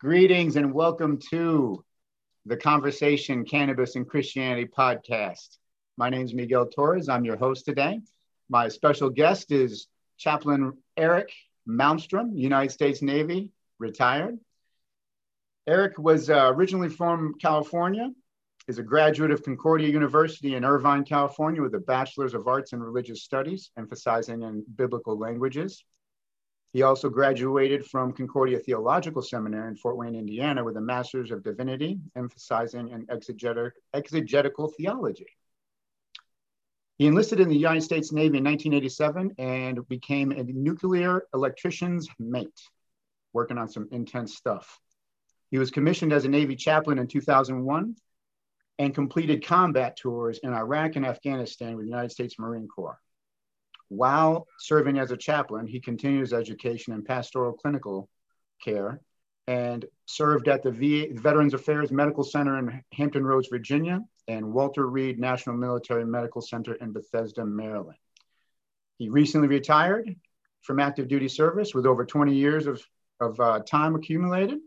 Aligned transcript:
Greetings 0.00 0.54
and 0.54 0.72
welcome 0.72 1.18
to 1.30 1.84
the 2.46 2.56
Conversation 2.56 3.44
Cannabis 3.44 3.96
and 3.96 4.08
Christianity 4.08 4.64
podcast. 4.64 5.58
My 5.96 6.08
name 6.08 6.24
is 6.24 6.32
Miguel 6.32 6.66
Torres. 6.66 7.08
I'm 7.08 7.24
your 7.24 7.36
host 7.36 7.64
today. 7.64 7.98
My 8.48 8.68
special 8.68 9.10
guest 9.10 9.50
is 9.50 9.88
Chaplain 10.16 10.74
Eric 10.96 11.32
Malmstrom, 11.68 12.38
United 12.38 12.70
States 12.70 13.02
Navy, 13.02 13.50
retired. 13.80 14.38
Eric 15.66 15.98
was 15.98 16.30
uh, 16.30 16.52
originally 16.54 16.90
from 16.90 17.34
California, 17.42 18.08
is 18.68 18.78
a 18.78 18.84
graduate 18.84 19.32
of 19.32 19.42
Concordia 19.42 19.88
University 19.88 20.54
in 20.54 20.64
Irvine, 20.64 21.02
California, 21.02 21.60
with 21.60 21.74
a 21.74 21.80
Bachelor's 21.80 22.34
of 22.34 22.46
Arts 22.46 22.72
in 22.72 22.80
Religious 22.80 23.24
Studies, 23.24 23.72
emphasizing 23.76 24.42
in 24.42 24.64
biblical 24.76 25.18
languages. 25.18 25.82
He 26.72 26.82
also 26.82 27.08
graduated 27.08 27.86
from 27.86 28.12
Concordia 28.12 28.58
Theological 28.58 29.22
Seminary 29.22 29.68
in 29.68 29.76
Fort 29.76 29.96
Wayne, 29.96 30.14
Indiana, 30.14 30.62
with 30.62 30.76
a 30.76 30.80
Master's 30.80 31.30
of 31.30 31.42
Divinity, 31.42 31.98
emphasizing 32.14 32.92
an 32.92 33.06
exegetic, 33.10 33.72
exegetical 33.94 34.68
theology. 34.68 35.26
He 36.98 37.06
enlisted 37.06 37.40
in 37.40 37.48
the 37.48 37.56
United 37.56 37.82
States 37.82 38.12
Navy 38.12 38.38
in 38.38 38.44
1987 38.44 39.36
and 39.38 39.88
became 39.88 40.32
a 40.32 40.42
nuclear 40.42 41.22
electrician's 41.32 42.08
mate, 42.18 42.60
working 43.32 43.56
on 43.56 43.68
some 43.68 43.88
intense 43.90 44.36
stuff. 44.36 44.78
He 45.50 45.58
was 45.58 45.70
commissioned 45.70 46.12
as 46.12 46.26
a 46.26 46.28
Navy 46.28 46.56
chaplain 46.56 46.98
in 46.98 47.06
2001 47.06 47.96
and 48.78 48.94
completed 48.94 49.46
combat 49.46 49.96
tours 49.96 50.38
in 50.42 50.52
Iraq 50.52 50.96
and 50.96 51.06
Afghanistan 51.06 51.76
with 51.76 51.86
the 51.86 51.90
United 51.90 52.10
States 52.10 52.38
Marine 52.38 52.68
Corps. 52.68 53.00
While 53.88 54.46
serving 54.58 54.98
as 54.98 55.10
a 55.10 55.16
chaplain, 55.16 55.66
he 55.66 55.80
continued 55.80 56.20
his 56.20 56.32
education 56.32 56.92
in 56.92 57.04
pastoral 57.04 57.52
clinical 57.52 58.08
care 58.62 59.00
and 59.46 59.86
served 60.04 60.46
at 60.48 60.62
the 60.62 60.70
VA, 60.70 61.18
Veterans 61.18 61.54
Affairs 61.54 61.90
Medical 61.90 62.22
Center 62.22 62.58
in 62.58 62.82
Hampton 62.92 63.24
Roads, 63.24 63.48
Virginia, 63.48 64.00
and 64.26 64.52
Walter 64.52 64.86
Reed 64.86 65.18
National 65.18 65.56
Military 65.56 66.04
Medical 66.04 66.42
Center 66.42 66.74
in 66.74 66.92
Bethesda, 66.92 67.46
Maryland. 67.46 67.96
He 68.98 69.08
recently 69.08 69.48
retired 69.48 70.14
from 70.62 70.80
active 70.80 71.08
duty 71.08 71.28
service 71.28 71.74
with 71.74 71.86
over 71.86 72.04
20 72.04 72.34
years 72.34 72.66
of, 72.66 72.84
of 73.20 73.40
uh, 73.40 73.60
time 73.60 73.94
accumulated. 73.94 74.58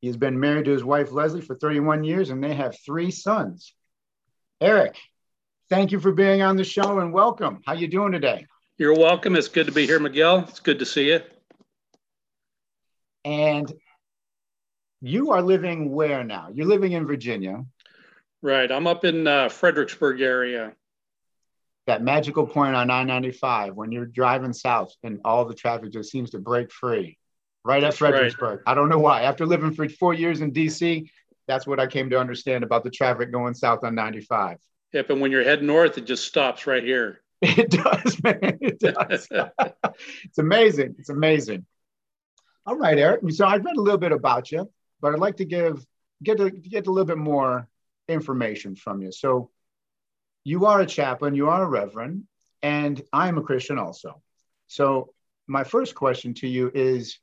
He 0.00 0.06
has 0.06 0.16
been 0.16 0.38
married 0.38 0.66
to 0.66 0.70
his 0.70 0.84
wife, 0.84 1.10
Leslie, 1.10 1.40
for 1.40 1.56
31 1.56 2.04
years, 2.04 2.30
and 2.30 2.44
they 2.44 2.54
have 2.54 2.78
three 2.78 3.10
sons. 3.10 3.74
Eric, 4.60 4.96
thank 5.70 5.92
you 5.92 6.00
for 6.00 6.12
being 6.12 6.42
on 6.42 6.56
the 6.56 6.64
show 6.64 6.98
and 6.98 7.12
welcome. 7.12 7.60
How 7.66 7.72
you 7.72 7.88
doing 7.88 8.12
today? 8.12 8.46
You're 8.78 8.98
welcome. 8.98 9.36
It's 9.36 9.48
good 9.48 9.66
to 9.66 9.72
be 9.72 9.86
here, 9.86 10.00
Miguel. 10.00 10.40
It's 10.48 10.60
good 10.60 10.78
to 10.80 10.86
see 10.86 11.08
you. 11.08 11.20
And 13.24 13.72
you 15.00 15.32
are 15.32 15.42
living 15.42 15.90
where 15.90 16.24
now? 16.24 16.48
You're 16.52 16.66
living 16.66 16.92
in 16.92 17.06
Virginia. 17.06 17.64
Right. 18.42 18.70
I'm 18.70 18.86
up 18.86 19.04
in 19.04 19.26
uh, 19.26 19.48
Fredericksburg 19.48 20.20
area. 20.20 20.72
That 21.86 22.02
magical 22.02 22.46
point 22.46 22.74
on 22.74 22.88
995 22.88 23.74
when 23.74 23.92
you're 23.92 24.06
driving 24.06 24.52
south 24.52 24.92
and 25.02 25.20
all 25.24 25.44
the 25.44 25.54
traffic 25.54 25.92
just 25.92 26.10
seems 26.10 26.30
to 26.30 26.38
break 26.38 26.72
free. 26.72 27.18
Right 27.64 27.80
that's 27.80 27.96
at 27.96 27.98
Fredericksburg. 27.98 28.60
Right. 28.66 28.72
I 28.72 28.74
don't 28.74 28.88
know 28.88 28.98
why. 28.98 29.22
After 29.22 29.46
living 29.46 29.72
for 29.72 29.88
four 29.88 30.14
years 30.14 30.40
in 30.40 30.52
DC, 30.52 31.08
that's 31.46 31.66
what 31.66 31.80
I 31.80 31.86
came 31.86 32.10
to 32.10 32.18
understand 32.18 32.64
about 32.64 32.84
the 32.84 32.90
traffic 32.90 33.32
going 33.32 33.54
south 33.54 33.84
on 33.84 33.94
95. 33.94 34.58
Yep, 34.94 35.10
and 35.10 35.20
when 35.20 35.32
you're 35.32 35.42
heading 35.42 35.66
north, 35.66 35.98
it 35.98 36.06
just 36.06 36.24
stops 36.24 36.66
right 36.66 36.82
here. 36.82 37.20
It 37.42 37.68
does, 37.68 38.22
man. 38.22 38.58
It 38.62 38.78
does. 38.78 39.28
it's 40.24 40.38
amazing. 40.38 40.94
It's 40.98 41.10
amazing. 41.10 41.66
All 42.64 42.76
right, 42.76 42.96
Eric. 42.96 43.20
So 43.32 43.44
I've 43.44 43.64
read 43.64 43.76
a 43.76 43.80
little 43.80 43.98
bit 43.98 44.12
about 44.12 44.50
you, 44.50 44.70
but 45.00 45.12
I'd 45.12 45.18
like 45.18 45.36
to 45.38 45.44
give 45.44 45.84
get 46.22 46.38
to 46.38 46.48
get 46.48 46.86
a 46.86 46.90
little 46.90 47.04
bit 47.04 47.18
more 47.18 47.68
information 48.08 48.76
from 48.76 49.02
you. 49.02 49.12
So 49.12 49.50
you 50.44 50.64
are 50.64 50.80
a 50.80 50.86
chaplain, 50.86 51.34
you 51.34 51.48
are 51.48 51.64
a 51.64 51.68
reverend, 51.68 52.24
and 52.62 53.02
I 53.12 53.28
am 53.28 53.36
a 53.36 53.42
Christian 53.42 53.78
also. 53.78 54.22
So 54.68 55.12
my 55.46 55.64
first 55.64 55.94
question 55.94 56.34
to 56.34 56.48
you 56.48 56.70
is 56.72 57.18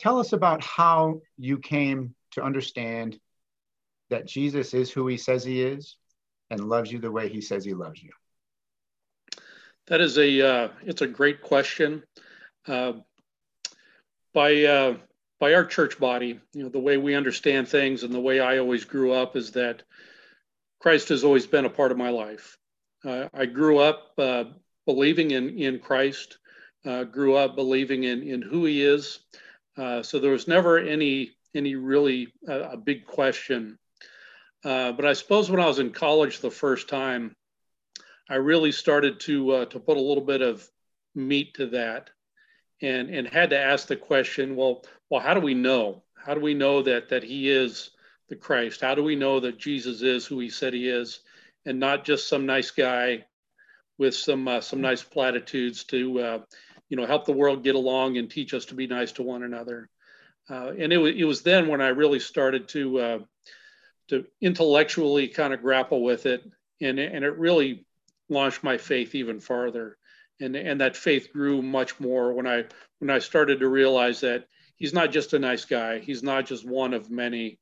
tell 0.00 0.18
us 0.18 0.34
about 0.34 0.62
how 0.62 1.20
you 1.38 1.58
came 1.58 2.14
to 2.32 2.42
understand 2.42 3.18
that 4.10 4.26
Jesus 4.26 4.74
is 4.74 4.90
who 4.90 5.06
he 5.06 5.16
says 5.16 5.44
he 5.44 5.62
is 5.62 5.96
and 6.50 6.68
loves 6.68 6.90
you 6.90 6.98
the 6.98 7.10
way 7.10 7.28
he 7.28 7.40
says 7.40 7.64
he 7.64 7.74
loves 7.74 8.02
you? 8.02 8.10
That 9.90 10.00
is 10.00 10.18
a 10.18 10.46
uh, 10.46 10.68
it's 10.84 11.02
a 11.02 11.06
great 11.06 11.42
question. 11.42 12.04
Uh, 12.66 12.92
by 14.32 14.64
uh, 14.64 14.96
by 15.40 15.54
our 15.54 15.64
church 15.64 15.98
body, 15.98 16.38
you 16.52 16.62
know, 16.62 16.68
the 16.68 16.78
way 16.78 16.96
we 16.96 17.16
understand 17.16 17.66
things 17.66 18.04
and 18.04 18.14
the 18.14 18.20
way 18.20 18.38
I 18.38 18.58
always 18.58 18.84
grew 18.84 19.12
up 19.12 19.34
is 19.34 19.50
that 19.52 19.82
Christ 20.78 21.08
has 21.08 21.24
always 21.24 21.46
been 21.46 21.64
a 21.64 21.70
part 21.70 21.90
of 21.90 21.98
my 21.98 22.10
life. 22.10 22.56
Uh, 23.04 23.26
I 23.34 23.46
grew 23.46 23.78
up 23.78 24.12
uh, 24.16 24.44
believing 24.86 25.32
in 25.32 25.58
in 25.58 25.80
Christ. 25.80 26.38
Uh, 26.86 27.02
grew 27.02 27.34
up 27.34 27.56
believing 27.56 28.04
in 28.04 28.22
in 28.22 28.42
who 28.42 28.66
He 28.66 28.82
is. 28.82 29.18
so 29.76 30.20
there 30.20 30.30
was 30.30 30.46
never 30.46 30.78
any 30.78 31.32
any 31.52 31.74
really 31.74 32.32
a 32.46 32.76
big 32.76 33.06
question 33.06 33.76
uh, 34.64 34.92
but 34.92 35.06
I 35.06 35.14
suppose 35.14 35.50
when 35.50 35.60
I 35.60 35.66
was 35.66 35.78
in 35.78 35.90
college 35.90 36.40
the 36.40 36.50
first 36.50 36.88
time, 36.88 37.34
I 38.28 38.36
really 38.36 38.72
started 38.72 39.20
to 39.20 39.50
uh, 39.52 39.64
to 39.66 39.80
put 39.80 39.96
a 39.96 40.00
little 40.00 40.24
bit 40.24 40.42
of 40.42 40.68
meat 41.14 41.54
to 41.54 41.66
that, 41.68 42.10
and 42.82 43.08
and 43.10 43.26
had 43.26 43.50
to 43.50 43.58
ask 43.58 43.86
the 43.86 43.96
question, 43.96 44.56
well, 44.56 44.84
well, 45.08 45.20
how 45.20 45.34
do 45.34 45.40
we 45.40 45.54
know? 45.54 46.02
How 46.14 46.34
do 46.34 46.40
we 46.40 46.54
know 46.54 46.82
that 46.82 47.08
that 47.08 47.22
He 47.22 47.48
is 47.48 47.90
the 48.28 48.36
Christ? 48.36 48.82
How 48.82 48.94
do 48.94 49.02
we 49.02 49.16
know 49.16 49.40
that 49.40 49.58
Jesus 49.58 50.02
is 50.02 50.26
who 50.26 50.38
He 50.38 50.50
said 50.50 50.74
He 50.74 50.88
is, 50.88 51.20
and 51.64 51.80
not 51.80 52.04
just 52.04 52.28
some 52.28 52.44
nice 52.44 52.70
guy 52.70 53.24
with 53.96 54.14
some 54.14 54.46
uh, 54.46 54.60
some 54.60 54.82
nice 54.82 55.02
platitudes 55.02 55.84
to 55.84 56.20
uh, 56.20 56.38
you 56.90 56.98
know 56.98 57.06
help 57.06 57.24
the 57.24 57.32
world 57.32 57.64
get 57.64 57.76
along 57.76 58.18
and 58.18 58.30
teach 58.30 58.52
us 58.52 58.66
to 58.66 58.74
be 58.74 58.86
nice 58.86 59.12
to 59.12 59.22
one 59.22 59.42
another? 59.42 59.88
Uh, 60.50 60.72
and 60.78 60.92
it 60.92 60.98
was 60.98 61.14
it 61.16 61.24
was 61.24 61.42
then 61.42 61.66
when 61.68 61.80
I 61.80 61.88
really 61.88 62.20
started 62.20 62.68
to 62.68 63.26
to 64.10 64.26
intellectually 64.40 65.28
kind 65.28 65.54
of 65.54 65.62
grapple 65.62 66.02
with 66.02 66.26
it, 66.26 66.44
and 66.80 66.98
and 66.98 67.24
it 67.24 67.38
really 67.38 67.86
launched 68.28 68.62
my 68.62 68.76
faith 68.76 69.14
even 69.14 69.40
farther, 69.40 69.96
and 70.40 70.56
and 70.56 70.80
that 70.80 70.96
faith 70.96 71.32
grew 71.32 71.62
much 71.62 71.98
more 71.98 72.32
when 72.32 72.46
I 72.46 72.64
when 72.98 73.10
I 73.10 73.20
started 73.20 73.60
to 73.60 73.68
realize 73.68 74.20
that 74.20 74.46
he's 74.76 74.92
not 74.92 75.12
just 75.12 75.32
a 75.32 75.38
nice 75.38 75.64
guy, 75.64 75.98
he's 75.98 76.22
not 76.22 76.46
just 76.46 76.68
one 76.68 76.92
of 76.92 77.10
many, 77.10 77.58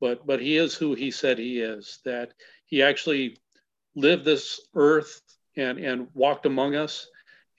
but 0.00 0.26
but 0.26 0.40
he 0.40 0.56
is 0.56 0.74
who 0.74 0.94
he 0.94 1.10
said 1.10 1.38
he 1.38 1.60
is. 1.60 1.98
That 2.04 2.32
he 2.64 2.82
actually 2.82 3.36
lived 3.94 4.24
this 4.24 4.60
earth 4.74 5.20
and 5.56 5.78
and 5.78 6.08
walked 6.14 6.46
among 6.46 6.76
us 6.76 7.08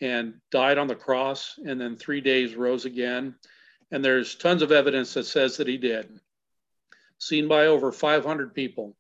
and 0.02 0.34
died 0.50 0.80
on 0.80 0.88
the 0.88 0.96
cross 0.96 1.60
and 1.64 1.80
then 1.80 1.96
three 1.96 2.22
days 2.22 2.56
rose 2.56 2.86
again. 2.86 3.36
And 3.92 4.04
there's 4.04 4.36
tons 4.36 4.64
of 4.64 4.72
evidence 4.72 5.14
that 5.14 5.26
says 5.26 5.58
that 5.58 5.68
he 5.68 5.78
did 5.78 6.20
seen 7.22 7.48
by 7.48 7.68
over 7.68 7.92
500 7.92 8.54
people. 8.54 8.96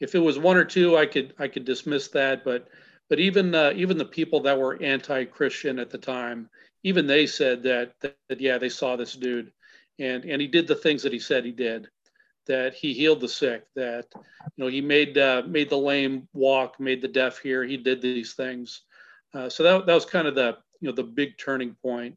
If 0.00 0.14
it 0.14 0.20
was 0.20 0.38
one 0.38 0.56
or 0.56 0.64
two, 0.64 0.96
I 0.96 1.06
could 1.06 1.34
I 1.38 1.48
could 1.48 1.64
dismiss 1.64 2.08
that, 2.08 2.44
but 2.44 2.68
but 3.08 3.20
even 3.20 3.54
uh, 3.54 3.72
even 3.76 3.98
the 3.98 4.04
people 4.04 4.40
that 4.40 4.58
were 4.58 4.82
anti-Christian 4.82 5.78
at 5.78 5.90
the 5.90 5.98
time, 5.98 6.48
even 6.82 7.06
they 7.06 7.26
said 7.26 7.62
that, 7.64 7.92
that, 8.00 8.16
that 8.28 8.40
yeah 8.40 8.58
they 8.58 8.68
saw 8.68 8.96
this 8.96 9.14
dude, 9.14 9.52
and 9.98 10.24
and 10.24 10.40
he 10.40 10.48
did 10.48 10.66
the 10.66 10.74
things 10.74 11.02
that 11.02 11.12
he 11.12 11.18
said 11.18 11.44
he 11.44 11.52
did, 11.52 11.88
that 12.46 12.74
he 12.74 12.94
healed 12.94 13.20
the 13.20 13.28
sick, 13.28 13.64
that 13.74 14.06
you 14.14 14.64
know 14.64 14.68
he 14.68 14.80
made 14.80 15.18
uh, 15.18 15.42
made 15.46 15.68
the 15.68 15.76
lame 15.76 16.28
walk, 16.32 16.78
made 16.78 17.02
the 17.02 17.08
deaf 17.08 17.38
hear, 17.38 17.64
he 17.64 17.76
did 17.76 18.00
these 18.00 18.34
things. 18.34 18.82
Uh, 19.34 19.48
so 19.48 19.62
that 19.62 19.86
that 19.86 19.94
was 19.94 20.04
kind 20.06 20.28
of 20.28 20.34
the 20.36 20.56
you 20.80 20.88
know 20.88 20.94
the 20.94 21.02
big 21.02 21.36
turning 21.38 21.74
point 21.82 22.16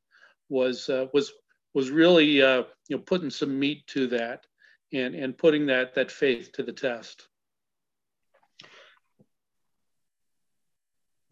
was 0.50 0.88
uh, 0.88 1.08
was 1.14 1.34
was 1.74 1.90
really 1.90 2.44
uh, 2.44 2.64
you 2.88 2.96
know 2.96 3.02
putting 3.02 3.32
some 3.32 3.60
meat 3.60 3.88
to 3.88 4.06
that 4.08 4.46
and, 4.94 5.16
and 5.16 5.38
putting 5.38 5.68
that, 5.68 5.96
that 5.96 6.12
faith 6.12 6.52
to 6.54 6.64
the 6.64 6.74
test. 6.74 7.28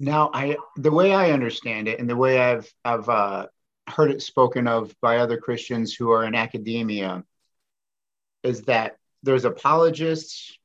Now, 0.01 0.31
I 0.33 0.55
the 0.77 0.91
way 0.91 1.13
I 1.13 1.31
understand 1.31 1.89
it, 1.89 1.99
and 1.99 2.09
the 2.09 2.15
way 2.15 2.39
I've 2.39 2.71
I've 2.85 3.09
uh, 3.09 3.47
heard 3.85 4.11
it 4.11 4.21
spoken 4.21 4.65
of 4.65 4.95
by 5.01 5.17
other 5.17 5.37
Christians 5.37 5.93
who 5.93 6.11
are 6.11 6.23
in 6.23 6.35
academia, 6.35 7.25
is 8.41 8.61
that 8.63 8.95
there's 9.23 9.43
apologists, 9.43 10.57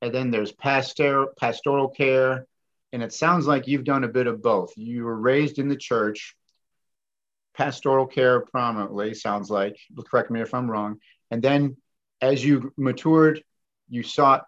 and 0.00 0.14
then 0.14 0.30
there's 0.30 0.52
pastor 0.52 1.26
pastoral 1.40 1.88
care, 1.88 2.46
and 2.92 3.02
it 3.02 3.12
sounds 3.12 3.48
like 3.48 3.66
you've 3.66 3.82
done 3.82 4.04
a 4.04 4.08
bit 4.08 4.28
of 4.28 4.40
both. 4.40 4.72
You 4.76 5.02
were 5.06 5.18
raised 5.18 5.58
in 5.58 5.68
the 5.68 5.76
church, 5.76 6.36
pastoral 7.56 8.06
care 8.06 8.42
prominently 8.42 9.14
sounds 9.14 9.50
like. 9.50 9.76
Correct 10.08 10.30
me 10.30 10.40
if 10.40 10.54
I'm 10.54 10.70
wrong, 10.70 11.00
and 11.32 11.42
then 11.42 11.76
as 12.22 12.42
you 12.44 12.72
matured, 12.76 13.42
you 13.90 14.02
sought 14.02 14.44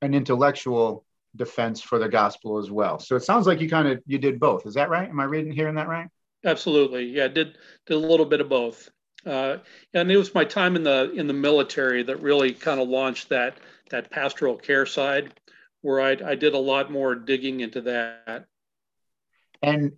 an 0.00 0.14
intellectual 0.14 1.04
defense 1.36 1.80
for 1.80 1.98
the 1.98 2.08
gospel 2.08 2.58
as 2.58 2.70
well. 2.70 2.98
So 2.98 3.14
it 3.14 3.22
sounds 3.22 3.46
like 3.46 3.60
you 3.60 3.68
kind 3.68 3.88
of 3.88 4.02
you 4.06 4.18
did 4.18 4.40
both. 4.40 4.66
Is 4.66 4.74
that 4.74 4.88
right? 4.90 5.08
Am 5.08 5.20
I 5.20 5.24
reading 5.24 5.52
hearing 5.52 5.74
that 5.76 5.88
right? 5.88 6.08
Absolutely. 6.44 7.04
Yeah, 7.04 7.28
did 7.28 7.58
did 7.86 7.94
a 7.94 7.98
little 7.98 8.26
bit 8.26 8.40
of 8.40 8.48
both. 8.48 8.90
Uh, 9.24 9.58
and 9.94 10.10
it 10.10 10.16
was 10.16 10.34
my 10.34 10.44
time 10.44 10.76
in 10.76 10.82
the 10.82 11.12
in 11.12 11.26
the 11.26 11.32
military 11.32 12.02
that 12.02 12.20
really 12.20 12.52
kind 12.52 12.80
of 12.80 12.88
launched 12.88 13.28
that 13.28 13.58
that 13.90 14.10
pastoral 14.10 14.56
care 14.56 14.86
side, 14.86 15.32
where 15.82 16.00
I, 16.00 16.16
I 16.24 16.34
did 16.34 16.54
a 16.54 16.58
lot 16.58 16.90
more 16.90 17.14
digging 17.14 17.60
into 17.60 17.82
that. 17.82 18.46
And 19.62 19.92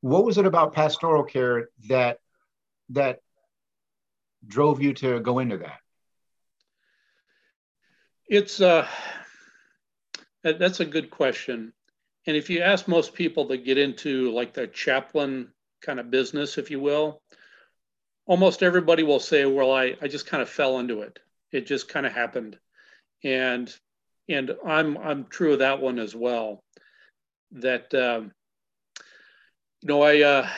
what 0.00 0.24
was 0.24 0.38
it 0.38 0.46
about 0.46 0.72
pastoral 0.72 1.24
care 1.24 1.68
that 1.88 2.18
that 2.90 3.20
drove 4.46 4.82
you 4.82 4.92
to 4.94 5.20
go 5.20 5.38
into 5.38 5.58
that? 5.58 5.81
It's 8.28 8.60
uh, 8.60 8.86
that's 10.42 10.80
a 10.80 10.84
good 10.84 11.10
question. 11.10 11.72
And 12.26 12.36
if 12.36 12.50
you 12.50 12.60
ask 12.60 12.86
most 12.86 13.14
people 13.14 13.46
that 13.48 13.64
get 13.64 13.78
into 13.78 14.30
like 14.30 14.54
the 14.54 14.66
chaplain 14.66 15.52
kind 15.80 15.98
of 15.98 16.10
business, 16.10 16.56
if 16.56 16.70
you 16.70 16.80
will, 16.80 17.20
almost 18.26 18.62
everybody 18.62 19.02
will 19.02 19.20
say, 19.20 19.44
well, 19.44 19.72
I, 19.72 19.96
I 20.00 20.08
just 20.08 20.26
kind 20.26 20.42
of 20.42 20.48
fell 20.48 20.78
into 20.78 21.02
it. 21.02 21.18
It 21.50 21.66
just 21.66 21.88
kind 21.88 22.06
of 22.06 22.12
happened. 22.12 22.58
And 23.24 23.74
and 24.28 24.52
I'm 24.64 24.96
I'm 24.98 25.26
true 25.26 25.54
of 25.54 25.58
that 25.60 25.80
one 25.80 25.98
as 25.98 26.14
well. 26.14 26.62
That 27.52 27.92
um, 27.94 28.32
you 29.82 29.88
know, 29.88 30.02
I 30.02 30.20
uh, 30.22 30.48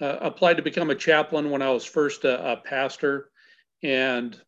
uh, 0.00 0.18
applied 0.20 0.58
to 0.58 0.62
become 0.62 0.90
a 0.90 0.94
chaplain 0.94 1.50
when 1.50 1.62
I 1.62 1.70
was 1.70 1.84
first 1.84 2.24
a, 2.24 2.52
a, 2.52 2.56
pastor, 2.56 3.30
and 3.82 4.38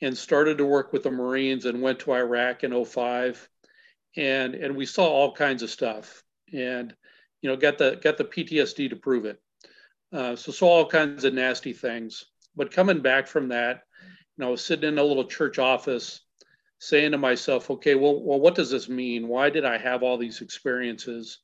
and 0.00 0.16
started 0.16 0.58
to 0.58 0.64
work 0.64 0.92
with 0.92 1.02
the 1.02 1.10
Marines 1.10 1.64
and 1.64 1.82
went 1.82 2.00
to 2.00 2.12
Iraq 2.12 2.64
in 2.64 2.84
05 2.84 3.48
and 4.16 4.54
and 4.54 4.76
we 4.76 4.86
saw 4.86 5.06
all 5.06 5.32
kinds 5.32 5.62
of 5.62 5.70
stuff 5.70 6.22
and 6.52 6.94
you 7.42 7.48
know 7.48 7.56
got 7.56 7.78
the 7.78 7.98
got 8.02 8.16
the 8.16 8.24
PTSD 8.24 8.90
to 8.90 8.96
prove 8.96 9.24
it. 9.24 9.40
Uh, 10.12 10.34
so 10.34 10.50
saw 10.52 10.68
all 10.68 10.86
kinds 10.86 11.24
of 11.24 11.34
nasty 11.34 11.72
things. 11.72 12.24
But 12.56 12.72
coming 12.72 13.00
back 13.00 13.26
from 13.26 13.48
that, 13.48 13.82
you 14.02 14.42
know, 14.42 14.48
I 14.48 14.50
was 14.52 14.64
sitting 14.64 14.88
in 14.88 14.98
a 14.98 15.02
little 15.02 15.26
church 15.26 15.58
office 15.58 16.20
saying 16.78 17.12
to 17.12 17.18
myself, 17.18 17.70
okay, 17.70 17.94
well, 17.94 18.22
well, 18.22 18.40
what 18.40 18.54
does 18.54 18.70
this 18.70 18.88
mean? 18.88 19.28
Why 19.28 19.50
did 19.50 19.64
I 19.64 19.78
have 19.78 20.02
all 20.02 20.16
these 20.16 20.40
experiences 20.40 21.38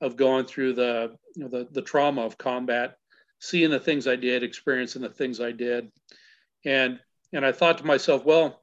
of 0.00 0.16
going 0.16 0.46
through 0.46 0.74
the, 0.74 1.16
you 1.34 1.42
know, 1.42 1.48
the, 1.48 1.68
the 1.72 1.82
trauma 1.82 2.22
of 2.22 2.38
combat, 2.38 2.96
seeing 3.40 3.70
the 3.70 3.80
things 3.80 4.06
I 4.06 4.16
did, 4.16 4.42
experiencing 4.42 5.02
the 5.02 5.10
things 5.10 5.40
I 5.40 5.52
did. 5.52 5.90
And, 6.64 7.00
and 7.32 7.44
I 7.44 7.52
thought 7.52 7.78
to 7.78 7.86
myself, 7.86 8.24
well, 8.24 8.60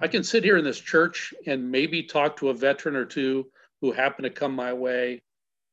I 0.00 0.08
can 0.08 0.22
sit 0.22 0.44
here 0.44 0.56
in 0.56 0.64
this 0.64 0.78
church 0.78 1.34
and 1.46 1.70
maybe 1.70 2.02
talk 2.04 2.36
to 2.36 2.50
a 2.50 2.54
veteran 2.54 2.96
or 2.96 3.04
two 3.04 3.46
who 3.80 3.92
happen 3.92 4.24
to 4.24 4.30
come 4.30 4.54
my 4.54 4.72
way, 4.72 5.22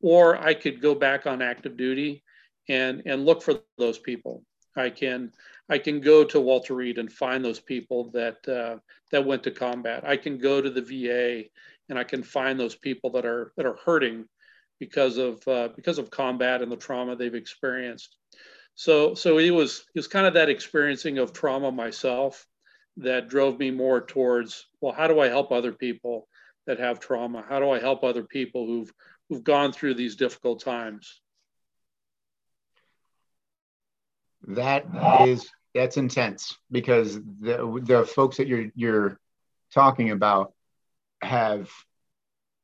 or 0.01 0.37
I 0.37 0.53
could 0.53 0.81
go 0.81 0.95
back 0.95 1.27
on 1.27 1.41
active 1.41 1.77
duty 1.77 2.23
and 2.67 3.03
and 3.05 3.25
look 3.25 3.41
for 3.41 3.55
those 3.77 3.99
people. 3.99 4.43
I 4.75 4.89
can 4.89 5.31
I 5.69 5.77
can 5.77 6.01
go 6.01 6.23
to 6.23 6.39
Walter 6.39 6.75
Reed 6.75 6.97
and 6.97 7.11
find 7.11 7.43
those 7.43 7.59
people 7.59 8.11
that 8.11 8.47
uh, 8.47 8.79
that 9.11 9.25
went 9.25 9.43
to 9.43 9.51
combat. 9.51 10.03
I 10.05 10.17
can 10.17 10.37
go 10.37 10.61
to 10.61 10.69
the 10.69 10.81
VA 10.81 11.49
and 11.89 11.99
I 11.99 12.03
can 12.03 12.23
find 12.23 12.59
those 12.59 12.75
people 12.75 13.11
that 13.11 13.25
are 13.25 13.51
that 13.57 13.65
are 13.65 13.77
hurting 13.85 14.25
because 14.79 15.17
of 15.17 15.47
uh, 15.47 15.69
because 15.75 15.97
of 15.97 16.09
combat 16.09 16.61
and 16.61 16.71
the 16.71 16.77
trauma 16.77 17.15
they've 17.15 17.33
experienced. 17.33 18.15
So 18.75 19.15
so 19.15 19.37
it 19.37 19.51
was 19.51 19.85
he 19.93 19.99
was 19.99 20.07
kind 20.07 20.27
of 20.27 20.33
that 20.33 20.49
experiencing 20.49 21.17
of 21.17 21.33
trauma 21.33 21.71
myself 21.71 22.45
that 22.97 23.29
drove 23.29 23.57
me 23.57 23.71
more 23.71 24.01
towards 24.05 24.67
well 24.81 24.93
how 24.93 25.07
do 25.07 25.19
I 25.19 25.27
help 25.27 25.51
other 25.51 25.71
people 25.71 26.27
that 26.67 26.79
have 26.79 26.99
trauma? 26.99 27.43
How 27.47 27.59
do 27.59 27.69
I 27.69 27.79
help 27.79 28.03
other 28.03 28.23
people 28.23 28.65
who've 28.65 28.91
who've 29.29 29.43
gone 29.43 29.71
through 29.71 29.95
these 29.95 30.15
difficult 30.15 30.61
times? 30.61 31.21
That 34.47 34.85
is 35.27 35.49
that's 35.73 35.97
intense 35.97 36.57
because 36.71 37.15
the 37.15 37.81
the 37.83 38.05
folks 38.05 38.37
that 38.37 38.47
you're 38.47 38.71
you're 38.75 39.19
talking 39.73 40.11
about 40.11 40.53
have 41.21 41.69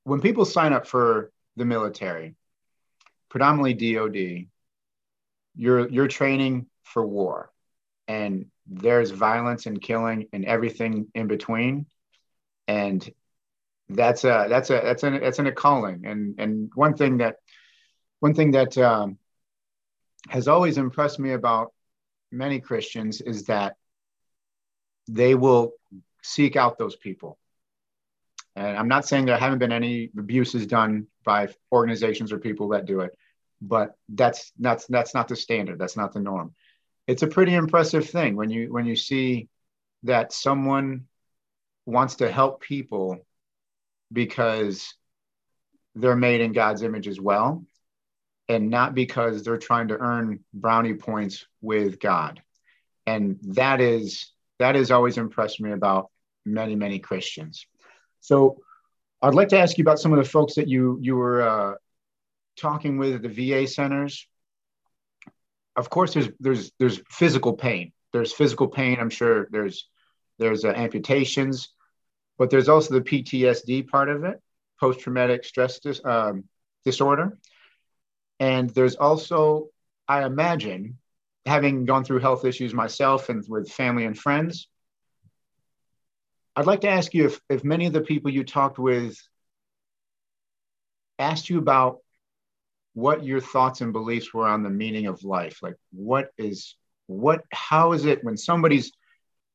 when 0.04 0.22
people 0.22 0.46
sign 0.46 0.74
up 0.74 0.88
for 0.88 1.32
the 1.56 1.66
military, 1.66 2.36
predominantly 3.30 3.74
DoD, 3.74 4.48
you're 5.56 5.90
you're 5.90 6.08
training 6.08 6.68
for 6.84 7.06
war, 7.06 7.52
and 8.08 8.46
there's 8.68 9.12
violence 9.12 9.66
and 9.66 9.82
killing 9.82 10.28
and 10.34 10.46
everything 10.46 11.08
in 11.14 11.28
between, 11.28 11.86
and 12.68 13.10
that's 13.90 14.24
a 14.24 14.48
that's 14.50 14.70
a 14.70 14.82
that's 14.84 15.04
an 15.04 15.20
that's 15.20 15.40
an 15.40 15.48
a 15.48 15.52
calling. 15.52 16.06
And 16.06 16.36
and 16.40 16.72
one 16.76 16.96
thing 16.96 17.18
that 17.18 17.38
one 18.20 18.34
thing 18.34 18.52
that 18.52 18.78
um, 18.78 19.18
has 20.30 20.48
always 20.48 20.78
impressed 20.78 21.20
me 21.20 21.32
about 21.32 21.74
many 22.32 22.60
Christians 22.60 23.22
is 23.22 23.46
that 23.46 23.76
they 25.08 25.36
will 25.36 25.74
seek 26.24 26.56
out 26.56 26.78
those 26.78 26.96
people. 26.96 27.38
And 28.56 28.78
I'm 28.78 28.88
not 28.88 29.08
saying 29.08 29.26
there 29.26 29.38
haven't 29.38 29.60
been 29.60 29.72
any 29.72 30.12
abuses 30.18 30.68
done 30.68 31.08
by 31.24 31.50
organizations 31.72 32.32
or 32.32 32.38
people 32.38 32.70
that 32.70 32.86
do 32.86 33.02
it, 33.02 33.18
but 33.62 33.96
that's 34.10 34.52
that's 34.60 34.86
that's 34.88 35.14
not 35.14 35.28
the 35.28 35.36
standard. 35.36 35.78
That's 35.78 35.96
not 35.96 36.14
the 36.14 36.20
norm. 36.20 36.54
It's 37.08 37.24
a 37.24 37.28
pretty 37.28 37.54
impressive 37.54 38.10
thing 38.10 38.36
when 38.36 38.50
you 38.50 38.74
when 38.74 38.86
you 38.86 38.96
see 38.96 39.48
that 40.04 40.34
someone 40.34 41.06
wants 41.86 42.16
to 42.16 42.32
help 42.32 42.62
people 42.62 43.20
because 44.12 44.94
they're 45.96 46.16
made 46.16 46.42
in 46.42 46.54
God's 46.54 46.84
image 46.84 47.08
as 47.08 47.20
well 47.20 47.66
and 48.50 48.70
not 48.70 48.96
because 48.96 49.44
they're 49.44 49.58
trying 49.58 49.90
to 49.90 49.98
earn 49.98 50.40
brownie 50.54 50.94
points 50.94 51.46
with 51.62 52.00
God. 52.00 52.42
And 53.06 53.40
that 53.44 53.80
is 53.82 54.32
that 54.60 54.76
has 54.76 54.92
always 54.92 55.18
impressed 55.18 55.62
me 55.62 55.72
about 55.72 56.10
many 56.46 56.76
many 56.76 57.00
Christians. 57.00 57.68
So 58.22 58.58
I'd 59.22 59.36
like 59.36 59.50
to 59.50 59.60
ask 59.60 59.78
you 59.78 59.84
about 59.84 60.00
some 60.00 60.14
of 60.14 60.18
the 60.18 60.30
folks 60.30 60.56
that 60.56 60.68
you 60.68 60.98
you 61.02 61.16
were 61.16 61.42
uh, 61.42 61.76
talking 62.58 62.98
with 62.98 63.22
the 63.22 63.30
VA 63.30 63.68
centers. 63.68 64.28
Of 65.76 65.90
course, 65.90 66.14
there's 66.14 66.30
there's 66.40 66.72
there's 66.80 67.02
physical 67.10 67.54
pain. 67.54 67.94
There's 68.14 68.34
physical 68.34 68.68
pain. 68.68 68.98
I'm 69.00 69.10
sure 69.10 69.48
there's 69.52 69.88
there's 70.38 70.66
uh, 70.66 70.70
amputations, 70.70 71.70
but 72.38 72.50
there's 72.50 72.68
also 72.68 72.96
the 72.96 73.02
PTSD 73.02 73.88
part 73.88 74.10
of 74.10 74.24
it, 74.24 74.42
post 74.80 75.00
traumatic 75.00 75.46
stress 75.46 75.80
dis, 75.80 76.02
um, 76.04 76.46
disorder. 76.84 77.38
And 78.40 78.70
there's 78.72 78.96
also, 78.96 79.68
I 80.08 80.24
imagine, 80.26 80.98
having 81.46 81.86
gone 81.86 82.04
through 82.04 82.20
health 82.20 82.44
issues 82.44 82.74
myself 82.74 83.30
and 83.30 83.46
with 83.48 83.72
family 83.72 84.06
and 84.06 84.18
friends, 84.18 84.68
I'd 86.56 86.66
like 86.66 86.82
to 86.82 86.90
ask 86.90 87.14
you 87.14 87.26
if, 87.28 87.40
if 87.50 87.64
many 87.64 87.86
of 87.86 87.94
the 87.94 88.02
people 88.02 88.32
you 88.32 88.44
talked 88.44 88.80
with 88.80 89.16
asked 91.20 91.50
you 91.50 91.60
about 91.60 92.00
what 92.94 93.24
your 93.24 93.40
thoughts 93.40 93.82
and 93.82 93.94
beliefs 93.94 94.34
were 94.34 94.48
on 94.48 94.64
the 94.64 94.70
meaning 94.70 95.08
of 95.08 95.24
life. 95.24 95.60
Like, 95.62 95.76
what 95.92 96.32
is, 96.38 96.76
what, 97.08 97.44
how 97.52 97.94
is 97.94 98.06
it 98.06 98.24
when 98.24 98.38
somebody's 98.38 98.92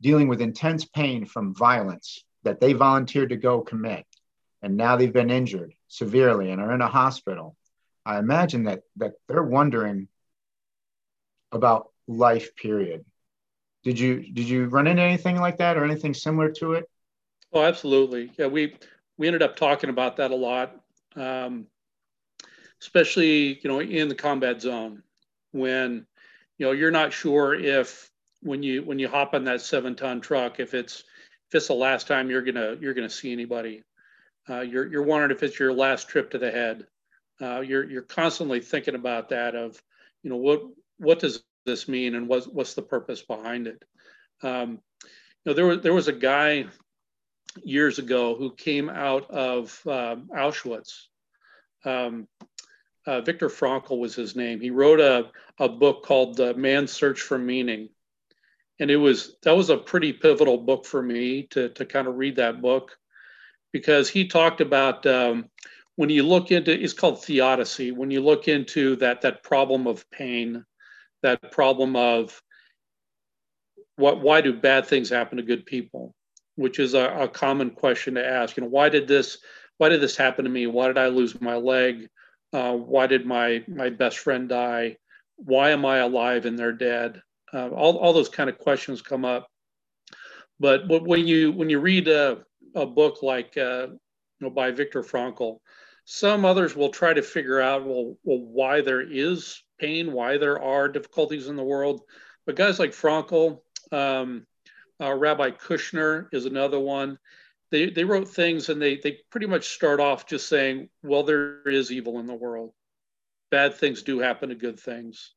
dealing 0.01 0.29
with 0.29 0.41
intense 0.41 0.85
pain 0.85 1.27
from 1.27 1.55
violence 1.55 2.25
that 2.43 2.61
they 2.61 2.73
volunteered 2.73 3.31
to 3.31 3.37
go 3.37 3.61
commit 3.61 4.05
and 4.63 4.77
now 4.77 4.97
they've 4.97 5.13
been 5.13 5.31
injured 5.31 5.73
severely 5.89 6.51
and 6.51 6.61
are 6.61 6.75
in 6.75 6.81
a 6.81 6.89
hospital? 6.89 7.57
I 8.05 8.19
imagine 8.19 8.65
that 8.65 8.83
that 8.97 9.15
they're 9.27 9.43
wondering 9.43 10.09
about 11.51 11.91
life 12.07 12.55
period. 12.55 13.05
Did 13.83 13.99
you 13.99 14.33
did 14.33 14.49
you 14.49 14.67
run 14.67 14.87
into 14.87 15.03
anything 15.03 15.37
like 15.37 15.59
that 15.59 15.77
or 15.77 15.85
anything 15.85 16.15
similar 16.15 16.51
to 16.53 16.75
it? 16.75 16.89
Oh, 17.53 17.63
absolutely. 17.63 18.33
Yeah, 18.39 18.47
we 18.47 18.77
we 19.17 19.27
ended 19.27 19.43
up 19.43 19.57
talking 19.57 19.91
about 19.91 20.17
that 20.17 20.31
a 20.31 20.37
lot, 20.37 20.81
um, 21.17 21.67
especially 22.81 23.59
you 23.63 23.71
know 23.71 23.81
in 23.81 24.09
the 24.09 24.15
combat 24.15 24.61
zone 24.61 25.03
when 25.53 26.07
you 26.59 26.67
know 26.67 26.73
you're 26.73 26.91
not 26.91 27.13
sure 27.13 27.55
if 27.55 28.11
when 28.43 28.63
you 28.63 28.83
when 28.83 28.99
you 28.99 29.09
hop 29.09 29.35
on 29.35 29.45
that 29.45 29.61
seven 29.61 29.95
ton 29.95 30.21
truck 30.21 30.61
if 30.61 30.75
it's 30.75 31.05
if 31.49 31.55
it's 31.55 31.69
the 31.69 31.75
last 31.75 32.07
time 32.07 32.31
you're 32.31 32.43
gonna 32.43 32.77
you're 32.81 32.95
gonna 32.95 33.09
see 33.09 33.33
anybody. 33.33 33.83
Uh, 34.49 34.61
you're 34.61 34.87
you're 34.87 35.03
wondering 35.03 35.31
if 35.31 35.43
it's 35.43 35.59
your 35.59 35.73
last 35.73 36.09
trip 36.09 36.31
to 36.31 36.39
the 36.39 36.51
head. 36.51 36.87
Uh, 37.41 37.61
you're 37.61 37.89
you're 37.89 38.03
constantly 38.03 38.61
thinking 38.61 38.95
about 38.95 39.29
that 39.29 39.55
of 39.55 39.81
you 40.23 40.31
know 40.31 40.37
what 40.37 40.63
what 40.99 41.19
does 41.19 41.43
this 41.65 41.89
mean 41.89 42.15
and 42.15 42.29
what's 42.29 42.47
what's 42.47 42.75
the 42.75 42.83
purpose 42.83 43.23
behind 43.23 43.67
it? 43.67 43.85
Um, 44.43 44.81
you 45.05 45.11
know 45.47 45.55
there 45.55 45.67
was 45.67 45.81
there 45.83 45.95
was 45.95 46.09
a 46.09 46.13
guy 46.13 46.67
years 47.63 47.99
ago 47.99 48.35
who 48.35 48.55
came 48.55 48.89
out 48.89 49.31
of 49.31 49.81
um, 49.87 50.29
Auschwitz. 50.35 51.07
Um, 51.85 52.27
uh, 53.07 53.21
Viktor 53.21 53.49
Frankl 53.49 53.99
was 53.99 54.15
his 54.15 54.37
name 54.37 54.61
he 54.61 54.71
wrote 54.71 55.01
a, 55.01 55.31
a 55.59 55.69
book 55.69 56.05
called 56.05 56.41
uh, 56.41 56.55
Man's 56.57 56.93
Search 56.93 57.21
for 57.21 57.39
Meaning 57.39 57.89
and 58.79 58.91
it 58.91 58.97
was 58.97 59.37
that 59.43 59.57
was 59.57 59.71
a 59.71 59.77
pretty 59.77 60.13
pivotal 60.13 60.59
book 60.59 60.85
for 60.85 61.03
me 61.03 61.45
to 61.51 61.69
to 61.71 61.85
kind 61.85 62.09
of 62.09 62.17
read 62.17 62.37
that 62.37 62.61
book 62.61 62.97
because 63.73 64.09
he 64.09 64.27
talked 64.27 64.61
about 64.61 65.07
um, 65.07 65.47
when 65.97 66.11
you 66.11 66.23
look 66.23 66.51
into 66.51 66.73
it's 66.73 66.93
called 66.93 67.25
theodicy 67.25 67.93
when 67.93 68.11
you 68.11 68.21
look 68.21 68.49
into 68.49 68.97
that 68.97 69.23
that 69.23 69.43
problem 69.43 69.87
of 69.87 70.09
pain 70.11 70.65
that 71.23 71.51
problem 71.51 71.97
of 71.97 72.41
what, 73.97 74.21
why 74.21 74.41
do 74.41 74.53
bad 74.53 74.87
things 74.87 75.11
happen 75.11 75.39
to 75.39 75.43
good 75.43 75.67
people? 75.67 76.15
Which 76.55 76.79
is 76.79 76.95
a, 76.95 77.05
a 77.05 77.29
common 77.29 77.71
question 77.71 78.15
to 78.15 78.27
ask. 78.27 78.57
You 78.57 78.63
know, 78.63 78.69
why 78.69 78.89
did 78.89 79.09
this 79.09 79.39
why 79.79 79.91
did 79.91 80.01
this 80.01 80.17
happen 80.17 80.45
to 80.45 80.51
me? 80.51 80.67
Why 80.67 80.87
did 80.87 80.97
I 80.97 81.09
lose 81.09 81.39
my 81.39 81.57
leg? 81.57 82.09
Uh, 82.57 82.73
why 82.73 83.07
did 83.07 83.27
my 83.27 83.63
my 83.69 83.91
best 83.91 84.19
friend 84.19 84.49
die? 84.49 84.97
Why 85.37 85.73
am 85.73 85.85
I 85.85 85.99
alive 85.99 86.47
and 86.47 86.59
they're 86.59 86.73
dead? 86.73 87.21
Uh, 87.53 87.69
all, 87.69 87.99
all 87.99 88.15
those 88.15 88.31
kind 88.31 88.49
of 88.49 88.57
questions 88.57 89.03
come 89.03 89.27
up. 89.27 89.47
But, 90.59 90.89
but 90.89 91.07
when 91.07 91.27
you 91.27 91.53
when 91.53 91.69
you 91.69 91.81
read 91.81 92.09
a, 92.09 92.39
a 92.75 92.87
book 92.87 93.23
like 93.23 93.59
uh, 93.59 93.89
you 93.89 93.99
know 94.41 94.49
by 94.49 94.71
Viktor 94.71 95.03
Frankl, 95.03 95.59
some 96.07 96.47
others 96.47 96.75
will 96.75 96.89
try 96.89 97.13
to 97.13 97.21
figure 97.21 97.61
out 97.61 97.85
well, 97.85 98.17
well 98.25 98.41
why 98.41 98.81
there 98.81 99.03
is 99.03 99.63
pain, 99.79 100.15
why 100.15 100.39
there 100.39 100.59
are 100.63 100.89
difficulties 100.89 101.49
in 101.49 101.57
the 101.57 101.63
world. 101.63 102.01
But 102.47 102.57
guys 102.57 102.79
like 102.79 102.93
Frankl, 102.93 103.61
um, 103.93 104.47
uh, 104.99 105.13
Rabbi 105.13 105.51
Kushner 105.51 106.29
is 106.33 106.47
another 106.47 106.81
one 106.81 107.19
they, 107.71 107.91
they 107.91 108.05
wrote 108.05 108.29
things 108.29 108.69
and 108.69 108.81
they, 108.81 108.97
they 108.97 109.19
pretty 109.31 109.47
much 109.47 109.69
start 109.69 110.01
off 110.01 110.27
just 110.27 110.49
saying, 110.49 110.89
well, 111.03 111.23
there 111.23 111.63
is 111.63 111.91
evil 111.91 112.19
in 112.21 112.27
the 112.27 112.35
world. 112.35 112.73
Bad 113.51 113.75
things 113.75 114.03
do 114.03 114.19
happen 114.19 114.49
to 114.51 114.55
good 114.55 114.79
things. 114.79 115.33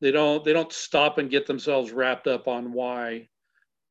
They 0.00 0.10
don't 0.10 0.44
they 0.44 0.52
don't 0.52 0.72
stop 0.72 1.18
and 1.18 1.30
get 1.30 1.46
themselves 1.46 1.92
wrapped 1.92 2.26
up 2.26 2.48
on 2.48 2.72
why, 2.72 3.28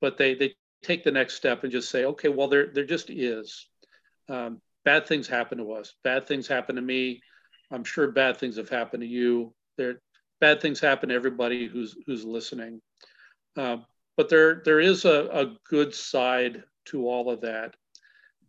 but 0.02 0.18
they 0.18 0.36
they 0.36 0.56
take 0.84 1.04
the 1.04 1.12
next 1.12 1.36
step 1.36 1.64
and 1.64 1.72
just 1.72 1.90
say, 1.90 2.06
okay, 2.06 2.30
well, 2.30 2.48
there 2.48 2.68
there 2.68 2.86
just 2.86 3.10
is. 3.10 3.68
Um, 4.30 4.62
bad 4.86 5.08
things 5.08 5.28
happen 5.28 5.58
to 5.58 5.72
us. 5.72 5.94
Bad 6.04 6.28
things 6.28 6.48
happen 6.48 6.76
to 6.76 6.82
me. 6.82 7.22
I'm 7.72 7.84
sure 7.84 8.12
bad 8.12 8.38
things 8.38 8.58
have 8.58 8.70
happened 8.70 9.02
to 9.02 9.08
you. 9.08 9.54
There, 9.78 10.02
bad 10.40 10.62
things 10.62 10.80
happen 10.80 11.10
to 11.10 11.16
everybody 11.16 11.68
who's 11.68 11.96
who's 12.06 12.26
listening. 12.26 12.82
Uh, 13.58 13.78
but 14.18 14.30
there 14.30 14.62
there 14.66 14.82
is 14.82 15.06
a, 15.06 15.30
a 15.32 15.56
good 15.70 15.96
side 15.96 16.64
to 16.86 17.08
all 17.08 17.30
of 17.30 17.42
that 17.42 17.76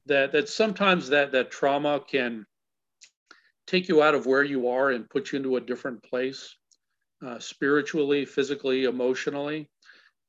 that 0.07 0.33
that 0.33 0.49
sometimes 0.49 1.09
that 1.09 1.33
that 1.33 1.51
trauma 1.51 2.01
can 2.01 2.47
take 3.67 3.89
you 3.89 4.03
out 4.03 4.15
of 4.15 4.27
where 4.27 4.43
you 4.43 4.69
are 4.69 4.91
and 4.91 5.09
put 5.09 5.33
you 5.33 5.39
into 5.39 5.57
a 5.57 5.61
different 5.61 6.03
place 6.03 6.57
uh, 7.25 7.39
spiritually 7.39 8.25
physically 8.25 8.85
emotionally. 8.85 9.69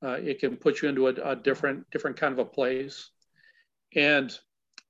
Uh, 0.03 0.17
it 0.21 0.39
can 0.39 0.55
put 0.55 0.81
you 0.81 0.89
into 0.89 1.07
a, 1.07 1.13
a, 1.31 1.35
different 1.35 1.89
different 1.91 2.17
kind 2.17 2.33
of 2.33 2.39
a 2.39 2.45
place. 2.45 3.09
And 3.95 4.38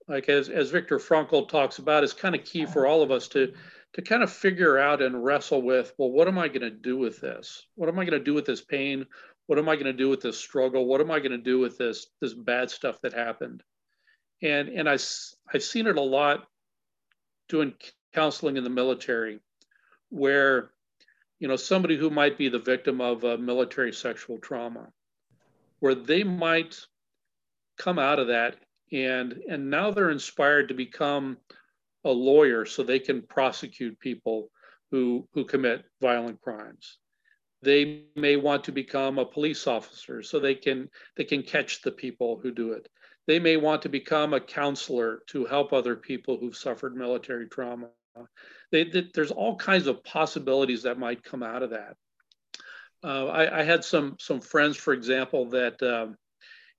like 0.07 0.29
as, 0.29 0.49
as 0.49 0.69
viktor 0.69 0.99
frankl 0.99 1.47
talks 1.49 1.79
about 1.79 2.03
it's 2.03 2.13
kind 2.13 2.35
of 2.35 2.43
key 2.43 2.65
for 2.65 2.85
all 2.85 3.01
of 3.01 3.11
us 3.11 3.27
to 3.29 3.53
to 3.93 4.01
kind 4.01 4.21
of 4.21 4.31
figure 4.31 4.77
out 4.77 5.01
and 5.01 5.23
wrestle 5.23 5.61
with 5.61 5.93
well 5.97 6.11
what 6.11 6.27
am 6.27 6.37
i 6.37 6.47
going 6.47 6.61
to 6.61 6.69
do 6.69 6.97
with 6.97 7.19
this? 7.21 7.65
What 7.75 7.89
am 7.89 7.97
i 7.97 8.05
going 8.05 8.19
to 8.19 8.23
do 8.23 8.33
with 8.33 8.45
this 8.45 8.61
pain 8.61 9.05
what 9.47 9.59
am 9.59 9.69
i 9.69 9.75
going 9.75 9.85
to 9.85 9.93
do 9.93 10.09
with 10.09 10.21
this 10.21 10.37
struggle? 10.37 10.85
What 10.85 11.01
am 11.01 11.11
i 11.11 11.19
going 11.19 11.31
to 11.31 11.37
do 11.37 11.59
with 11.59 11.77
this 11.77 12.07
this 12.21 12.33
bad 12.33 12.69
stuff 12.71 12.99
that 13.01 13.13
happened? 13.13 13.63
And 14.41 14.69
and 14.69 14.89
I 14.89 14.93
I've 14.93 15.63
seen 15.63 15.87
it 15.87 15.97
a 15.97 16.01
lot 16.01 16.47
doing 17.47 17.73
counseling 18.13 18.57
in 18.57 18.63
the 18.63 18.69
military, 18.69 19.39
where 20.09 20.71
you 21.39 21.47
know 21.47 21.55
somebody 21.55 21.97
who 21.97 22.09
might 22.09 22.37
be 22.37 22.49
the 22.49 22.59
victim 22.59 23.01
of 23.01 23.23
a 23.23 23.37
military 23.37 23.93
sexual 23.93 24.39
trauma, 24.39 24.91
where 25.79 25.95
they 25.95 26.23
might 26.23 26.79
come 27.77 27.99
out 27.99 28.19
of 28.19 28.27
that 28.27 28.55
and 28.91 29.33
and 29.49 29.69
now 29.69 29.91
they're 29.91 30.11
inspired 30.11 30.69
to 30.69 30.73
become 30.73 31.37
a 32.03 32.09
lawyer 32.09 32.65
so 32.65 32.83
they 32.83 32.99
can 32.99 33.21
prosecute 33.21 33.99
people 33.99 34.49
who 34.91 35.27
who 35.33 35.43
commit 35.45 35.83
violent 36.01 36.39
crimes 36.41 36.97
they 37.65 38.03
may 38.15 38.37
want 38.37 38.63
to 38.63 38.71
become 38.71 39.19
a 39.19 39.25
police 39.25 39.67
officer 39.67 40.23
so 40.23 40.39
they 40.39 40.55
can 40.55 40.89
they 41.17 41.25
can 41.25 41.43
catch 41.43 41.81
the 41.81 41.91
people 41.91 42.39
who 42.41 42.51
do 42.51 42.71
it 42.71 42.87
they 43.27 43.39
may 43.39 43.57
want 43.57 43.81
to 43.81 43.89
become 43.89 44.33
a 44.33 44.39
counselor 44.39 45.23
to 45.27 45.45
help 45.45 45.73
other 45.73 45.95
people 45.95 46.37
who've 46.37 46.55
suffered 46.55 46.95
military 46.95 47.47
trauma. 47.47 47.89
They, 48.71 48.83
they, 48.83 49.07
there's 49.13 49.31
all 49.31 49.55
kinds 49.55 49.87
of 49.87 50.03
possibilities 50.03 50.83
that 50.83 50.99
might 50.99 51.23
come 51.23 51.41
out 51.41 51.63
of 51.63 51.71
that. 51.71 51.95
Uh, 53.03 53.27
I, 53.27 53.59
I, 53.59 53.63
had 53.63 53.83
some 53.83 54.15
some 54.19 54.41
friends, 54.41 54.77
for 54.77 54.93
example, 54.93 55.49
that 55.49 55.81
um, 55.83 56.17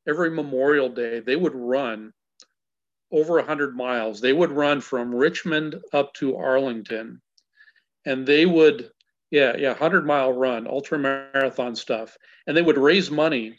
every 0.09 0.31
Memorial 0.31 0.88
Day 0.88 1.21
they 1.21 1.37
would 1.37 1.55
run 1.55 2.12
over 3.12 3.35
100 3.35 3.76
miles. 3.76 4.21
They 4.21 4.33
would 4.33 4.50
run 4.50 4.81
from 4.81 5.14
Richmond 5.14 5.76
up 5.93 6.14
to 6.14 6.37
Arlington, 6.37 7.21
and 8.05 8.26
they 8.26 8.45
would, 8.45 8.90
yeah, 9.30 9.56
yeah, 9.56 9.71
100 9.71 10.06
mile 10.06 10.33
run, 10.33 10.66
ultra 10.66 10.99
marathon 10.99 11.75
stuff, 11.75 12.16
and 12.47 12.56
they 12.56 12.62
would 12.62 12.78
raise 12.78 13.11
money 13.11 13.59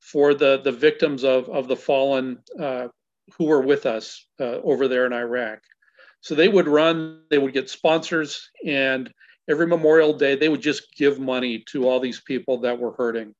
for 0.00 0.34
the, 0.34 0.60
the 0.62 0.72
victims 0.72 1.24
of, 1.24 1.48
of 1.48 1.68
the 1.68 1.76
fallen 1.76 2.38
uh, 2.60 2.88
who 3.36 3.44
were 3.44 3.62
with 3.62 3.86
us 3.86 4.26
uh, 4.40 4.60
over 4.62 4.88
there 4.88 5.06
in 5.06 5.12
Iraq. 5.12 5.60
So 6.20 6.34
they 6.34 6.48
would 6.48 6.68
run, 6.68 7.22
they 7.30 7.38
would 7.38 7.52
get 7.52 7.70
sponsors, 7.70 8.50
and 8.64 9.12
every 9.48 9.66
Memorial 9.66 10.12
Day, 10.12 10.36
they 10.36 10.48
would 10.48 10.62
just 10.62 10.94
give 10.96 11.18
money 11.18 11.64
to 11.70 11.88
all 11.88 12.00
these 12.00 12.20
people 12.20 12.58
that 12.60 12.78
were 12.78 12.92
hurting. 12.92 13.34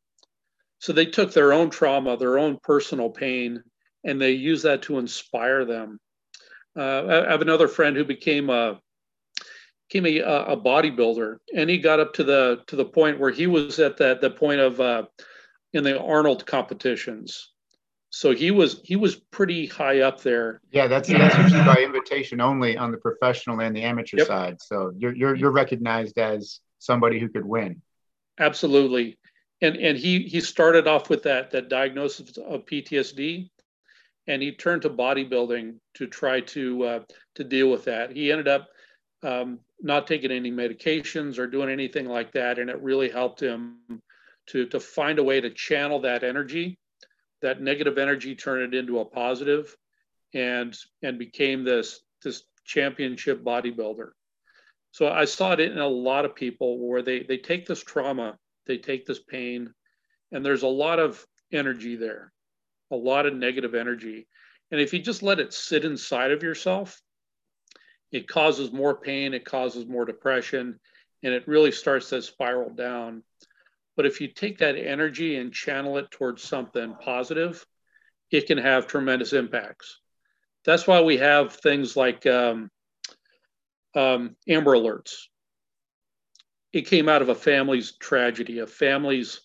So 0.81 0.93
they 0.93 1.07
took 1.07 1.33
their 1.33 1.53
own 1.53 1.71
trauma, 1.71 2.17
their 2.17 2.39
own 2.39 2.59
personal 2.63 3.11
pain, 3.11 3.63
and 4.05 4.21
they 4.21 4.33
used 4.33 4.65
that 4.65 4.83
to 4.83 4.99
inspire 4.99 5.65
them. 5.65 5.99
Uh, 6.77 7.25
I 7.27 7.31
have 7.33 7.43
another 7.43 7.67
friend 7.67 7.97
who 7.97 8.05
became 8.05 8.49
a 8.51 8.81
became 9.89 10.07
a, 10.07 10.21
a 10.21 10.57
bodybuilder, 10.57 11.39
and 11.55 11.71
he 11.71 11.79
got 11.79 12.01
up 12.01 12.13
to 12.15 12.25
the 12.25 12.63
to 12.67 12.77
the 12.77 12.85
point 12.85 13.19
where 13.19 13.31
he 13.31 13.47
was 13.47 13.79
at 13.79 13.97
that 13.99 14.21
the 14.21 14.31
point 14.31 14.61
of 14.61 14.81
uh, 14.81 15.05
in 15.73 15.85
the 15.85 16.01
Arnold 16.01 16.47
competitions. 16.47 17.53
So 18.11 18.35
he 18.35 18.51
was 18.51 18.81
he 18.85 18.97
was 18.97 19.17
pretty 19.17 19.67
high 19.67 20.01
up 20.01 20.23
there. 20.23 20.61
Yeah, 20.71 20.87
that's 20.87 21.09
that's 21.09 21.39
usually 21.39 21.65
by 21.65 21.83
invitation 21.83 22.41
only 22.41 22.77
on 22.77 22.91
the 22.91 22.99
professional 22.99 23.61
and 23.61 23.77
the 23.77 23.83
amateur 23.83 24.19
yep. 24.19 24.27
side. 24.27 24.63
So 24.63 24.93
you're 24.97 25.15
you're 25.15 25.35
you're 25.35 25.51
recognized 25.51 26.19
as 26.19 26.61
somebody 26.79 27.19
who 27.19 27.29
could 27.29 27.45
win. 27.45 27.83
Absolutely. 28.39 29.19
And 29.61 29.77
and 29.77 29.99
he 29.99 30.21
he 30.21 30.41
started 30.41 30.87
off 30.87 31.11
with 31.11 31.25
that 31.25 31.51
that 31.51 31.69
diagnosis 31.69 32.39
of 32.39 32.65
PTSD 32.65 33.51
and 34.27 34.43
he 34.43 34.53
turned 34.53 34.83
to 34.83 34.91
bodybuilding 34.91 35.77
to 35.95 36.07
try 36.07 36.41
to 36.41 36.85
uh, 36.85 37.01
to 37.35 37.45
deal 37.45 37.71
with 37.71 37.85
that. 37.85 38.13
He 38.13 38.31
ended 38.31 38.47
up 38.47 38.69
um, 39.23 39.61
not 39.81 40.07
taking 40.07 40.31
any 40.31 40.51
medications 40.51 41.39
or 41.39 41.47
doing 41.47 41.71
anything 41.71 42.07
like 42.07 42.33
that, 42.33 42.59
and 42.59 42.71
it 42.71 42.81
really 42.83 43.09
helped 43.09 43.43
him 43.43 43.79
to, 44.47 44.67
to 44.67 44.81
find 44.81 45.19
a 45.19 45.25
way 45.25 45.41
to 45.41 45.51
channel 45.51 46.01
that 46.01 46.25
energy, 46.25 46.79
that 47.43 47.61
negative 47.61 47.99
energy, 47.99 48.35
turn 48.35 48.63
it 48.63 48.75
into 48.75 49.01
a 49.01 49.05
positive, 49.05 49.77
and 50.35 50.77
and 51.03 51.19
became 51.19 51.65
this 51.65 52.01
this 52.23 52.43
championship 52.65 53.43
bodybuilder. 53.43 54.11
So 54.91 55.09
I 55.09 55.25
saw 55.25 55.53
it 55.53 55.61
in 55.61 55.79
a 55.79 55.87
lot 55.87 56.25
of 56.25 56.35
people 56.35 56.79
where 56.79 57.03
they 57.03 57.23
they 57.23 57.39
take 57.39 57.67
this 57.67 57.83
trauma, 57.83 58.39
they 58.67 58.79
take 58.79 59.07
this 59.07 59.21
pain, 59.21 59.73
and 60.33 60.45
there's 60.45 60.63
a 60.63 60.69
lot 60.69 60.99
of 60.99 61.25
energy 61.53 61.97
there, 61.97 62.33
a 62.91 62.97
lot 62.97 63.27
of 63.27 63.35
negative 63.35 63.75
energy. 63.75 64.27
And 64.71 64.81
if 64.81 64.93
you 64.93 65.01
just 65.01 65.23
let 65.23 65.41
it 65.41 65.55
sit 65.55 65.85
inside 65.85 66.31
of 66.31 66.43
yourself, 66.43 67.01
it 68.11 68.29
causes 68.29 68.73
more 68.73 68.97
pain, 68.97 69.35
it 69.35 69.45
causes 69.45 69.87
more 69.87 70.05
depression, 70.05 70.79
and 71.23 71.35
it 71.35 71.49
really 71.49 71.73
starts 71.73 72.11
to 72.11 72.23
spiral 72.23 72.71
down. 72.71 73.23
But 73.97 74.07
if 74.07 74.21
you 74.21 74.29
take 74.29 74.59
that 74.59 74.77
energy 74.77 75.37
and 75.37 75.53
channel 75.53 75.99
it 75.99 76.11
towards 76.11 76.43
something 76.43 76.95
positive, 77.01 77.67
it 78.31 78.47
can 78.47 78.59
have 78.59 78.87
tremendous 78.87 79.33
impacts. 79.33 80.01
That's 80.65 80.87
why 80.87 81.01
we 81.01 81.19
have 81.19 81.55
things 81.55 81.97
like 81.97 82.27
um, 82.27 82.71
um, 83.95 84.37
Amber 84.49 84.73
Alerts. 84.73 85.15
It 86.73 86.87
came 86.87 87.09
out 87.09 87.23
of 87.23 87.29
a 87.29 87.35
family's 87.35 87.93
tragedy, 87.93 88.59
a 88.59 88.67
family's 88.67 89.41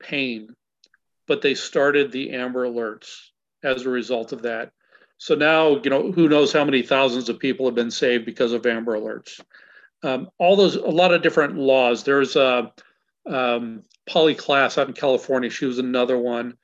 pain, 0.00 0.54
but 1.26 1.42
they 1.42 1.54
started 1.54 2.12
the 2.12 2.30
Amber 2.30 2.66
Alerts 2.66 3.30
as 3.62 3.84
a 3.84 3.90
result 3.90 4.32
of 4.32 4.42
that. 4.42 4.72
So 5.18 5.34
now, 5.34 5.80
you 5.82 5.90
know, 5.90 6.12
who 6.12 6.28
knows 6.28 6.52
how 6.52 6.64
many 6.64 6.82
thousands 6.82 7.28
of 7.28 7.38
people 7.38 7.66
have 7.66 7.74
been 7.74 7.90
saved 7.90 8.24
because 8.24 8.52
of 8.52 8.64
Amber 8.66 8.96
Alerts. 8.96 9.40
Um, 10.02 10.30
all 10.38 10.54
those, 10.54 10.76
a 10.76 10.80
lot 10.80 11.12
of 11.12 11.22
different 11.22 11.56
laws. 11.56 12.04
There's 12.04 12.36
a, 12.36 12.72
um, 13.26 13.82
Polly 14.08 14.34
Klaas 14.34 14.78
out 14.78 14.88
in 14.88 14.94
California. 14.94 15.50
She 15.50 15.66
was 15.66 15.78
another 15.78 16.18
one 16.18 16.54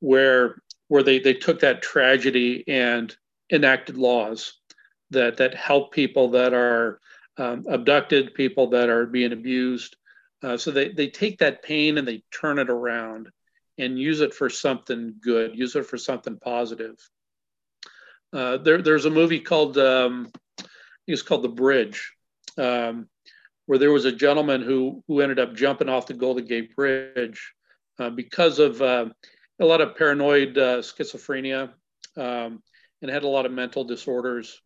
where 0.00 0.62
where 0.88 1.02
they 1.02 1.18
they 1.18 1.34
took 1.34 1.60
that 1.60 1.82
tragedy 1.82 2.64
and 2.68 3.14
enacted 3.50 3.96
laws 3.96 4.54
that 5.10 5.38
that 5.38 5.54
help 5.54 5.92
people 5.92 6.30
that 6.30 6.52
are 6.52 7.00
um, 7.38 7.64
abducted, 7.68 8.34
people 8.34 8.68
that 8.70 8.88
are 8.88 9.06
being 9.06 9.32
abused. 9.32 9.96
Uh, 10.42 10.56
so 10.56 10.70
they 10.70 10.90
they 10.90 11.08
take 11.08 11.38
that 11.38 11.62
pain 11.62 11.98
and 11.98 12.06
they 12.06 12.22
turn 12.30 12.58
it 12.58 12.70
around 12.70 13.30
and 13.78 13.98
use 13.98 14.20
it 14.20 14.34
for 14.34 14.50
something 14.50 15.14
good, 15.20 15.56
use 15.56 15.74
it 15.76 15.86
for 15.86 15.98
something 15.98 16.36
positive. 16.38 16.96
Uh, 18.32 18.56
there, 18.58 18.80
there's 18.80 19.04
a 19.04 19.10
movie 19.10 19.40
called 19.40 19.76
um, 19.78 20.30
it's 21.06 21.22
called 21.22 21.42
The 21.42 21.48
Bridge. 21.48 22.12
Um, 22.56 23.08
where 23.66 23.78
there 23.78 23.92
was 23.92 24.04
a 24.04 24.12
gentleman 24.12 24.62
who 24.62 25.02
who 25.06 25.20
ended 25.20 25.38
up 25.38 25.54
jumping 25.54 25.88
off 25.88 26.06
the 26.06 26.14
Golden 26.14 26.44
Gate 26.44 26.74
Bridge 26.74 27.52
uh, 27.98 28.10
because 28.10 28.58
of 28.58 28.80
uh, 28.82 29.06
a 29.60 29.64
lot 29.64 29.80
of 29.80 29.96
paranoid 29.96 30.58
uh, 30.58 30.78
schizophrenia 30.78 31.70
um, 32.16 32.62
and 33.00 33.10
had 33.10 33.22
a 33.22 33.28
lot 33.28 33.46
of 33.46 33.52
mental 33.52 33.84
disorders. 33.84 34.60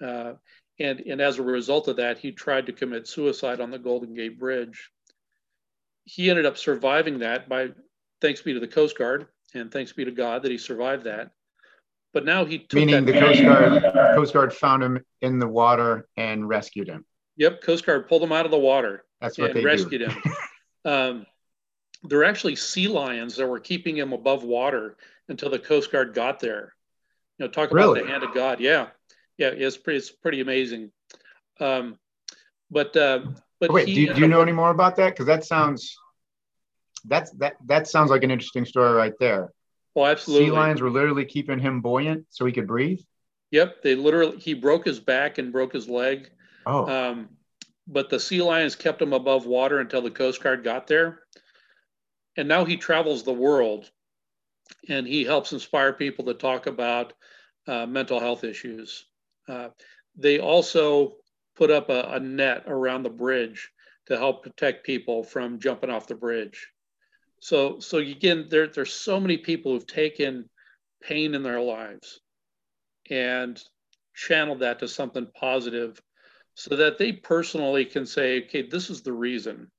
Uh, 0.00 0.34
and, 0.78 1.00
and 1.00 1.20
as 1.20 1.38
a 1.38 1.42
result 1.42 1.88
of 1.88 1.96
that, 1.96 2.18
he 2.18 2.32
tried 2.32 2.66
to 2.66 2.72
commit 2.72 3.08
suicide 3.08 3.60
on 3.60 3.70
the 3.70 3.78
Golden 3.78 4.14
Gate 4.14 4.38
Bridge. 4.38 4.90
He 6.04 6.30
ended 6.30 6.46
up 6.46 6.58
surviving 6.58 7.20
that 7.20 7.48
by, 7.48 7.68
thanks 8.20 8.42
be 8.42 8.52
to 8.52 8.60
the 8.60 8.68
Coast 8.68 8.96
Guard, 8.96 9.26
and 9.54 9.72
thanks 9.72 9.92
be 9.92 10.04
to 10.04 10.10
God 10.10 10.42
that 10.42 10.50
he 10.50 10.58
survived 10.58 11.04
that. 11.04 11.30
But 12.16 12.24
now 12.24 12.46
he 12.46 12.60
took 12.60 12.78
meaning 12.78 13.04
the 13.04 13.12
Coast 13.12 13.42
Guard, 13.42 13.82
Coast 14.14 14.32
Guard 14.32 14.50
found 14.54 14.82
him 14.82 15.04
in 15.20 15.38
the 15.38 15.46
water 15.46 16.08
and 16.16 16.48
rescued 16.48 16.88
him. 16.88 17.04
Yep, 17.36 17.60
Coast 17.60 17.84
Guard 17.84 18.08
pulled 18.08 18.22
him 18.22 18.32
out 18.32 18.46
of 18.46 18.50
the 18.50 18.58
water. 18.58 19.04
That's 19.20 19.36
what 19.36 19.50
and 19.50 19.60
they 19.60 19.62
rescued 19.62 20.00
do. 20.00 20.06
him. 20.06 20.22
um, 20.86 21.26
there 22.04 22.20
were 22.20 22.24
actually 22.24 22.56
sea 22.56 22.88
lions 22.88 23.36
that 23.36 23.46
were 23.46 23.60
keeping 23.60 23.98
him 23.98 24.14
above 24.14 24.44
water 24.44 24.96
until 25.28 25.50
the 25.50 25.58
Coast 25.58 25.92
Guard 25.92 26.14
got 26.14 26.40
there. 26.40 26.72
You 27.36 27.44
know, 27.44 27.50
talk 27.52 27.70
about 27.70 27.80
Really? 27.80 28.00
the 28.00 28.08
hand 28.08 28.24
of 28.24 28.32
God. 28.32 28.60
Yeah, 28.60 28.86
yeah, 29.36 29.48
it's 29.48 29.76
pretty, 29.76 29.98
it's 29.98 30.10
pretty 30.10 30.40
amazing. 30.40 30.92
Um, 31.60 31.98
but 32.70 32.96
uh, 32.96 33.26
but 33.60 33.70
Wait, 33.74 33.88
he 33.88 33.94
do, 33.94 34.00
you- 34.00 34.14
do 34.14 34.20
you 34.22 34.28
know 34.28 34.40
any 34.40 34.52
more 34.52 34.70
about 34.70 34.96
that? 34.96 35.10
Because 35.10 35.26
that 35.26 35.44
sounds 35.44 35.94
that's 37.04 37.30
that 37.32 37.56
that 37.66 37.86
sounds 37.86 38.10
like 38.10 38.22
an 38.22 38.30
interesting 38.30 38.64
story 38.64 38.94
right 38.94 39.12
there. 39.20 39.50
Oh, 39.96 40.04
absolutely. 40.04 40.48
Sea 40.48 40.52
lions 40.52 40.82
were 40.82 40.90
literally 40.90 41.24
keeping 41.24 41.58
him 41.58 41.80
buoyant 41.80 42.26
so 42.30 42.44
he 42.44 42.52
could 42.52 42.66
breathe. 42.66 43.00
Yep, 43.50 43.82
they 43.82 43.94
literally 43.94 44.38
he 44.38 44.54
broke 44.54 44.84
his 44.84 45.00
back 45.00 45.38
and 45.38 45.52
broke 45.52 45.72
his 45.72 45.88
leg. 45.88 46.30
Oh, 46.66 46.86
Um, 46.86 47.28
but 47.88 48.10
the 48.10 48.20
sea 48.20 48.42
lions 48.42 48.74
kept 48.76 49.00
him 49.00 49.12
above 49.12 49.46
water 49.46 49.78
until 49.78 50.02
the 50.02 50.10
Coast 50.10 50.42
Guard 50.42 50.64
got 50.64 50.86
there. 50.86 51.20
And 52.36 52.48
now 52.48 52.64
he 52.64 52.76
travels 52.76 53.22
the 53.24 53.32
world 53.32 53.90
and 54.88 55.06
he 55.06 55.24
helps 55.24 55.52
inspire 55.52 55.92
people 55.92 56.24
to 56.26 56.34
talk 56.34 56.66
about 56.66 57.12
uh, 57.66 57.86
mental 57.86 58.20
health 58.20 58.44
issues. 58.44 59.06
Uh, 59.48 59.68
they 60.16 60.38
also 60.38 61.16
put 61.56 61.70
up 61.70 61.88
a, 61.90 62.02
a 62.12 62.20
net 62.20 62.64
around 62.66 63.02
the 63.02 63.10
bridge 63.10 63.70
to 64.06 64.16
help 64.16 64.42
protect 64.42 64.84
people 64.86 65.22
from 65.22 65.58
jumping 65.58 65.90
off 65.90 66.06
the 66.06 66.14
bridge. 66.14 66.68
So, 67.46 67.78
so 67.78 67.98
again, 67.98 68.46
there, 68.50 68.66
there's 68.66 68.92
so 68.92 69.20
many 69.20 69.36
people 69.36 69.70
who've 69.70 69.86
taken 69.86 70.50
pain 71.00 71.32
in 71.32 71.44
their 71.44 71.60
lives 71.60 72.18
and 73.08 73.62
channeled 74.16 74.58
that 74.60 74.80
to 74.80 74.88
something 74.88 75.28
positive 75.32 76.02
so 76.54 76.74
that 76.74 76.98
they 76.98 77.12
personally 77.12 77.84
can 77.84 78.04
say, 78.04 78.42
okay, 78.42 78.66
this 78.68 78.90
is 78.90 79.02
the 79.02 79.12
reason 79.12 79.70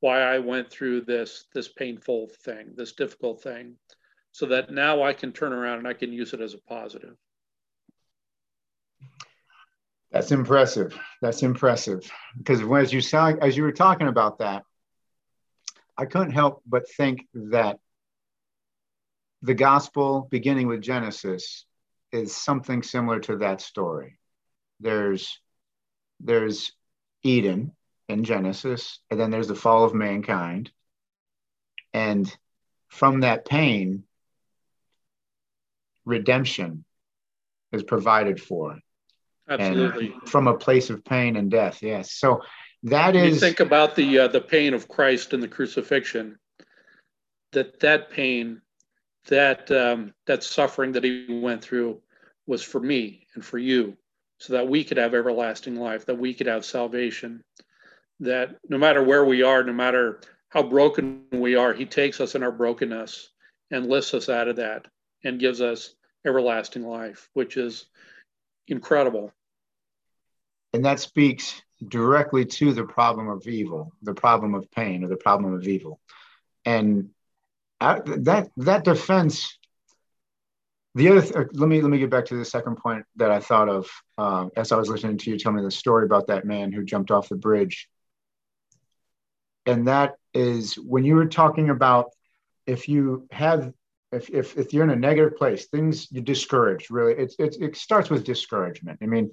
why 0.00 0.20
I 0.20 0.40
went 0.40 0.70
through 0.70 1.06
this 1.06 1.46
this 1.54 1.68
painful 1.68 2.28
thing, 2.44 2.74
this 2.76 2.92
difficult 2.92 3.42
thing, 3.42 3.76
so 4.32 4.44
that 4.44 4.70
now 4.70 5.02
I 5.02 5.14
can 5.14 5.32
turn 5.32 5.54
around 5.54 5.78
and 5.78 5.88
I 5.88 5.94
can 5.94 6.12
use 6.12 6.34
it 6.34 6.42
as 6.42 6.52
a 6.52 6.60
positive. 6.68 7.16
that's 10.12 10.32
impressive. 10.32 10.94
That's 11.22 11.42
impressive. 11.42 12.12
Because 12.36 12.60
as 12.60 12.92
you 12.92 13.00
saw, 13.00 13.28
as 13.40 13.56
you 13.56 13.62
were 13.62 13.72
talking 13.72 14.08
about 14.08 14.40
that, 14.40 14.64
I 16.00 16.06
couldn't 16.06 16.32
help 16.32 16.62
but 16.66 16.88
think 16.88 17.28
that 17.34 17.78
the 19.42 19.52
gospel, 19.52 20.26
beginning 20.30 20.66
with 20.66 20.80
Genesis, 20.80 21.66
is 22.10 22.34
something 22.34 22.82
similar 22.82 23.20
to 23.20 23.36
that 23.36 23.60
story. 23.60 24.18
There's 24.80 25.38
there's 26.18 26.72
Eden 27.22 27.72
in 28.08 28.24
Genesis, 28.24 28.98
and 29.10 29.20
then 29.20 29.30
there's 29.30 29.48
the 29.48 29.54
fall 29.54 29.84
of 29.84 29.92
mankind. 29.92 30.70
And 31.92 32.34
from 32.88 33.20
that 33.20 33.44
pain, 33.44 34.04
redemption 36.06 36.86
is 37.72 37.82
provided 37.82 38.40
for. 38.40 38.78
Absolutely. 39.48 40.14
And 40.14 40.28
from 40.28 40.46
a 40.46 40.56
place 40.56 40.88
of 40.88 41.04
pain 41.04 41.36
and 41.36 41.50
death, 41.50 41.82
yes. 41.82 42.12
So 42.12 42.40
that 42.84 43.14
you 43.14 43.34
think 43.34 43.60
about 43.60 43.94
the 43.94 44.20
uh, 44.20 44.28
the 44.28 44.40
pain 44.40 44.74
of 44.74 44.88
Christ 44.88 45.32
in 45.32 45.40
the 45.40 45.48
crucifixion. 45.48 46.38
That 47.52 47.80
that 47.80 48.10
pain, 48.10 48.62
that 49.28 49.70
um, 49.70 50.14
that 50.26 50.42
suffering 50.42 50.92
that 50.92 51.04
he 51.04 51.26
went 51.28 51.62
through, 51.62 52.00
was 52.46 52.62
for 52.62 52.80
me 52.80 53.26
and 53.34 53.44
for 53.44 53.58
you, 53.58 53.96
so 54.38 54.54
that 54.54 54.68
we 54.68 54.84
could 54.84 54.96
have 54.96 55.14
everlasting 55.14 55.76
life, 55.76 56.06
that 56.06 56.18
we 56.18 56.34
could 56.34 56.46
have 56.46 56.64
salvation. 56.64 57.42
That 58.20 58.56
no 58.68 58.78
matter 58.78 59.02
where 59.02 59.24
we 59.24 59.42
are, 59.42 59.62
no 59.62 59.72
matter 59.72 60.20
how 60.50 60.62
broken 60.62 61.24
we 61.32 61.56
are, 61.56 61.72
he 61.72 61.86
takes 61.86 62.20
us 62.20 62.34
in 62.34 62.42
our 62.42 62.52
brokenness 62.52 63.30
and 63.70 63.86
lifts 63.86 64.14
us 64.14 64.28
out 64.28 64.48
of 64.48 64.56
that 64.56 64.86
and 65.24 65.38
gives 65.38 65.60
us 65.60 65.94
everlasting 66.26 66.82
life, 66.82 67.28
which 67.34 67.56
is 67.56 67.86
incredible. 68.68 69.32
and 70.72 70.84
that 70.84 71.00
speaks 71.00 71.62
directly 71.86 72.44
to 72.44 72.72
the 72.72 72.84
problem 72.84 73.28
of 73.28 73.46
evil, 73.46 73.92
the 74.02 74.14
problem 74.14 74.54
of 74.54 74.70
pain, 74.70 75.04
or 75.04 75.08
the 75.08 75.16
problem 75.16 75.54
of 75.54 75.66
evil, 75.66 76.00
and 76.64 77.10
that 77.80 78.50
that 78.56 78.84
defense. 78.84 79.56
The 80.96 81.08
other, 81.08 81.22
th- 81.22 81.46
let 81.52 81.68
me 81.68 81.80
let 81.80 81.90
me 81.90 81.98
get 81.98 82.10
back 82.10 82.26
to 82.26 82.36
the 82.36 82.44
second 82.44 82.76
point 82.76 83.04
that 83.16 83.30
I 83.30 83.38
thought 83.38 83.68
of 83.68 83.88
um, 84.18 84.50
as 84.56 84.72
I 84.72 84.76
was 84.76 84.88
listening 84.88 85.18
to 85.18 85.30
you 85.30 85.38
tell 85.38 85.52
me 85.52 85.62
the 85.62 85.70
story 85.70 86.04
about 86.04 86.26
that 86.26 86.44
man 86.44 86.72
who 86.72 86.84
jumped 86.84 87.12
off 87.12 87.28
the 87.28 87.36
bridge, 87.36 87.88
and 89.66 89.86
that 89.86 90.14
is 90.34 90.74
when 90.74 91.04
you 91.04 91.14
were 91.14 91.26
talking 91.26 91.70
about 91.70 92.10
if 92.66 92.88
you 92.88 93.28
have 93.30 93.72
if 94.12 94.28
if, 94.30 94.56
if 94.56 94.72
you're 94.72 94.84
in 94.84 94.90
a 94.90 94.96
negative 94.96 95.36
place, 95.36 95.66
things 95.66 96.10
you're 96.10 96.24
discouraged. 96.24 96.90
Really, 96.90 97.14
it's, 97.14 97.36
it's 97.38 97.56
it 97.56 97.76
starts 97.76 98.10
with 98.10 98.24
discouragement. 98.24 98.98
I 99.02 99.06
mean, 99.06 99.32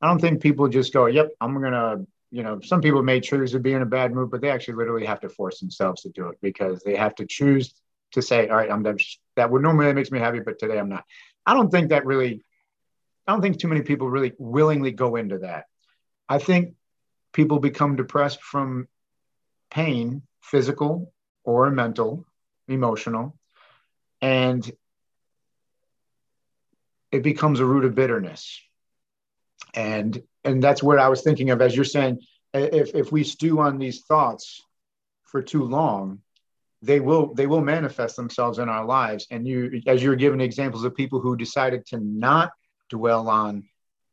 I 0.00 0.06
don't 0.06 0.20
think 0.20 0.40
people 0.40 0.68
just 0.68 0.92
go, 0.92 1.06
"Yep, 1.06 1.30
I'm 1.40 1.60
gonna." 1.60 2.04
You 2.30 2.42
know, 2.42 2.60
some 2.60 2.82
people 2.82 3.02
may 3.02 3.20
choose 3.20 3.52
to 3.52 3.58
be 3.58 3.72
in 3.72 3.82
a 3.82 3.86
bad 3.86 4.14
mood, 4.14 4.30
but 4.30 4.42
they 4.42 4.50
actually 4.50 4.74
literally 4.74 5.06
have 5.06 5.20
to 5.20 5.30
force 5.30 5.60
themselves 5.60 6.02
to 6.02 6.10
do 6.10 6.28
it 6.28 6.38
because 6.42 6.82
they 6.82 6.94
have 6.94 7.14
to 7.16 7.26
choose 7.26 7.74
to 8.12 8.22
say, 8.22 8.48
"All 8.48 8.56
right, 8.56 8.70
I'm 8.70 8.82
done." 8.82 8.98
That 9.36 9.50
would 9.50 9.62
normally 9.62 9.92
makes 9.92 10.10
me 10.10 10.18
happy, 10.18 10.40
but 10.40 10.58
today 10.58 10.78
I'm 10.78 10.88
not. 10.88 11.04
I 11.46 11.54
don't 11.54 11.70
think 11.70 11.88
that 11.88 12.04
really. 12.06 12.44
I 13.26 13.32
don't 13.32 13.42
think 13.42 13.58
too 13.58 13.68
many 13.68 13.82
people 13.82 14.08
really 14.08 14.32
willingly 14.38 14.92
go 14.92 15.16
into 15.16 15.38
that. 15.38 15.66
I 16.28 16.38
think 16.38 16.74
people 17.32 17.58
become 17.58 17.96
depressed 17.96 18.42
from 18.42 18.88
pain, 19.70 20.22
physical 20.40 21.12
or 21.44 21.70
mental, 21.70 22.26
emotional, 22.68 23.38
and 24.20 24.70
it 27.10 27.22
becomes 27.22 27.60
a 27.60 27.66
root 27.66 27.84
of 27.84 27.94
bitterness 27.94 28.60
and 29.74 30.22
and 30.44 30.62
that's 30.62 30.82
what 30.82 30.98
i 30.98 31.08
was 31.08 31.22
thinking 31.22 31.50
of 31.50 31.60
as 31.60 31.74
you're 31.74 31.84
saying 31.84 32.18
if 32.54 32.94
if 32.94 33.12
we 33.12 33.24
stew 33.24 33.60
on 33.60 33.78
these 33.78 34.02
thoughts 34.02 34.62
for 35.24 35.42
too 35.42 35.64
long 35.64 36.20
they 36.82 37.00
will 37.00 37.34
they 37.34 37.46
will 37.46 37.60
manifest 37.60 38.16
themselves 38.16 38.58
in 38.58 38.68
our 38.68 38.84
lives. 38.84 39.26
And 39.30 39.46
you 39.46 39.82
as 39.86 40.02
you're 40.02 40.16
giving 40.16 40.40
examples 40.40 40.84
of 40.84 40.94
people 40.94 41.20
who 41.20 41.36
decided 41.36 41.86
to 41.86 41.98
not 41.98 42.52
dwell 42.88 43.28
on 43.28 43.64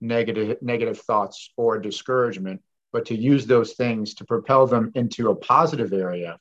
negative 0.01 0.57
negative 0.61 0.99
thoughts 0.99 1.51
or 1.55 1.79
discouragement 1.79 2.61
but 2.91 3.05
to 3.05 3.15
use 3.15 3.45
those 3.45 3.73
things 3.73 4.13
to 4.15 4.25
propel 4.25 4.67
them 4.67 4.91
into 4.95 5.29
a 5.29 5.35
positive 5.35 5.93
area 5.93 6.37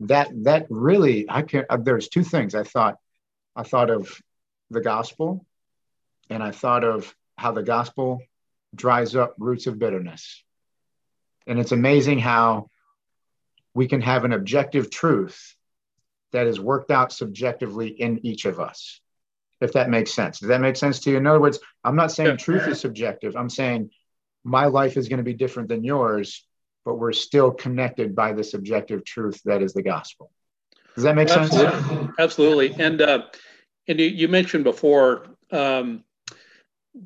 that 0.00 0.28
that 0.44 0.66
really 0.70 1.26
i 1.28 1.42
can 1.42 1.64
uh, 1.68 1.76
there's 1.76 2.08
two 2.08 2.24
things 2.24 2.54
i 2.54 2.62
thought. 2.62 2.96
I 3.54 3.62
thought 3.64 3.90
of 3.90 4.10
the 4.70 4.80
gospel 4.80 5.44
and 6.30 6.42
i 6.42 6.52
thought 6.52 6.84
of 6.84 7.14
how 7.36 7.52
the 7.52 7.62
gospel 7.62 8.22
dries 8.76 9.16
up 9.16 9.34
roots 9.38 9.66
of 9.66 9.78
bitterness. 9.78 10.42
And 11.46 11.58
it's 11.58 11.72
amazing 11.72 12.18
how 12.18 12.70
we 13.74 13.86
can 13.88 14.00
have 14.00 14.24
an 14.24 14.32
objective 14.32 14.90
truth 14.90 15.54
that 16.32 16.46
is 16.46 16.60
worked 16.60 16.90
out 16.90 17.12
subjectively 17.12 17.88
in 17.88 18.24
each 18.24 18.44
of 18.44 18.60
us 18.60 19.00
if 19.60 19.72
that 19.72 19.88
makes 19.88 20.12
sense. 20.12 20.40
Does 20.40 20.48
that 20.48 20.60
make 20.60 20.76
sense 20.76 21.00
to 21.00 21.10
you? 21.10 21.16
In 21.16 21.26
other 21.26 21.40
words 21.40 21.58
i'm 21.84 21.96
not 21.96 22.12
saying 22.12 22.30
Yeah. 22.30 22.36
truth 22.36 22.68
is 22.68 22.80
subjective. 22.80 23.36
I'm 23.36 23.48
saying 23.50 23.90
my 24.44 24.66
life 24.66 24.96
is 24.96 25.08
going 25.08 25.18
to 25.18 25.24
be 25.24 25.34
different 25.34 25.68
than 25.68 25.82
yours 25.82 26.46
but 26.86 27.00
we're 27.00 27.12
still 27.12 27.50
connected 27.50 28.14
by 28.14 28.32
this 28.32 28.54
objective 28.54 29.04
truth 29.04 29.40
that 29.44 29.60
is 29.60 29.74
the 29.74 29.82
gospel. 29.82 30.30
Does 30.94 31.02
that 31.02 31.16
make 31.16 31.28
sense? 31.28 31.52
Absolutely, 31.52 32.08
absolutely. 32.18 32.74
And 32.78 33.02
uh, 33.02 33.22
and 33.88 33.98
you, 34.00 34.06
you 34.06 34.28
mentioned 34.28 34.64
before 34.64 35.26
um, 35.50 36.04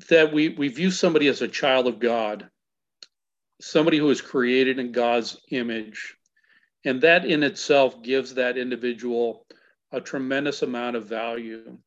that 0.09 0.31
we 0.31 0.49
we 0.49 0.69
view 0.69 0.91
somebody 0.91 1.27
as 1.27 1.41
a 1.41 1.47
child 1.47 1.87
of 1.87 1.99
God, 1.99 2.49
somebody 3.59 3.97
who 3.97 4.09
is 4.09 4.21
created 4.21 4.79
in 4.79 4.91
God's 4.91 5.39
image, 5.51 6.15
and 6.85 7.01
that 7.01 7.25
in 7.25 7.43
itself 7.43 8.01
gives 8.01 8.35
that 8.35 8.57
individual 8.57 9.45
a 9.91 9.99
tremendous 9.99 10.61
amount 10.61 10.95
of 10.95 11.07
value. 11.07 11.77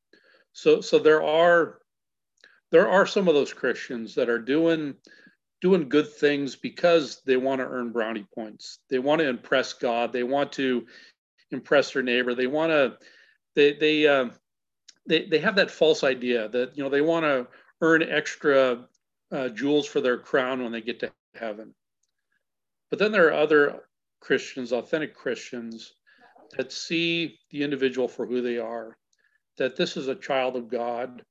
So 0.52 0.80
so 0.80 0.98
there 0.98 1.22
are 1.22 1.78
there 2.70 2.88
are 2.88 3.06
some 3.06 3.28
of 3.28 3.34
those 3.34 3.52
Christians 3.52 4.14
that 4.16 4.28
are 4.28 4.38
doing 4.38 4.94
doing 5.62 5.88
good 5.88 6.12
things 6.12 6.56
because 6.56 7.22
they 7.24 7.38
want 7.38 7.60
to 7.60 7.66
earn 7.66 7.90
brownie 7.90 8.26
points. 8.34 8.80
They 8.90 8.98
want 8.98 9.20
to 9.20 9.28
impress 9.28 9.72
God. 9.72 10.12
They 10.12 10.22
want 10.22 10.52
to 10.52 10.84
impress 11.50 11.92
their 11.92 12.02
neighbor. 12.02 12.34
They 12.34 12.46
want 12.46 12.70
to 12.70 12.98
they 13.54 13.72
they 13.72 14.06
uh, 14.06 14.28
they 15.08 15.24
they 15.24 15.38
have 15.38 15.56
that 15.56 15.70
false 15.70 16.04
idea 16.04 16.48
that 16.50 16.76
you 16.76 16.84
know 16.84 16.90
they 16.90 17.00
want 17.00 17.24
to 17.24 17.46
earn 17.85 18.03
extra 18.03 18.87
uh, 19.31 19.49
jewels 19.51 19.87
for 19.87 20.01
their 20.01 20.16
crown 20.16 20.62
when 20.62 20.73
they 20.73 20.81
get 20.81 21.01
to 21.01 21.12
heaven. 21.35 21.75
But 22.90 22.99
then 22.99 23.12
there 23.12 23.29
are 23.29 23.42
other 23.42 23.85
Christians, 24.20 24.73
authentic 24.73 25.14
Christians, 25.14 25.92
that 26.57 26.73
see 26.73 27.38
the 27.51 27.62
individual 27.62 28.09
for 28.09 28.25
who 28.25 28.40
they 28.40 28.59
are, 28.59 28.97
that 29.59 29.77
this 29.77 29.99
is 29.99 30.09
a 30.09 30.14
child 30.14 30.57
of 30.57 30.70
God, 30.70 31.23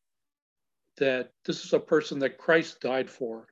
that 0.97 1.31
this 1.43 1.65
is 1.65 1.73
a 1.73 1.79
person 1.79 2.19
that 2.19 2.37
Christ 2.37 2.81
died 2.81 3.09
for. 3.09 3.47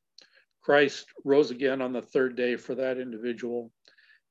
Christ 0.61 1.07
rose 1.25 1.49
again 1.49 1.81
on 1.81 1.93
the 1.93 2.03
third 2.03 2.35
day 2.35 2.55
for 2.55 2.75
that 2.75 2.99
individual. 2.99 3.71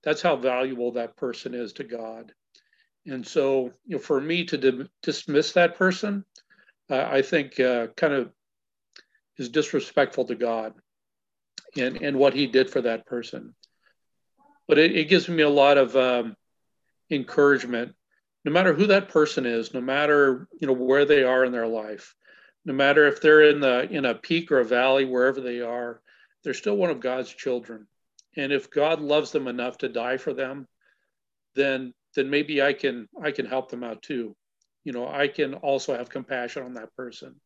That's 0.04 0.22
how 0.22 0.36
valuable 0.36 0.92
that 0.92 1.16
person 1.16 1.54
is 1.54 1.72
to 1.74 1.84
God. 1.84 2.32
And 3.06 3.26
so, 3.26 3.72
you 3.84 3.96
know, 3.96 3.98
for 3.98 4.20
me 4.20 4.44
to 4.44 4.56
di- 4.56 4.88
dismiss 5.02 5.52
that 5.54 5.76
person, 5.76 6.24
uh, 6.88 7.08
I 7.10 7.22
think 7.22 7.58
uh, 7.58 7.88
kind 7.96 8.12
of 8.12 8.30
is 9.40 9.48
disrespectful 9.48 10.26
to 10.26 10.34
God 10.34 10.74
and, 11.76 11.96
and 12.02 12.16
what 12.16 12.34
he 12.34 12.46
did 12.46 12.70
for 12.70 12.82
that 12.82 13.06
person. 13.06 13.54
But 14.68 14.78
it, 14.78 14.96
it 14.96 15.08
gives 15.08 15.28
me 15.28 15.42
a 15.42 15.48
lot 15.48 15.78
of 15.78 15.96
um, 15.96 16.36
encouragement, 17.10 17.94
no 18.44 18.52
matter 18.52 18.72
who 18.72 18.86
that 18.88 19.08
person 19.08 19.46
is, 19.46 19.74
no 19.74 19.80
matter, 19.80 20.46
you 20.60 20.66
know, 20.66 20.74
where 20.74 21.04
they 21.04 21.24
are 21.24 21.44
in 21.44 21.52
their 21.52 21.66
life, 21.66 22.14
no 22.64 22.74
matter 22.74 23.06
if 23.06 23.20
they're 23.20 23.50
in 23.50 23.60
the 23.60 23.90
in 23.90 24.04
a 24.04 24.14
peak 24.14 24.52
or 24.52 24.60
a 24.60 24.64
valley, 24.64 25.04
wherever 25.06 25.40
they 25.40 25.60
are, 25.60 26.00
they're 26.44 26.54
still 26.54 26.76
one 26.76 26.90
of 26.90 27.00
God's 27.00 27.32
children. 27.32 27.86
And 28.36 28.52
if 28.52 28.70
God 28.70 29.00
loves 29.00 29.32
them 29.32 29.48
enough 29.48 29.78
to 29.78 29.88
die 29.88 30.18
for 30.18 30.32
them, 30.34 30.68
then 31.54 31.94
then 32.14 32.30
maybe 32.30 32.62
I 32.62 32.74
can 32.74 33.08
I 33.22 33.30
can 33.32 33.46
help 33.46 33.70
them 33.70 33.82
out 33.82 34.02
too. 34.02 34.36
You 34.84 34.92
know, 34.92 35.08
I 35.08 35.28
can 35.28 35.54
also 35.54 35.96
have 35.96 36.10
compassion 36.10 36.62
on 36.62 36.74
that 36.74 36.94
person, 36.94 37.40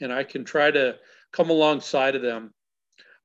and 0.00 0.12
I 0.12 0.24
can 0.24 0.44
try 0.44 0.70
to 0.70 0.96
come 1.34 1.50
alongside 1.50 2.14
of 2.14 2.22
them. 2.22 2.52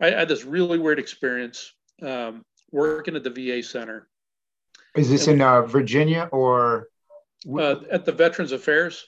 I, 0.01 0.11
had 0.11 0.27
this 0.27 0.43
really 0.43 0.79
weird 0.79 0.99
experience 0.99 1.73
um, 2.01 2.43
working 2.71 3.15
at 3.15 3.23
the 3.23 3.29
VA 3.29 3.61
center. 3.61 4.07
Is 4.95 5.09
this 5.09 5.27
in 5.27 5.41
uh, 5.41 5.63
Virginia 5.63 6.29
or 6.31 6.87
uh, 7.47 7.75
at 7.91 8.05
the 8.05 8.11
Veterans 8.11 8.51
Affairs 8.51 9.05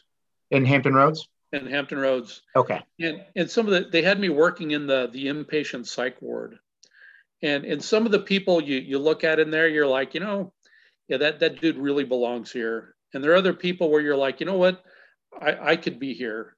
in 0.52 0.66
Hampton 0.66 0.94
Roads? 0.94 1.28
In 1.52 1.66
Hampton 1.66 1.98
Roads. 1.98 2.42
Okay. 2.56 2.82
And 3.00 3.24
and 3.36 3.50
some 3.50 3.68
of 3.68 3.74
the 3.74 3.90
they 3.90 4.02
had 4.02 4.20
me 4.20 4.30
working 4.30 4.72
in 4.72 4.86
the 4.86 5.10
the 5.12 5.26
inpatient 5.26 5.88
psych 5.88 6.22
ward, 6.22 6.60
and 7.42 7.66
and 7.66 7.84
some 7.84 8.06
of 8.06 8.12
the 8.12 8.20
people 8.20 8.62
you 8.62 8.78
you 8.78 9.00
look 9.00 9.24
at 9.24 9.40
in 9.40 9.50
there, 9.50 9.68
you're 9.68 9.88
like, 9.88 10.14
you 10.14 10.20
know, 10.20 10.54
yeah, 11.08 11.18
that 11.18 11.40
that 11.40 11.60
dude 11.60 11.78
really 11.78 12.06
belongs 12.06 12.52
here. 12.52 12.96
And 13.14 13.24
there 13.24 13.32
are 13.32 13.38
other 13.38 13.54
people 13.54 13.90
where 13.90 14.02
you're 14.02 14.16
like, 14.16 14.40
you 14.40 14.46
know 14.46 14.58
what, 14.58 14.84
I, 15.42 15.72
I 15.72 15.76
could 15.76 16.00
be 16.00 16.14
here 16.14 16.56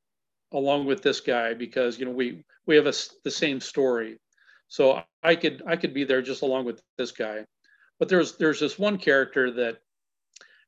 along 0.54 0.86
with 0.86 1.02
this 1.02 1.20
guy 1.20 1.54
because 1.54 2.00
you 2.00 2.06
know 2.06 2.12
we 2.12 2.44
we 2.66 2.76
have 2.76 2.88
a, 2.88 2.94
the 3.24 3.32
same 3.32 3.60
story. 3.60 4.20
So 4.68 5.04
I 5.22 5.36
could 5.36 5.62
I 5.68 5.76
could 5.76 5.94
be 5.94 6.04
there 6.04 6.22
just 6.22 6.42
along 6.42 6.66
with 6.66 6.82
this 6.98 7.12
guy. 7.12 7.46
But 8.00 8.10
there's 8.10 8.38
there's 8.38 8.60
this 8.60 8.80
one 8.80 8.98
character 8.98 9.52
that, 9.52 9.78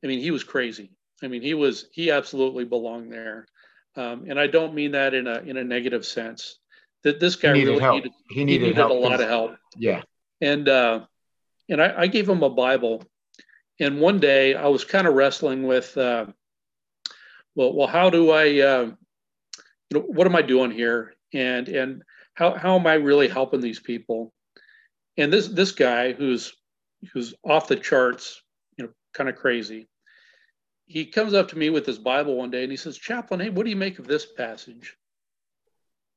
I 0.03 0.07
mean, 0.07 0.19
he 0.19 0.31
was 0.31 0.43
crazy. 0.43 0.91
I 1.23 1.27
mean, 1.27 1.41
he 1.41 1.53
was 1.53 1.87
he 1.91 2.11
absolutely 2.11 2.65
belonged 2.65 3.11
there, 3.11 3.47
um, 3.95 4.25
and 4.27 4.39
I 4.39 4.47
don't 4.47 4.75
mean 4.75 4.91
that 4.91 5.13
in 5.13 5.27
a 5.27 5.39
in 5.39 5.57
a 5.57 5.63
negative 5.63 6.05
sense. 6.05 6.59
That 7.03 7.19
this 7.19 7.35
guy 7.35 7.53
needed 7.53 7.67
really 7.67 7.81
help. 7.81 7.95
needed 7.95 8.11
he 8.29 8.43
needed, 8.43 8.61
he 8.61 8.67
needed 8.67 8.77
help 8.77 8.91
a 8.91 8.93
lot 8.93 9.21
of 9.21 9.27
help. 9.27 9.57
Yeah. 9.77 10.01
And 10.41 10.67
uh, 10.67 11.05
and 11.69 11.81
I, 11.81 12.01
I 12.01 12.07
gave 12.07 12.27
him 12.27 12.43
a 12.43 12.49
Bible 12.49 13.03
and 13.79 13.99
one 13.99 14.19
day 14.19 14.55
I 14.55 14.67
was 14.67 14.85
kind 14.85 15.07
of 15.07 15.15
wrestling 15.15 15.63
with, 15.63 15.97
uh, 15.97 16.27
well, 17.55 17.73
well, 17.73 17.87
how 17.87 18.09
do 18.09 18.31
I, 18.31 18.61
uh, 18.61 18.91
you 19.89 19.99
know, 19.99 20.05
what 20.05 20.27
am 20.27 20.35
I 20.35 20.41
doing 20.41 20.71
here, 20.71 21.13
and 21.33 21.67
and 21.67 22.03
how 22.33 22.55
how 22.55 22.77
am 22.77 22.87
I 22.87 22.95
really 22.95 23.27
helping 23.27 23.61
these 23.61 23.79
people? 23.79 24.33
And 25.17 25.31
this 25.31 25.47
this 25.47 25.71
guy 25.71 26.13
who's 26.13 26.53
who's 27.13 27.33
off 27.43 27.67
the 27.67 27.75
charts, 27.75 28.41
you 28.77 28.85
know, 28.85 28.91
kind 29.13 29.29
of 29.29 29.35
crazy. 29.35 29.87
He 30.87 31.05
comes 31.05 31.33
up 31.33 31.49
to 31.49 31.57
me 31.57 31.69
with 31.69 31.85
his 31.85 31.97
Bible 31.97 32.35
one 32.35 32.51
day 32.51 32.63
and 32.63 32.71
he 32.71 32.77
says, 32.77 32.97
"Chaplain, 32.97 33.39
hey, 33.39 33.49
what 33.49 33.63
do 33.63 33.69
you 33.69 33.75
make 33.75 33.99
of 33.99 34.07
this 34.07 34.25
passage?" 34.25 34.95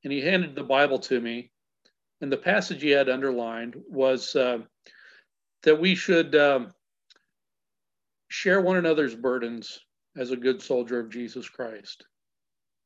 And 0.05 0.13
he 0.13 0.21
handed 0.21 0.55
the 0.55 0.65
Bible 0.65 0.99
to 1.01 1.21
me, 1.21 1.51
and 2.21 2.31
the 2.31 2.37
passage 2.37 2.83
he 2.83 2.91
had 2.91 3.09
underlined 3.09 3.77
was 3.89 4.35
uh, 4.37 4.59
that 5.63 5.81
we 5.81 5.95
should. 5.95 6.35
Um, 6.35 6.73
share 8.29 8.61
one 8.61 8.77
another's 8.77 9.15
burdens 9.15 9.81
as 10.17 10.31
a 10.31 10.37
good 10.37 10.63
soldier 10.63 11.01
of 11.01 11.11
Jesus 11.11 11.49
Christ. 11.49 12.07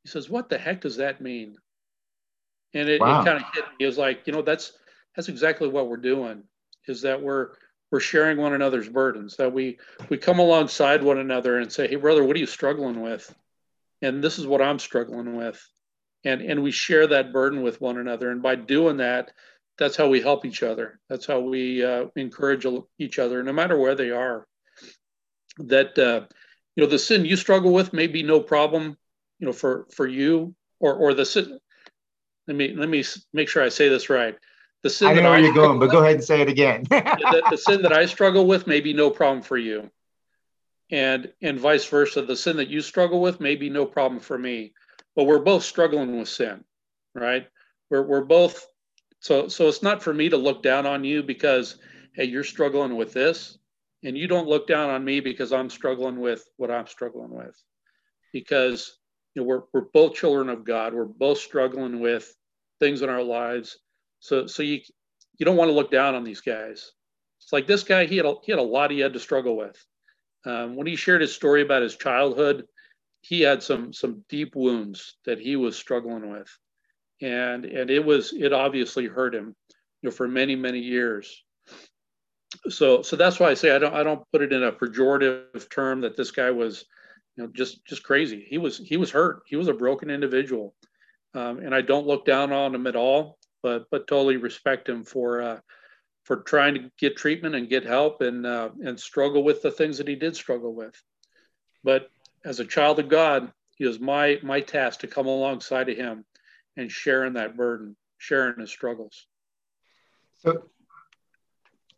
He 0.03 0.09
says, 0.09 0.29
What 0.29 0.49
the 0.49 0.59
heck 0.59 0.81
does 0.81 0.97
that 0.97 1.21
mean? 1.21 1.57
And 2.75 2.89
it, 2.89 3.01
wow. 3.01 3.21
it 3.21 3.25
kind 3.25 3.37
of 3.39 3.45
hit 3.53 3.65
me. 3.65 3.85
It 3.85 3.87
was 3.87 3.99
like, 3.99 4.27
you 4.27 4.33
know, 4.33 4.43
that's 4.43 4.73
that's 5.15 5.29
exactly 5.29 5.69
what 5.69 5.89
we're 5.89 5.97
doing, 5.99 6.45
is 6.87 7.03
that 7.03 7.21
we're 7.21 7.51
we're 7.91 8.01
sharing 8.01 8.39
one 8.39 8.55
another's 8.55 8.89
burdens, 8.89 9.37
that 9.37 9.53
we 9.53 9.79
we 10.09 10.19
come 10.19 10.39
alongside 10.39 11.03
one 11.03 11.19
another 11.19 11.59
and 11.59 11.71
say, 11.71 11.89
Hey 11.89 11.97
brother, 11.97 12.25
what 12.25 12.37
are 12.37 12.41
you 12.41 12.47
struggling 12.47 13.01
with? 13.01 13.33
And 14.01 14.23
this 14.23 14.39
is 14.39 14.47
what 14.47 14.63
I'm 14.63 14.79
struggling 14.79 15.37
with. 15.37 15.63
And 16.25 16.41
and 16.41 16.63
we 16.63 16.71
share 16.71 17.07
that 17.09 17.33
burden 17.33 17.63
with 17.63 17.81
one 17.81 17.99
another. 17.99 18.31
And 18.31 18.43
by 18.43 18.55
doing 18.55 18.99
that, 18.99 19.33
that's 19.79 19.97
how 19.97 20.09
we 20.09 20.21
help 20.21 20.45
each 20.45 20.63
other. 20.63 21.01
That's 21.09 21.27
how 21.27 21.41
we 21.41 21.85
uh, 21.85 22.07
encourage 22.17 22.67
each 22.99 23.19
other, 23.19 23.43
no 23.43 23.53
matter 23.53 23.79
where 23.79 23.95
they 23.95 24.11
are 24.11 24.47
that 25.59 25.99
uh, 25.99 26.27
you 26.77 26.85
know 26.85 26.91
the 26.91 26.99
sin 26.99 27.25
you 27.25 27.37
struggle 27.37 27.73
with 27.73 27.93
may 27.93 28.07
be 28.07 28.23
no 28.23 28.41
problem 28.41 28.97
you 29.43 29.47
know 29.47 29.53
for 29.53 29.87
for 29.93 30.07
you 30.07 30.55
or 30.79 30.95
or 30.95 31.15
the 31.15 31.27
sin 31.27 31.59
let 32.47 32.57
me 32.57 32.73
let 32.75 32.89
me 32.89 33.03
make 33.33 33.49
sure 33.49 33.63
i 33.63 33.69
say 33.69 33.89
this 33.89 34.09
right. 34.09 34.39
The 34.85 34.91
sin 34.91 35.09
i 35.09 35.15
know 35.15 35.31
where 35.31 35.39
I 35.39 35.39
you're 35.41 35.53
going 35.53 35.81
but 35.81 35.91
go 35.91 35.99
ahead 35.99 36.15
and 36.15 36.25
say 36.25 36.41
it 36.41 36.49
again. 36.49 36.85
the, 36.91 37.43
the 37.51 37.59
sin 37.59 37.83
that 37.83 37.93
i 37.93 38.07
struggle 38.07 38.47
with 38.47 38.69
may 38.69 38.81
be 38.81 38.93
no 38.93 39.11
problem 39.11 39.43
for 39.43 39.59
you. 39.59 39.91
And 40.91 41.33
and 41.43 41.59
vice 41.59 41.85
versa 41.87 42.23
the 42.23 42.37
sin 42.37 42.57
that 42.57 42.69
you 42.69 42.81
struggle 42.81 43.21
with 43.21 43.41
may 43.41 43.57
be 43.57 43.69
no 43.69 43.85
problem 43.85 44.21
for 44.21 44.39
me. 44.39 44.75
But 45.17 45.25
we're 45.25 45.41
both 45.41 45.65
struggling 45.65 46.19
with 46.19 46.29
sin 46.29 46.65
right? 47.15 47.47
We're, 47.91 48.03
we're 48.03 48.25
both 48.25 48.65
so 49.21 49.49
so 49.49 49.69
it's 49.69 49.83
not 49.83 50.03
for 50.03 50.15
me 50.15 50.29
to 50.29 50.37
look 50.37 50.63
down 50.63 50.87
on 50.87 51.05
you 51.05 51.23
because 51.23 51.79
hey 52.15 52.25
you're 52.25 52.45
struggling 52.45 52.97
with 52.97 53.13
this 53.13 53.59
and 54.05 54.17
you 54.17 54.27
don't 54.27 54.49
look 54.49 54.67
down 54.67 54.91
on 54.91 55.05
me 55.05 55.21
because 55.21 55.53
I'm 55.53 55.71
struggling 55.71 56.21
with 56.21 56.45
what 56.57 56.71
I'm 56.71 56.87
struggling 56.87 57.31
with. 57.31 57.57
Because 58.33 58.99
you 59.35 59.43
know, 59.43 59.49
we're, 59.49 59.63
we're 59.73 59.89
both 59.93 60.15
children 60.15 60.49
of 60.49 60.65
God. 60.65 60.95
We're 60.95 61.05
both 61.05 61.39
struggling 61.39 62.01
with 62.01 62.35
things 62.81 63.03
in 63.03 63.09
our 63.09 63.23
lives. 63.23 63.79
So, 64.21 64.47
so 64.47 64.63
you, 64.63 64.81
you 65.39 65.47
don't 65.47 65.57
want 65.57 65.69
to 65.69 65.75
look 65.75 65.91
down 65.91 66.15
on 66.15 66.25
these 66.25 66.41
guys. 66.41 66.93
It's 67.41 67.53
like 67.53 67.67
this 67.67 67.83
guy, 67.83 68.07
he 68.07 68.17
had 68.17 68.27
a, 68.27 68.35
he 68.45 68.53
had 68.53 68.59
a 68.59 68.63
lot 68.63 68.91
he 68.91 69.01
had 69.01 69.15
to 69.15 69.21
struggle 69.21 69.57
with. 69.57 69.77
Um, 70.45 70.77
when 70.77 70.87
he 70.87 70.97
shared 70.97 71.21
his 71.21 71.35
story 71.35 71.63
about 71.63 71.83
his 71.83 71.97
childhood, 71.97 72.67
he 73.23 73.41
had 73.41 73.63
some, 73.63 73.93
some 73.93 74.25
deep 74.29 74.55
wounds 74.57 75.17
that 75.25 75.39
he 75.39 75.57
was 75.57 75.77
struggling 75.77 76.31
with. 76.31 76.49
And, 77.21 77.65
and 77.65 77.91
it 77.91 78.05
was, 78.05 78.33
it 78.33 78.53
obviously 78.53 79.07
hurt 79.07 79.35
him, 79.35 79.55
you 80.03 80.09
know, 80.09 80.11
for 80.11 80.27
many, 80.27 80.57
many 80.57 80.81
years 80.81 81.43
so 82.69 83.03
so 83.03 83.17
that's 83.17 83.41
why 83.41 83.51
I 83.51 83.55
say 83.55 83.75
I 83.75 83.79
don't 83.79 83.95
I 83.95 84.03
don't 84.03 84.25
put 84.33 84.43
it 84.43 84.53
in 84.53 84.63
a 84.63 84.73
pejorative 84.73 85.71
term 85.71 86.01
that 86.03 86.17
this 86.17 86.31
guy 86.31 86.51
was 86.51 86.85
you 87.37 87.45
know 87.45 87.51
just 87.55 87.85
just 87.85 88.03
crazy. 88.03 88.47
He 88.49 88.59
was 88.59 88.79
he 88.79 88.97
was 88.97 89.11
hurt. 89.11 89.43
He 89.47 89.57
was 89.57 89.69
a 89.69 89.75
broken 89.75 90.11
individual, 90.11 90.75
um, 91.35 91.59
and 91.59 91.75
I 91.75 91.81
don't 91.81 92.07
look 92.07 92.25
down 92.25 92.53
on 92.53 92.75
him 92.75 92.87
at 92.87 92.97
all. 92.97 93.39
But 93.63 93.87
but 93.91 94.07
totally 94.07 94.37
respect 94.37 94.89
him 94.89 95.05
for 95.05 95.43
uh, 95.43 95.61
for 96.25 96.37
trying 96.37 96.75
to 96.75 96.91
get 96.99 97.17
treatment 97.17 97.55
and 97.55 97.69
get 97.69 97.85
help 97.85 98.21
and 98.21 98.47
uh, 98.47 98.71
and 98.85 98.99
struggle 98.99 99.43
with 99.43 99.63
the 99.63 99.71
things 99.71 99.99
that 99.99 100.09
he 100.09 100.15
did 100.15 100.37
struggle 100.37 100.75
with. 100.75 100.95
But 101.85 102.11
as 102.45 102.61
a 102.61 102.65
child 102.65 102.99
of 102.99 103.09
God, 103.09 103.53
it 103.79 103.87
was 103.87 104.01
my 104.01 104.39
my 104.43 104.61
task 104.61 105.01
to 105.01 105.07
come 105.07 105.27
alongside 105.27 105.89
of 105.89 105.97
him 105.97 106.25
and 106.77 106.91
sharing 106.91 107.35
that 107.35 107.57
burden, 107.57 107.97
sharing 108.19 108.61
his 108.61 108.71
struggles. 108.71 109.27
So 110.39 110.69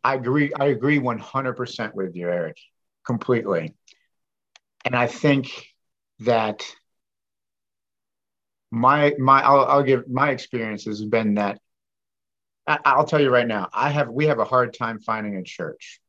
I 0.03 0.15
agree. 0.15 0.51
I 0.59 0.65
agree 0.65 0.99
100% 0.99 1.93
with 1.95 2.15
you, 2.15 2.29
Eric, 2.29 2.57
completely. 3.05 3.73
And 4.85 4.95
I 4.95 5.07
think 5.07 5.51
that 6.19 6.65
my 8.71 9.13
my 9.17 9.41
I'll, 9.41 9.65
I'll 9.65 9.83
give 9.83 10.07
my 10.07 10.29
experience 10.29 10.85
has 10.85 11.03
been 11.03 11.35
that 11.35 11.59
I, 12.67 12.97
will 12.97 13.03
tell 13.03 13.21
you 13.21 13.29
right 13.29 13.47
now. 13.47 13.69
I 13.73 13.89
have 13.89 14.09
we 14.09 14.27
have 14.27 14.39
a 14.39 14.45
hard 14.45 14.73
time 14.73 14.99
finding 14.99 15.35
a 15.35 15.43
church, 15.43 15.99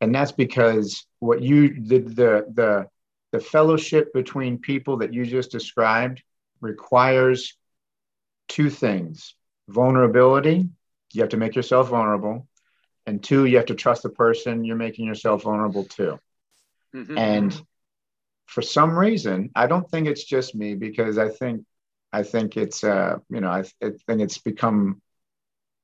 and 0.00 0.14
that's 0.14 0.32
because 0.32 1.06
what 1.18 1.42
you 1.42 1.82
the 1.82 1.98
the 1.98 2.46
the 2.52 2.86
the 3.32 3.40
fellowship 3.40 4.12
between 4.12 4.58
people 4.58 4.98
that 4.98 5.12
you 5.12 5.26
just 5.26 5.50
described 5.50 6.22
requires 6.60 7.56
two 8.48 8.70
things 8.70 9.34
vulnerability 9.68 10.66
you 11.12 11.20
have 11.20 11.30
to 11.30 11.36
make 11.36 11.54
yourself 11.54 11.88
vulnerable 11.88 12.46
and 13.08 13.24
two, 13.24 13.46
you 13.46 13.56
have 13.56 13.66
to 13.66 13.74
trust 13.74 14.02
the 14.02 14.10
person 14.10 14.64
you're 14.64 14.76
making 14.76 15.06
yourself 15.06 15.42
vulnerable 15.42 15.84
to. 15.84 16.18
Mm-hmm. 16.94 17.16
And 17.16 17.62
for 18.48 18.62
some 18.62 18.98
reason, 18.98 19.50
I 19.54 19.66
don't 19.66 19.88
think 19.90 20.08
it's 20.08 20.24
just 20.24 20.54
me 20.54 20.74
because 20.74 21.18
I 21.18 21.28
think 21.28 21.64
I 22.12 22.22
think 22.22 22.56
it's 22.56 22.82
uh, 22.82 23.18
you 23.28 23.40
know 23.40 23.50
I, 23.50 23.64
I 23.82 23.90
think 24.06 24.22
it's 24.22 24.38
become 24.38 25.02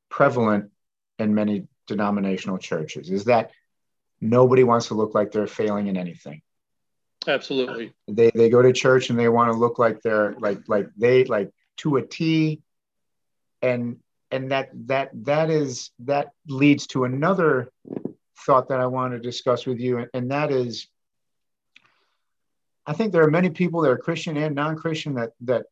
prevalent 0.08 0.70
in 1.18 1.34
many 1.34 1.68
denominational 1.86 2.56
churches 2.56 3.10
is 3.10 3.24
that 3.24 3.50
nobody 4.20 4.64
wants 4.64 4.88
to 4.88 4.94
look 4.94 5.14
like 5.14 5.30
they're 5.30 5.46
failing 5.46 5.88
in 5.88 5.98
anything. 5.98 6.40
Absolutely. 7.28 7.92
They 8.08 8.30
they 8.34 8.48
go 8.48 8.62
to 8.62 8.72
church 8.72 9.10
and 9.10 9.18
they 9.18 9.28
want 9.28 9.52
to 9.52 9.58
look 9.58 9.78
like 9.78 10.00
they're 10.00 10.32
like 10.38 10.60
like 10.66 10.88
they 10.96 11.24
like 11.24 11.52
to 11.78 11.96
a 11.96 12.02
T 12.02 12.62
and 13.60 13.98
and 14.30 14.52
that 14.52 14.70
that 14.86 15.10
that 15.26 15.50
is 15.50 15.90
that 16.00 16.30
leads 16.48 16.86
to 16.88 17.04
another 17.04 17.70
thought 18.46 18.68
that 18.70 18.80
I 18.80 18.86
want 18.86 19.12
to 19.12 19.18
discuss 19.18 19.66
with 19.66 19.80
you 19.80 20.06
and 20.14 20.30
that 20.30 20.50
is 20.50 20.88
I 22.86 22.92
think 22.92 23.12
there 23.12 23.24
are 23.24 23.30
many 23.30 23.50
people 23.50 23.82
that 23.82 23.90
are 23.90 23.96
Christian 23.96 24.36
and 24.36 24.54
non-Christian 24.54 25.14
that 25.14 25.30
that 25.42 25.66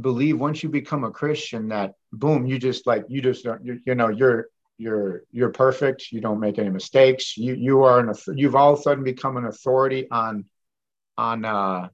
believe 0.00 0.38
once 0.38 0.62
you 0.62 0.68
become 0.68 1.04
a 1.04 1.10
Christian 1.10 1.68
that 1.68 1.94
boom, 2.12 2.46
you 2.46 2.58
just 2.58 2.86
like 2.86 3.04
you 3.08 3.20
just 3.20 3.44
don't 3.44 3.64
you, 3.64 3.80
you 3.84 3.94
know 3.94 4.08
you're 4.08 4.48
you're 4.78 5.22
you're 5.32 5.50
perfect. 5.50 6.12
You 6.12 6.20
don't 6.20 6.40
make 6.40 6.58
any 6.58 6.70
mistakes. 6.70 7.36
You 7.36 7.54
you 7.54 7.82
are 7.82 8.00
an 8.00 8.14
you've 8.34 8.54
all 8.54 8.72
of 8.74 8.78
a 8.78 8.82
sudden 8.82 9.04
become 9.04 9.36
an 9.36 9.44
authority 9.44 10.08
on 10.10 10.44
on 11.18 11.44
uh, 11.44 11.88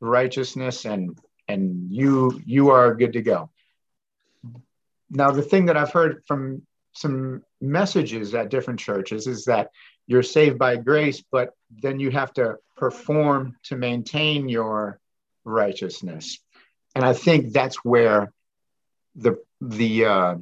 righteousness 0.00 0.84
and 0.84 1.18
and 1.48 1.92
you 1.92 2.40
you 2.44 2.70
are 2.70 2.94
good 2.94 3.14
to 3.14 3.22
go. 3.22 3.50
Now 5.10 5.30
the 5.30 5.42
thing 5.42 5.66
that 5.66 5.76
I've 5.76 5.92
heard 5.92 6.22
from 6.26 6.62
some 6.92 7.42
messages 7.60 8.34
at 8.34 8.48
different 8.50 8.80
churches 8.80 9.26
is 9.26 9.44
that 9.44 9.70
you're 10.06 10.22
saved 10.22 10.58
by 10.58 10.76
grace, 10.76 11.22
but 11.32 11.54
then 11.70 12.00
you 12.00 12.10
have 12.10 12.32
to 12.34 12.56
perform 12.76 13.56
to 13.64 13.76
maintain 13.76 14.48
your 14.48 15.00
righteousness. 15.44 16.38
And 16.94 17.04
I 17.04 17.12
think 17.12 17.52
that's 17.52 17.76
where 17.84 18.32
the 19.14 19.42
the 19.60 20.04
uh, 20.04 20.34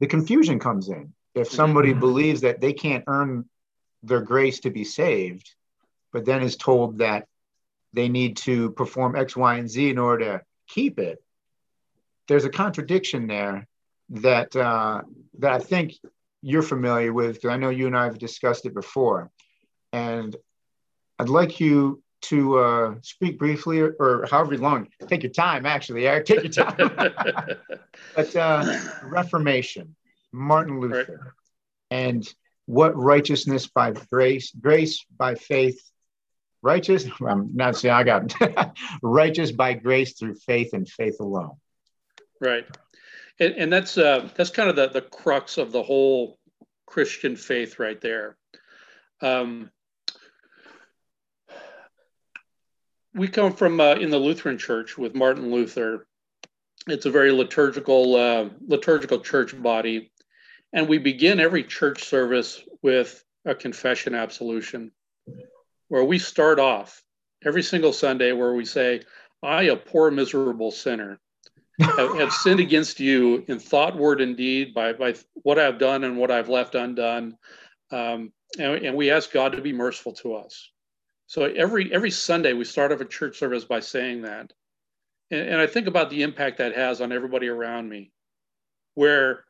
the 0.00 0.06
confusion 0.06 0.58
comes 0.58 0.88
in. 0.88 1.12
If 1.34 1.50
somebody 1.50 1.90
mm-hmm. 1.90 2.00
believes 2.00 2.40
that 2.42 2.60
they 2.60 2.72
can't 2.72 3.04
earn 3.06 3.44
their 4.02 4.22
grace 4.22 4.60
to 4.60 4.70
be 4.70 4.84
saved, 4.84 5.54
but 6.12 6.24
then 6.24 6.42
is 6.42 6.56
told 6.56 6.98
that 6.98 7.26
they 7.92 8.08
need 8.08 8.38
to 8.38 8.70
perform 8.70 9.16
X, 9.16 9.36
Y, 9.36 9.56
and 9.56 9.70
Z 9.70 9.90
in 9.90 9.98
order 9.98 10.24
to 10.24 10.44
keep 10.68 10.98
it, 10.98 11.22
there's 12.28 12.44
a 12.44 12.50
contradiction 12.50 13.26
there 13.26 13.66
that 14.10 14.54
uh, 14.54 15.02
that 15.38 15.52
I 15.52 15.58
think 15.58 15.94
you're 16.46 16.62
familiar 16.62 17.12
with 17.12 17.34
because 17.34 17.50
I 17.50 17.56
know 17.56 17.70
you 17.70 17.88
and 17.88 17.96
I 17.96 18.04
have 18.04 18.20
discussed 18.20 18.66
it 18.66 18.74
before, 18.74 19.32
and 19.92 20.34
I'd 21.18 21.28
like 21.28 21.58
you 21.58 22.00
to 22.22 22.58
uh, 22.58 22.94
speak 23.02 23.36
briefly 23.36 23.80
or, 23.80 23.96
or, 23.98 24.28
however 24.30 24.56
long. 24.56 24.86
Take 25.08 25.24
your 25.24 25.32
time, 25.32 25.66
actually, 25.66 26.06
Eric. 26.06 26.26
Take 26.26 26.44
your 26.44 26.52
time. 26.52 26.76
but 28.14 28.36
uh, 28.36 28.78
Reformation, 29.02 29.96
Martin 30.30 30.78
Luther, 30.78 31.20
right. 31.20 31.32
and 31.90 32.34
what 32.66 32.96
righteousness 32.96 33.66
by 33.66 33.90
grace, 33.90 34.52
grace 34.52 35.04
by 35.18 35.34
faith, 35.34 35.82
righteous. 36.62 37.06
I'm 37.26 37.56
not 37.56 37.74
saying 37.74 37.92
I 37.92 38.04
got 38.04 38.76
righteous 39.02 39.50
by 39.50 39.74
grace 39.74 40.12
through 40.12 40.36
faith 40.36 40.74
and 40.74 40.88
faith 40.88 41.18
alone. 41.18 41.56
Right 42.40 42.66
and, 43.38 43.54
and 43.54 43.72
that's 43.72 43.98
uh, 43.98 44.28
that's 44.34 44.50
kind 44.50 44.68
of 44.70 44.76
the 44.76 44.88
the 44.88 45.02
crux 45.02 45.58
of 45.58 45.72
the 45.72 45.82
whole 45.82 46.38
Christian 46.86 47.36
faith 47.36 47.78
right 47.78 48.00
there. 48.00 48.36
Um, 49.20 49.70
we 53.14 53.28
come 53.28 53.52
from 53.52 53.80
uh, 53.80 53.94
in 53.94 54.10
the 54.10 54.18
Lutheran 54.18 54.58
Church 54.58 54.96
with 54.96 55.14
Martin 55.14 55.50
Luther. 55.50 56.06
It's 56.86 57.06
a 57.06 57.10
very 57.10 57.32
liturgical 57.32 58.14
uh, 58.14 58.48
liturgical 58.66 59.20
church 59.20 59.60
body, 59.60 60.12
and 60.72 60.88
we 60.88 60.98
begin 60.98 61.40
every 61.40 61.64
church 61.64 62.04
service 62.04 62.62
with 62.82 63.22
a 63.44 63.54
confession 63.54 64.14
absolution, 64.14 64.92
where 65.88 66.04
we 66.04 66.18
start 66.18 66.58
off 66.58 67.02
every 67.44 67.62
single 67.62 67.92
Sunday 67.92 68.32
where 68.32 68.54
we 68.54 68.64
say, 68.64 69.02
"I, 69.42 69.64
a 69.64 69.76
poor 69.76 70.10
miserable 70.10 70.70
sinner." 70.70 71.18
Have, 71.80 72.18
have, 72.18 72.32
sinned 72.32 72.60
against 72.60 73.00
you 73.00 73.44
in 73.48 73.58
thought, 73.58 73.96
word, 73.96 74.20
and 74.20 74.36
deed 74.36 74.74
by, 74.74 74.92
by 74.92 75.14
what 75.34 75.58
I've 75.58 75.78
done 75.78 76.04
and 76.04 76.16
what 76.16 76.30
I've 76.30 76.48
left 76.48 76.74
undone. 76.74 77.36
Um, 77.90 78.32
and, 78.58 78.86
and, 78.86 78.96
we 78.96 79.10
ask 79.10 79.30
God 79.32 79.52
to 79.52 79.60
be 79.60 79.72
merciful 79.72 80.12
to 80.14 80.34
us. 80.34 80.70
So 81.26 81.44
every 81.44 81.92
every 81.92 82.10
Sunday 82.10 82.52
we 82.52 82.64
start 82.64 82.92
off 82.92 83.00
a 83.00 83.04
church 83.04 83.38
service 83.38 83.64
by 83.64 83.80
saying 83.80 84.22
that. 84.22 84.52
And, 85.30 85.48
and 85.48 85.60
I 85.60 85.66
think 85.66 85.86
about 85.86 86.10
the 86.10 86.22
impact 86.22 86.58
that 86.58 86.76
has 86.76 87.00
on 87.00 87.12
everybody 87.12 87.48
around 87.48 87.88
me. 87.88 88.12
Where, 88.94 89.44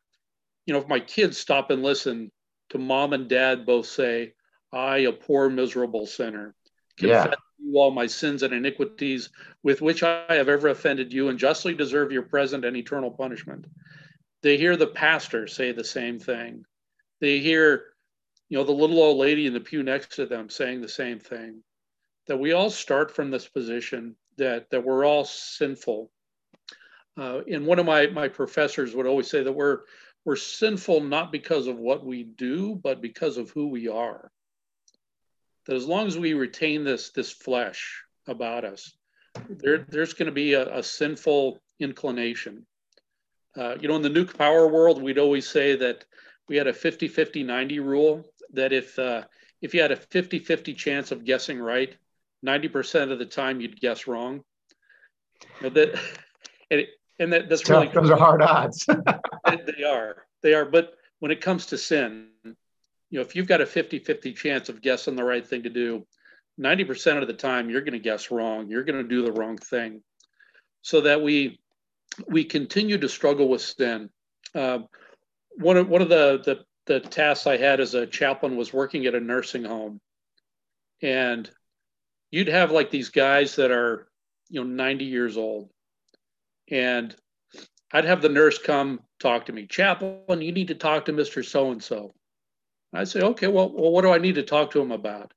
you 0.67 0.75
know, 0.75 0.81
if 0.81 0.89
my 0.89 1.01
kids 1.01 1.39
stop 1.39 1.71
and 1.71 1.83
listen 1.83 2.33
to 2.71 2.79
mom 2.79 3.13
and 3.13 3.29
dad 3.29 3.65
both 3.65 3.87
say, 3.87 4.35
I, 4.73 4.99
a 4.99 5.13
poor, 5.13 5.49
miserable 5.49 6.07
sinner, 6.07 6.55
confess 6.99 7.29
yeah 7.31 7.35
you 7.59 7.79
all 7.79 7.91
my 7.91 8.07
sins 8.07 8.43
and 8.43 8.53
iniquities 8.53 9.31
with 9.63 9.81
which 9.81 10.03
I 10.03 10.25
have 10.29 10.49
ever 10.49 10.69
offended 10.69 11.13
you 11.13 11.29
and 11.29 11.39
justly 11.39 11.75
deserve 11.75 12.13
your 12.13 12.23
present 12.23 12.65
and 12.65 12.77
eternal 12.77 13.11
punishment. 13.11 13.67
They 14.43 14.57
hear 14.57 14.77
the 14.77 14.87
pastor 14.87 15.47
say 15.47 15.73
the 15.73 15.85
same 15.85 16.19
thing. 16.19 16.65
They 17.21 17.39
hear, 17.39 17.95
you 18.49 18.59
know, 18.59 18.65
the 18.65 18.73
little 18.73 19.03
old 19.03 19.19
lady 19.19 19.47
in 19.47 19.55
the 19.55 19.61
pew 19.61 19.83
next 19.83 20.15
to 20.17 20.27
them 20.27 20.49
saying 20.49 20.81
the 20.81 20.89
same 20.89 21.19
thing. 21.19 21.63
That 22.27 22.39
we 22.39 22.53
all 22.53 22.71
start 22.71 23.15
from 23.15 23.31
this 23.31 23.49
position 23.49 24.17
that 24.37 24.69
that 24.71 24.85
we're 24.85 25.05
all 25.05 25.25
sinful. 25.25 26.11
Uh, 27.17 27.41
and 27.51 27.67
one 27.67 27.79
of 27.79 27.87
my 27.87 28.09
my 28.09 28.29
professors 28.29 28.95
would 28.95 29.07
always 29.07 29.31
say 29.31 29.43
that 29.43 29.53
we're 29.53 29.81
we're 30.25 30.37
sinful 30.37 31.01
not 31.01 31.33
because 31.33 31.69
of 31.69 31.79
what 31.79 32.05
we 32.05 32.25
do, 32.25 32.75
but 32.75 33.01
because 33.01 33.37
of 33.37 33.51
who 33.51 33.69
we 33.69 33.89
are 33.89 34.31
that 35.67 35.77
as 35.77 35.87
long 35.87 36.07
as 36.07 36.19
we 36.19 36.35
retain 36.35 36.85
this 36.85 37.11
this 37.11 37.31
flesh 37.31 38.03
about 38.27 38.65
us, 38.65 38.93
there 39.49 39.85
there's 39.89 40.15
going 40.15 40.27
to 40.27 40.33
be 40.33 40.55
a, 40.55 40.79
a, 40.79 40.83
sinful 40.83 41.59
inclination. 41.81 42.67
Uh, 43.57 43.77
you 43.81 43.89
know, 43.89 43.97
in 43.97 44.03
the 44.03 44.11
nuke 44.11 44.37
power 44.37 44.67
world, 44.69 45.03
we'd 45.03 45.19
always 45.19 45.49
say 45.49 45.77
that 45.77 46.05
we 46.49 46.57
had 46.57 46.67
a 46.67 46.73
50 46.73 47.09
50 47.09 47.43
90 47.43 47.81
rule 47.81 48.25
that 48.53 48.73
if 48.73 48.99
uh, 48.99 49.25
if 49.61 49.75
you 49.75 49.81
had 49.81 49.93
a 49.93 49.97
50 49.97 50.39
50 50.39 50.75
chance 50.75 51.11
of 51.11 51.25
guessing 51.25 51.59
right, 51.59 51.97
90% 52.45 53.11
of 53.11 53.19
the 53.19 53.27
time 53.27 53.61
you'd 53.61 53.81
guess 53.81 54.07
wrong. 54.07 54.43
You 55.61 55.63
know, 55.63 55.71
that, 55.71 56.01
and, 56.71 56.83
and 57.19 57.33
that, 57.33 57.49
that's 57.49 57.69
really 57.69 57.89
those 57.89 58.11
are 58.11 58.19
hard 58.19 58.43
odds. 58.43 58.87
they 59.67 59.85
are. 59.85 60.25
They 60.43 60.55
are. 60.55 60.65
But 60.65 60.95
when 61.19 61.31
it 61.31 61.41
comes 61.41 61.67
to 61.67 61.79
sin, 61.79 62.29
you 63.17 63.23
know, 63.23 63.27
if 63.27 63.35
you've 63.35 63.49
got 63.49 63.63
a 63.63 63.67
50 63.67 64.01
50 64.01 64.35
chance 64.35 64.69
of 64.69 64.83
guessing 64.83 65.17
the 65.17 65.25
right 65.25 65.47
thing 65.47 65.63
to 65.63 65.71
do, 65.71 66.07
90% 66.61 67.23
of 67.23 67.27
the 67.27 67.33
time 67.33 67.71
you're 67.71 67.81
going 67.81 67.95
to 67.95 67.99
guess 67.99 68.31
wrong. 68.31 68.69
You're 68.69 68.85
going 68.85 69.03
to 69.03 69.09
do 69.09 69.23
the 69.23 69.33
wrong 69.33 69.57
thing. 69.57 70.03
So 70.83 71.01
that 71.01 71.23
we 71.23 71.59
we 72.29 72.45
continue 72.45 72.99
to 72.99 73.09
struggle 73.09 73.49
with 73.49 73.63
sin. 73.63 74.11
Uh, 74.55 74.81
one 75.55 75.79
of 75.79 75.89
one 75.89 76.03
of 76.03 76.11
the, 76.11 76.43
the 76.45 76.65
the 76.85 77.01
tasks 77.01 77.47
I 77.47 77.57
had 77.57 77.81
as 77.81 77.95
a 77.95 78.07
chaplain 78.07 78.55
was 78.55 78.75
working 78.75 79.07
at 79.07 79.15
a 79.15 79.21
nursing 79.21 79.65
home, 79.65 79.99
and 81.01 81.51
you'd 82.31 82.49
have 82.49 82.71
like 82.71 82.91
these 82.91 83.09
guys 83.09 83.57
that 83.57 83.71
are 83.71 84.09
you 84.51 84.63
know 84.63 84.67
90 84.67 85.07
years 85.07 85.39
old, 85.39 85.71
and 86.71 87.17
I'd 87.95 88.05
have 88.05 88.21
the 88.21 88.29
nurse 88.29 88.59
come 88.59 89.01
talk 89.21 89.47
to 89.47 89.55
me, 89.55 89.67
chaplain. 89.67 90.43
You 90.43 90.53
need 90.53 90.69
to 90.69 90.75
talk 90.75 91.07
to 91.07 91.15
Mister 91.15 91.43
So 91.43 91.71
and 91.71 91.83
So. 91.83 92.13
I 92.93 93.05
say, 93.05 93.21
okay, 93.21 93.49
well, 93.49 93.71
well, 93.71 93.91
what 93.91 94.03
do 94.03 94.11
I 94.11 94.19
need 94.19 94.37
to 94.37 94.43
talk 94.43 94.71
to 94.73 94.81
him 94.81 94.93
about? 94.93 95.33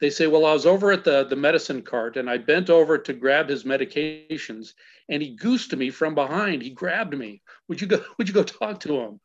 They 0.00 0.10
say, 0.10 0.26
well, 0.26 0.44
I 0.44 0.52
was 0.52 0.66
over 0.66 0.92
at 0.92 1.04
the, 1.04 1.24
the 1.24 1.36
medicine 1.36 1.82
cart 1.82 2.16
and 2.16 2.28
I 2.28 2.36
bent 2.38 2.68
over 2.68 2.98
to 2.98 3.12
grab 3.12 3.48
his 3.48 3.64
medications 3.64 4.74
and 5.08 5.22
he 5.22 5.36
goosed 5.36 5.74
me 5.74 5.90
from 5.90 6.14
behind. 6.14 6.62
He 6.62 6.70
grabbed 6.70 7.16
me. 7.16 7.42
Would 7.68 7.80
you 7.80 7.86
go, 7.86 8.04
would 8.18 8.28
you 8.28 8.34
go 8.34 8.42
talk 8.42 8.80
to 8.80 8.98
him? 9.00 9.20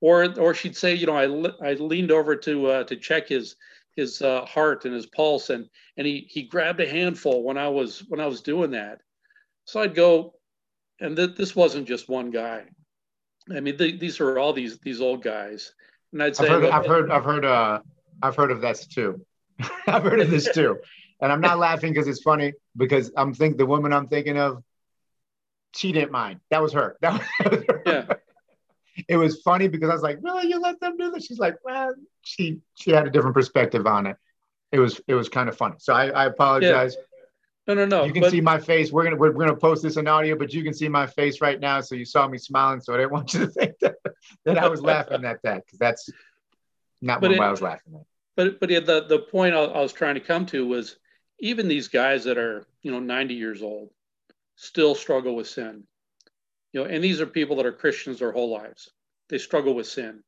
Or, 0.00 0.38
or 0.38 0.54
she'd 0.54 0.76
say, 0.76 0.94
you 0.94 1.06
know, 1.06 1.16
I, 1.16 1.70
I 1.70 1.74
leaned 1.74 2.10
over 2.10 2.34
to, 2.34 2.66
uh, 2.66 2.84
to 2.84 2.96
check 2.96 3.28
his, 3.28 3.56
his 3.94 4.22
uh, 4.22 4.44
heart 4.46 4.84
and 4.84 4.94
his 4.94 5.06
pulse 5.06 5.50
and, 5.50 5.68
and 5.96 6.06
he, 6.06 6.26
he 6.28 6.42
grabbed 6.42 6.80
a 6.80 6.88
handful 6.88 7.42
when 7.44 7.58
I 7.58 7.68
was, 7.68 8.00
when 8.08 8.20
I 8.20 8.26
was 8.26 8.40
doing 8.40 8.72
that. 8.72 9.00
So 9.64 9.80
I'd 9.80 9.94
go, 9.94 10.34
and 10.98 11.16
th- 11.16 11.36
this 11.36 11.54
wasn't 11.54 11.86
just 11.86 12.08
one 12.08 12.30
guy. 12.30 12.64
I 13.54 13.60
mean, 13.60 13.76
th- 13.76 14.00
these 14.00 14.18
are 14.18 14.38
all 14.38 14.52
these, 14.52 14.78
these 14.78 15.00
old 15.00 15.22
guys 15.22 15.72
and 16.12 16.22
I'd 16.22 16.36
say 16.36 16.44
I've 16.44 16.62
heard, 16.62 16.70
I've 16.70 16.86
heard, 16.86 17.10
I've 17.10 17.24
heard, 17.24 17.44
uh, 17.44 17.80
I've 18.22 18.36
heard 18.36 18.50
of 18.50 18.60
this 18.60 18.86
too. 18.86 19.24
I've 19.86 20.02
heard 20.02 20.20
of 20.20 20.30
this 20.30 20.52
too, 20.52 20.78
and 21.20 21.32
I'm 21.32 21.40
not 21.40 21.58
laughing 21.58 21.92
because 21.92 22.08
it's 22.08 22.22
funny 22.22 22.52
because 22.76 23.10
I'm 23.16 23.34
think 23.34 23.56
the 23.56 23.66
woman 23.66 23.92
I'm 23.92 24.08
thinking 24.08 24.38
of, 24.38 24.62
she 25.74 25.92
didn't 25.92 26.12
mind. 26.12 26.40
That 26.50 26.62
was 26.62 26.72
her. 26.72 26.96
That 27.00 27.12
was 27.14 27.64
her. 27.66 27.82
Yeah. 27.86 28.06
It 29.08 29.16
was 29.16 29.40
funny 29.40 29.68
because 29.68 29.88
I 29.88 29.94
was 29.94 30.02
like, 30.02 30.18
really, 30.20 30.48
you 30.48 30.60
let 30.60 30.78
them 30.80 30.98
do 30.98 31.10
this? 31.10 31.24
She's 31.24 31.38
like, 31.38 31.56
well, 31.64 31.94
she 32.20 32.60
she 32.74 32.90
had 32.90 33.06
a 33.06 33.10
different 33.10 33.34
perspective 33.34 33.86
on 33.86 34.06
it. 34.06 34.16
it 34.70 34.78
was 34.78 35.00
it 35.06 35.14
was 35.14 35.28
kind 35.28 35.48
of 35.48 35.56
funny. 35.56 35.76
So 35.78 35.94
I, 35.94 36.08
I 36.08 36.26
apologize. 36.26 36.94
Yeah. 36.96 37.04
No, 37.68 37.74
no, 37.74 37.84
no. 37.86 38.04
You 38.04 38.12
can 38.12 38.22
but, 38.22 38.32
see 38.32 38.40
my 38.40 38.58
face. 38.58 38.90
We're 38.90 39.04
gonna 39.04 39.16
we're, 39.16 39.32
we're, 39.32 39.46
gonna 39.46 39.56
post 39.56 39.82
this 39.82 39.96
in 39.96 40.08
audio, 40.08 40.36
but 40.36 40.52
you 40.52 40.64
can 40.64 40.74
see 40.74 40.88
my 40.88 41.06
face 41.06 41.40
right 41.40 41.60
now. 41.60 41.80
So 41.80 41.94
you 41.94 42.04
saw 42.04 42.26
me 42.26 42.36
smiling. 42.36 42.80
So 42.80 42.92
I 42.92 42.98
didn't 42.98 43.12
want 43.12 43.32
you 43.34 43.40
to 43.40 43.46
think 43.46 43.78
that, 43.80 43.96
that 44.44 44.58
I 44.58 44.68
was 44.68 44.82
laughing 44.82 45.24
at 45.24 45.42
that 45.42 45.64
because 45.64 45.78
that's 45.78 46.10
not 47.00 47.20
what 47.20 47.38
I 47.38 47.50
was 47.50 47.62
laughing 47.62 47.94
at. 47.94 48.06
But 48.36 48.60
but 48.60 48.68
the 48.68 49.06
the 49.08 49.18
point 49.18 49.54
I, 49.54 49.60
I 49.60 49.80
was 49.80 49.92
trying 49.92 50.14
to 50.14 50.20
come 50.20 50.46
to 50.46 50.66
was 50.66 50.96
even 51.40 51.68
these 51.68 51.88
guys 51.88 52.24
that 52.24 52.38
are 52.38 52.66
you 52.82 52.90
know 52.90 53.00
90 53.00 53.34
years 53.34 53.62
old 53.62 53.90
still 54.56 54.94
struggle 54.94 55.36
with 55.36 55.48
sin. 55.48 55.84
You 56.72 56.80
know, 56.80 56.86
and 56.86 57.04
these 57.04 57.20
are 57.20 57.26
people 57.26 57.56
that 57.56 57.66
are 57.66 57.72
Christians 57.72 58.20
their 58.20 58.32
whole 58.32 58.50
lives. 58.50 58.90
They 59.28 59.38
struggle 59.38 59.74
with 59.74 59.86
sin. 59.86 60.22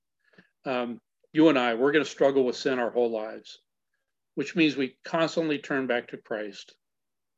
Um, 0.67 1.01
you 1.33 1.49
and 1.49 1.59
I, 1.59 1.75
we're 1.75 1.93
going 1.93 2.05
to 2.05 2.11
struggle 2.11 2.45
with 2.45 2.57
sin 2.57 2.79
our 2.79 2.91
whole 2.91 3.11
lives, 3.11 3.61
which 4.35 4.55
means 4.55 4.77
we 4.77 4.97
constantly 5.05 5.59
turn 5.59 5.87
back 5.87 6.09
to 6.09 6.19
Christ 6.19 6.75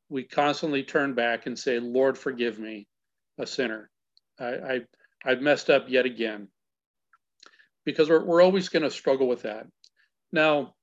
we 0.09 0.23
constantly 0.23 0.83
turn 0.83 1.13
back 1.13 1.45
and 1.45 1.57
say, 1.57 1.79
Lord, 1.79 2.17
forgive 2.17 2.59
me, 2.59 2.87
a 3.37 3.45
sinner. 3.45 3.89
I, 4.39 4.45
I, 4.45 4.81
I've 5.25 5.41
messed 5.41 5.69
up 5.69 5.85
yet 5.87 6.05
again. 6.05 6.47
Because 7.85 8.09
we're, 8.09 8.23
we're 8.23 8.41
always 8.41 8.69
going 8.69 8.83
to 8.83 8.91
struggle 8.91 9.27
with 9.27 9.43
that. 9.43 9.67
Now, 10.31 10.75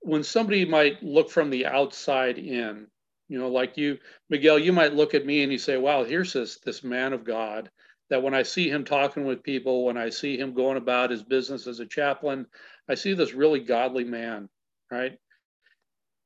when 0.00 0.22
somebody 0.22 0.64
might 0.64 1.02
look 1.02 1.30
from 1.30 1.50
the 1.50 1.66
outside 1.66 2.38
in, 2.38 2.86
you 3.28 3.38
know, 3.38 3.48
like 3.48 3.76
you, 3.76 3.98
Miguel, 4.28 4.58
you 4.58 4.72
might 4.72 4.94
look 4.94 5.14
at 5.14 5.26
me 5.26 5.42
and 5.42 5.52
you 5.52 5.58
say, 5.58 5.76
wow, 5.76 6.04
here's 6.04 6.32
this, 6.32 6.58
this 6.58 6.82
man 6.82 7.12
of 7.12 7.24
God 7.24 7.70
that 8.10 8.22
when 8.22 8.34
I 8.34 8.42
see 8.42 8.68
him 8.68 8.84
talking 8.84 9.24
with 9.24 9.42
people, 9.42 9.84
when 9.84 9.96
I 9.96 10.10
see 10.10 10.36
him 10.36 10.52
going 10.52 10.76
about 10.76 11.10
his 11.10 11.22
business 11.22 11.66
as 11.66 11.80
a 11.80 11.86
chaplain, 11.86 12.46
I 12.88 12.94
see 12.94 13.14
this 13.14 13.32
really 13.32 13.60
godly 13.60 14.04
man, 14.04 14.48
right? 14.90 15.16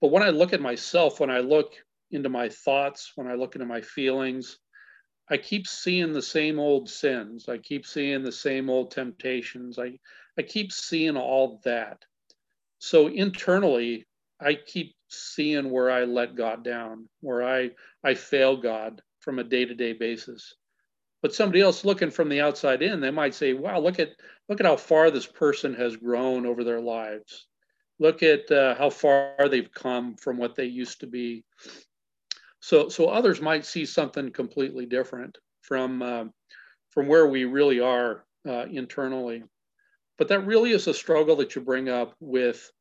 But 0.01 0.11
when 0.11 0.23
I 0.23 0.31
look 0.31 0.53
at 0.53 0.63
myself, 0.63 1.21
when 1.21 1.31
I 1.31 1.41
look 1.41 1.75
into 2.11 2.31
my 2.31 2.49
thoughts, 2.49 3.13
when 3.17 3.27
I 3.27 3.35
look 3.35 3.55
into 3.55 3.67
my 3.67 3.83
feelings, 3.83 4.59
I 5.31 5.39
keep 5.39 5.67
seeing 5.67 6.13
the 6.13 6.23
same 6.23 6.59
old 6.59 6.91
sins. 6.91 7.49
I 7.49 7.59
keep 7.59 7.87
seeing 7.87 8.23
the 8.23 8.33
same 8.33 8.69
old 8.69 8.91
temptations. 8.91 9.79
I, 9.79 9.99
I 10.39 10.43
keep 10.43 10.73
seeing 10.73 11.17
all 11.17 11.61
that. 11.65 12.05
So 12.79 13.07
internally, 13.07 14.07
I 14.41 14.55
keep 14.55 14.95
seeing 15.09 15.71
where 15.71 15.91
I 15.91 16.05
let 16.05 16.35
God 16.35 16.65
down, 16.65 17.09
where 17.21 17.43
I, 17.43 17.71
I 18.03 18.15
fail 18.15 18.57
God 18.57 19.01
from 19.21 19.39
a 19.39 19.45
day-to-day 19.45 19.95
basis. 19.95 20.55
But 21.23 21.35
somebody 21.35 21.63
else 21.63 21.87
looking 21.87 22.11
from 22.11 22.29
the 22.29 22.43
outside 22.43 22.83
in, 22.83 23.01
they 23.01 23.11
might 23.11 23.35
say, 23.35 23.55
wow, 23.55 23.81
look 23.81 23.99
at 23.99 24.11
look 24.51 24.61
at 24.61 24.67
how 24.67 24.77
far 24.77 25.11
this 25.11 25.27
person 25.27 25.73
has 25.73 25.97
grown 25.97 26.45
over 26.45 26.63
their 26.65 26.83
lives. 26.83 27.47
Look 27.99 28.23
at 28.23 28.51
uh, 28.51 28.75
how 28.75 28.91
far 28.91 29.49
they've 29.49 29.73
come 29.73 30.17
from 30.17 30.37
what 30.37 30.55
they 30.55 30.67
used 30.67 31.01
to 31.01 31.07
be. 31.07 31.45
So, 32.65 32.89
so 32.89 33.09
others 33.09 33.43
might 33.43 33.67
see 33.67 33.85
something 33.85 34.31
completely 34.31 34.87
different 34.87 35.37
from 35.61 36.01
uh, 36.01 36.25
from 36.89 37.09
where 37.09 37.27
we 37.27 37.45
really 37.45 37.79
are 37.81 38.25
uh, 38.49 38.65
internally. 38.71 39.43
But 40.17 40.29
that 40.29 40.47
really 40.47 40.71
is 40.71 40.87
a 40.87 40.95
struggle 40.95 41.37
that 41.37 41.55
you 41.55 41.61
bring 41.61 41.91
up 41.91 42.15
with 42.21 42.73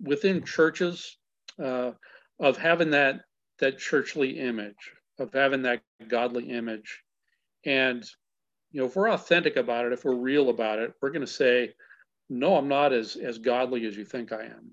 within 0.00 0.44
churches 0.44 1.18
uh, 1.60 1.90
of 2.38 2.56
having 2.56 2.90
that 2.90 3.22
that 3.58 3.80
churchly 3.80 4.38
image, 4.38 4.92
of 5.18 5.32
having 5.32 5.62
that 5.62 5.82
godly 6.06 6.48
image, 6.50 7.02
and 7.64 8.04
you 8.70 8.80
know 8.80 8.86
if 8.86 8.94
we're 8.94 9.10
authentic 9.10 9.56
about 9.56 9.86
it, 9.86 9.92
if 9.92 10.04
we're 10.04 10.14
real 10.14 10.50
about 10.50 10.78
it, 10.78 10.92
we're 11.02 11.10
going 11.10 11.26
to 11.26 11.26
say, 11.26 11.72
no, 12.30 12.56
I'm 12.56 12.68
not 12.68 12.92
as 12.92 13.16
as 13.16 13.38
godly 13.38 13.86
as 13.86 13.96
you 13.96 14.04
think 14.04 14.30
I 14.30 14.44
am. 14.44 14.70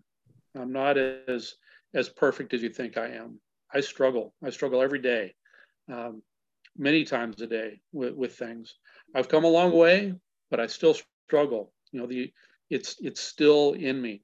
I'm 0.56 0.72
not 0.72 1.00
as 1.00 1.56
as 1.96 2.08
perfect 2.08 2.54
as 2.54 2.62
you 2.62 2.70
think 2.70 2.98
I 2.98 3.08
am. 3.08 3.40
I 3.74 3.82
struggle. 3.82 4.34
I 4.44 4.50
struggle 4.50 4.82
every 4.82 5.00
day, 5.00 5.34
um, 5.92 6.22
many 6.78 7.04
times 7.04 7.42
a 7.42 7.48
day 7.48 7.82
with, 7.92 8.14
with 8.14 8.36
things. 8.36 8.76
I've 9.16 9.30
come 9.30 9.44
a 9.44 9.50
long 9.50 9.72
way, 9.72 10.14
but 10.50 10.60
I 10.60 10.68
still 10.68 10.96
struggle. 11.28 11.74
You 11.92 12.02
know, 12.02 12.08
the 12.08 12.32
it's 12.70 12.96
it's 13.00 13.22
still 13.22 13.74
in 13.74 14.02
me. 14.02 14.22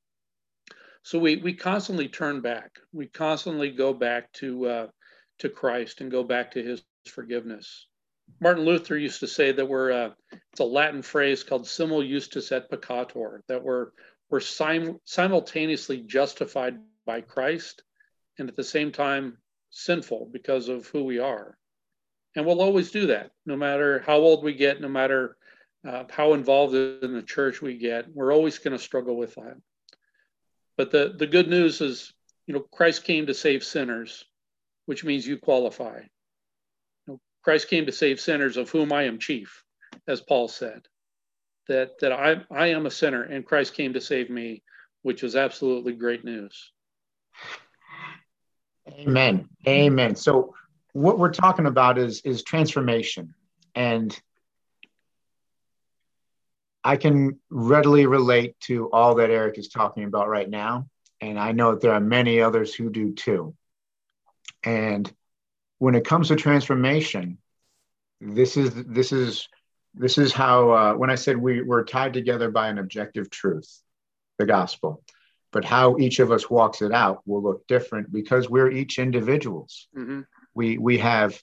So 1.03 1.19
we 1.19 1.37
we 1.37 1.53
constantly 1.53 2.07
turn 2.07 2.41
back. 2.41 2.77
We 2.91 3.07
constantly 3.07 3.71
go 3.71 3.93
back 3.93 4.31
to 4.33 4.65
uh, 4.67 4.87
to 5.39 5.49
Christ 5.49 6.01
and 6.01 6.11
go 6.11 6.23
back 6.23 6.51
to 6.51 6.63
His 6.63 6.83
forgiveness. 7.07 7.87
Martin 8.39 8.65
Luther 8.65 8.97
used 8.97 9.19
to 9.21 9.27
say 9.27 9.51
that 9.51 9.65
we're 9.65 9.91
uh, 9.91 10.09
it's 10.31 10.59
a 10.59 10.63
Latin 10.63 11.01
phrase 11.01 11.43
called 11.43 11.67
simul 11.67 12.03
justus 12.03 12.51
et 12.51 12.69
peccator 12.69 13.41
that 13.47 13.63
we're 13.63 13.87
we're 14.29 14.39
sim- 14.39 14.99
simultaneously 15.03 15.97
justified 15.97 16.77
by 17.05 17.21
Christ 17.21 17.83
and 18.37 18.47
at 18.47 18.55
the 18.55 18.63
same 18.63 18.91
time 18.91 19.38
sinful 19.69 20.29
because 20.31 20.69
of 20.69 20.87
who 20.87 21.03
we 21.03 21.19
are. 21.19 21.57
And 22.35 22.45
we'll 22.45 22.61
always 22.61 22.91
do 22.91 23.07
that, 23.07 23.31
no 23.45 23.55
matter 23.55 24.03
how 24.05 24.17
old 24.17 24.43
we 24.43 24.53
get, 24.53 24.81
no 24.81 24.87
matter 24.87 25.37
uh, 25.87 26.03
how 26.09 26.33
involved 26.33 26.75
in 26.75 27.13
the 27.13 27.23
church 27.23 27.61
we 27.61 27.77
get, 27.77 28.13
we're 28.13 28.33
always 28.33 28.59
going 28.59 28.77
to 28.77 28.83
struggle 28.83 29.15
with 29.15 29.35
that. 29.35 29.57
But 30.77 30.91
the, 30.91 31.13
the 31.17 31.27
good 31.27 31.49
news 31.49 31.81
is, 31.81 32.13
you 32.45 32.53
know, 32.53 32.61
Christ 32.61 33.03
came 33.03 33.25
to 33.27 33.33
save 33.33 33.63
sinners, 33.63 34.25
which 34.85 35.03
means 35.03 35.27
you 35.27 35.37
qualify. 35.37 36.01
You 37.07 37.13
know, 37.13 37.19
Christ 37.43 37.69
came 37.69 37.85
to 37.85 37.91
save 37.91 38.19
sinners, 38.19 38.57
of 38.57 38.69
whom 38.69 38.93
I 38.93 39.03
am 39.03 39.19
chief, 39.19 39.63
as 40.07 40.21
Paul 40.21 40.47
said. 40.47 40.81
That, 41.67 41.99
that 41.99 42.11
I, 42.11 42.41
I 42.49 42.67
am 42.67 42.85
a 42.87 42.91
sinner 42.91 43.21
and 43.21 43.45
Christ 43.45 43.75
came 43.75 43.93
to 43.93 44.01
save 44.01 44.29
me, 44.29 44.63
which 45.03 45.23
is 45.23 45.35
absolutely 45.35 45.93
great 45.93 46.25
news. 46.25 46.71
Amen. 48.97 49.49
Amen. 49.67 50.15
So 50.15 50.55
what 50.93 51.19
we're 51.19 51.33
talking 51.33 51.65
about 51.65 51.97
is 51.97 52.21
is 52.21 52.43
transformation 52.43 53.33
and 53.75 54.19
I 56.83 56.95
can 56.95 57.39
readily 57.49 58.05
relate 58.05 58.59
to 58.61 58.89
all 58.91 59.15
that 59.15 59.29
Eric 59.29 59.57
is 59.57 59.67
talking 59.67 60.05
about 60.05 60.29
right 60.29 60.49
now 60.49 60.87
and 61.21 61.39
I 61.39 61.51
know 61.51 61.71
that 61.71 61.81
there 61.81 61.93
are 61.93 61.99
many 61.99 62.41
others 62.41 62.73
who 62.73 62.89
do 62.89 63.13
too. 63.13 63.55
And 64.63 65.11
when 65.77 65.95
it 65.95 66.05
comes 66.05 66.29
to 66.29 66.35
transformation, 66.35 67.37
this 68.21 68.57
is 68.57 68.73
this 68.73 69.11
is 69.11 69.47
this 69.93 70.17
is 70.17 70.33
how 70.33 70.71
uh, 70.71 70.93
when 70.93 71.09
I 71.09 71.15
said 71.15 71.37
we 71.37 71.61
were 71.61 71.83
tied 71.83 72.13
together 72.13 72.51
by 72.51 72.67
an 72.67 72.77
objective 72.77 73.29
truth, 73.29 73.81
the 74.37 74.45
gospel 74.45 75.03
but 75.51 75.65
how 75.65 75.97
each 75.97 76.19
of 76.19 76.31
us 76.31 76.49
walks 76.49 76.81
it 76.81 76.91
out 76.91 77.21
will 77.25 77.41
look 77.41 77.65
different 77.67 78.11
because 78.11 78.49
we're 78.49 78.69
each 78.69 78.99
individuals. 78.99 79.87
Mm-hmm. 79.97 80.21
We 80.53 80.77
we 80.77 80.97
have 80.99 81.41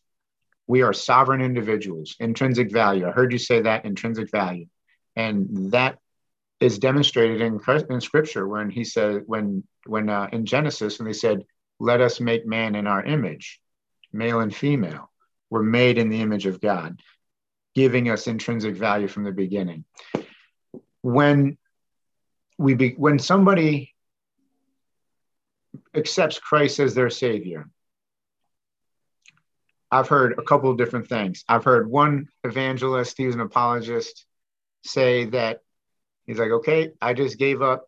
we 0.66 0.82
are 0.82 0.92
sovereign 0.92 1.40
individuals, 1.40 2.16
intrinsic 2.18 2.72
value. 2.72 3.06
I 3.06 3.12
heard 3.12 3.32
you 3.32 3.38
say 3.38 3.62
that 3.62 3.84
intrinsic 3.84 4.30
value, 4.30 4.66
and 5.14 5.72
that 5.72 5.98
is 6.60 6.78
demonstrated 6.78 7.40
in 7.40 7.60
in 7.90 8.00
Scripture 8.00 8.46
when 8.48 8.70
he 8.70 8.84
said 8.84 9.22
when 9.26 9.64
when 9.86 10.08
uh, 10.08 10.28
in 10.32 10.46
Genesis 10.46 10.98
when 10.98 11.06
they 11.06 11.12
said, 11.12 11.44
"Let 11.78 12.00
us 12.00 12.20
make 12.20 12.46
man 12.46 12.74
in 12.74 12.86
our 12.86 13.04
image, 13.04 13.60
male 14.12 14.40
and 14.40 14.54
female." 14.54 15.10
We're 15.48 15.62
made 15.62 15.98
in 15.98 16.08
the 16.08 16.22
image 16.22 16.46
of 16.46 16.60
God, 16.60 17.00
giving 17.76 18.10
us 18.10 18.26
intrinsic 18.26 18.74
value 18.74 19.06
from 19.06 19.22
the 19.22 19.30
beginning. 19.30 19.84
When 21.02 21.56
we 22.58 22.74
be, 22.74 22.90
when 22.96 23.20
somebody 23.20 23.94
accepts 25.94 26.38
Christ 26.38 26.80
as 26.80 26.94
their 26.94 27.10
savior, 27.10 27.68
I've 29.90 30.08
heard 30.08 30.38
a 30.38 30.42
couple 30.42 30.70
of 30.70 30.78
different 30.78 31.08
things. 31.08 31.44
I've 31.48 31.64
heard 31.64 31.88
one 31.88 32.28
evangelist, 32.44 33.14
he's 33.16 33.34
an 33.34 33.40
apologist, 33.40 34.26
say 34.84 35.26
that 35.26 35.60
he's 36.26 36.38
like, 36.38 36.50
okay, 36.50 36.92
I 37.00 37.14
just 37.14 37.38
gave 37.38 37.62
up 37.62 37.86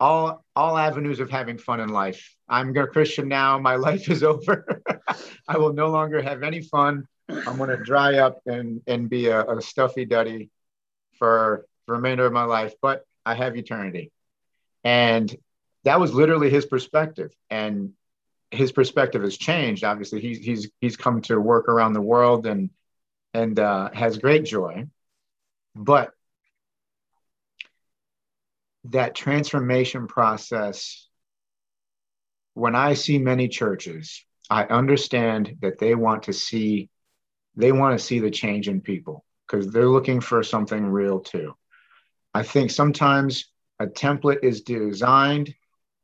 all 0.00 0.44
all 0.54 0.76
avenues 0.76 1.20
of 1.20 1.30
having 1.30 1.58
fun 1.58 1.80
in 1.80 1.88
life. 1.88 2.34
I'm 2.48 2.76
a 2.76 2.86
Christian 2.86 3.28
now. 3.28 3.58
My 3.58 3.76
life 3.88 4.10
is 4.10 4.22
over. 4.22 4.82
I 5.48 5.58
will 5.58 5.72
no 5.72 5.88
longer 5.88 6.22
have 6.22 6.42
any 6.42 6.60
fun. 6.60 7.06
I'm 7.28 7.56
going 7.56 7.70
to 7.70 7.76
dry 7.76 8.18
up 8.18 8.40
and 8.46 8.80
and 8.86 9.08
be 9.08 9.26
a, 9.26 9.44
a 9.44 9.62
stuffy 9.62 10.04
duddy 10.04 10.50
for 11.18 11.66
the 11.86 11.94
remainder 11.94 12.26
of 12.26 12.32
my 12.32 12.44
life. 12.44 12.74
But 12.80 13.04
I 13.24 13.34
have 13.34 13.56
eternity. 13.56 14.12
And 14.84 15.34
that 15.84 16.00
was 16.00 16.14
literally 16.14 16.50
his 16.50 16.66
perspective. 16.66 17.32
And 17.50 17.92
his 18.50 18.72
perspective 18.72 19.22
has 19.22 19.36
changed. 19.36 19.84
Obviously 19.84 20.20
he's 20.20 20.38
he's 20.38 20.70
he's 20.80 20.96
come 20.96 21.20
to 21.22 21.40
work 21.40 21.68
around 21.68 21.92
the 21.92 22.00
world 22.00 22.46
and 22.46 22.70
and 23.34 23.58
uh, 23.58 23.90
has 23.92 24.18
great 24.18 24.44
joy. 24.44 24.86
But 25.74 26.12
that 28.84 29.14
transformation 29.14 30.06
process 30.06 31.08
when 32.54 32.76
i 32.76 32.94
see 32.94 33.18
many 33.18 33.48
churches 33.48 34.24
i 34.48 34.62
understand 34.62 35.56
that 35.60 35.78
they 35.78 35.96
want 35.96 36.22
to 36.22 36.32
see 36.32 36.88
they 37.58 37.72
want 37.72 37.98
to 37.98 38.04
see 38.04 38.20
the 38.20 38.30
change 38.30 38.68
in 38.68 38.80
people 38.80 39.24
because 39.46 39.70
they're 39.72 39.88
looking 39.88 40.20
for 40.20 40.42
something 40.42 40.86
real 40.86 41.20
too. 41.20 41.54
I 42.32 42.44
think 42.44 42.70
sometimes 42.70 43.46
a 43.80 43.86
template 43.86 44.44
is 44.44 44.62
designed 44.62 45.54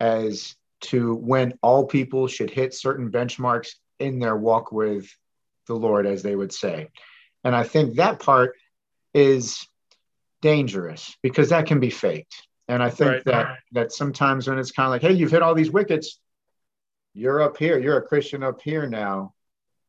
as 0.04 0.54
to 0.82 1.14
when 1.14 1.54
all 1.62 1.86
people 1.86 2.26
should 2.28 2.50
hit 2.50 2.74
certain 2.74 3.10
benchmarks 3.10 3.70
in 3.98 4.18
their 4.18 4.36
walk 4.36 4.70
with 4.70 5.08
the 5.66 5.74
Lord, 5.74 6.06
as 6.06 6.22
they 6.22 6.36
would 6.36 6.52
say. 6.52 6.88
And 7.42 7.56
I 7.56 7.62
think 7.62 7.94
that 7.94 8.18
part 8.18 8.54
is 9.14 9.66
dangerous 10.42 11.16
because 11.22 11.48
that 11.48 11.64
can 11.64 11.80
be 11.80 11.88
faked. 11.88 12.34
And 12.68 12.82
I 12.82 12.90
think 12.90 13.10
right. 13.10 13.24
that 13.24 13.58
that 13.72 13.92
sometimes 13.92 14.46
when 14.46 14.58
it's 14.58 14.72
kind 14.72 14.86
of 14.86 14.90
like, 14.90 15.00
hey, 15.00 15.12
you've 15.12 15.30
hit 15.30 15.42
all 15.42 15.54
these 15.54 15.70
wickets, 15.70 16.20
you're 17.14 17.40
up 17.40 17.56
here, 17.56 17.78
you're 17.78 17.96
a 17.96 18.02
Christian 18.02 18.42
up 18.42 18.60
here 18.60 18.86
now. 18.86 19.32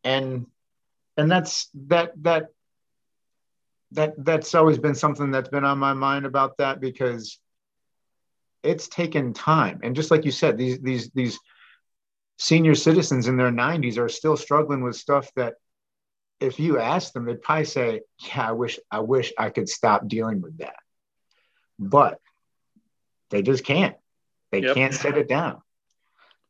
And 0.05 0.45
and 1.17 1.29
that's 1.29 1.69
that 1.87 2.13
that 2.23 2.47
that 3.91 4.13
that's 4.17 4.55
always 4.55 4.77
been 4.77 4.95
something 4.95 5.31
that's 5.31 5.49
been 5.49 5.65
on 5.65 5.77
my 5.77 5.93
mind 5.93 6.25
about 6.25 6.57
that 6.57 6.79
because 6.79 7.37
it's 8.65 8.87
taken 8.87 9.33
time. 9.33 9.79
And 9.83 9.95
just 9.95 10.11
like 10.11 10.25
you 10.25 10.31
said, 10.31 10.57
these 10.57 10.79
these 10.79 11.09
these 11.11 11.39
senior 12.37 12.75
citizens 12.75 13.27
in 13.27 13.37
their 13.37 13.51
90s 13.51 13.97
are 13.97 14.09
still 14.09 14.35
struggling 14.35 14.83
with 14.83 14.95
stuff 14.95 15.29
that 15.35 15.55
if 16.41 16.59
you 16.59 16.79
ask 16.79 17.13
them, 17.13 17.25
they'd 17.25 17.41
probably 17.41 17.65
say, 17.65 18.01
Yeah, 18.27 18.49
I 18.49 18.51
wish 18.51 18.79
I 18.91 18.99
wish 18.99 19.31
I 19.37 19.49
could 19.49 19.69
stop 19.69 20.07
dealing 20.07 20.41
with 20.41 20.57
that. 20.57 20.75
But 21.79 22.19
they 23.29 23.41
just 23.41 23.63
can't. 23.63 23.95
They 24.51 24.61
yep. 24.61 24.75
can't 24.75 24.93
set 24.93 25.17
it 25.17 25.27
down. 25.27 25.61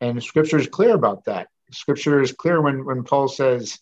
And 0.02 0.24
scripture 0.24 0.58
is 0.58 0.68
clear 0.68 0.94
about 0.94 1.26
that. 1.26 1.48
Scripture 1.72 2.22
is 2.22 2.32
clear 2.32 2.62
when, 2.62 2.86
when 2.86 3.04
Paul 3.04 3.28
says, 3.28 3.80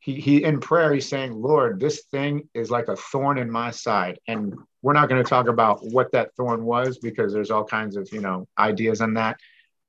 he, 0.00 0.14
he 0.14 0.42
in 0.42 0.58
prayer, 0.58 0.92
he's 0.92 1.08
saying, 1.08 1.32
Lord, 1.32 1.78
this 1.78 2.04
thing 2.10 2.48
is 2.54 2.70
like 2.70 2.88
a 2.88 2.96
thorn 2.96 3.38
in 3.38 3.50
my 3.50 3.70
side. 3.70 4.18
And 4.26 4.54
we're 4.82 4.92
not 4.92 5.08
going 5.08 5.22
to 5.22 5.28
talk 5.28 5.48
about 5.48 5.84
what 5.84 6.12
that 6.12 6.34
thorn 6.36 6.64
was 6.64 6.98
because 6.98 7.32
there's 7.32 7.50
all 7.50 7.64
kinds 7.64 7.96
of, 7.96 8.12
you 8.12 8.20
know, 8.20 8.48
ideas 8.58 9.00
on 9.00 9.14
that. 9.14 9.38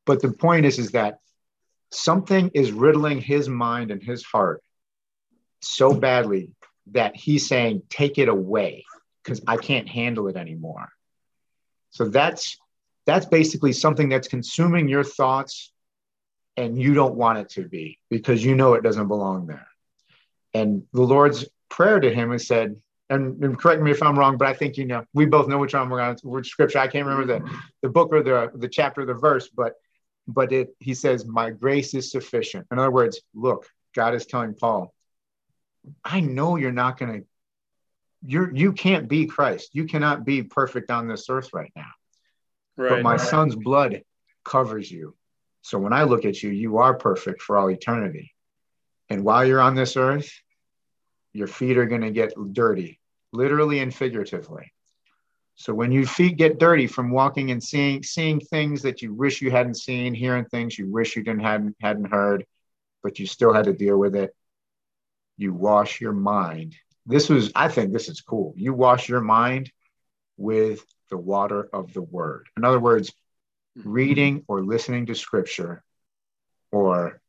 But 0.05 0.21
the 0.21 0.31
point 0.31 0.65
is, 0.65 0.77
is 0.77 0.91
that 0.91 1.19
something 1.91 2.51
is 2.53 2.71
riddling 2.71 3.19
his 3.19 3.49
mind 3.49 3.91
and 3.91 4.01
his 4.01 4.23
heart 4.23 4.61
so 5.61 5.93
badly 5.93 6.51
that 6.91 7.15
he's 7.15 7.47
saying, 7.47 7.81
take 7.89 8.17
it 8.17 8.29
away 8.29 8.85
because 9.23 9.41
I 9.47 9.57
can't 9.57 9.87
handle 9.87 10.27
it 10.27 10.35
anymore. 10.35 10.89
So 11.91 12.07
that's 12.09 12.57
that's 13.05 13.25
basically 13.25 13.73
something 13.73 14.09
that's 14.09 14.27
consuming 14.27 14.87
your 14.87 15.03
thoughts 15.03 15.71
and 16.55 16.81
you 16.81 16.93
don't 16.93 17.15
want 17.15 17.39
it 17.39 17.49
to 17.49 17.67
be 17.67 17.99
because 18.09 18.43
you 18.43 18.55
know 18.55 18.75
it 18.75 18.83
doesn't 18.83 19.07
belong 19.07 19.47
there. 19.47 19.67
And 20.53 20.83
the 20.93 21.01
Lord's 21.01 21.45
prayer 21.69 21.99
to 21.99 22.13
him 22.13 22.31
is 22.31 22.47
said, 22.47 22.77
and, 23.13 23.43
and, 23.43 23.59
correct 23.59 23.81
me 23.81 23.91
if 23.91 24.01
I'm 24.01 24.17
wrong, 24.17 24.37
but 24.37 24.47
I 24.47 24.53
think 24.53 24.77
you 24.77 24.85
know 24.85 25.05
we 25.13 25.25
both 25.25 25.47
know 25.47 25.57
which 25.57 25.73
one 25.73 25.89
we're 25.89 26.01
on 26.01 26.17
which 26.23 26.49
scripture. 26.49 26.79
I 26.79 26.87
can't 26.87 27.05
remember 27.05 27.39
the 27.39 27.59
the 27.81 27.89
book 27.89 28.09
or 28.11 28.23
the 28.23 28.51
the 28.55 28.67
chapter 28.67 29.01
or 29.01 29.05
the 29.05 29.13
verse, 29.13 29.49
but 29.49 29.73
but 30.27 30.51
it 30.51 30.75
he 30.79 30.93
says, 30.93 31.25
My 31.25 31.49
grace 31.49 31.93
is 31.93 32.11
sufficient. 32.11 32.67
In 32.71 32.79
other 32.79 32.91
words, 32.91 33.21
look, 33.33 33.67
God 33.95 34.15
is 34.15 34.25
telling 34.25 34.53
Paul, 34.53 34.93
I 36.03 36.19
know 36.21 36.55
you're 36.55 36.71
not 36.71 36.97
gonna 36.97 37.21
you're 38.25 38.53
you 38.55 38.73
can't 38.73 39.07
be 39.07 39.25
Christ. 39.25 39.69
You 39.73 39.85
cannot 39.85 40.25
be 40.25 40.43
perfect 40.43 40.89
on 40.89 41.07
this 41.07 41.29
earth 41.29 41.49
right 41.53 41.71
now. 41.75 41.91
Right. 42.77 42.89
But 42.89 43.01
my 43.03 43.17
son's 43.17 43.55
blood 43.55 44.03
covers 44.43 44.89
you. 44.89 45.15
So 45.61 45.77
when 45.77 45.93
I 45.93 46.03
look 46.03 46.25
at 46.25 46.41
you, 46.41 46.49
you 46.49 46.79
are 46.79 46.93
perfect 46.93 47.41
for 47.41 47.57
all 47.57 47.69
eternity. 47.69 48.33
And 49.09 49.23
while 49.23 49.45
you're 49.45 49.61
on 49.61 49.75
this 49.75 49.95
earth, 49.95 50.31
your 51.33 51.47
feet 51.47 51.77
are 51.77 51.85
going 51.85 52.01
to 52.01 52.11
get 52.11 52.33
dirty, 52.51 52.99
literally 53.33 53.79
and 53.79 53.93
figuratively. 53.93 54.71
So 55.55 55.73
when 55.73 55.91
your 55.91 56.05
feet 56.05 56.37
get 56.37 56.59
dirty 56.59 56.87
from 56.87 57.11
walking 57.11 57.51
and 57.51 57.61
seeing 57.61 58.01
seeing 58.01 58.39
things 58.39 58.81
that 58.83 59.01
you 59.01 59.13
wish 59.13 59.41
you 59.41 59.51
hadn't 59.51 59.75
seen, 59.75 60.13
hearing 60.13 60.45
things 60.45 60.77
you 60.79 60.89
wish 60.89 61.15
you 61.15 61.23
didn't 61.23 61.41
hadn't 61.41 61.75
hadn't 61.81 62.11
heard, 62.11 62.45
but 63.03 63.19
you 63.19 63.27
still 63.27 63.53
had 63.53 63.65
to 63.65 63.73
deal 63.73 63.97
with 63.97 64.15
it, 64.15 64.33
you 65.37 65.53
wash 65.53 66.01
your 66.01 66.13
mind. 66.13 66.75
This 67.05 67.29
was, 67.29 67.51
I 67.53 67.67
think 67.67 67.91
this 67.91 68.07
is 68.07 68.21
cool. 68.21 68.53
You 68.55 68.73
wash 68.73 69.09
your 69.09 69.21
mind 69.21 69.71
with 70.37 70.85
the 71.09 71.17
water 71.17 71.67
of 71.73 71.93
the 71.93 72.01
word. 72.01 72.47
In 72.57 72.63
other 72.63 72.79
words, 72.79 73.13
reading 73.75 74.43
or 74.47 74.63
listening 74.63 75.07
to 75.07 75.15
scripture 75.15 75.83
or 76.71 77.21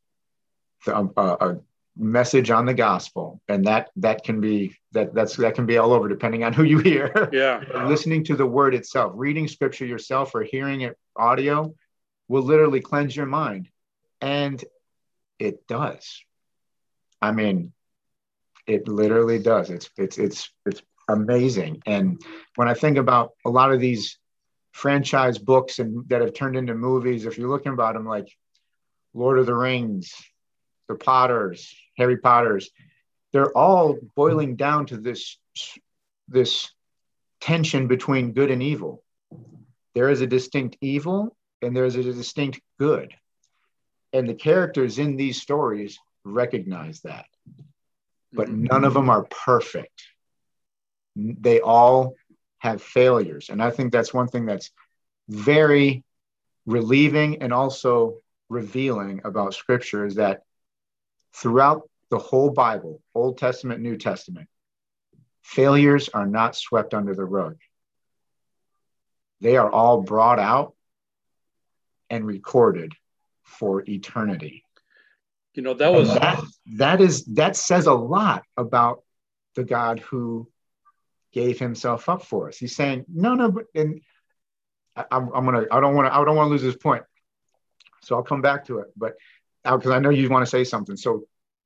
the, 0.85 0.95
uh, 0.95 1.37
a 1.39 1.57
message 1.97 2.51
on 2.51 2.65
the 2.65 2.73
gospel. 2.73 3.41
And 3.47 3.65
that 3.65 3.89
that 3.97 4.23
can 4.23 4.41
be 4.41 4.77
that 4.91 5.13
that's 5.13 5.35
that 5.37 5.55
can 5.55 5.65
be 5.65 5.77
all 5.77 5.93
over 5.93 6.07
depending 6.07 6.43
on 6.43 6.53
who 6.53 6.63
you 6.63 6.79
hear. 6.79 7.29
Yeah. 7.31 7.63
Listening 7.87 8.23
to 8.25 8.35
the 8.35 8.45
word 8.45 8.75
itself 8.75 9.13
reading 9.15 9.47
scripture 9.47 9.85
yourself 9.85 10.35
or 10.35 10.43
hearing 10.43 10.81
it 10.81 10.97
audio 11.15 11.73
will 12.27 12.43
literally 12.43 12.81
cleanse 12.81 13.15
your 13.15 13.25
mind. 13.25 13.69
And 14.21 14.63
it 15.39 15.67
does. 15.67 16.23
I 17.21 17.31
mean 17.31 17.71
it 18.67 18.87
literally 18.87 19.39
does. 19.39 19.69
It's 19.69 19.89
it's 19.97 20.17
it's 20.17 20.49
it's 20.65 20.81
amazing. 21.07 21.81
And 21.85 22.21
when 22.55 22.67
i 22.67 22.73
think 22.73 22.97
about 22.97 23.31
a 23.45 23.49
lot 23.49 23.71
of 23.71 23.79
these 23.79 24.17
franchise 24.75 25.37
books 25.37 25.79
and 25.79 26.07
that 26.09 26.19
have 26.19 26.33
turned 26.33 26.57
into 26.57 26.75
movies 26.75 27.25
if 27.25 27.37
you're 27.37 27.49
looking 27.49 27.71
about 27.71 27.93
them 27.93 28.05
like 28.05 28.27
lord 29.13 29.39
of 29.39 29.45
the 29.45 29.55
rings 29.55 30.13
the 30.89 30.95
potters 30.95 31.73
Harry 31.97 32.17
Potter's, 32.17 32.69
they're 33.33 33.51
all 33.51 33.97
boiling 34.15 34.55
down 34.55 34.85
to 34.87 34.97
this, 34.97 35.37
this 36.27 36.71
tension 37.41 37.87
between 37.87 38.33
good 38.33 38.51
and 38.51 38.63
evil. 38.63 39.03
There 39.93 40.09
is 40.09 40.21
a 40.21 40.27
distinct 40.27 40.77
evil 40.81 41.35
and 41.61 41.75
there 41.75 41.85
is 41.85 41.95
a 41.95 42.03
distinct 42.03 42.61
good. 42.79 43.13
And 44.13 44.29
the 44.29 44.33
characters 44.33 44.99
in 44.99 45.15
these 45.15 45.41
stories 45.41 45.97
recognize 46.23 47.01
that. 47.01 47.25
But 48.31 48.47
mm-hmm. 48.47 48.63
none 48.63 48.83
of 48.83 48.93
them 48.93 49.09
are 49.09 49.23
perfect. 49.23 50.03
They 51.15 51.61
all 51.61 52.15
have 52.59 52.81
failures. 52.81 53.49
And 53.49 53.61
I 53.61 53.71
think 53.71 53.91
that's 53.91 54.13
one 54.13 54.27
thing 54.27 54.45
that's 54.45 54.71
very 55.29 56.03
relieving 56.65 57.41
and 57.41 57.53
also 57.53 58.17
revealing 58.49 59.21
about 59.23 59.53
scripture 59.53 60.05
is 60.05 60.15
that 60.15 60.44
Throughout 61.35 61.89
the 62.09 62.17
whole 62.17 62.49
Bible, 62.49 63.01
Old 63.13 63.37
Testament, 63.37 63.81
New 63.81 63.97
Testament, 63.97 64.47
failures 65.41 66.09
are 66.09 66.25
not 66.25 66.55
swept 66.55 66.93
under 66.93 67.13
the 67.13 67.25
rug. 67.25 67.57
They 69.41 69.57
are 69.57 69.69
all 69.69 70.01
brought 70.01 70.39
out 70.39 70.75
and 72.09 72.25
recorded 72.25 72.93
for 73.43 73.83
eternity. 73.87 74.63
You 75.53 75.63
know, 75.63 75.73
that 75.73 75.93
was 75.93 76.13
that, 76.13 76.43
that 76.77 77.01
is 77.01 77.25
that 77.25 77.55
says 77.55 77.87
a 77.87 77.93
lot 77.93 78.43
about 78.57 79.03
the 79.55 79.63
God 79.63 79.99
who 79.99 80.49
gave 81.31 81.59
himself 81.59 82.09
up 82.09 82.23
for 82.23 82.47
us. 82.47 82.57
He's 82.57 82.75
saying, 82.75 83.05
no, 83.07 83.35
no, 83.35 83.51
but 83.51 83.65
and 83.75 84.01
I, 84.95 85.05
I'm, 85.11 85.29
I'm 85.33 85.45
gonna 85.45 85.65
I 85.71 85.79
don't 85.79 85.95
want 85.95 86.07
to 86.07 86.13
I 86.13 86.23
don't 86.23 86.35
want 86.35 86.47
to 86.47 86.51
lose 86.51 86.61
this 86.61 86.75
point. 86.75 87.03
So 88.01 88.15
I'll 88.15 88.23
come 88.23 88.41
back 88.41 88.65
to 88.65 88.79
it. 88.79 88.87
But 88.95 89.15
because 89.65 89.91
I 89.91 89.99
know 89.99 90.09
you 90.09 90.29
want 90.29 90.45
to 90.45 90.49
say 90.49 90.63
something. 90.63 90.97
So 90.97 91.25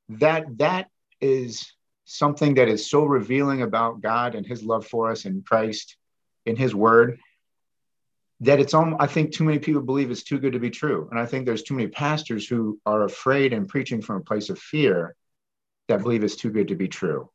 that 0.10 0.58
that 0.58 0.88
is 1.22 1.74
something 2.06 2.56
that 2.56 2.68
is 2.68 2.90
so 2.90 3.04
revealing 3.04 3.62
about 3.62 4.02
God 4.02 4.36
and 4.36 4.46
His 4.46 4.64
love 4.64 4.88
for 4.88 5.12
us 5.12 5.26
in 5.26 5.44
Christ, 5.44 5.96
in 6.46 6.56
His 6.56 6.74
Word, 6.74 7.20
that 8.42 8.60
it's 8.60 8.74
on. 8.74 8.96
I 9.00 9.08
think 9.08 9.34
too 9.34 9.44
many 9.44 9.60
people 9.60 9.82
believe 9.82 10.10
it's 10.10 10.24
too 10.24 10.40
good 10.40 10.54
to 10.54 10.60
be 10.60 10.70
true, 10.70 11.08
and 11.12 11.20
I 11.20 11.26
think 11.26 11.46
there's 11.46 11.64
too 11.64 11.76
many 11.76 11.90
pastors 11.90 12.48
who 12.48 12.80
are 12.86 13.04
afraid 13.04 13.54
and 13.54 13.68
preaching 13.68 14.02
from 14.02 14.18
a 14.18 14.24
place 14.24 14.50
of 14.50 14.58
fear 14.58 15.16
that 15.88 16.02
believe 16.02 16.24
it's 16.24 16.36
too 16.36 16.52
good 16.52 16.70
to 16.70 16.76
be 16.76 16.88
true. 16.88 17.30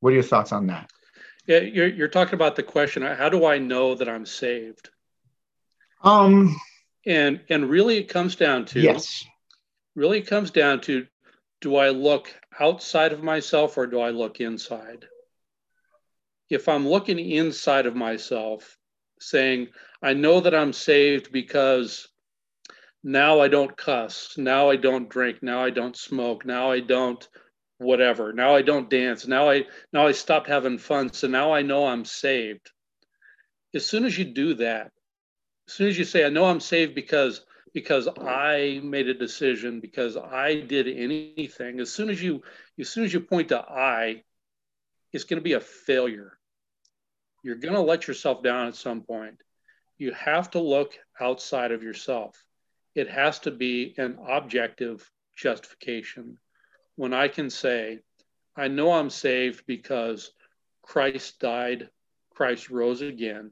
What 0.00 0.10
are 0.10 0.14
your 0.14 0.22
thoughts 0.22 0.52
on 0.52 0.66
that? 0.68 0.90
Yeah, 1.46 1.58
you're, 1.58 1.88
you're 1.88 2.08
talking 2.08 2.34
about 2.34 2.56
the 2.56 2.62
question: 2.62 3.02
How 3.02 3.28
do 3.28 3.46
I 3.46 3.58
know 3.58 3.94
that 3.94 4.08
I'm 4.08 4.26
saved? 4.26 4.90
Um, 6.02 6.56
and 7.08 7.40
and 7.48 7.68
really 7.68 7.96
it 7.96 8.08
comes 8.08 8.36
down 8.36 8.66
to 8.66 8.80
yes. 8.80 9.24
really 9.96 10.20
comes 10.20 10.52
down 10.52 10.80
to 10.80 11.06
do 11.60 11.74
i 11.74 11.88
look 11.88 12.32
outside 12.60 13.12
of 13.12 13.22
myself 13.22 13.76
or 13.76 13.86
do 13.86 13.98
i 13.98 14.10
look 14.10 14.40
inside? 14.40 15.06
If 16.50 16.68
i'm 16.68 16.86
looking 16.86 17.18
inside 17.18 17.86
of 17.86 17.96
myself 17.96 18.78
saying 19.18 19.68
i 20.02 20.12
know 20.12 20.40
that 20.40 20.54
i'm 20.54 20.72
saved 20.72 21.32
because 21.32 22.08
now 23.02 23.40
i 23.40 23.48
don't 23.48 23.76
cuss 23.76 24.34
now 24.36 24.70
i 24.70 24.76
don't 24.76 25.08
drink 25.08 25.42
now 25.42 25.64
i 25.64 25.70
don't 25.70 25.96
smoke 25.96 26.44
now 26.44 26.70
i 26.70 26.80
don't 26.80 27.28
whatever 27.78 28.32
now 28.32 28.54
i 28.54 28.62
don't 28.62 28.90
dance 28.90 29.26
now 29.26 29.48
i 29.50 29.64
now 29.92 30.06
i 30.06 30.12
stopped 30.12 30.48
having 30.48 30.78
fun 30.78 31.12
so 31.12 31.26
now 31.26 31.52
i 31.52 31.62
know 31.62 31.86
i'm 31.86 32.04
saved. 32.04 32.70
As 33.74 33.86
soon 33.86 34.04
as 34.04 34.16
you 34.16 34.24
do 34.24 34.54
that 34.54 34.92
as 35.68 35.74
soon 35.74 35.88
as 35.88 35.98
you 35.98 36.04
say, 36.04 36.24
I 36.24 36.30
know 36.30 36.46
I'm 36.46 36.60
saved 36.60 36.94
because 36.94 37.42
because 37.74 38.08
I 38.08 38.80
made 38.82 39.08
a 39.08 39.14
decision, 39.14 39.80
because 39.80 40.16
I 40.16 40.60
did 40.60 40.88
anything, 40.88 41.80
as 41.80 41.92
soon 41.92 42.08
as 42.08 42.22
you 42.22 42.42
as 42.80 42.88
soon 42.88 43.04
as 43.04 43.12
you 43.12 43.20
point 43.20 43.50
to 43.50 43.58
I, 43.58 44.22
it's 45.12 45.24
going 45.24 45.38
to 45.38 45.44
be 45.44 45.52
a 45.52 45.60
failure. 45.60 46.38
You're 47.42 47.56
going 47.56 47.74
to 47.74 47.82
let 47.82 48.08
yourself 48.08 48.42
down 48.42 48.66
at 48.66 48.76
some 48.76 49.02
point. 49.02 49.42
You 49.98 50.12
have 50.12 50.50
to 50.52 50.60
look 50.60 50.94
outside 51.20 51.70
of 51.70 51.82
yourself. 51.82 52.42
It 52.94 53.10
has 53.10 53.40
to 53.40 53.50
be 53.50 53.94
an 53.98 54.18
objective 54.26 55.08
justification. 55.36 56.38
When 56.96 57.12
I 57.12 57.28
can 57.28 57.50
say, 57.50 58.00
I 58.56 58.68
know 58.68 58.92
I'm 58.92 59.10
saved 59.10 59.64
because 59.66 60.32
Christ 60.82 61.38
died, 61.38 61.90
Christ 62.34 62.70
rose 62.70 63.02
again, 63.02 63.50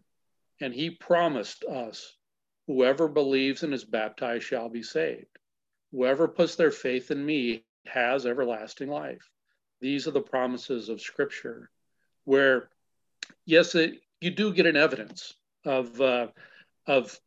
and 0.61 0.73
he 0.73 0.91
promised 0.91 1.65
us 1.65 2.15
whoever 2.67 3.09
believes 3.09 3.63
and 3.63 3.73
is 3.75 3.85
baptized 3.85 4.45
shall 4.45 4.69
be 4.69 4.83
saved. 4.83 5.27
Whoever 5.93 6.29
puts 6.29 6.57
their 6.57 6.71
faith 6.71 7.11
in 7.11 7.25
me 7.25 7.65
has 7.87 8.27
everlasting 8.27 8.89
life. 8.89 9.31
These 9.81 10.09
are 10.09 10.13
the 10.13 10.21
promises 10.21 10.89
of 10.89 11.01
Scripture, 11.01 11.71
where, 12.25 12.71
yes, 13.45 13.75
it, 13.75 14.01
you 14.21 14.31
do 14.31 14.53
get 14.53 14.67
an 14.67 14.77
evidence 14.77 15.35
of, 15.65 16.01
uh, 16.01 16.29
of, 16.87 17.19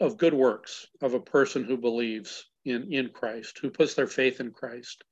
of 0.00 0.16
good 0.16 0.34
works 0.34 0.86
of 1.00 1.14
a 1.14 1.20
person 1.20 1.64
who 1.64 1.76
believes 1.76 2.46
in, 2.64 2.92
in 2.92 3.08
Christ, 3.10 3.58
who 3.58 3.70
puts 3.70 3.94
their 3.94 4.06
faith 4.06 4.40
in 4.40 4.50
Christ. 4.50 5.04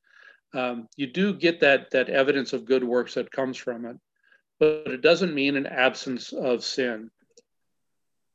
Um, 0.55 0.89
you 0.97 1.07
do 1.07 1.33
get 1.33 1.61
that, 1.61 1.91
that 1.93 2.11
evidence 2.11 2.53
of 2.53 2.67
good 2.67 2.85
works 2.85 3.15
that 3.15 3.31
comes 3.31 3.57
from 3.57 3.87
it, 3.87 3.97
but 4.59 4.87
it 4.89 5.01
doesn't 5.01 5.35
mean 5.35 5.57
an 5.57 5.67
absence 5.67 6.33
of 6.33 6.63
sin 6.63 7.11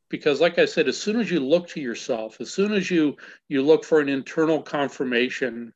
because 0.09 0.41
like 0.41 0.57
i 0.59 0.65
said 0.65 0.87
as 0.87 0.97
soon 0.97 1.19
as 1.19 1.29
you 1.29 1.39
look 1.39 1.67
to 1.67 1.81
yourself 1.81 2.39
as 2.39 2.51
soon 2.51 2.73
as 2.73 2.89
you 2.89 3.15
you 3.49 3.61
look 3.61 3.83
for 3.83 3.99
an 3.99 4.09
internal 4.09 4.61
confirmation 4.61 5.73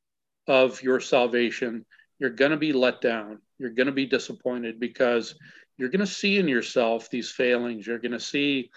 of 0.48 0.82
your 0.82 1.00
salvation 1.00 1.86
you're 2.22 2.30
going 2.30 2.52
to 2.52 2.58
be 2.58 2.72
let 2.72 3.02
down. 3.02 3.40
You're 3.58 3.72
going 3.72 3.88
to 3.88 3.92
be 3.92 4.06
disappointed 4.06 4.80
because 4.80 5.34
you're 5.78 5.90
going 5.90 6.06
to 6.06 6.08
see 6.08 6.38
in 6.38 6.48
yourself 6.48 7.10
these 7.10 7.32
failings. 7.32 7.88
You're 7.88 7.98
going 7.98 8.12
to 8.12 8.20
see 8.20 8.70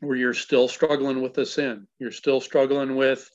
where 0.00 0.16
you're 0.16 0.34
still 0.34 0.68
struggling 0.68 1.20
with 1.20 1.34
the 1.34 1.44
sin. 1.44 1.88
You're 1.98 2.12
still 2.12 2.40
struggling 2.40 2.94
with 2.94 3.28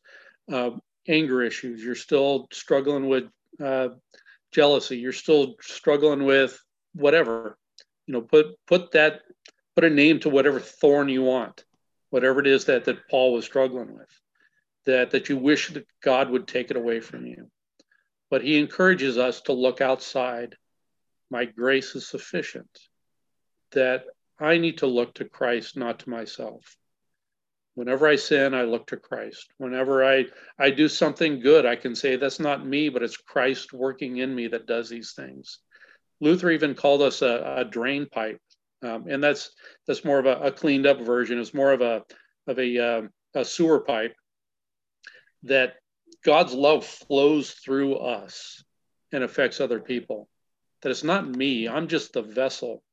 uh, 0.49 0.71
anger 1.09 1.43
issues. 1.43 1.83
You're 1.83 1.95
still 1.95 2.47
struggling 2.53 3.09
with 3.09 3.25
uh, 3.61 3.89
jealousy. 4.53 4.97
You're 4.97 5.11
still 5.11 5.55
struggling 5.59 6.23
with 6.23 6.57
whatever. 6.95 7.57
You 8.07 8.13
know 8.13 8.21
put 8.21 8.55
put 8.67 8.91
that 8.93 9.21
put 9.79 9.89
a 9.89 9.95
name 9.95 10.19
to 10.19 10.27
whatever 10.27 10.59
thorn 10.59 11.07
you 11.07 11.21
want, 11.21 11.63
whatever 12.09 12.41
it 12.41 12.47
is 12.47 12.65
that, 12.65 12.83
that 12.83 13.07
Paul 13.09 13.31
was 13.31 13.45
struggling 13.45 13.93
with, 13.93 14.09
that, 14.85 15.11
that 15.11 15.29
you 15.29 15.37
wish 15.37 15.69
that 15.69 15.87
God 16.03 16.29
would 16.29 16.49
take 16.49 16.69
it 16.69 16.75
away 16.75 16.99
from 16.99 17.25
you. 17.25 17.49
But 18.29 18.43
he 18.43 18.59
encourages 18.59 19.17
us 19.17 19.39
to 19.43 19.53
look 19.53 19.79
outside. 19.79 20.57
My 21.31 21.45
grace 21.45 21.95
is 21.95 22.05
sufficient. 22.05 22.67
That 23.71 24.03
I 24.37 24.57
need 24.57 24.79
to 24.79 24.85
look 24.85 25.13
to 25.13 25.23
Christ, 25.23 25.77
not 25.77 25.99
to 25.99 26.09
myself. 26.09 26.75
Whenever 27.75 28.05
I 28.05 28.17
sin, 28.17 28.53
I 28.53 28.63
look 28.63 28.87
to 28.87 28.97
Christ. 28.97 29.49
Whenever 29.59 30.03
I, 30.03 30.25
I 30.59 30.71
do 30.71 30.89
something 30.89 31.39
good, 31.39 31.65
I 31.65 31.77
can 31.77 31.95
say 31.95 32.17
that's 32.17 32.41
not 32.41 32.67
me, 32.67 32.89
but 32.89 33.01
it's 33.01 33.15
Christ 33.15 33.71
working 33.71 34.17
in 34.17 34.35
me 34.35 34.47
that 34.47 34.67
does 34.67 34.89
these 34.89 35.13
things. 35.13 35.59
Luther 36.19 36.51
even 36.51 36.75
called 36.75 37.01
us 37.01 37.21
a, 37.21 37.55
a 37.59 37.63
drain 37.63 38.07
pipe 38.11 38.41
um, 38.81 39.05
and 39.09 39.23
that's 39.23 39.51
that's 39.87 40.05
more 40.05 40.19
of 40.19 40.25
a, 40.25 40.39
a, 40.39 40.51
cleaned 40.51 40.87
up 40.87 41.01
version. 41.01 41.39
It's 41.39 41.53
more 41.53 41.71
of 41.73 41.81
a 41.81 42.03
of 42.47 42.59
a, 42.59 42.77
um, 42.77 43.09
a 43.35 43.43
sewer 43.43 43.81
pipe 43.81 44.15
that 45.43 45.75
God's 46.23 46.53
love 46.53 46.85
flows 46.85 47.51
through 47.51 47.95
us 47.95 48.63
and 49.11 49.23
affects 49.23 49.59
other 49.59 49.79
people. 49.79 50.27
That 50.81 50.89
it's 50.89 51.03
not 51.03 51.27
me. 51.27 51.67
I'm 51.67 51.87
just 51.87 52.13
the 52.13 52.21
vessel, 52.21 52.83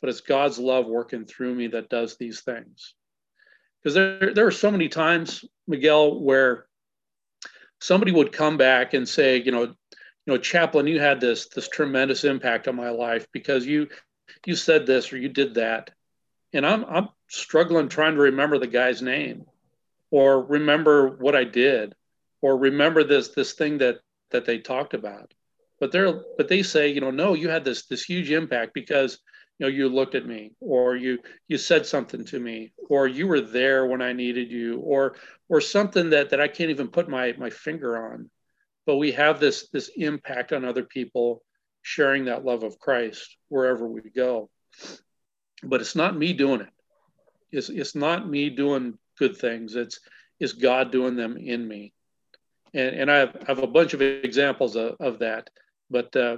but 0.00 0.08
it's 0.08 0.22
God's 0.22 0.58
love 0.58 0.86
working 0.86 1.26
through 1.26 1.54
me 1.54 1.68
that 1.68 1.90
does 1.90 2.16
these 2.16 2.40
things. 2.40 2.94
Because 3.82 3.94
there 3.94 4.34
there 4.34 4.46
are 4.46 4.52
so 4.52 4.70
many 4.70 4.88
times, 4.88 5.44
Miguel, 5.66 6.20
where 6.20 6.66
somebody 7.80 8.12
would 8.12 8.32
come 8.32 8.56
back 8.56 8.94
and 8.94 9.06
say, 9.06 9.42
you 9.42 9.52
know, 9.52 9.62
you 9.64 10.34
know, 10.34 10.38
chaplain, 10.38 10.86
you 10.86 11.00
had 11.00 11.20
this 11.20 11.48
this 11.48 11.68
tremendous 11.68 12.24
impact 12.24 12.66
on 12.66 12.76
my 12.76 12.90
life 12.90 13.26
because 13.32 13.66
you 13.66 13.88
you 14.46 14.54
said 14.54 14.86
this 14.86 15.12
or 15.12 15.18
you 15.18 15.28
did 15.28 15.54
that. 15.54 15.90
And 16.52 16.66
I'm, 16.66 16.84
I'm 16.84 17.08
struggling 17.28 17.88
trying 17.88 18.14
to 18.14 18.22
remember 18.22 18.58
the 18.58 18.66
guy's 18.66 19.02
name 19.02 19.44
or 20.10 20.42
remember 20.42 21.16
what 21.16 21.36
I 21.36 21.44
did 21.44 21.94
or 22.40 22.56
remember 22.56 23.04
this, 23.04 23.28
this 23.28 23.52
thing 23.52 23.78
that, 23.78 23.98
that 24.30 24.44
they 24.44 24.58
talked 24.58 24.94
about. 24.94 25.34
But 25.80 25.92
they're, 25.92 26.22
but 26.36 26.48
they 26.48 26.62
say, 26.62 26.88
you 26.88 27.00
know, 27.00 27.10
no, 27.10 27.34
you 27.34 27.48
had 27.48 27.64
this, 27.64 27.86
this 27.86 28.02
huge 28.02 28.30
impact 28.30 28.74
because, 28.74 29.18
you 29.58 29.66
know, 29.66 29.70
you 29.72 29.88
looked 29.88 30.14
at 30.14 30.26
me 30.26 30.52
or 30.60 30.96
you, 30.96 31.18
you 31.46 31.58
said 31.58 31.86
something 31.86 32.24
to 32.26 32.40
me 32.40 32.72
or 32.88 33.06
you 33.06 33.26
were 33.26 33.40
there 33.40 33.86
when 33.86 34.02
I 34.02 34.12
needed 34.12 34.50
you 34.50 34.78
or, 34.80 35.16
or 35.48 35.60
something 35.60 36.10
that, 36.10 36.30
that 36.30 36.40
I 36.40 36.48
can't 36.48 36.70
even 36.70 36.88
put 36.88 37.08
my, 37.08 37.34
my 37.38 37.50
finger 37.50 38.12
on. 38.12 38.30
But 38.86 38.96
we 38.96 39.12
have 39.12 39.38
this, 39.38 39.68
this 39.68 39.90
impact 39.96 40.52
on 40.52 40.64
other 40.64 40.82
people 40.82 41.42
sharing 41.88 42.26
that 42.26 42.44
love 42.44 42.64
of 42.64 42.78
Christ 42.78 43.38
wherever 43.48 43.88
we 43.88 44.02
go. 44.14 44.50
But 45.62 45.80
it's 45.80 45.96
not 45.96 46.14
me 46.14 46.34
doing 46.34 46.60
it. 46.60 46.68
It's, 47.50 47.70
it's 47.70 47.94
not 47.94 48.28
me 48.28 48.50
doing 48.50 48.98
good 49.18 49.38
things. 49.38 49.74
It's, 49.74 49.98
it's 50.38 50.52
God 50.52 50.92
doing 50.92 51.16
them 51.16 51.38
in 51.38 51.66
me. 51.66 51.94
And, 52.74 52.94
and 52.94 53.10
I, 53.10 53.16
have, 53.16 53.36
I 53.36 53.44
have 53.46 53.62
a 53.62 53.66
bunch 53.66 53.94
of 53.94 54.02
examples 54.02 54.76
of, 54.76 54.96
of 55.00 55.20
that. 55.20 55.48
But, 55.88 56.14
uh, 56.14 56.36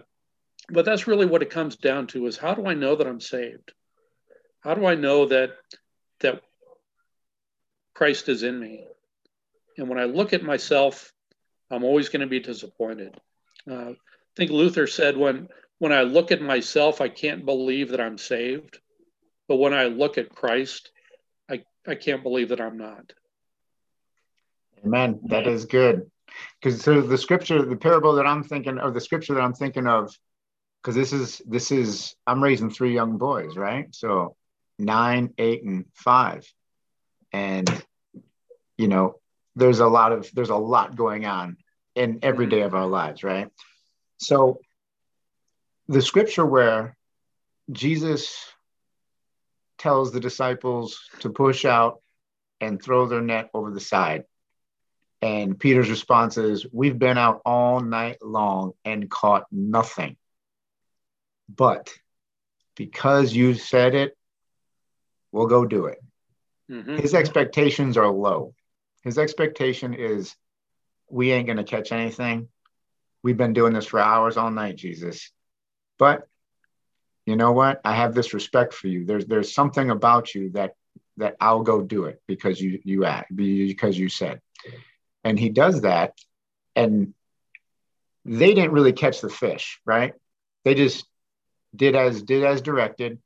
but 0.68 0.84
that's 0.84 1.08
really 1.08 1.26
what 1.26 1.42
it 1.42 1.50
comes 1.50 1.74
down 1.74 2.06
to 2.08 2.26
is 2.26 2.38
how 2.38 2.54
do 2.54 2.66
I 2.66 2.74
know 2.74 2.94
that 2.94 3.08
I'm 3.08 3.20
saved? 3.20 3.72
How 4.60 4.74
do 4.74 4.86
I 4.86 4.94
know 4.94 5.26
that, 5.26 5.56
that 6.20 6.42
Christ 7.92 8.28
is 8.28 8.44
in 8.44 8.60
me? 8.60 8.86
And 9.76 9.88
when 9.88 9.98
I 9.98 10.04
look 10.04 10.32
at 10.32 10.44
myself, 10.44 11.12
I'm 11.72 11.82
always 11.82 12.08
going 12.08 12.20
to 12.20 12.28
be 12.28 12.38
disappointed. 12.38 13.16
Uh, 13.68 13.94
think 14.36 14.50
Luther 14.50 14.86
said, 14.86 15.16
when, 15.16 15.48
when 15.78 15.92
I 15.92 16.02
look 16.02 16.32
at 16.32 16.42
myself, 16.42 17.00
I 17.00 17.08
can't 17.08 17.44
believe 17.44 17.90
that 17.90 18.00
I'm 18.00 18.18
saved. 18.18 18.78
But 19.48 19.56
when 19.56 19.74
I 19.74 19.86
look 19.86 20.18
at 20.18 20.34
Christ, 20.34 20.90
I, 21.50 21.64
I 21.86 21.94
can't 21.94 22.22
believe 22.22 22.50
that 22.50 22.60
I'm 22.60 22.78
not. 22.78 23.12
Amen. 24.84 25.20
That 25.24 25.46
is 25.46 25.64
good. 25.64 26.10
Because 26.60 26.82
so 26.82 27.00
the 27.00 27.18
scripture, 27.18 27.62
the 27.64 27.76
parable 27.76 28.14
that 28.14 28.26
I'm 28.26 28.44
thinking 28.44 28.78
of, 28.78 28.94
the 28.94 29.00
scripture 29.00 29.34
that 29.34 29.42
I'm 29.42 29.54
thinking 29.54 29.86
of, 29.86 30.14
because 30.82 30.94
this 30.94 31.12
is 31.12 31.42
this 31.46 31.70
is 31.70 32.14
I'm 32.26 32.42
raising 32.42 32.70
three 32.70 32.94
young 32.94 33.18
boys, 33.18 33.56
right? 33.56 33.94
So 33.94 34.36
nine, 34.78 35.34
eight, 35.38 35.62
and 35.64 35.84
five. 35.94 36.50
And 37.32 37.68
you 38.78 38.88
know, 38.88 39.16
there's 39.56 39.80
a 39.80 39.86
lot 39.86 40.12
of 40.12 40.30
there's 40.32 40.50
a 40.50 40.56
lot 40.56 40.96
going 40.96 41.26
on 41.26 41.56
in 41.94 42.20
every 42.22 42.46
mm-hmm. 42.46 42.56
day 42.56 42.62
of 42.62 42.74
our 42.74 42.86
lives, 42.86 43.22
right? 43.22 43.48
So 44.20 44.60
the 45.88 46.02
scripture 46.02 46.44
where 46.44 46.96
Jesus 47.72 48.36
tells 49.78 50.12
the 50.12 50.20
disciples 50.20 51.00
to 51.20 51.30
push 51.30 51.64
out 51.64 52.02
and 52.60 52.80
throw 52.80 53.06
their 53.06 53.22
net 53.22 53.48
over 53.54 53.70
the 53.70 53.80
side. 53.80 54.24
And 55.22 55.58
Peter's 55.58 55.88
response 55.88 56.36
is, 56.36 56.66
We've 56.70 56.98
been 56.98 57.18
out 57.18 57.40
all 57.46 57.80
night 57.80 58.18
long 58.22 58.72
and 58.84 59.10
caught 59.10 59.44
nothing. 59.50 60.16
But 61.48 61.92
because 62.76 63.34
you 63.34 63.54
said 63.54 63.94
it, 63.94 64.16
we'll 65.32 65.46
go 65.46 65.64
do 65.64 65.86
it. 65.86 65.98
Mm-hmm. 66.70 66.98
His 66.98 67.14
expectations 67.14 67.96
are 67.96 68.10
low. 68.10 68.54
His 69.02 69.18
expectation 69.18 69.94
is, 69.94 70.34
We 71.08 71.32
ain't 71.32 71.46
going 71.46 71.56
to 71.56 71.64
catch 71.64 71.90
anything. 71.90 72.48
We've 73.22 73.36
been 73.36 73.52
doing 73.52 73.72
this 73.72 73.86
for 73.86 74.00
hours 74.00 74.36
all 74.36 74.50
night, 74.50 74.76
Jesus. 74.76 75.30
But 75.98 76.26
you 77.26 77.36
know 77.36 77.52
what? 77.52 77.80
I 77.84 77.94
have 77.94 78.14
this 78.14 78.34
respect 78.34 78.74
for 78.74 78.88
you. 78.88 79.04
There's 79.04 79.26
there's 79.26 79.54
something 79.54 79.90
about 79.90 80.34
you 80.34 80.50
that 80.50 80.74
that 81.18 81.36
I'll 81.40 81.62
go 81.62 81.82
do 81.82 82.06
it 82.06 82.20
because 82.26 82.60
you 82.60 82.80
you 82.84 83.04
act 83.04 83.34
because 83.34 83.98
you 83.98 84.08
said. 84.08 84.40
And 85.22 85.38
he 85.38 85.50
does 85.50 85.82
that, 85.82 86.14
and 86.74 87.14
they 88.24 88.54
didn't 88.54 88.72
really 88.72 88.94
catch 88.94 89.20
the 89.20 89.28
fish, 89.28 89.80
right? 89.84 90.14
They 90.64 90.74
just 90.74 91.06
did 91.76 91.94
as 91.94 92.22
did 92.22 92.42
as 92.44 92.62
directed, 92.62 93.18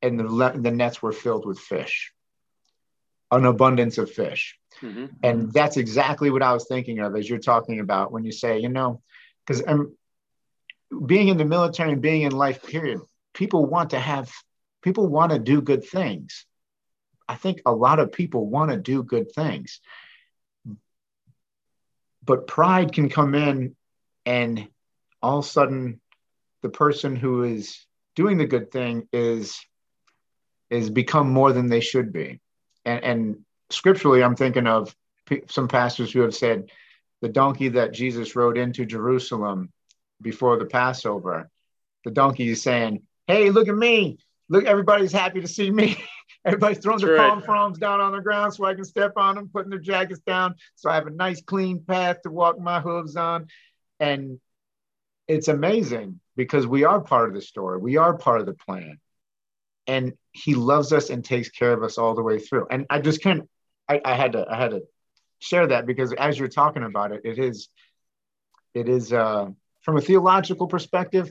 and 0.00 0.18
the 0.18 0.52
the 0.56 0.70
nets 0.70 1.02
were 1.02 1.12
filled 1.12 1.44
with 1.44 1.58
fish, 1.58 2.12
an 3.30 3.44
abundance 3.44 3.98
of 3.98 4.10
fish. 4.10 4.56
Mm-hmm. 4.80 5.06
And 5.22 5.52
that's 5.52 5.76
exactly 5.76 6.30
what 6.30 6.42
I 6.42 6.52
was 6.52 6.66
thinking 6.66 7.00
of 7.00 7.16
as 7.16 7.28
you're 7.28 7.38
talking 7.38 7.80
about 7.80 8.12
when 8.12 8.24
you 8.24 8.32
say, 8.32 8.60
you 8.60 8.68
know, 8.68 9.02
because 9.46 9.62
I'm 9.66 9.80
um, 10.92 11.06
being 11.06 11.28
in 11.28 11.38
the 11.38 11.44
military 11.44 11.92
and 11.92 12.02
being 12.02 12.22
in 12.22 12.32
life, 12.32 12.62
period, 12.62 13.00
people 13.34 13.64
want 13.64 13.90
to 13.90 13.98
have, 13.98 14.30
people 14.82 15.06
want 15.06 15.32
to 15.32 15.38
do 15.38 15.62
good 15.62 15.84
things. 15.84 16.44
I 17.28 17.36
think 17.36 17.62
a 17.64 17.72
lot 17.72 17.98
of 17.98 18.12
people 18.12 18.46
want 18.46 18.70
to 18.70 18.76
do 18.76 19.02
good 19.02 19.32
things. 19.32 19.80
But 22.24 22.46
pride 22.46 22.92
can 22.92 23.08
come 23.08 23.34
in, 23.34 23.74
and 24.26 24.68
all 25.22 25.38
of 25.38 25.44
a 25.44 25.48
sudden, 25.48 26.00
the 26.62 26.68
person 26.68 27.16
who 27.16 27.42
is 27.42 27.84
doing 28.14 28.38
the 28.38 28.46
good 28.46 28.70
thing 28.70 29.08
is 29.12 29.58
is 30.70 30.88
become 30.88 31.30
more 31.30 31.52
than 31.52 31.68
they 31.68 31.80
should 31.80 32.12
be 32.12 32.40
and, 32.84 33.04
and 33.04 33.36
scripturally, 33.70 34.22
I'm 34.22 34.36
thinking 34.36 34.66
of 34.66 34.94
some 35.48 35.68
pastors 35.68 36.12
who 36.12 36.20
have 36.20 36.34
said 36.34 36.70
the 37.22 37.28
donkey 37.28 37.68
that 37.68 37.92
Jesus 37.92 38.36
rode 38.36 38.58
into 38.58 38.84
Jerusalem 38.84 39.70
before 40.20 40.58
the 40.58 40.66
Passover, 40.66 41.48
the 42.04 42.10
donkey 42.10 42.48
is 42.48 42.62
saying, 42.62 43.02
Hey, 43.26 43.50
look 43.50 43.68
at 43.68 43.76
me. 43.76 44.18
Look, 44.48 44.64
everybody's 44.64 45.12
happy 45.12 45.40
to 45.40 45.48
see 45.48 45.70
me. 45.70 45.96
Everybody's 46.44 46.78
throwing 46.78 46.98
That's 46.98 47.06
their 47.08 47.18
right. 47.18 47.30
palm 47.30 47.42
fronds 47.42 47.78
down 47.78 48.00
on 48.00 48.10
the 48.10 48.20
ground 48.20 48.52
so 48.52 48.64
I 48.64 48.74
can 48.74 48.84
step 48.84 49.12
on 49.16 49.36
them, 49.36 49.48
putting 49.48 49.70
their 49.70 49.78
jackets 49.78 50.20
down 50.26 50.56
so 50.74 50.90
I 50.90 50.96
have 50.96 51.06
a 51.06 51.10
nice 51.10 51.40
clean 51.40 51.84
path 51.84 52.20
to 52.22 52.30
walk 52.30 52.58
my 52.58 52.80
hooves 52.80 53.14
on. 53.14 53.46
And 54.00 54.40
it's 55.28 55.46
amazing 55.46 56.18
because 56.34 56.66
we 56.66 56.82
are 56.82 57.00
part 57.00 57.28
of 57.28 57.36
the 57.36 57.40
story. 57.40 57.78
We 57.78 57.96
are 57.96 58.18
part 58.18 58.40
of 58.40 58.46
the 58.46 58.54
plan. 58.54 58.98
And 59.86 60.14
he 60.32 60.56
loves 60.56 60.92
us 60.92 61.10
and 61.10 61.24
takes 61.24 61.48
care 61.48 61.72
of 61.72 61.84
us 61.84 61.96
all 61.96 62.16
the 62.16 62.22
way 62.22 62.40
through. 62.40 62.66
And 62.72 62.86
I 62.90 62.98
just 62.98 63.22
can't 63.22 63.48
I, 63.88 64.00
I 64.04 64.14
had 64.14 64.32
to 64.32 64.44
I 64.50 64.56
had 64.56 64.72
to 64.72 64.82
share 65.42 65.66
that 65.66 65.86
because 65.86 66.12
as 66.12 66.38
you're 66.38 66.48
talking 66.48 66.84
about 66.84 67.12
it, 67.12 67.22
it 67.24 67.38
is 67.38 67.68
it 68.74 68.88
is 68.88 69.12
uh 69.12 69.50
from 69.82 69.96
a 69.96 70.00
theological 70.00 70.68
perspective, 70.68 71.30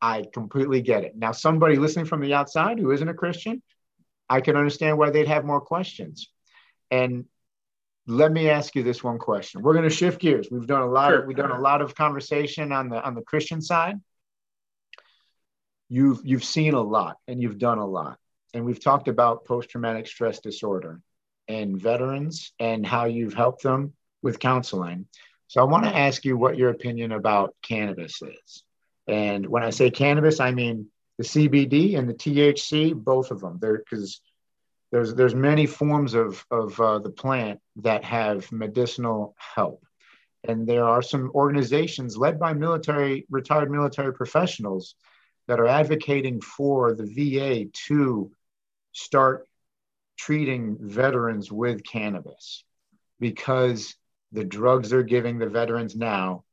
I 0.00 0.24
completely 0.32 0.80
get 0.80 1.04
it. 1.04 1.14
Now, 1.14 1.32
somebody 1.32 1.76
listening 1.76 2.06
from 2.06 2.20
the 2.20 2.34
outside 2.34 2.78
who 2.78 2.90
isn't 2.90 3.08
a 3.08 3.14
Christian, 3.14 3.62
I 4.28 4.40
can 4.40 4.56
understand 4.56 4.98
why 4.98 5.10
they'd 5.10 5.28
have 5.28 5.44
more 5.44 5.60
questions. 5.60 6.28
And 6.90 7.26
let 8.06 8.32
me 8.32 8.48
ask 8.48 8.74
you 8.74 8.82
this 8.82 9.04
one 9.04 9.18
question. 9.18 9.62
We're 9.62 9.74
going 9.74 9.88
to 9.88 9.94
shift 9.94 10.20
gears. 10.20 10.48
We've 10.50 10.66
done 10.66 10.82
a 10.82 10.86
lot 10.86 11.10
sure. 11.10 11.20
of 11.20 11.26
we've 11.26 11.36
done 11.36 11.52
a 11.52 11.60
lot 11.60 11.82
of 11.82 11.94
conversation 11.94 12.72
on 12.72 12.88
the 12.88 13.00
on 13.02 13.14
the 13.14 13.22
Christian 13.22 13.60
side. 13.60 13.96
You've 15.88 16.20
you've 16.24 16.44
seen 16.44 16.74
a 16.74 16.80
lot 16.80 17.18
and 17.28 17.40
you've 17.40 17.58
done 17.58 17.78
a 17.78 17.86
lot. 17.86 18.18
And 18.54 18.64
we've 18.64 18.82
talked 18.82 19.08
about 19.08 19.44
post-traumatic 19.44 20.06
stress 20.06 20.40
disorder 20.40 21.00
and 21.52 21.80
veterans 21.80 22.52
and 22.58 22.86
how 22.86 23.04
you've 23.04 23.34
helped 23.34 23.62
them 23.62 23.92
with 24.22 24.38
counseling. 24.38 25.06
So 25.48 25.60
I 25.60 25.64
want 25.64 25.84
to 25.84 25.96
ask 25.96 26.24
you 26.24 26.36
what 26.36 26.56
your 26.56 26.70
opinion 26.70 27.12
about 27.12 27.54
cannabis 27.62 28.22
is. 28.22 28.62
And 29.06 29.46
when 29.46 29.62
I 29.62 29.70
say 29.70 29.90
cannabis, 29.90 30.40
I 30.40 30.52
mean 30.52 30.88
the 31.18 31.24
CBD 31.24 31.98
and 31.98 32.08
the 32.08 32.14
THC, 32.14 32.94
both 32.94 33.30
of 33.30 33.40
them. 33.40 33.58
There, 33.60 33.78
because 33.78 34.20
there's 34.90 35.14
there's 35.14 35.34
many 35.34 35.66
forms 35.66 36.14
of 36.14 36.44
of 36.50 36.80
uh, 36.80 36.98
the 37.00 37.10
plant 37.10 37.60
that 37.76 38.04
have 38.04 38.50
medicinal 38.52 39.34
help, 39.36 39.84
and 40.44 40.66
there 40.66 40.84
are 40.84 41.02
some 41.02 41.30
organizations 41.34 42.16
led 42.16 42.38
by 42.38 42.52
military 42.52 43.26
retired 43.28 43.70
military 43.70 44.12
professionals 44.12 44.94
that 45.48 45.60
are 45.60 45.66
advocating 45.66 46.40
for 46.40 46.94
the 46.94 47.04
VA 47.04 47.70
to 47.88 48.30
start 48.92 49.48
treating 50.24 50.76
veterans 50.80 51.50
with 51.50 51.82
cannabis 51.82 52.62
because 53.18 53.96
the 54.30 54.44
drugs 54.44 54.90
they're 54.90 55.02
giving 55.02 55.36
the 55.36 55.48
veterans 55.48 55.96
now 55.96 56.44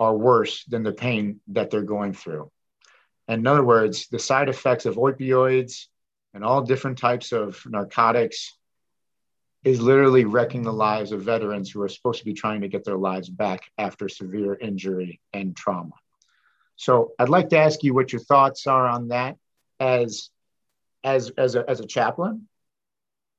are 0.00 0.16
worse 0.16 0.64
than 0.64 0.82
the 0.82 0.92
pain 0.92 1.38
that 1.46 1.70
they're 1.70 1.82
going 1.82 2.12
through. 2.12 2.50
And 3.28 3.40
in 3.40 3.46
other 3.46 3.62
words, 3.62 4.08
the 4.08 4.18
side 4.18 4.48
effects 4.48 4.86
of 4.86 4.96
opioids 4.96 5.86
and 6.34 6.42
all 6.42 6.62
different 6.62 6.98
types 6.98 7.30
of 7.30 7.62
narcotics 7.64 8.56
is 9.62 9.80
literally 9.80 10.24
wrecking 10.24 10.62
the 10.62 10.72
lives 10.72 11.12
of 11.12 11.22
veterans 11.22 11.70
who 11.70 11.80
are 11.80 11.88
supposed 11.88 12.18
to 12.18 12.24
be 12.24 12.34
trying 12.34 12.62
to 12.62 12.68
get 12.68 12.84
their 12.84 12.98
lives 12.98 13.28
back 13.28 13.70
after 13.78 14.08
severe 14.08 14.54
injury 14.60 15.20
and 15.32 15.56
trauma. 15.56 15.94
So 16.74 17.12
I'd 17.20 17.28
like 17.28 17.50
to 17.50 17.58
ask 17.58 17.84
you 17.84 17.94
what 17.94 18.12
your 18.12 18.20
thoughts 18.20 18.66
are 18.66 18.88
on 18.88 19.08
that 19.08 19.36
as 19.78 20.28
as 21.04 21.30
as 21.38 21.54
a, 21.54 21.70
as 21.70 21.78
a 21.78 21.86
chaplain 21.86 22.48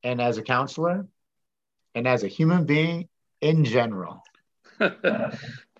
and 0.05 0.21
as 0.21 0.37
a 0.37 0.43
counselor 0.43 1.05
and 1.95 2.07
as 2.07 2.23
a 2.23 2.27
human 2.27 2.65
being 2.65 3.09
in 3.41 3.65
general. 3.65 4.23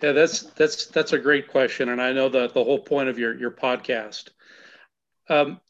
Yeah, 0.02 0.12
that's 0.12 0.42
that's 0.42 0.88
that's 0.88 1.14
a 1.14 1.18
great 1.18 1.48
question, 1.48 1.88
and 1.90 2.02
I 2.02 2.12
know 2.12 2.28
that 2.28 2.54
the 2.54 2.64
whole 2.64 2.80
point 2.80 3.08
of 3.08 3.18
your 3.18 3.34
your 3.40 3.50
podcast. 3.50 4.30
Um, 5.30 5.62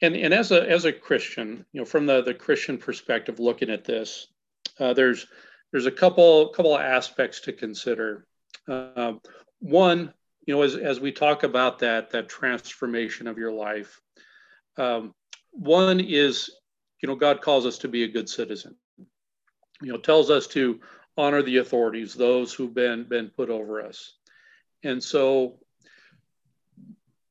and 0.00 0.14
and 0.14 0.32
as 0.32 0.52
a 0.52 0.62
as 0.70 0.84
a 0.84 0.92
Christian, 0.92 1.66
you 1.72 1.80
know, 1.80 1.84
from 1.84 2.06
the 2.06 2.22
the 2.22 2.32
Christian 2.32 2.78
perspective, 2.78 3.40
looking 3.40 3.70
at 3.70 3.84
this, 3.84 4.28
uh, 4.78 4.94
there's 4.94 5.26
there's 5.72 5.86
a 5.86 5.90
couple 5.90 6.48
couple 6.50 6.74
of 6.74 6.80
aspects 6.80 7.40
to 7.40 7.52
consider. 7.52 8.24
Uh, 8.68 9.14
one, 9.58 10.14
you 10.46 10.54
know, 10.54 10.62
as 10.62 10.76
as 10.76 11.00
we 11.00 11.10
talk 11.12 11.42
about 11.42 11.80
that 11.80 12.10
that 12.10 12.28
transformation 12.28 13.26
of 13.26 13.36
your 13.36 13.52
life, 13.52 14.00
um, 14.76 15.12
one 15.50 16.00
is, 16.00 16.50
you 17.02 17.08
know, 17.08 17.16
God 17.16 17.42
calls 17.42 17.66
us 17.66 17.78
to 17.78 17.88
be 17.88 18.04
a 18.04 18.08
good 18.08 18.28
citizen. 18.28 18.76
You 19.82 19.92
know, 19.92 19.98
tells 19.98 20.30
us 20.30 20.46
to 20.48 20.80
honor 21.18 21.42
the 21.42 21.58
authorities, 21.58 22.14
those 22.14 22.54
who've 22.54 22.72
been 22.72 23.04
been 23.04 23.28
put 23.28 23.50
over 23.50 23.82
us. 23.82 24.14
And 24.84 25.02
so 25.02 25.58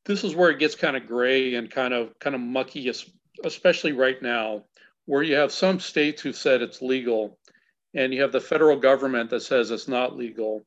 this 0.06 0.24
is 0.24 0.36
where 0.36 0.50
it 0.50 0.60
gets 0.60 0.76
kind 0.76 0.98
of 0.98 1.08
gray 1.08 1.56
and 1.56 1.72
kind 1.72 1.94
of 1.94 2.20
kind 2.20 2.36
of 2.36 2.42
mucky, 2.42 2.92
especially 3.44 3.94
right 3.94 4.22
now, 4.22 4.66
where 5.06 5.24
you 5.24 5.36
have 5.36 5.52
some 5.52 5.80
states 5.80 6.22
who 6.22 6.34
said 6.34 6.62
it's 6.62 6.82
legal, 6.82 7.40
and 7.96 8.14
you 8.14 8.22
have 8.22 8.34
the 8.34 8.42
federal 8.42 8.78
government 8.78 9.30
that 9.30 9.42
says 9.42 9.72
it's 9.72 9.88
not 9.88 10.18
legal, 10.18 10.66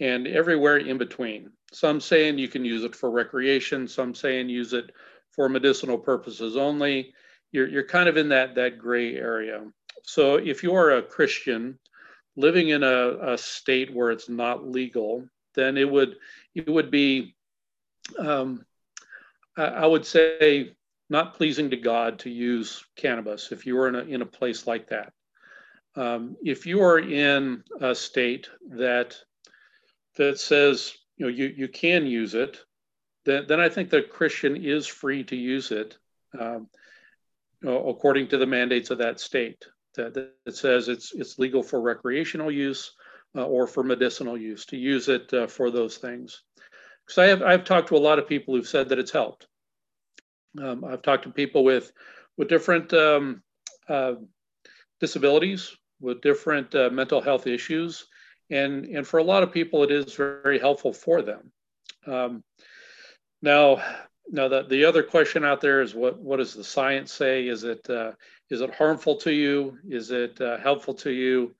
and 0.00 0.26
everywhere 0.26 0.78
in 0.78 0.96
between. 0.96 1.50
Some 1.72 2.00
saying 2.00 2.38
you 2.38 2.48
can 2.48 2.64
use 2.64 2.82
it 2.82 2.96
for 2.96 3.10
recreation, 3.10 3.86
some 3.86 4.14
saying 4.14 4.48
use 4.48 4.72
it 4.72 4.90
for 5.32 5.50
medicinal 5.50 5.98
purposes 5.98 6.56
only. 6.56 7.12
You're, 7.52 7.68
you're 7.68 7.86
kind 7.86 8.08
of 8.08 8.16
in 8.16 8.28
that, 8.30 8.54
that 8.56 8.78
gray 8.78 9.16
area. 9.16 9.64
So 10.02 10.36
if 10.36 10.62
you 10.62 10.74
are 10.74 10.92
a 10.92 11.02
Christian 11.02 11.78
living 12.36 12.68
in 12.68 12.82
a, 12.82 13.32
a 13.32 13.38
state 13.38 13.92
where 13.92 14.10
it's 14.10 14.28
not 14.28 14.66
legal, 14.66 15.28
then 15.54 15.76
it 15.76 15.90
would 15.90 16.16
it 16.54 16.68
would 16.68 16.90
be 16.90 17.34
um, 18.18 18.64
I, 19.56 19.64
I 19.64 19.86
would 19.86 20.06
say 20.06 20.76
not 21.10 21.34
pleasing 21.34 21.70
to 21.70 21.76
God 21.76 22.20
to 22.20 22.30
use 22.30 22.84
cannabis 22.96 23.50
if 23.50 23.66
you 23.66 23.76
were 23.76 23.88
in 23.88 23.96
a, 23.96 24.00
in 24.00 24.22
a 24.22 24.26
place 24.26 24.66
like 24.66 24.88
that. 24.88 25.12
Um, 25.96 26.36
if 26.44 26.64
you 26.66 26.82
are 26.82 26.98
in 26.98 27.64
a 27.80 27.94
state 27.94 28.48
that 28.70 29.16
that 30.16 30.38
says 30.38 30.94
you 31.16 31.26
know 31.26 31.32
you, 31.32 31.46
you 31.46 31.68
can 31.68 32.06
use 32.06 32.34
it, 32.34 32.58
then, 33.24 33.46
then 33.48 33.60
I 33.60 33.68
think 33.68 33.90
the 33.90 34.02
Christian 34.02 34.56
is 34.56 34.86
free 34.86 35.24
to 35.24 35.36
use 35.36 35.72
it 35.72 35.98
um, 36.38 36.68
according 37.64 38.28
to 38.28 38.38
the 38.38 38.46
mandates 38.46 38.90
of 38.90 38.98
that 38.98 39.20
state 39.20 39.64
that, 39.98 40.14
that 40.14 40.56
says 40.56 40.88
it's 40.88 41.12
it's 41.12 41.38
legal 41.38 41.62
for 41.62 41.80
recreational 41.80 42.50
use 42.50 42.92
uh, 43.36 43.44
or 43.44 43.66
for 43.66 43.82
medicinal 43.82 44.38
use 44.38 44.64
to 44.66 44.76
use 44.76 45.08
it 45.08 45.32
uh, 45.34 45.46
for 45.46 45.70
those 45.70 45.98
things. 45.98 46.42
Because 47.06 47.18
I 47.18 47.26
have 47.26 47.42
I've 47.42 47.64
talked 47.64 47.88
to 47.88 47.96
a 47.96 47.98
lot 47.98 48.18
of 48.18 48.28
people 48.28 48.54
who've 48.54 48.66
said 48.66 48.88
that 48.88 48.98
it's 48.98 49.10
helped. 49.10 49.46
Um, 50.62 50.84
I've 50.84 51.02
talked 51.02 51.24
to 51.24 51.30
people 51.30 51.64
with 51.64 51.92
with 52.36 52.48
different 52.48 52.92
um, 52.94 53.42
uh, 53.88 54.14
disabilities, 55.00 55.76
with 56.00 56.20
different 56.20 56.74
uh, 56.74 56.90
mental 56.90 57.20
health 57.20 57.46
issues, 57.46 58.06
and 58.50 58.86
and 58.86 59.06
for 59.06 59.18
a 59.18 59.24
lot 59.24 59.42
of 59.42 59.52
people, 59.52 59.82
it 59.82 59.90
is 59.90 60.14
very 60.14 60.58
helpful 60.58 60.92
for 60.92 61.22
them. 61.22 61.52
Um, 62.06 62.44
now, 63.42 63.82
now 64.30 64.48
the, 64.48 64.62
the 64.62 64.84
other 64.84 65.02
question 65.02 65.44
out 65.44 65.60
there 65.60 65.80
is 65.80 65.94
what 65.94 66.18
what 66.18 66.38
does 66.38 66.54
the 66.54 66.64
science 66.64 67.12
say? 67.12 67.48
Is 67.48 67.64
it 67.64 67.88
uh, 67.88 68.12
is 68.50 68.60
it 68.60 68.74
harmful 68.74 69.16
to 69.16 69.32
you? 69.32 69.78
Is 69.88 70.10
it 70.10 70.40
uh, 70.40 70.58
helpful 70.58 70.94
to 70.94 71.10
you? 71.10 71.54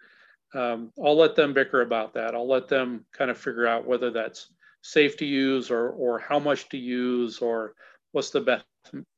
Um, 0.54 0.92
I'll 1.02 1.16
let 1.16 1.36
them 1.36 1.52
bicker 1.52 1.82
about 1.82 2.14
that. 2.14 2.34
I'll 2.34 2.48
let 2.48 2.68
them 2.68 3.04
kind 3.12 3.30
of 3.30 3.38
figure 3.38 3.66
out 3.66 3.86
whether 3.86 4.10
that's 4.10 4.50
safe 4.82 5.16
to 5.18 5.26
use 5.26 5.70
or, 5.70 5.90
or 5.90 6.18
how 6.18 6.38
much 6.38 6.68
to 6.70 6.78
use 6.78 7.38
or 7.38 7.74
what's 8.12 8.30
the 8.30 8.40
best, 8.40 8.64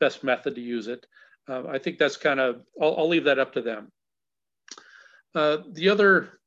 best 0.01 0.25
method 0.25 0.57
to 0.57 0.61
use 0.61 0.89
it. 0.89 1.07
Uh, 1.49 1.63
I 1.69 1.79
think 1.79 1.99
that's 1.99 2.17
kind 2.17 2.41
of, 2.41 2.63
I'll, 2.81 2.97
I'll, 2.99 3.09
leave 3.09 3.25
that 3.25 3.39
up 3.39 3.53
to 3.55 3.63
them. 3.63 3.93
Uh, 5.35 5.59
the, 5.71 5.91
other, 5.91 6.41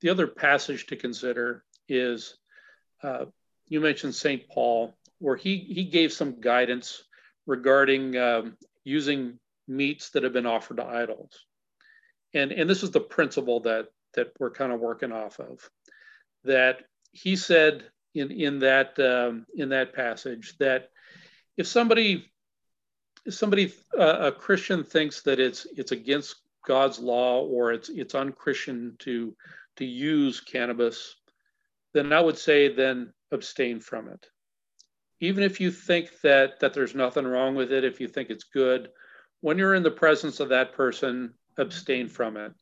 the 0.00 0.10
other 0.10 0.26
passage 0.26 0.86
to 0.86 0.96
consider 0.96 1.64
is 1.88 2.36
uh, 3.02 3.24
you 3.66 3.80
mentioned 3.80 4.14
St. 4.14 4.48
Paul, 4.48 4.94
where 5.20 5.36
he, 5.36 5.58
he 5.58 5.84
gave 5.84 6.12
some 6.12 6.40
guidance 6.40 7.02
regarding 7.46 8.16
um, 8.16 8.56
using 8.84 9.38
meats 9.68 10.10
that 10.10 10.24
have 10.24 10.32
been 10.32 10.46
offered 10.46 10.78
to 10.78 10.84
idols. 10.84 11.46
And, 12.34 12.52
and 12.52 12.68
this 12.68 12.82
is 12.82 12.90
the 12.90 13.00
principle 13.00 13.60
that, 13.60 13.88
that 14.14 14.32
we're 14.38 14.50
kind 14.50 14.72
of 14.72 14.80
working 14.80 15.12
off 15.12 15.38
of. 15.38 15.68
That 16.44 16.80
he 17.12 17.36
said 17.36 17.84
in, 18.14 18.30
in, 18.30 18.58
that, 18.60 18.98
um, 18.98 19.46
in 19.54 19.68
that 19.70 19.94
passage 19.94 20.56
that 20.58 20.90
if 21.56 21.66
somebody, 21.66 22.30
if 23.26 23.34
somebody, 23.34 23.72
uh, 23.98 24.18
a 24.20 24.32
Christian 24.32 24.82
thinks 24.82 25.22
that 25.22 25.38
it's, 25.38 25.66
it's 25.76 25.92
against 25.92 26.36
God's 26.66 26.98
law 26.98 27.42
or 27.42 27.72
it's, 27.72 27.88
it's 27.88 28.14
unchristian 28.14 28.96
to, 29.00 29.36
to 29.76 29.84
use 29.84 30.40
cannabis, 30.40 31.16
then 31.92 32.12
I 32.12 32.20
would 32.20 32.38
say 32.38 32.72
then 32.74 33.12
abstain 33.32 33.80
from 33.80 34.08
it. 34.08 34.26
Even 35.20 35.44
if 35.44 35.60
you 35.60 35.70
think 35.70 36.08
that, 36.22 36.60
that 36.60 36.74
there's 36.74 36.94
nothing 36.94 37.26
wrong 37.26 37.54
with 37.54 37.72
it, 37.72 37.84
if 37.84 38.00
you 38.00 38.08
think 38.08 38.30
it's 38.30 38.44
good, 38.44 38.88
when 39.40 39.58
you're 39.58 39.74
in 39.74 39.82
the 39.82 39.90
presence 39.90 40.40
of 40.40 40.48
that 40.48 40.72
person, 40.72 41.34
abstain 41.58 42.08
from 42.08 42.36
it 42.36 42.52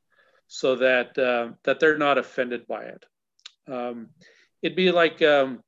so 0.48 0.76
that 0.76 1.16
uh, 1.18 1.52
that 1.64 1.78
they're 1.78 1.98
not 1.98 2.18
offended 2.18 2.66
by 2.66 2.84
it. 2.84 3.04
Um, 3.70 4.08
it'd 4.62 4.76
be 4.76 4.90
like 4.90 5.22
um, 5.22 5.62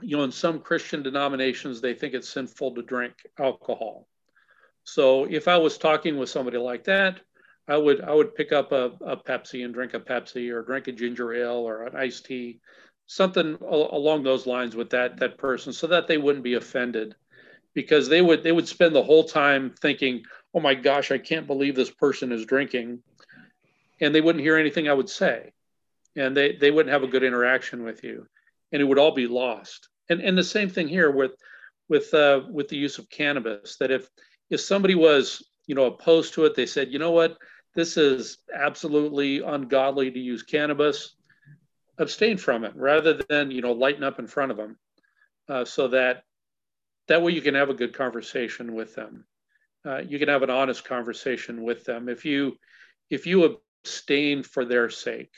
you 0.00 0.16
know, 0.16 0.24
in 0.24 0.32
some 0.32 0.60
Christian 0.60 1.02
denominations, 1.02 1.80
they 1.80 1.94
think 1.94 2.14
it's 2.14 2.28
sinful 2.28 2.74
to 2.74 2.82
drink 2.82 3.14
alcohol. 3.38 4.08
So 4.84 5.24
if 5.24 5.48
I 5.48 5.56
was 5.56 5.78
talking 5.78 6.16
with 6.18 6.28
somebody 6.28 6.58
like 6.58 6.84
that, 6.84 7.20
I 7.68 7.76
would 7.76 8.00
I 8.00 8.12
would 8.12 8.34
pick 8.34 8.52
up 8.52 8.72
a, 8.72 8.92
a 9.04 9.16
Pepsi 9.16 9.64
and 9.64 9.72
drink 9.72 9.94
a 9.94 10.00
Pepsi 10.00 10.52
or 10.52 10.62
drink 10.62 10.88
a 10.88 10.92
ginger 10.92 11.32
ale 11.32 11.66
or 11.68 11.84
an 11.84 11.96
iced 11.96 12.26
tea, 12.26 12.60
something 13.06 13.58
along 13.62 14.22
those 14.22 14.46
lines 14.46 14.74
with 14.74 14.90
that 14.90 15.18
that 15.18 15.38
person, 15.38 15.72
so 15.72 15.86
that 15.88 16.08
they 16.08 16.18
wouldn't 16.18 16.44
be 16.44 16.54
offended, 16.54 17.14
because 17.74 18.08
they 18.08 18.22
would 18.22 18.42
they 18.42 18.52
would 18.52 18.68
spend 18.68 18.94
the 18.94 19.02
whole 19.02 19.24
time 19.24 19.74
thinking, 19.80 20.22
oh 20.54 20.60
my 20.60 20.74
gosh, 20.74 21.10
I 21.10 21.18
can't 21.18 21.46
believe 21.46 21.74
this 21.74 21.90
person 21.90 22.32
is 22.32 22.46
drinking, 22.46 23.02
and 24.00 24.14
they 24.14 24.20
wouldn't 24.20 24.44
hear 24.44 24.56
anything 24.56 24.88
I 24.88 24.94
would 24.94 25.10
say, 25.10 25.52
and 26.16 26.36
they 26.36 26.56
they 26.56 26.70
wouldn't 26.70 26.92
have 26.92 27.02
a 27.02 27.08
good 27.08 27.24
interaction 27.24 27.84
with 27.84 28.04
you, 28.04 28.26
and 28.72 28.80
it 28.80 28.84
would 28.84 28.98
all 28.98 29.12
be 29.12 29.26
lost. 29.26 29.88
And 30.08 30.20
and 30.20 30.36
the 30.36 30.44
same 30.44 30.70
thing 30.70 30.88
here 30.88 31.10
with 31.10 31.32
with 31.88 32.12
uh, 32.14 32.42
with 32.50 32.68
the 32.68 32.76
use 32.76 32.98
of 32.98 33.10
cannabis. 33.10 33.76
That 33.76 33.90
if 33.90 34.08
if 34.50 34.60
somebody 34.60 34.94
was 34.94 35.42
you 35.66 35.74
know 35.74 35.86
opposed 35.86 36.34
to 36.34 36.44
it, 36.44 36.54
they 36.54 36.66
said, 36.66 36.92
you 36.92 36.98
know 36.98 37.10
what, 37.10 37.36
this 37.74 37.96
is 37.96 38.38
absolutely 38.54 39.40
ungodly 39.40 40.10
to 40.10 40.18
use 40.18 40.42
cannabis. 40.42 41.16
Abstain 41.98 42.38
from 42.38 42.64
it 42.64 42.72
rather 42.74 43.14
than 43.28 43.50
you 43.50 43.62
know 43.62 43.72
lighten 43.72 44.02
up 44.02 44.18
in 44.18 44.26
front 44.26 44.50
of 44.50 44.56
them, 44.56 44.76
uh, 45.48 45.64
so 45.64 45.88
that 45.88 46.24
that 47.08 47.22
way 47.22 47.32
you 47.32 47.40
can 47.40 47.54
have 47.54 47.70
a 47.70 47.74
good 47.74 47.94
conversation 47.94 48.74
with 48.74 48.94
them. 48.94 49.24
Uh, 49.86 49.98
you 49.98 50.18
can 50.18 50.28
have 50.28 50.42
an 50.42 50.50
honest 50.50 50.84
conversation 50.84 51.62
with 51.62 51.84
them. 51.84 52.08
If 52.08 52.24
you 52.24 52.58
if 53.10 53.26
you 53.26 53.58
abstain 53.84 54.42
for 54.42 54.64
their 54.64 54.90
sake, 54.90 55.32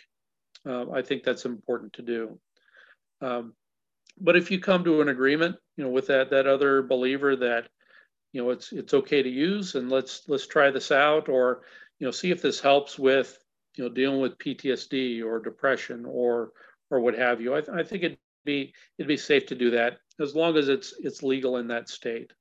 uh, 0.64 0.90
I 0.90 1.02
think 1.02 1.24
that's 1.24 1.44
important 1.44 1.94
to 1.94 2.02
do. 2.02 2.38
Um, 3.20 3.54
but 4.18 4.36
if 4.36 4.50
you 4.50 4.60
come 4.60 4.84
to 4.84 5.00
an 5.02 5.08
agreement, 5.08 5.56
you 5.76 5.84
know, 5.84 5.90
with 5.90 6.06
that 6.06 6.30
that 6.30 6.46
other 6.46 6.82
believer 6.82 7.36
that, 7.36 7.68
you 8.32 8.42
know, 8.42 8.50
it's 8.50 8.72
it's 8.72 8.94
okay 8.94 9.22
to 9.22 9.28
use 9.28 9.74
and 9.74 9.90
let's 9.90 10.22
let's 10.28 10.46
try 10.46 10.70
this 10.70 10.90
out, 10.90 11.28
or 11.28 11.62
you 11.98 12.06
know, 12.06 12.12
see 12.12 12.30
if 12.30 12.40
this 12.40 12.60
helps 12.60 12.98
with 12.98 13.36
you 13.76 13.84
know 13.84 13.90
dealing 13.90 14.20
with 14.20 14.38
PTSD 14.38 15.24
or 15.24 15.38
depression 15.38 16.04
or 16.06 16.52
or 16.90 17.00
what 17.00 17.14
have 17.14 17.40
you. 17.40 17.54
I, 17.54 17.60
th- 17.60 17.76
I 17.76 17.82
think 17.82 18.02
it'd 18.02 18.18
be 18.44 18.72
it'd 18.98 19.08
be 19.08 19.16
safe 19.16 19.46
to 19.46 19.54
do 19.54 19.70
that 19.70 19.98
as 20.20 20.34
long 20.34 20.56
as 20.56 20.68
it's 20.68 20.94
it's 20.98 21.22
legal 21.22 21.58
in 21.58 21.68
that 21.68 21.88
state. 21.88 22.32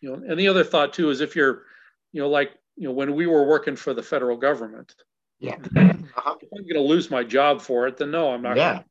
You 0.00 0.10
know, 0.10 0.22
and 0.28 0.38
the 0.38 0.48
other 0.48 0.64
thought 0.64 0.92
too 0.92 1.10
is 1.10 1.20
if 1.20 1.36
you're, 1.36 1.64
you 2.12 2.20
know, 2.20 2.28
like 2.28 2.52
you 2.76 2.88
know 2.88 2.94
when 2.94 3.14
we 3.14 3.26
were 3.26 3.46
working 3.46 3.76
for 3.76 3.94
the 3.94 4.02
federal 4.02 4.36
government, 4.36 4.94
yeah, 5.38 5.54
uh-huh. 5.76 6.34
if 6.40 6.48
I'm 6.54 6.62
going 6.62 6.74
to 6.74 6.80
lose 6.80 7.10
my 7.10 7.24
job 7.24 7.62
for 7.62 7.86
it, 7.86 7.96
then 7.96 8.10
no, 8.10 8.32
I'm 8.32 8.42
not. 8.42 8.56
Yeah, 8.56 8.72
gonna, 8.72 8.84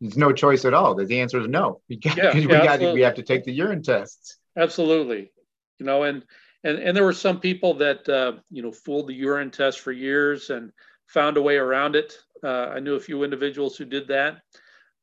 there's 0.00 0.16
no 0.16 0.32
choice 0.32 0.64
at 0.64 0.74
all. 0.74 0.94
The 0.94 1.20
answer 1.20 1.40
is 1.40 1.48
no. 1.48 1.80
Because 1.88 2.16
yeah, 2.16 2.34
we, 2.34 2.46
yeah, 2.46 2.76
got, 2.76 2.94
we 2.94 3.00
have 3.00 3.14
to 3.14 3.22
take 3.22 3.44
the 3.44 3.52
urine 3.52 3.82
tests. 3.82 4.36
Absolutely. 4.56 5.30
You 5.78 5.86
know, 5.86 6.02
and 6.02 6.24
and 6.64 6.78
and 6.78 6.96
there 6.96 7.04
were 7.04 7.12
some 7.12 7.40
people 7.40 7.74
that 7.74 8.08
uh, 8.08 8.32
you 8.50 8.62
know 8.62 8.72
fooled 8.72 9.08
the 9.08 9.14
urine 9.14 9.50
test 9.50 9.80
for 9.80 9.92
years 9.92 10.50
and 10.50 10.72
found 11.08 11.36
a 11.36 11.42
way 11.42 11.56
around 11.56 11.96
it. 11.96 12.14
Uh, 12.42 12.68
I 12.68 12.80
knew 12.80 12.94
a 12.94 13.00
few 13.00 13.24
individuals 13.24 13.76
who 13.76 13.84
did 13.84 14.08
that, 14.08 14.42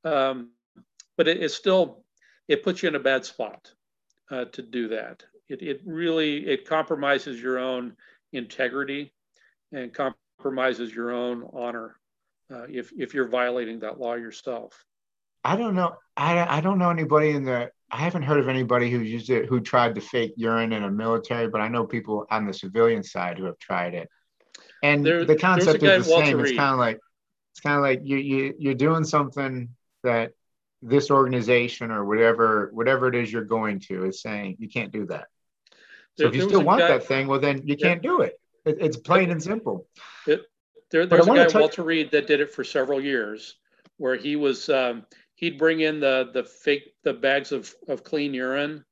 um, 0.05 0.51
but 1.17 1.27
it, 1.27 1.43
it's 1.43 1.53
still 1.53 2.03
it 2.47 2.63
puts 2.63 2.81
you 2.81 2.89
in 2.89 2.95
a 2.95 2.99
bad 2.99 3.25
spot 3.25 3.71
uh, 4.31 4.45
to 4.45 4.61
do 4.61 4.87
that. 4.89 5.23
It 5.49 5.61
it 5.61 5.81
really 5.85 6.47
it 6.47 6.67
compromises 6.67 7.41
your 7.41 7.59
own 7.59 7.95
integrity 8.31 9.13
and 9.71 9.93
compromises 9.93 10.93
your 10.95 11.11
own 11.11 11.47
honor 11.53 11.97
uh, 12.53 12.65
if 12.69 12.91
if 12.95 13.13
you're 13.13 13.27
violating 13.27 13.79
that 13.79 13.99
law 13.99 14.13
yourself. 14.15 14.85
I 15.43 15.55
don't 15.55 15.75
know. 15.75 15.95
I, 16.17 16.57
I 16.57 16.61
don't 16.61 16.79
know 16.79 16.89
anybody 16.89 17.31
in 17.31 17.43
the. 17.43 17.69
I 17.91 17.97
haven't 17.97 18.23
heard 18.23 18.39
of 18.39 18.49
anybody 18.49 18.89
who 18.89 18.99
used 18.99 19.29
it 19.29 19.45
who 19.45 19.59
tried 19.59 19.93
to 19.95 20.01
fake 20.01 20.33
urine 20.37 20.73
in 20.73 20.83
a 20.83 20.89
military, 20.89 21.47
but 21.47 21.61
I 21.61 21.67
know 21.67 21.85
people 21.85 22.25
on 22.31 22.47
the 22.47 22.53
civilian 22.53 23.03
side 23.03 23.37
who 23.37 23.45
have 23.45 23.59
tried 23.59 23.93
it. 23.93 24.09
And 24.85 25.05
there, 25.05 25.25
the 25.25 25.35
concept 25.35 25.83
is 25.83 26.05
the 26.05 26.11
same. 26.11 26.39
It's 26.39 26.55
kind 26.55 26.73
of 26.73 26.77
like 26.77 26.99
it's 27.51 27.61
kind 27.61 27.75
of 27.75 27.81
like 27.81 28.01
you 28.03 28.17
you 28.17 28.53
you're 28.59 28.75
doing 28.75 29.03
something 29.03 29.69
that 30.03 30.33
this 30.81 31.09
organization 31.09 31.89
or 31.89 32.05
whatever 32.05 32.69
whatever 32.73 33.07
it 33.07 33.15
is 33.15 33.31
you're 33.31 33.43
going 33.43 33.79
to 33.79 34.05
is 34.05 34.21
saying 34.21 34.57
you 34.59 34.69
can't 34.69 34.91
do 34.91 35.05
that. 35.07 35.25
So 36.17 36.27
if 36.27 36.35
you 36.35 36.43
still 36.47 36.61
want 36.61 36.81
guy, 36.81 36.89
that 36.89 37.05
thing, 37.05 37.27
well 37.27 37.39
then 37.39 37.61
you 37.65 37.75
yeah. 37.79 37.87
can't 37.87 38.01
do 38.01 38.21
it. 38.21 38.39
it. 38.65 38.77
It's 38.79 38.97
plain 38.97 39.31
and 39.31 39.41
simple. 39.41 39.87
It, 40.27 40.43
there, 40.91 41.05
there's 41.05 41.27
a 41.27 41.33
guy, 41.33 41.59
Walter 41.59 41.83
Reed, 41.83 42.11
that 42.11 42.27
did 42.27 42.39
it 42.39 42.53
for 42.53 42.63
several 42.63 43.01
years, 43.01 43.55
where 43.97 44.15
he 44.15 44.35
was 44.35 44.69
um, 44.69 45.05
he'd 45.33 45.57
bring 45.57 45.79
in 45.79 45.99
the 45.99 46.29
the 46.31 46.43
fake 46.43 46.93
the 47.03 47.13
bags 47.13 47.51
of 47.51 47.73
of 47.87 48.03
clean 48.03 48.33
urine, 48.33 48.85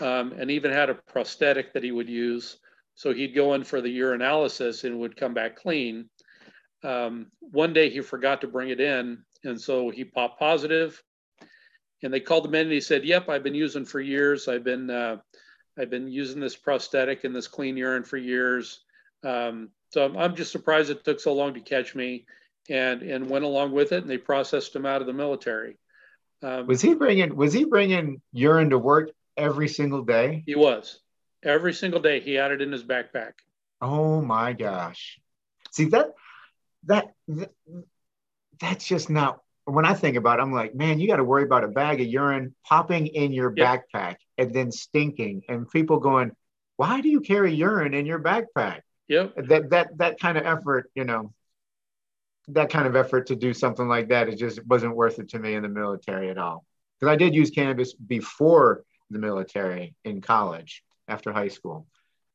um, 0.00 0.32
and 0.32 0.50
even 0.50 0.70
had 0.70 0.90
a 0.90 0.94
prosthetic 0.94 1.72
that 1.72 1.82
he 1.82 1.92
would 1.92 2.08
use. 2.08 2.58
So 3.00 3.14
he'd 3.14 3.34
go 3.34 3.54
in 3.54 3.64
for 3.64 3.80
the 3.80 3.98
urinalysis 3.98 4.84
and 4.84 5.00
would 5.00 5.16
come 5.16 5.32
back 5.32 5.56
clean. 5.56 6.10
Um, 6.84 7.28
one 7.40 7.72
day 7.72 7.88
he 7.88 8.02
forgot 8.02 8.42
to 8.42 8.46
bring 8.46 8.68
it 8.68 8.78
in, 8.78 9.24
and 9.42 9.58
so 9.58 9.88
he 9.88 10.04
popped 10.04 10.38
positive. 10.38 11.02
And 12.02 12.12
they 12.12 12.20
called 12.20 12.44
him 12.44 12.54
in, 12.56 12.66
and 12.66 12.72
he 12.72 12.82
said, 12.82 13.06
"Yep, 13.06 13.30
I've 13.30 13.42
been 13.42 13.54
using 13.54 13.86
for 13.86 14.00
years. 14.00 14.48
I've 14.48 14.64
been 14.64 14.90
uh, 14.90 15.16
I've 15.78 15.88
been 15.88 16.08
using 16.08 16.40
this 16.40 16.56
prosthetic 16.56 17.24
and 17.24 17.34
this 17.34 17.48
clean 17.48 17.74
urine 17.78 18.04
for 18.04 18.18
years." 18.18 18.80
Um, 19.24 19.70
so 19.88 20.04
I'm, 20.04 20.18
I'm 20.18 20.36
just 20.36 20.52
surprised 20.52 20.90
it 20.90 21.02
took 21.02 21.20
so 21.20 21.32
long 21.32 21.54
to 21.54 21.60
catch 21.60 21.94
me 21.94 22.26
and, 22.68 23.00
and 23.00 23.30
went 23.30 23.46
along 23.46 23.72
with 23.72 23.92
it 23.92 24.02
and 24.02 24.10
they 24.10 24.18
processed 24.18 24.76
him 24.76 24.84
out 24.84 25.00
of 25.00 25.06
the 25.06 25.14
military. 25.14 25.78
Um, 26.42 26.66
was 26.66 26.82
he 26.82 26.94
bringing, 26.94 27.34
was 27.34 27.52
he 27.52 27.64
bringing 27.64 28.20
urine 28.32 28.70
to 28.70 28.78
work 28.78 29.10
every 29.38 29.68
single 29.68 30.02
day? 30.02 30.42
He 30.46 30.54
was 30.54 31.00
every 31.42 31.72
single 31.72 32.00
day. 32.00 32.20
He 32.20 32.34
had 32.34 32.52
it 32.52 32.60
in 32.60 32.72
his 32.72 32.84
backpack. 32.84 33.32
Oh 33.80 34.20
my 34.20 34.52
gosh. 34.52 35.18
See 35.70 35.86
that, 35.86 36.14
that, 36.84 37.12
that 37.28 37.50
that's 38.58 38.86
just 38.86 39.08
not 39.08 39.40
when 39.64 39.84
I 39.84 39.94
think 39.94 40.16
about 40.16 40.38
it, 40.38 40.42
I'm 40.42 40.52
like, 40.52 40.74
man, 40.74 41.00
you 41.00 41.06
got 41.06 41.16
to 41.16 41.24
worry 41.24 41.44
about 41.44 41.64
a 41.64 41.68
bag 41.68 42.00
of 42.00 42.06
urine 42.06 42.54
popping 42.64 43.06
in 43.06 43.32
your 43.32 43.52
yep. 43.56 43.86
backpack 43.94 44.16
and 44.38 44.52
then 44.52 44.72
stinking, 44.72 45.42
and 45.48 45.70
people 45.70 45.98
going, 45.98 46.32
why 46.76 47.00
do 47.00 47.08
you 47.08 47.20
carry 47.20 47.54
urine 47.54 47.94
in 47.94 48.06
your 48.06 48.18
backpack? 48.18 48.80
Yep. 49.08 49.34
That 49.48 49.70
that 49.70 49.98
that 49.98 50.20
kind 50.20 50.38
of 50.38 50.46
effort, 50.46 50.90
you 50.94 51.04
know, 51.04 51.32
that 52.48 52.70
kind 52.70 52.86
of 52.86 52.96
effort 52.96 53.26
to 53.26 53.36
do 53.36 53.52
something 53.52 53.86
like 53.86 54.08
that, 54.08 54.28
it 54.28 54.36
just 54.36 54.64
wasn't 54.66 54.96
worth 54.96 55.18
it 55.18 55.30
to 55.30 55.38
me 55.38 55.54
in 55.54 55.62
the 55.62 55.68
military 55.68 56.30
at 56.30 56.38
all. 56.38 56.64
Because 56.98 57.12
I 57.12 57.16
did 57.16 57.34
use 57.34 57.50
cannabis 57.50 57.92
before 57.92 58.84
the 59.10 59.18
military 59.18 59.94
in 60.04 60.20
college 60.20 60.82
after 61.10 61.32
high 61.32 61.48
school, 61.48 61.86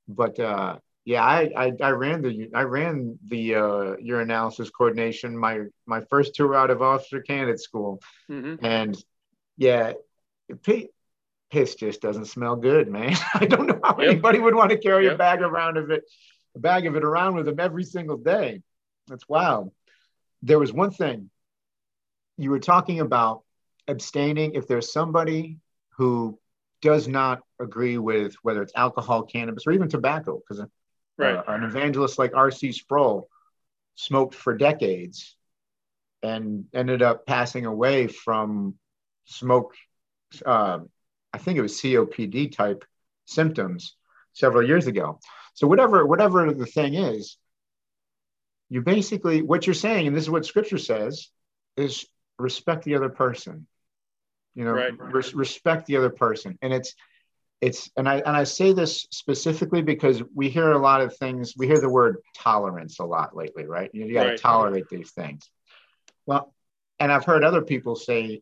but 0.08 0.40
uh, 0.40 0.78
yeah, 1.06 1.24
I, 1.24 1.52
I, 1.56 1.74
I 1.82 1.90
ran 1.92 2.22
the 2.22 2.50
I 2.54 2.64
ran 2.64 3.20
the 3.28 3.56
uh, 3.56 3.96
urinalysis 4.04 4.72
coordination 4.72 5.38
my 5.38 5.62
my 5.86 6.02
first 6.02 6.36
tour 6.36 6.56
out 6.56 6.72
of 6.72 6.82
officer 6.82 7.22
candidate 7.22 7.62
school, 7.62 8.02
mm-hmm. 8.30 8.64
and 8.66 8.98
yeah, 9.58 9.94
piss 10.64 11.76
just 11.76 12.02
doesn't 12.02 12.26
smell 12.26 12.56
good, 12.56 12.88
man. 12.88 13.16
I 13.34 13.46
don't 13.46 13.68
know 13.68 13.80
how 13.84 13.98
yep. 14.00 14.12
anybody 14.12 14.40
would 14.40 14.56
want 14.56 14.72
to 14.72 14.78
carry 14.78 15.06
yep. 15.06 15.16
a 15.16 15.18
bag 15.18 15.42
around 15.42 15.78
of 15.78 15.92
it 15.92 16.04
a 16.56 16.60
bag 16.60 16.88
of 16.88 16.96
it 16.96 17.04
around 17.04 17.36
with 17.36 17.46
them 17.46 17.60
every 17.60 17.84
single 17.84 18.18
day. 18.18 18.62
That's 19.08 19.28
wild. 19.30 19.72
There 20.42 20.60
was 20.60 20.74
one 20.74 20.92
thing 20.92 21.30
you 22.38 22.50
were 22.50 22.60
talking 22.60 23.00
about 23.00 23.44
abstaining 23.88 24.56
if 24.56 24.68
there's 24.68 24.92
somebody 24.92 25.58
who 25.98 26.40
does 26.82 27.08
not 27.08 27.40
agree 27.60 27.98
with 27.98 28.36
whether 28.42 28.62
it's 28.62 28.74
alcohol, 28.76 29.24
cannabis, 29.24 29.66
or 29.68 29.72
even 29.72 29.90
tobacco, 29.90 30.40
because 30.40 30.60
uh, 30.60 30.66
right. 31.18 31.36
uh, 31.36 31.44
an 31.48 31.64
evangelist 31.64 32.20
like 32.20 32.36
R.C. 32.36 32.72
Sproul 32.72 33.30
smoked 33.96 34.36
for 34.36 34.56
decades 34.56 35.36
and 36.22 36.66
ended 36.74 37.02
up 37.02 37.26
passing 37.26 37.66
away 37.66 38.08
from 38.08 38.76
smoke. 39.26 39.74
Uh, 40.46 40.80
I 41.34 41.38
think 41.38 41.58
it 41.58 41.62
was 41.62 41.80
COPD 41.80 42.56
type 42.56 42.84
symptoms 43.26 43.96
several 44.34 44.68
years 44.68 44.88
ago. 44.88 45.20
So 45.54 45.68
whatever 45.68 46.06
whatever 46.06 46.54
the 46.54 46.66
thing 46.66 46.96
is, 46.96 47.38
you 48.70 48.82
basically 48.82 49.42
what 49.42 49.66
you're 49.66 49.74
saying, 49.74 50.08
and 50.08 50.16
this 50.16 50.24
is 50.24 50.30
what 50.30 50.46
Scripture 50.46 50.78
says, 50.78 51.30
is 51.78 52.06
respect 52.38 52.84
the 52.84 52.96
other 52.96 53.10
person. 53.10 53.68
You 54.56 54.66
know, 54.66 54.72
right. 54.72 54.94
res- 54.98 55.34
respect 55.34 55.86
the 55.86 55.98
other 55.98 56.10
person, 56.10 56.58
and 56.62 56.74
it's 56.74 56.96
it's 57.66 57.90
and 57.98 58.08
I 58.08 58.18
and 58.18 58.36
I 58.38 58.44
say 58.44 58.74
this 58.74 59.08
specifically 59.12 59.82
because 59.82 60.22
we 60.34 60.50
hear 60.50 60.72
a 60.72 60.78
lot 60.78 61.02
of 61.02 61.16
things. 61.18 61.56
We 61.58 61.68
hear 61.68 61.80
the 61.80 61.90
word 61.90 62.18
tolerance 62.36 63.00
a 63.00 63.06
lot 63.06 63.36
lately, 63.36 63.66
right? 63.66 63.90
You, 63.94 64.06
you 64.06 64.14
got 64.14 64.24
to 64.24 64.30
right. 64.32 64.40
tolerate 64.40 64.86
these 64.90 65.12
things. 65.12 65.50
Well, 66.26 66.54
and 67.00 67.12
I've 67.12 67.26
heard 67.26 67.44
other 67.44 67.62
people 67.62 67.96
say, 67.96 68.42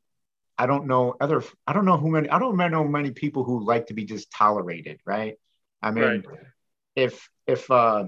I 0.57 0.65
don't 0.65 0.87
know 0.87 1.15
other. 1.21 1.43
I 1.65 1.73
don't 1.73 1.85
know 1.85 1.97
who 1.97 2.11
many. 2.11 2.29
I 2.29 2.39
don't 2.39 2.57
know 2.57 2.83
many 2.83 3.11
people 3.11 3.43
who 3.43 3.65
like 3.65 3.87
to 3.87 3.93
be 3.93 4.05
just 4.05 4.29
tolerated, 4.31 4.99
right? 5.05 5.35
I 5.81 5.91
mean, 5.91 6.03
right 6.03 6.25
if 6.95 7.29
if 7.47 7.69
uh, 7.71 8.05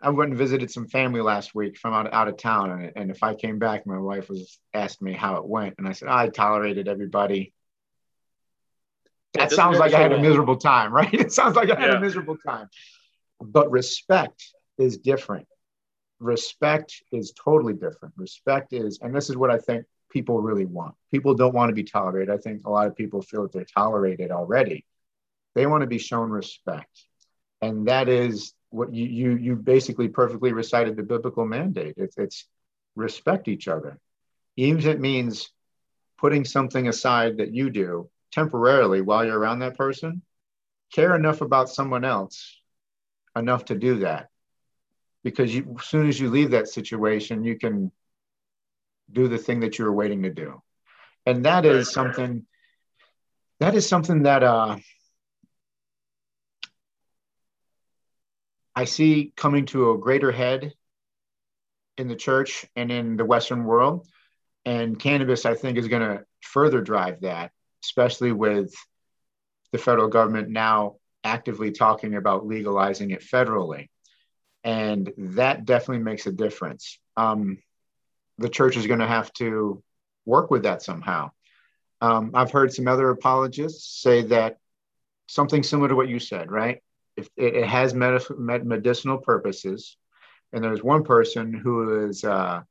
I 0.00 0.10
went 0.10 0.30
and 0.30 0.38
visited 0.38 0.70
some 0.70 0.88
family 0.88 1.20
last 1.20 1.54
week 1.54 1.78
from 1.78 1.94
out, 1.94 2.12
out 2.12 2.28
of 2.28 2.36
town, 2.36 2.70
and, 2.70 2.92
and 2.96 3.10
if 3.10 3.22
I 3.22 3.34
came 3.34 3.58
back, 3.58 3.86
my 3.86 3.98
wife 3.98 4.28
was 4.28 4.58
asked 4.72 5.00
me 5.00 5.12
how 5.12 5.36
it 5.36 5.46
went, 5.46 5.74
and 5.78 5.88
I 5.88 5.92
said 5.92 6.08
I 6.08 6.28
tolerated 6.28 6.88
everybody. 6.88 7.52
That 9.34 9.50
sounds 9.50 9.78
like 9.78 9.92
I 9.92 10.00
had 10.00 10.12
a 10.12 10.20
miserable 10.20 10.56
time, 10.56 10.92
right? 11.00 11.12
It 11.12 11.32
sounds 11.32 11.56
like 11.56 11.70
I 11.70 11.80
had 11.80 11.90
yeah. 11.90 11.96
a 11.96 12.00
miserable 12.00 12.36
time. 12.46 12.68
But 13.40 13.70
respect 13.70 14.44
is 14.78 14.98
different. 14.98 15.46
Respect 16.20 17.02
is 17.12 17.32
totally 17.32 17.74
different. 17.74 18.14
Respect 18.16 18.72
is, 18.72 19.00
and 19.02 19.14
this 19.14 19.28
is 19.28 19.36
what 19.36 19.50
I 19.50 19.58
think 19.58 19.84
people 20.10 20.40
really 20.40 20.64
want. 20.64 20.94
People 21.10 21.34
don't 21.34 21.54
want 21.54 21.70
to 21.70 21.74
be 21.74 21.84
tolerated. 21.84 22.32
I 22.32 22.38
think 22.38 22.64
a 22.64 22.70
lot 22.70 22.86
of 22.86 22.96
people 22.96 23.20
feel 23.20 23.42
that 23.42 23.52
they're 23.52 23.64
tolerated 23.64 24.30
already. 24.30 24.86
They 25.54 25.66
want 25.66 25.82
to 25.82 25.86
be 25.86 25.98
shown 25.98 26.30
respect. 26.30 27.04
And 27.60 27.88
that 27.88 28.08
is 28.08 28.54
what 28.70 28.92
you 28.92 29.06
you 29.06 29.36
you 29.36 29.56
basically 29.56 30.08
perfectly 30.08 30.52
recited 30.52 30.96
the 30.96 31.02
biblical 31.02 31.44
mandate. 31.44 31.94
It's 31.96 32.16
it's 32.16 32.46
respect 32.96 33.48
each 33.48 33.68
other. 33.68 33.98
Even 34.56 34.78
if 34.78 34.86
it 34.86 35.00
means 35.00 35.50
putting 36.18 36.44
something 36.44 36.88
aside 36.88 37.38
that 37.38 37.52
you 37.52 37.70
do 37.70 38.08
temporarily 38.34 39.00
while 39.00 39.24
you're 39.24 39.38
around 39.38 39.60
that 39.60 39.78
person, 39.78 40.20
care 40.92 41.14
enough 41.14 41.40
about 41.40 41.68
someone 41.68 42.04
else 42.04 42.60
enough 43.36 43.66
to 43.66 43.74
do 43.76 44.00
that. 44.00 44.28
Because 45.22 45.54
you, 45.54 45.76
as 45.78 45.86
soon 45.86 46.08
as 46.08 46.18
you 46.18 46.28
leave 46.28 46.50
that 46.50 46.68
situation, 46.68 47.44
you 47.44 47.56
can 47.56 47.92
do 49.10 49.28
the 49.28 49.38
thing 49.38 49.60
that 49.60 49.78
you 49.78 49.84
were 49.84 49.92
waiting 49.92 50.24
to 50.24 50.30
do. 50.30 50.60
And 51.24 51.44
that 51.46 51.64
is 51.64 51.92
something 51.92 52.44
that 53.60 53.74
is 53.74 53.88
something 53.88 54.24
that 54.24 54.42
uh, 54.42 54.76
i 58.74 58.84
see 58.84 59.32
coming 59.36 59.64
to 59.64 59.92
a 59.92 59.98
greater 59.98 60.32
head 60.32 60.74
in 61.96 62.08
the 62.08 62.16
church 62.16 62.66
and 62.76 62.90
in 62.90 63.16
the 63.16 63.24
western 63.24 63.64
world. 63.64 64.06
And 64.66 64.98
cannabis 64.98 65.46
i 65.46 65.54
think 65.54 65.78
is 65.78 65.88
going 65.88 66.02
to 66.02 66.24
further 66.42 66.82
drive 66.82 67.22
that 67.22 67.53
especially 67.84 68.32
with 68.32 68.74
the 69.72 69.78
federal 69.78 70.08
government 70.08 70.48
now 70.48 70.96
actively 71.22 71.70
talking 71.70 72.14
about 72.14 72.46
legalizing 72.46 73.10
it 73.10 73.22
federally 73.22 73.88
and 74.62 75.12
that 75.16 75.64
definitely 75.64 76.02
makes 76.02 76.26
a 76.26 76.32
difference 76.32 76.98
um, 77.16 77.58
the 78.38 78.48
church 78.48 78.76
is 78.76 78.86
going 78.86 79.00
to 79.00 79.06
have 79.06 79.32
to 79.34 79.82
work 80.24 80.50
with 80.50 80.64
that 80.64 80.82
somehow. 80.82 81.30
Um, 82.00 82.32
I've 82.34 82.50
heard 82.50 82.72
some 82.72 82.88
other 82.88 83.10
apologists 83.10 84.02
say 84.02 84.22
that 84.22 84.58
something 85.26 85.62
similar 85.62 85.88
to 85.88 85.94
what 85.94 86.08
you 86.08 86.18
said, 86.18 86.50
right? 86.50 86.82
If 87.16 87.28
it, 87.36 87.56
it 87.56 87.66
has 87.66 87.94
med- 87.94 88.66
medicinal 88.66 89.18
purposes, 89.18 89.96
and 90.52 90.62
there's 90.62 90.82
one 90.82 91.04
person 91.04 91.52
who 91.52 92.06
is 92.06 92.24
uh, 92.24 92.62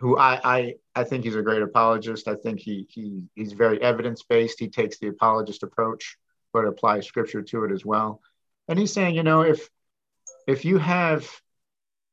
who 0.00 0.18
I, 0.18 0.40
I 0.44 0.74
I 0.94 1.04
think 1.04 1.24
he's 1.24 1.36
a 1.36 1.42
great 1.42 1.62
apologist. 1.62 2.28
I 2.28 2.34
think 2.34 2.60
he 2.60 2.86
he 2.90 3.22
he's 3.34 3.52
very 3.52 3.80
evidence 3.82 4.22
based. 4.22 4.60
He 4.60 4.68
takes 4.68 4.98
the 4.98 5.08
apologist 5.08 5.62
approach, 5.62 6.16
but 6.52 6.66
applies 6.66 7.06
scripture 7.06 7.42
to 7.42 7.64
it 7.64 7.72
as 7.72 7.84
well. 7.84 8.20
And 8.68 8.78
he's 8.78 8.92
saying, 8.92 9.14
you 9.14 9.22
know, 9.22 9.42
if 9.42 9.68
if 10.46 10.64
you 10.64 10.78
have 10.78 11.28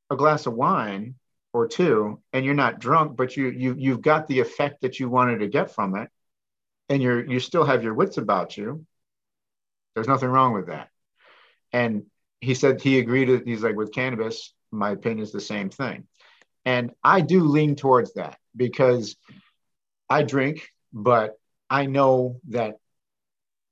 a 0.09 0.15
glass 0.15 0.45
of 0.45 0.53
wine 0.53 1.15
or 1.53 1.67
two 1.67 2.21
and 2.33 2.43
you're 2.43 2.53
not 2.53 2.79
drunk 2.79 3.15
but 3.15 3.37
you 3.37 3.49
you 3.49 3.75
you've 3.77 4.01
got 4.01 4.27
the 4.27 4.39
effect 4.39 4.81
that 4.81 4.99
you 4.99 5.09
wanted 5.09 5.39
to 5.39 5.47
get 5.47 5.73
from 5.73 5.95
it 5.95 6.09
and 6.89 7.01
you're 7.01 7.25
you 7.25 7.39
still 7.39 7.63
have 7.63 7.83
your 7.83 7.93
wits 7.93 8.17
about 8.17 8.57
you 8.57 8.85
there's 9.93 10.07
nothing 10.07 10.29
wrong 10.29 10.53
with 10.53 10.67
that 10.67 10.89
and 11.71 12.03
he 12.41 12.53
said 12.53 12.81
he 12.81 12.99
agreed 12.99 13.43
he's 13.45 13.63
like 13.63 13.75
with 13.75 13.93
cannabis 13.93 14.53
my 14.71 14.91
opinion 14.91 15.23
is 15.23 15.31
the 15.31 15.41
same 15.41 15.69
thing 15.69 16.05
and 16.65 16.91
i 17.03 17.21
do 17.21 17.43
lean 17.43 17.75
towards 17.75 18.13
that 18.13 18.37
because 18.55 19.15
i 20.09 20.23
drink 20.23 20.69
but 20.91 21.37
i 21.69 21.85
know 21.85 22.39
that 22.49 22.75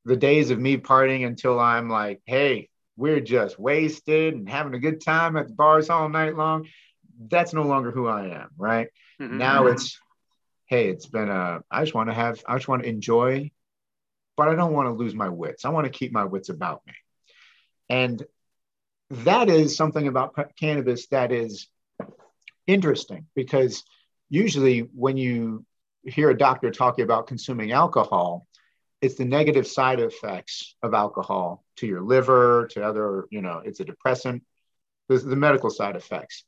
the 0.06 0.18
days 0.18 0.50
of 0.50 0.60
me 0.60 0.78
partying 0.78 1.26
until 1.26 1.60
i'm 1.60 1.90
like 1.90 2.22
hey 2.26 2.70
we're 2.98 3.22
just 3.22 3.58
wasted 3.60 4.34
and 4.34 4.50
having 4.50 4.74
a 4.74 4.80
good 4.80 5.02
time 5.02 5.38
at 5.38 5.48
the 5.48 5.54
bars 5.54 5.90
all 5.90 6.10
night 6.10 6.36
long 6.36 6.66
that's 7.30 7.54
no 7.54 7.64
longer 7.64 7.92
who 7.92 8.08
I 8.08 8.28
am, 8.28 8.50
right? 8.58 8.88
Mm-hmm. 9.22 9.38
Now 9.38 9.68
it's, 9.68 10.00
hey, 10.66 10.90
it's 10.90 11.06
been 11.06 11.30
a, 11.30 11.62
I 11.70 11.82
just 11.82 11.94
want 11.94 12.10
to 12.10 12.14
have, 12.14 12.42
I 12.48 12.56
just 12.56 12.68
want 12.68 12.84
to 12.84 12.90
enjoy, 12.90 13.52
but 14.38 14.48
I 14.48 14.56
don't 14.56 14.74
want 14.74 14.88
to 14.88 14.94
lose 14.94 15.14
my 15.14 15.30
wits. 15.30 15.66
I 15.66 15.70
want 15.70 15.86
to 15.86 15.92
keep 15.92 16.12
my 16.12 16.26
wits 16.26 16.50
about 16.50 16.82
me. 16.88 16.94
And 17.90 18.24
that 19.10 19.50
is 19.50 19.76
something 19.76 20.08
about 20.08 20.56
cannabis 20.58 21.08
that 21.08 21.32
is 21.32 21.68
interesting 22.68 23.28
because 23.36 23.84
usually 24.30 24.80
when 24.80 25.18
you 25.18 25.66
hear 26.04 26.30
a 26.30 26.38
doctor 26.38 26.72
talking 26.72 27.04
about 27.04 27.28
consuming 27.28 27.72
alcohol, 27.72 28.48
it's 29.02 29.16
the 29.16 29.26
negative 29.26 29.68
side 29.68 30.00
effects 30.00 30.76
of 30.84 30.94
alcohol 30.94 31.64
to 31.78 31.88
your 31.88 32.02
liver, 32.02 32.68
to 32.72 32.84
other, 32.84 33.26
you 33.32 33.42
know, 33.42 33.62
it's 33.64 33.80
a 33.80 33.86
depressant, 33.86 34.44
there's 35.08 35.24
the 35.24 35.36
medical 35.36 35.70
side 35.70 35.96
effects. 35.96 36.46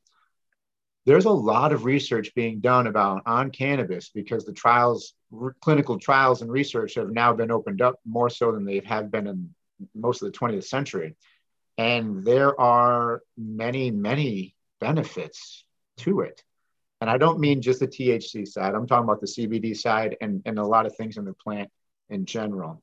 There's 1.05 1.25
a 1.25 1.31
lot 1.31 1.73
of 1.73 1.83
research 1.83 2.33
being 2.33 2.61
done 2.61 2.87
about 2.87 3.23
on 3.25 3.51
cannabis 3.51 4.09
because 4.09 4.45
the 4.45 4.53
trials 4.53 5.13
clinical 5.59 5.99
trials 5.99 6.41
and 6.41 6.49
research 6.51 6.95
have 6.95 7.09
now 7.09 7.33
been 7.33 7.51
opened 7.51 7.81
up 7.81 7.95
more 8.05 8.29
so 8.29 8.53
than 8.53 8.63
they 8.63 8.81
have 8.85 9.11
been 9.11 9.27
in 9.27 9.53
most 9.93 10.21
of 10.21 10.31
the 10.31 10.37
20th 10.37 10.63
century. 10.63 11.15
And 11.77 12.23
there 12.23 12.59
are 12.59 13.21
many 13.37 13.91
many 13.91 14.55
benefits 14.79 15.65
to 15.97 16.21
it. 16.21 16.43
And 17.01 17.09
i 17.09 17.17
don't 17.17 17.39
mean 17.39 17.61
just 17.61 17.79
the 17.79 17.87
thc 17.87 18.47
side. 18.47 18.75
I'm 18.75 18.87
talking 18.87 19.03
about 19.03 19.21
the 19.21 19.27
cbd 19.27 19.75
side 19.75 20.17
and, 20.21 20.41
and 20.45 20.57
a 20.59 20.65
lot 20.65 20.85
of 20.85 20.95
things 20.95 21.17
in 21.17 21.25
the 21.25 21.33
plant 21.33 21.69
in 22.09 22.25
general. 22.25 22.81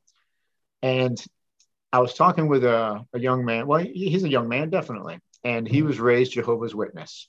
And 0.82 1.22
i 1.92 2.00
was 2.00 2.14
talking 2.14 2.48
with 2.48 2.64
a, 2.64 3.04
a 3.12 3.18
young 3.18 3.44
man. 3.44 3.66
Well 3.66 3.80
he's 3.80 4.24
a 4.24 4.28
young 4.28 4.48
man 4.48 4.70
definitely. 4.70 5.18
And 5.42 5.66
he 5.66 5.82
was 5.82 5.98
raised 5.98 6.32
jehovah's 6.32 6.74
witness. 6.74 7.28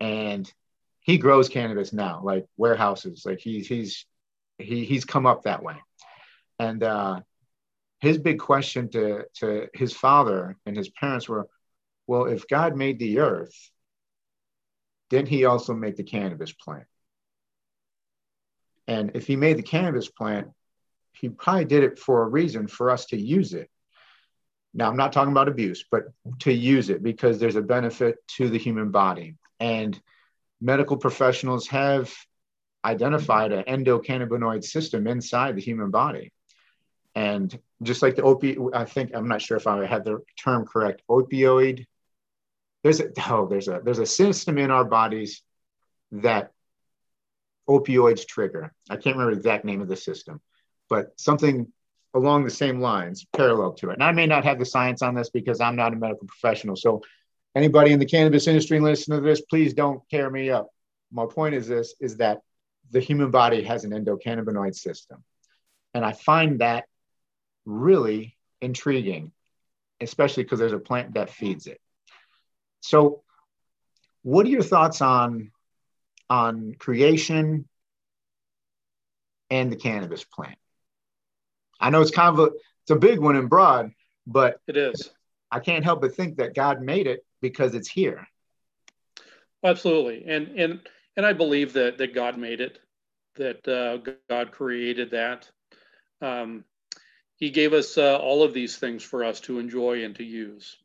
And 0.00 0.50
he 1.08 1.16
grows 1.16 1.48
cannabis 1.48 1.94
now, 1.94 2.20
like 2.22 2.44
warehouses. 2.58 3.22
Like 3.24 3.40
he's 3.40 3.66
he's 3.66 4.04
he 4.58 4.84
he's 4.84 5.06
come 5.06 5.24
up 5.24 5.44
that 5.44 5.62
way, 5.62 5.76
and 6.58 6.82
uh, 6.82 7.20
his 8.00 8.18
big 8.18 8.38
question 8.38 8.90
to 8.90 9.24
to 9.36 9.68
his 9.72 9.94
father 9.94 10.58
and 10.66 10.76
his 10.76 10.90
parents 10.90 11.26
were, 11.26 11.48
well, 12.06 12.26
if 12.26 12.46
God 12.46 12.76
made 12.76 12.98
the 12.98 13.20
earth, 13.20 13.54
didn't 15.10 15.28
He 15.28 15.44
also 15.44 15.74
make 15.74 15.96
the 15.96 16.02
cannabis 16.02 16.52
plant? 16.52 16.86
And 18.86 19.12
if 19.14 19.26
He 19.26 19.36
made 19.36 19.58
the 19.58 19.62
cannabis 19.62 20.08
plant, 20.08 20.48
He 21.12 21.28
probably 21.28 21.64
did 21.64 21.84
it 21.84 21.98
for 21.98 22.22
a 22.22 22.28
reason 22.28 22.68
for 22.68 22.90
us 22.90 23.06
to 23.06 23.16
use 23.16 23.54
it. 23.54 23.70
Now, 24.74 24.88
I'm 24.88 24.96
not 24.96 25.12
talking 25.12 25.32
about 25.32 25.48
abuse, 25.48 25.84
but 25.90 26.04
to 26.40 26.52
use 26.52 26.90
it 26.90 27.02
because 27.02 27.38
there's 27.38 27.56
a 27.56 27.62
benefit 27.62 28.16
to 28.36 28.48
the 28.48 28.58
human 28.58 28.90
body. 28.90 29.36
And 29.58 30.00
medical 30.60 30.96
professionals 30.96 31.66
have 31.68 32.12
identified 32.84 33.52
an 33.52 33.64
endocannabinoid 33.64 34.64
system 34.64 35.06
inside 35.06 35.56
the 35.56 35.62
human 35.62 35.90
body. 35.90 36.32
And 37.14 37.58
just 37.82 38.02
like 38.02 38.14
the 38.14 38.22
opioid, 38.22 38.74
I 38.74 38.84
think 38.84 39.10
I'm 39.14 39.28
not 39.28 39.42
sure 39.42 39.56
if 39.56 39.66
I 39.66 39.84
had 39.86 40.04
the 40.04 40.20
term 40.42 40.66
correct, 40.66 41.02
opioid. 41.10 41.86
There's 42.82 43.00
a 43.00 43.08
oh, 43.28 43.46
there's 43.46 43.68
a 43.68 43.80
there's 43.84 43.98
a 43.98 44.06
system 44.06 44.58
in 44.58 44.70
our 44.70 44.84
bodies 44.84 45.42
that 46.12 46.52
opioids 47.68 48.26
trigger. 48.26 48.72
I 48.88 48.96
can't 48.96 49.16
remember 49.16 49.32
the 49.32 49.40
exact 49.40 49.64
name 49.64 49.80
of 49.80 49.88
the 49.88 49.96
system, 49.96 50.40
but 50.88 51.12
something 51.16 51.70
along 52.14 52.44
the 52.44 52.50
same 52.50 52.80
lines, 52.80 53.26
parallel 53.36 53.72
to 53.74 53.90
it. 53.90 53.94
And 53.94 54.02
I 54.02 54.12
may 54.12 54.26
not 54.26 54.44
have 54.44 54.58
the 54.58 54.64
science 54.64 55.02
on 55.02 55.14
this 55.14 55.30
because 55.30 55.60
I'm 55.60 55.76
not 55.76 55.92
a 55.92 55.96
medical 55.96 56.26
professional. 56.26 56.76
So 56.76 57.02
anybody 57.54 57.92
in 57.92 57.98
the 57.98 58.06
cannabis 58.06 58.46
industry 58.46 58.80
listening 58.80 59.20
to 59.20 59.24
this, 59.26 59.42
please 59.42 59.74
don't 59.74 60.00
tear 60.10 60.30
me 60.30 60.50
up. 60.50 60.68
My 61.12 61.26
point 61.26 61.54
is 61.54 61.68
this 61.68 61.94
is 62.00 62.16
that 62.18 62.40
the 62.90 63.00
human 63.00 63.30
body 63.30 63.62
has 63.64 63.84
an 63.84 63.90
endocannabinoid 63.90 64.74
system. 64.74 65.22
And 65.94 66.04
I 66.04 66.12
find 66.12 66.60
that 66.60 66.86
really 67.64 68.36
intriguing, 68.60 69.32
especially 70.00 70.42
because 70.44 70.58
there's 70.58 70.72
a 70.72 70.78
plant 70.78 71.14
that 71.14 71.30
feeds 71.30 71.66
it. 71.66 71.80
So, 72.80 73.22
what 74.22 74.46
are 74.46 74.50
your 74.50 74.62
thoughts 74.62 75.00
on, 75.00 75.52
on 76.28 76.74
creation 76.78 77.68
and 79.50 79.72
the 79.72 79.76
cannabis 79.76 80.24
plant? 80.24 80.58
I 81.80 81.90
know 81.90 82.00
it's 82.00 82.10
kind 82.10 82.38
of 82.38 82.40
a 82.40 82.50
it's 82.82 82.90
a 82.90 82.96
big 82.96 83.18
one 83.18 83.36
and 83.36 83.50
broad, 83.50 83.92
but 84.26 84.60
it 84.66 84.76
is. 84.76 85.10
I 85.50 85.60
can't 85.60 85.84
help 85.84 86.00
but 86.00 86.14
think 86.14 86.38
that 86.38 86.54
God 86.54 86.82
made 86.82 87.06
it 87.06 87.24
because 87.40 87.74
it's 87.74 87.88
here. 87.88 88.26
Absolutely, 89.62 90.24
and 90.26 90.48
and 90.58 90.80
and 91.16 91.26
I 91.26 91.32
believe 91.32 91.72
that 91.74 91.98
that 91.98 92.14
God 92.14 92.38
made 92.38 92.60
it, 92.60 92.78
that 93.36 93.66
uh, 93.68 93.98
God 94.28 94.52
created 94.52 95.10
that. 95.12 95.50
Um, 96.20 96.64
he 97.36 97.50
gave 97.50 97.72
us 97.72 97.96
uh, 97.96 98.18
all 98.18 98.42
of 98.42 98.52
these 98.52 98.76
things 98.76 99.02
for 99.02 99.22
us 99.22 99.40
to 99.40 99.58
enjoy 99.58 100.04
and 100.04 100.14
to 100.16 100.24
use. 100.24 100.76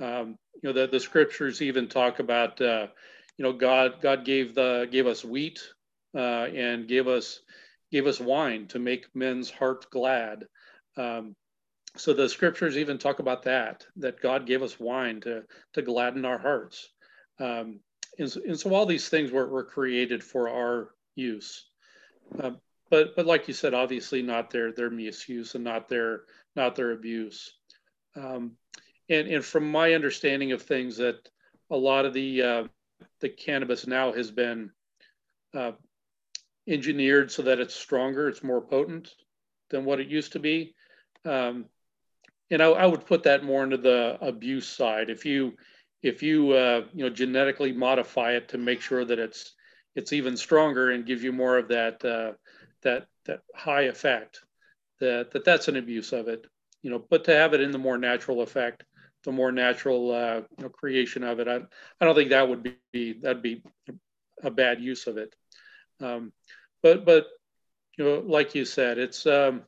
Um, 0.00 0.38
you 0.62 0.68
know, 0.68 0.72
the, 0.72 0.86
the 0.86 1.00
scriptures 1.00 1.62
even 1.62 1.88
talk 1.88 2.18
about, 2.18 2.60
uh, 2.60 2.88
you 3.36 3.42
know, 3.42 3.52
God 3.52 4.00
God 4.00 4.24
gave 4.24 4.54
the 4.54 4.88
gave 4.90 5.06
us 5.06 5.24
wheat 5.24 5.60
uh, 6.14 6.46
and 6.54 6.88
gave 6.88 7.08
us 7.08 7.40
gave 7.90 8.06
us 8.06 8.20
wine 8.20 8.66
to 8.68 8.78
make 8.78 9.14
men's 9.14 9.50
heart 9.50 9.86
glad. 9.90 10.44
Um, 10.96 11.34
so 11.96 12.12
the 12.12 12.28
scriptures 12.28 12.76
even 12.76 12.98
talk 12.98 13.20
about 13.20 13.44
that 13.44 13.86
that 13.96 14.20
God 14.20 14.46
gave 14.46 14.62
us 14.62 14.78
wine 14.78 15.20
to 15.22 15.44
to 15.74 15.82
gladden 15.82 16.24
our 16.24 16.38
hearts. 16.38 16.90
Um, 17.38 17.80
and, 18.18 18.30
so, 18.30 18.40
and, 18.46 18.58
so, 18.58 18.74
all 18.74 18.86
these 18.86 19.08
things 19.10 19.30
were, 19.30 19.46
were 19.46 19.64
created 19.64 20.24
for 20.24 20.48
our 20.48 20.90
use. 21.16 21.66
Um, 22.40 22.58
but 22.90 23.14
but 23.16 23.26
like 23.26 23.48
you 23.48 23.54
said, 23.54 23.74
obviously 23.74 24.22
not 24.22 24.50
their 24.50 24.72
their 24.72 24.90
misuse 24.90 25.54
and 25.54 25.64
not 25.64 25.88
their 25.88 26.22
not 26.54 26.76
their 26.76 26.92
abuse. 26.92 27.52
Um, 28.14 28.52
and 29.08 29.28
and 29.28 29.44
from 29.44 29.70
my 29.70 29.94
understanding 29.94 30.52
of 30.52 30.62
things, 30.62 30.96
that 30.96 31.28
a 31.70 31.76
lot 31.76 32.04
of 32.04 32.12
the 32.12 32.42
uh, 32.42 32.64
the 33.20 33.28
cannabis 33.28 33.86
now 33.86 34.12
has 34.12 34.30
been 34.30 34.70
uh, 35.54 35.72
engineered 36.66 37.30
so 37.30 37.42
that 37.42 37.60
it's 37.60 37.74
stronger, 37.74 38.28
it's 38.28 38.42
more 38.42 38.60
potent 38.60 39.14
than 39.70 39.84
what 39.84 40.00
it 40.00 40.08
used 40.08 40.32
to 40.32 40.38
be. 40.38 40.74
Um, 41.24 41.66
and 42.50 42.62
I, 42.62 42.66
I, 42.66 42.86
would 42.86 43.06
put 43.06 43.24
that 43.24 43.42
more 43.42 43.64
into 43.64 43.76
the 43.76 44.18
abuse 44.20 44.68
side. 44.68 45.10
If 45.10 45.24
you 45.24 45.54
if 46.02 46.22
you 46.22 46.52
uh, 46.52 46.84
you 46.94 47.04
know 47.04 47.10
genetically 47.10 47.72
modify 47.72 48.32
it 48.32 48.48
to 48.50 48.58
make 48.58 48.80
sure 48.80 49.04
that 49.04 49.18
it's 49.18 49.54
it's 49.94 50.12
even 50.12 50.36
stronger 50.36 50.90
and 50.90 51.06
give 51.06 51.22
you 51.22 51.32
more 51.32 51.58
of 51.58 51.68
that 51.68 52.04
uh, 52.04 52.32
that 52.82 53.08
that 53.24 53.40
high 53.54 53.82
effect 53.82 54.40
that, 55.00 55.30
that 55.32 55.44
that's 55.44 55.68
an 55.68 55.76
abuse 55.76 56.12
of 56.12 56.28
it 56.28 56.46
you 56.82 56.90
know 56.90 57.04
but 57.10 57.24
to 57.24 57.34
have 57.34 57.54
it 57.54 57.60
in 57.60 57.72
the 57.72 57.78
more 57.78 57.98
natural 57.98 58.42
effect 58.42 58.84
the 59.26 59.32
more 59.32 59.52
natural 59.52 60.12
uh, 60.12 60.40
you 60.56 60.64
know, 60.64 60.70
creation 60.70 61.22
of 61.22 61.40
it. 61.40 61.48
I, 61.48 61.56
I 62.00 62.04
don't 62.04 62.14
think 62.14 62.30
that 62.30 62.48
would 62.48 62.74
be 62.92 63.12
that'd 63.20 63.42
be 63.42 63.62
a 64.42 64.50
bad 64.50 64.80
use 64.80 65.06
of 65.06 65.18
it. 65.18 65.34
Um, 66.00 66.32
but 66.82 67.04
but 67.04 67.26
you 67.98 68.04
know 68.04 68.22
like 68.24 68.54
you 68.54 68.64
said 68.64 68.98
it's 68.98 69.26
um, 69.26 69.62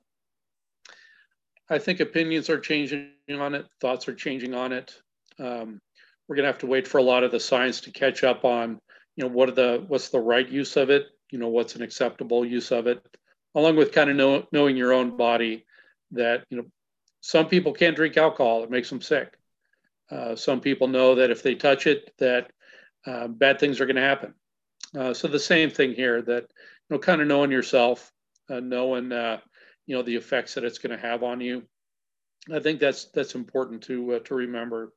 I 1.68 1.78
think 1.78 2.00
opinions 2.00 2.48
are 2.48 2.60
changing 2.60 3.10
on 3.30 3.54
it 3.54 3.66
thoughts 3.80 4.08
are 4.08 4.14
changing 4.14 4.54
on 4.54 4.72
it. 4.72 4.96
Um, 5.38 5.80
we're 6.26 6.36
going 6.36 6.44
to 6.44 6.52
have 6.52 6.58
to 6.58 6.66
wait 6.66 6.86
for 6.86 6.98
a 6.98 7.02
lot 7.02 7.24
of 7.24 7.32
the 7.32 7.40
science 7.40 7.80
to 7.82 7.90
catch 7.90 8.22
up 8.22 8.44
on 8.44 8.78
you 9.16 9.24
know 9.24 9.30
what 9.30 9.48
are 9.48 9.52
the 9.52 9.84
what's 9.88 10.10
the 10.10 10.20
right 10.20 10.48
use 10.48 10.76
of 10.76 10.90
it 10.90 11.06
you 11.30 11.38
know 11.38 11.48
what's 11.48 11.74
an 11.74 11.82
acceptable 11.82 12.44
use 12.44 12.70
of 12.70 12.86
it 12.86 13.02
along 13.54 13.76
with 13.76 13.92
kind 13.92 14.10
of 14.10 14.16
know, 14.16 14.46
knowing 14.52 14.76
your 14.76 14.92
own 14.92 15.16
body 15.16 15.64
that 16.12 16.44
you 16.50 16.58
know 16.58 16.64
some 17.20 17.48
people 17.48 17.72
can't 17.72 17.96
drink 17.96 18.16
alcohol 18.16 18.62
it 18.62 18.70
makes 18.70 18.88
them 18.88 19.00
sick 19.00 19.37
uh, 20.10 20.36
some 20.36 20.60
people 20.60 20.88
know 20.88 21.16
that 21.16 21.30
if 21.30 21.42
they 21.42 21.54
touch 21.54 21.86
it 21.86 22.12
that 22.18 22.50
uh, 23.06 23.28
bad 23.28 23.58
things 23.58 23.80
are 23.80 23.86
going 23.86 23.96
to 23.96 24.02
happen. 24.02 24.34
Uh, 24.96 25.14
so 25.14 25.28
the 25.28 25.38
same 25.38 25.70
thing 25.70 25.94
here 25.94 26.22
that 26.22 26.42
you 26.42 26.96
know 26.96 26.98
kind 26.98 27.20
of 27.20 27.28
knowing 27.28 27.50
yourself 27.50 28.12
uh, 28.50 28.60
knowing 28.60 29.12
uh, 29.12 29.38
you 29.86 29.96
know 29.96 30.02
the 30.02 30.16
effects 30.16 30.54
that 30.54 30.64
it's 30.64 30.78
going 30.78 30.96
to 30.96 31.06
have 31.06 31.22
on 31.22 31.40
you 31.40 31.62
i 32.54 32.60
think 32.60 32.80
that's 32.80 33.06
that's 33.06 33.34
important 33.34 33.82
to 33.82 34.14
uh, 34.14 34.18
to 34.20 34.34
remember 34.34 34.92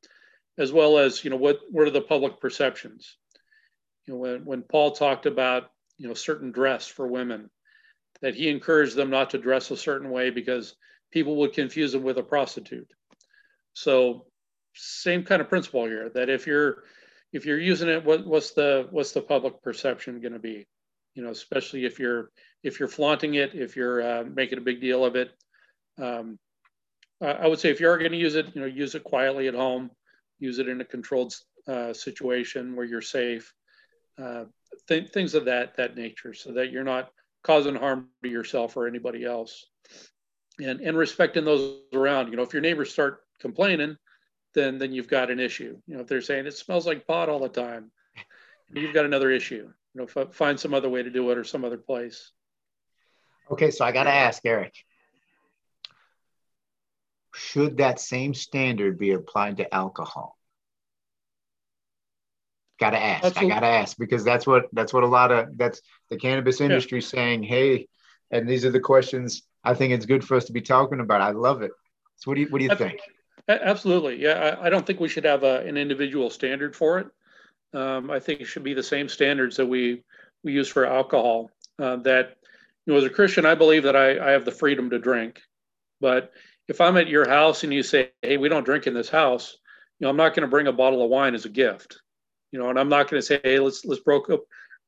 as 0.58 0.72
well 0.72 0.98
as 0.98 1.24
you 1.24 1.30
know 1.30 1.36
what 1.36 1.60
what 1.70 1.88
are 1.88 1.92
the 1.92 2.02
public 2.02 2.40
perceptions? 2.40 3.18
You 4.06 4.14
know 4.14 4.20
when, 4.20 4.46
when 4.46 4.62
paul 4.62 4.92
talked 4.92 5.26
about 5.26 5.72
you 5.98 6.08
know 6.08 6.14
certain 6.14 6.52
dress 6.52 6.88
for 6.88 7.08
women 7.08 7.50
that 8.22 8.36
he 8.36 8.50
encouraged 8.50 8.96
them 8.96 9.10
not 9.10 9.32
to 9.32 9.38
dress 9.38 9.72
a 9.72 9.78
certain 9.78 10.10
way 10.10 10.30
because 10.30 10.76
people 11.12 11.38
would 11.38 11.54
confuse 11.54 11.92
them 11.92 12.04
with 12.04 12.18
a 12.18 12.24
prostitute. 12.24 12.90
So 13.74 14.28
same 14.74 15.24
kind 15.24 15.42
of 15.42 15.50
principle 15.50 15.86
here 15.86 16.10
that 16.10 16.30
if 16.30 16.48
you're 16.48 16.84
if 17.34 17.46
you're 17.46 17.60
using 17.60 17.90
it 17.90 18.04
what, 18.04 18.26
what's 18.26 18.52
the 18.52 18.88
what's 18.92 19.12
the 19.12 19.22
public 19.22 19.62
perception 19.62 20.22
going 20.22 20.34
to 20.34 20.40
be 20.40 20.66
you 21.16 21.24
know 21.24 21.30
especially 21.30 21.86
if 21.86 22.00
you're 22.00 22.32
if 22.64 22.80
you're 22.80 22.90
flaunting 22.90 23.36
it 23.36 23.54
if 23.54 23.76
you're 23.76 24.02
uh, 24.02 24.24
making 24.24 24.58
a 24.58 24.62
big 24.62 24.80
deal 24.80 25.04
of 25.04 25.16
it 25.16 25.32
um, 26.02 26.38
i 27.22 27.48
would 27.48 27.60
say 27.60 27.70
if 27.70 27.80
you 27.80 27.90
are 27.90 27.98
going 27.98 28.12
to 28.12 28.18
use 28.18 28.36
it 28.36 28.48
you 28.56 28.62
know 28.62 28.68
use 28.68 28.96
it 28.96 29.04
quietly 29.04 29.48
at 29.48 29.54
home 29.54 29.92
use 30.40 30.58
it 30.60 30.68
in 30.68 30.82
a 30.82 30.86
controlled 30.86 31.34
uh, 31.68 31.94
situation 31.94 32.76
where 32.76 32.86
you're 32.86 33.02
safe 33.02 33.54
uh, 34.22 34.46
th- 34.88 35.12
things 35.12 35.36
of 35.36 35.46
that 35.46 35.76
that 35.76 35.96
nature, 35.96 36.34
so 36.34 36.52
that 36.54 36.72
you're 36.72 36.84
not 36.84 37.12
causing 37.44 37.76
harm 37.76 38.10
to 38.24 38.30
yourself 38.30 38.78
or 38.78 38.88
anybody 38.88 39.26
else, 39.26 39.66
and 40.60 40.82
and 40.82 40.98
respecting 40.98 41.46
those 41.46 41.80
around. 41.94 42.30
You 42.30 42.38
know, 42.38 42.44
if 42.44 42.54
your 42.54 42.62
neighbors 42.62 42.92
start 42.92 43.22
complaining, 43.40 43.98
then 44.54 44.78
then 44.78 44.92
you've 44.94 45.08
got 45.08 45.32
an 45.32 45.40
issue. 45.40 45.78
You 45.88 45.96
know, 45.96 46.02
if 46.02 46.08
they're 46.08 46.22
saying 46.22 46.48
it 46.48 46.58
smells 46.58 46.86
like 46.86 47.08
pot 47.08 47.30
all 47.30 47.40
the 47.40 47.50
time, 47.50 47.92
you've 48.74 48.94
got 48.94 49.06
another 49.06 49.32
issue. 49.32 49.70
You 49.94 50.02
know, 50.02 50.08
f- 50.16 50.34
find 50.34 50.60
some 50.60 50.74
other 50.74 50.90
way 50.90 51.04
to 51.04 51.10
do 51.10 51.30
it 51.32 51.38
or 51.38 51.44
some 51.44 51.66
other 51.66 51.78
place. 51.78 52.32
Okay, 53.50 53.72
so 53.72 53.84
I 53.84 53.92
got 53.92 54.06
to 54.06 54.14
ask 54.14 54.42
Eric. 54.46 54.74
Should 57.34 57.78
that 57.78 58.00
same 58.00 58.34
standard 58.34 58.98
be 58.98 59.12
applied 59.12 59.58
to 59.58 59.74
alcohol? 59.74 60.38
Gotta 62.80 62.98
ask. 62.98 63.26
Absolutely. 63.26 63.52
I 63.52 63.56
gotta 63.56 63.68
ask 63.68 63.98
because 63.98 64.24
that's 64.24 64.48
what 64.48 64.66
that's 64.74 64.92
what 64.92 65.04
a 65.04 65.08
lot 65.08 65.32
of 65.32 65.56
that's 65.56 65.82
the 66.10 66.18
cannabis 66.18 66.60
industry 66.62 67.00
yeah. 67.00 67.08
saying. 67.08 67.44
Hey, 67.44 67.88
and 68.32 68.50
these 68.50 68.66
are 68.66 68.72
the 68.72 68.80
questions 68.80 69.44
I 69.64 69.76
think 69.76 69.94
it's 69.94 70.08
good 70.08 70.26
for 70.26 70.36
us 70.36 70.46
to 70.46 70.52
be 70.52 70.62
talking 70.62 71.00
about. 71.00 71.22
I 71.22 71.30
love 71.30 71.62
it. 71.62 71.72
So 72.16 72.32
what 72.32 72.36
do 72.36 72.42
you 72.42 72.48
what 72.50 72.58
do 72.58 72.66
you 72.66 72.76
think? 72.76 73.00
Absolutely, 73.48 74.22
yeah. 74.22 74.58
I, 74.62 74.68
I 74.68 74.70
don't 74.70 74.86
think 74.86 75.00
we 75.00 75.10
should 75.10 75.26
have 75.26 75.44
a, 75.44 75.60
an 75.62 75.78
individual 75.78 76.30
standard 76.30 76.76
for 76.76 77.00
it. 77.00 77.08
Um, 77.74 78.12
I 78.12 78.20
think 78.20 78.42
it 78.42 78.46
should 78.46 78.64
be 78.64 78.74
the 78.74 78.84
same 78.84 79.10
standards 79.10 79.58
that 79.58 79.66
we 79.66 80.04
we 80.44 80.54
use 80.54 80.68
for 80.70 80.86
alcohol. 80.86 81.52
Uh, 81.80 81.98
that 81.98 82.38
you 82.86 82.94
know, 82.94 83.00
as 83.00 83.06
a 83.06 83.10
Christian, 83.10 83.46
I 83.46 83.56
believe 83.56 83.84
that 83.84 83.96
I, 83.96 84.20
I 84.20 84.32
have 84.32 84.46
the 84.46 84.52
freedom 84.52 84.90
to 84.92 85.00
drink. 85.00 85.42
But 86.00 86.32
if 86.68 86.82
I'm 86.82 86.98
at 86.98 87.08
your 87.08 87.28
house 87.28 87.64
and 87.64 87.74
you 87.74 87.84
say, 87.84 88.12
"Hey, 88.22 88.38
we 88.38 88.50
don't 88.50 88.66
drink 88.66 88.88
in 88.88 88.94
this 88.94 89.10
house," 89.10 89.58
you 90.00 90.06
know, 90.06 90.10
I'm 90.10 90.18
not 90.18 90.36
going 90.36 90.42
to 90.44 90.48
bring 90.52 90.68
a 90.68 90.74
bottle 90.74 91.04
of 91.04 91.10
wine 91.10 91.36
as 91.36 91.46
a 91.46 91.50
gift 91.50 92.00
you 92.52 92.60
know, 92.60 92.70
and 92.70 92.78
I'm 92.80 92.90
not 92.90 93.10
going 93.10 93.22
to 93.22 93.26
say, 93.26 93.40
hey, 93.44 93.60
let's 93.60 93.86
let's 93.86 94.02
break 94.02 94.30
up, 94.30 94.42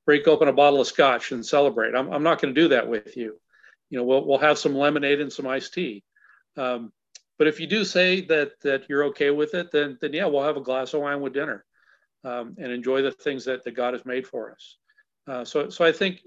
break 0.05 0.27
open 0.27 0.47
a 0.47 0.53
bottle 0.53 0.81
of 0.81 0.87
scotch 0.87 1.31
and 1.31 1.45
celebrate. 1.45 1.95
I'm, 1.95 2.11
I'm 2.11 2.23
not 2.23 2.41
going 2.41 2.53
to 2.53 2.61
do 2.61 2.67
that 2.69 2.87
with 2.87 3.15
you. 3.15 3.39
You 3.89 3.99
know, 3.99 4.03
we'll 4.03 4.25
we'll 4.25 4.39
have 4.39 4.57
some 4.57 4.75
lemonade 4.75 5.21
and 5.21 5.31
some 5.31 5.47
iced 5.47 5.73
tea. 5.73 6.03
Um, 6.57 6.91
but 7.37 7.47
if 7.47 7.59
you 7.59 7.67
do 7.67 7.83
say 7.83 8.21
that 8.21 8.59
that 8.61 8.89
you're 8.89 9.05
okay 9.05 9.31
with 9.31 9.53
it, 9.53 9.71
then 9.71 9.97
then 10.01 10.13
yeah, 10.13 10.25
we'll 10.25 10.43
have 10.43 10.57
a 10.57 10.61
glass 10.61 10.93
of 10.93 11.01
wine 11.01 11.21
with 11.21 11.33
dinner, 11.33 11.65
um, 12.23 12.55
and 12.57 12.71
enjoy 12.71 13.01
the 13.01 13.11
things 13.11 13.45
that, 13.45 13.63
that 13.63 13.71
God 13.71 13.93
has 13.93 14.05
made 14.05 14.27
for 14.27 14.51
us. 14.51 14.77
Uh, 15.27 15.45
so 15.45 15.69
so 15.69 15.85
I 15.85 15.91
think 15.91 16.21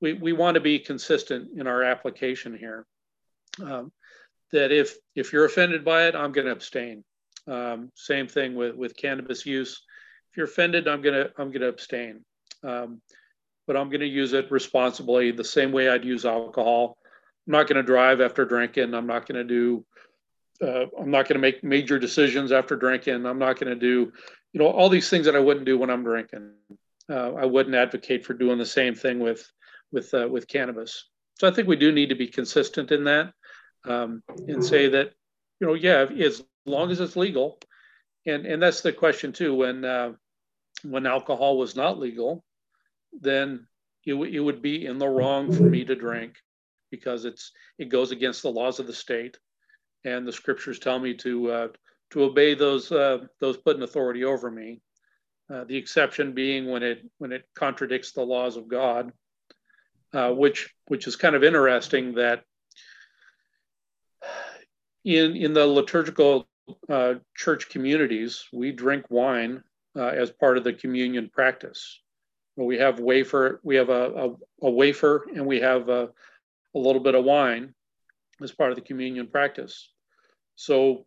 we 0.00 0.12
we 0.14 0.32
want 0.32 0.54
to 0.54 0.60
be 0.60 0.78
consistent 0.78 1.58
in 1.58 1.66
our 1.66 1.82
application 1.82 2.56
here. 2.56 2.86
Um, 3.62 3.92
that 4.52 4.72
if 4.72 4.96
if 5.14 5.32
you're 5.32 5.44
offended 5.44 5.84
by 5.84 6.08
it, 6.08 6.14
I'm 6.14 6.32
going 6.32 6.46
to 6.46 6.52
abstain. 6.52 7.04
Um, 7.46 7.90
same 7.94 8.26
thing 8.26 8.54
with 8.54 8.74
with 8.74 8.96
cannabis 8.96 9.46
use 9.46 9.82
if 10.30 10.36
you're 10.36 10.46
offended, 10.46 10.86
I'm 10.86 11.02
gonna 11.02 11.30
I'm 11.38 11.50
gonna 11.50 11.68
abstain. 11.68 12.24
Um, 12.62 13.00
but 13.66 13.76
I'm 13.76 13.90
gonna 13.90 14.04
use 14.04 14.32
it 14.32 14.50
responsibly, 14.50 15.32
the 15.32 15.44
same 15.44 15.72
way 15.72 15.88
I'd 15.88 16.04
use 16.04 16.24
alcohol. 16.24 16.98
I'm 17.46 17.52
not 17.52 17.66
gonna 17.66 17.82
drive 17.82 18.20
after 18.20 18.44
drinking. 18.44 18.94
I'm 18.94 19.06
not 19.06 19.26
gonna 19.26 19.44
do. 19.44 19.84
Uh, 20.62 20.86
I'm 20.98 21.10
not 21.10 21.28
gonna 21.28 21.40
make 21.40 21.62
major 21.64 21.98
decisions 21.98 22.52
after 22.52 22.76
drinking. 22.76 23.26
I'm 23.26 23.38
not 23.38 23.58
gonna 23.58 23.74
do, 23.74 24.12
you 24.52 24.60
know, 24.60 24.68
all 24.68 24.88
these 24.88 25.08
things 25.10 25.26
that 25.26 25.36
I 25.36 25.40
wouldn't 25.40 25.66
do 25.66 25.78
when 25.78 25.90
I'm 25.90 26.04
drinking. 26.04 26.50
Uh, 27.08 27.08
I 27.10 27.18
wouldn't 27.18 27.48
advocate 27.48 28.24
for 28.24 28.34
doing 28.34 28.34
the 28.34 28.40
same 28.66 28.94
thing 28.94 29.18
with 29.20 29.24
with 29.92 29.98
uh, 29.98 30.28
with 30.28 30.48
cannabis. 30.48 31.08
So 31.38 31.48
I 31.48 31.50
think 31.50 31.66
we 31.68 31.76
do 31.76 31.92
need 31.92 32.10
to 32.10 32.14
be 32.14 32.26
consistent 32.26 32.90
in 32.92 33.04
that 33.04 33.32
um, 33.84 34.22
and 34.46 34.62
say 34.64 34.88
that, 34.88 35.12
you 35.60 35.66
know, 35.66 35.74
yeah, 35.74 36.04
as 36.04 36.42
long 36.42 36.64
as 36.64 36.74
it's 36.76 36.90
legal, 37.16 37.32
and 38.00 38.20
and 38.22 38.38
that's 38.62 38.82
the 38.82 38.92
question 38.92 39.14
too. 39.14 39.54
When 39.54 39.84
uh, 39.84 40.12
when 40.82 41.06
alcohol 41.06 41.56
was 41.58 41.74
not 41.74 41.98
legal, 41.98 42.44
then 43.12 43.66
it, 44.04 44.12
w- 44.12 44.32
it 44.36 44.40
would 44.40 44.62
be 44.62 44.86
in 44.86 44.98
the 44.98 45.08
wrong 45.08 45.50
for 45.50 45.66
me 45.66 45.84
to 45.84 45.94
drink 45.94 46.34
because 46.90 47.24
it's 47.24 47.52
it 47.78 47.88
goes 47.88 48.10
against 48.12 48.42
the 48.42 48.50
laws 48.50 48.78
of 48.80 48.86
the 48.86 48.92
state, 48.92 49.38
and 50.04 50.26
the 50.26 50.32
scriptures 50.32 50.78
tell 50.78 50.98
me 50.98 51.14
to 51.14 51.50
uh, 51.50 51.68
to 52.10 52.22
obey 52.24 52.54
those 52.54 52.90
uh, 52.92 53.18
those 53.40 53.56
put 53.56 53.76
in 53.76 53.82
authority 53.82 54.24
over 54.24 54.50
me. 54.50 54.80
Uh, 55.52 55.64
the 55.64 55.76
exception 55.76 56.32
being 56.32 56.70
when 56.70 56.82
it 56.82 57.02
when 57.18 57.32
it 57.32 57.48
contradicts 57.54 58.12
the 58.12 58.22
laws 58.22 58.56
of 58.56 58.68
God, 58.68 59.12
uh, 60.12 60.30
which 60.30 60.74
which 60.86 61.06
is 61.06 61.16
kind 61.16 61.34
of 61.34 61.44
interesting 61.44 62.14
that 62.14 62.44
in 65.04 65.36
in 65.36 65.52
the 65.52 65.66
liturgical 65.66 66.48
uh, 66.88 67.14
church 67.34 67.68
communities, 67.68 68.44
we 68.52 68.72
drink 68.72 69.06
wine 69.10 69.62
uh, 69.96 70.06
as 70.06 70.30
part 70.30 70.56
of 70.56 70.64
the 70.64 70.72
communion 70.72 71.28
practice. 71.28 72.00
We 72.56 72.78
have 72.78 73.00
wafer, 73.00 73.60
we 73.62 73.76
have 73.76 73.88
a, 73.88 74.12
a, 74.62 74.66
a 74.66 74.70
wafer, 74.70 75.26
and 75.34 75.46
we 75.46 75.60
have 75.60 75.88
a, 75.88 76.10
a, 76.74 76.78
little 76.78 77.00
bit 77.00 77.14
of 77.14 77.24
wine, 77.24 77.74
as 78.42 78.52
part 78.52 78.70
of 78.70 78.76
the 78.76 78.82
communion 78.82 79.26
practice. 79.26 79.90
So 80.56 81.06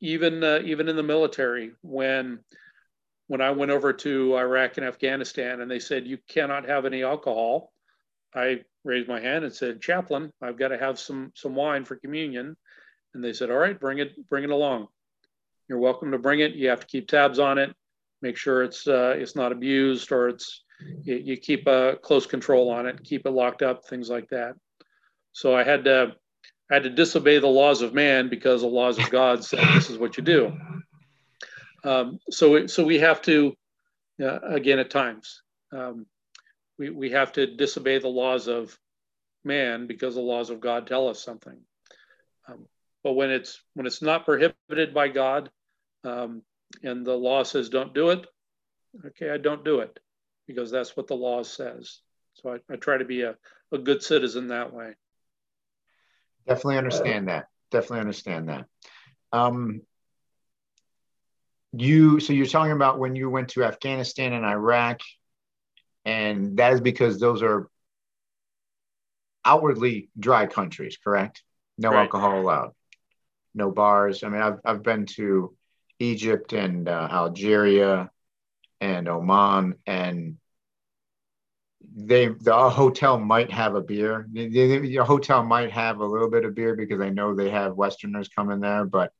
even 0.00 0.42
uh, 0.42 0.60
even 0.64 0.88
in 0.88 0.96
the 0.96 1.02
military, 1.02 1.72
when 1.82 2.40
when 3.26 3.40
I 3.40 3.50
went 3.50 3.70
over 3.70 3.92
to 3.92 4.36
Iraq 4.36 4.76
and 4.76 4.86
Afghanistan, 4.86 5.60
and 5.60 5.70
they 5.70 5.78
said 5.78 6.06
you 6.06 6.18
cannot 6.28 6.68
have 6.68 6.84
any 6.84 7.04
alcohol, 7.04 7.72
I 8.34 8.62
raised 8.84 9.08
my 9.08 9.20
hand 9.20 9.44
and 9.44 9.54
said, 9.54 9.80
"Chaplain, 9.80 10.32
I've 10.42 10.58
got 10.58 10.68
to 10.68 10.78
have 10.78 10.98
some 10.98 11.32
some 11.34 11.54
wine 11.54 11.84
for 11.84 11.96
communion." 11.96 12.56
And 13.14 13.22
they 13.22 13.32
said, 13.32 13.50
"All 13.50 13.58
right, 13.58 13.78
bring 13.78 13.98
it 13.98 14.28
bring 14.28 14.44
it 14.44 14.50
along. 14.50 14.88
You're 15.68 15.78
welcome 15.78 16.10
to 16.12 16.18
bring 16.18 16.40
it. 16.40 16.52
You 16.52 16.68
have 16.70 16.80
to 16.80 16.86
keep 16.86 17.08
tabs 17.08 17.38
on 17.38 17.58
it, 17.58 17.74
make 18.22 18.36
sure 18.36 18.62
it's 18.62 18.86
uh, 18.86 19.14
it's 19.16 19.36
not 19.36 19.52
abused 19.52 20.10
or 20.12 20.28
it's 20.28 20.64
you, 21.02 21.16
you 21.16 21.36
keep 21.36 21.66
a 21.66 21.96
close 22.02 22.26
control 22.26 22.70
on 22.70 22.86
it, 22.86 23.04
keep 23.04 23.26
it 23.26 23.30
locked 23.30 23.62
up, 23.62 23.84
things 23.84 24.08
like 24.08 24.28
that." 24.30 24.54
So 25.32 25.54
I 25.54 25.62
had 25.62 25.84
to 25.84 26.16
I 26.70 26.74
had 26.74 26.84
to 26.84 26.90
disobey 26.90 27.38
the 27.38 27.48
laws 27.48 27.82
of 27.82 27.94
man 27.94 28.28
because 28.28 28.60
the 28.60 28.68
laws 28.68 28.98
of 28.98 29.10
God 29.10 29.44
said 29.44 29.60
this 29.74 29.90
is 29.90 29.98
what 29.98 30.16
you 30.16 30.22
do. 30.22 30.52
Um, 31.82 32.20
so, 32.30 32.66
so 32.66 32.84
we 32.84 32.98
have 32.98 33.22
to, 33.22 33.54
uh, 34.22 34.40
again, 34.40 34.78
at 34.78 34.90
times, 34.90 35.42
um, 35.72 36.06
we, 36.78 36.90
we 36.90 37.10
have 37.10 37.32
to 37.32 37.46
disobey 37.56 37.98
the 37.98 38.08
laws 38.08 38.46
of 38.46 38.78
man 39.44 39.86
because 39.86 40.14
the 40.14 40.20
laws 40.20 40.50
of 40.50 40.60
God 40.60 40.86
tell 40.86 41.08
us 41.08 41.22
something. 41.22 41.58
Um, 42.46 42.66
but 43.02 43.14
when 43.14 43.30
it's 43.30 43.62
when 43.74 43.86
it's 43.86 44.02
not 44.02 44.24
prohibited 44.24 44.94
by 44.94 45.08
God, 45.08 45.50
um, 46.04 46.42
and 46.82 47.04
the 47.04 47.14
law 47.14 47.42
says 47.42 47.68
don't 47.68 47.94
do 47.94 48.10
it, 48.10 48.26
okay, 49.06 49.30
I 49.30 49.38
don't 49.38 49.64
do 49.64 49.80
it 49.80 49.98
because 50.46 50.70
that's 50.70 50.96
what 50.96 51.06
the 51.06 51.14
law 51.14 51.42
says. 51.42 52.00
So 52.34 52.52
I, 52.52 52.72
I 52.72 52.76
try 52.76 52.98
to 52.98 53.04
be 53.04 53.22
a, 53.22 53.36
a 53.72 53.78
good 53.78 54.02
citizen 54.02 54.48
that 54.48 54.72
way. 54.72 54.94
Definitely 56.50 56.78
understand 56.78 57.28
that. 57.28 57.46
Definitely 57.70 58.00
understand 58.00 58.48
that. 58.48 58.66
Um, 59.30 59.82
you 61.72 62.18
so 62.18 62.32
you're 62.32 62.46
talking 62.46 62.72
about 62.72 62.98
when 62.98 63.14
you 63.14 63.30
went 63.30 63.50
to 63.50 63.62
Afghanistan 63.62 64.32
and 64.32 64.44
Iraq, 64.44 65.00
and 66.04 66.56
that 66.56 66.72
is 66.72 66.80
because 66.80 67.20
those 67.20 67.44
are 67.44 67.68
outwardly 69.44 70.10
dry 70.18 70.46
countries, 70.46 70.98
correct? 71.02 71.44
No 71.78 71.90
right. 71.92 72.00
alcohol 72.00 72.40
allowed, 72.40 72.72
no 73.54 73.70
bars. 73.70 74.24
I 74.24 74.28
mean, 74.28 74.42
I've 74.42 74.58
I've 74.64 74.82
been 74.82 75.06
to 75.14 75.54
Egypt 76.00 76.52
and 76.52 76.88
uh, 76.88 77.08
Algeria 77.12 78.10
and 78.80 79.06
Oman, 79.08 79.76
and 79.86 80.36
they 81.82 82.28
the 82.28 82.70
hotel 82.70 83.18
might 83.18 83.50
have 83.50 83.74
a 83.74 83.80
beer. 83.80 84.26
Your 84.32 85.04
hotel 85.04 85.42
might 85.42 85.70
have 85.70 86.00
a 86.00 86.06
little 86.06 86.30
bit 86.30 86.44
of 86.44 86.54
beer 86.54 86.76
because 86.76 87.00
I 87.00 87.10
know 87.10 87.34
they 87.34 87.50
have 87.50 87.74
Westerners 87.74 88.28
coming 88.28 88.60
there, 88.60 88.84
but 88.84 89.12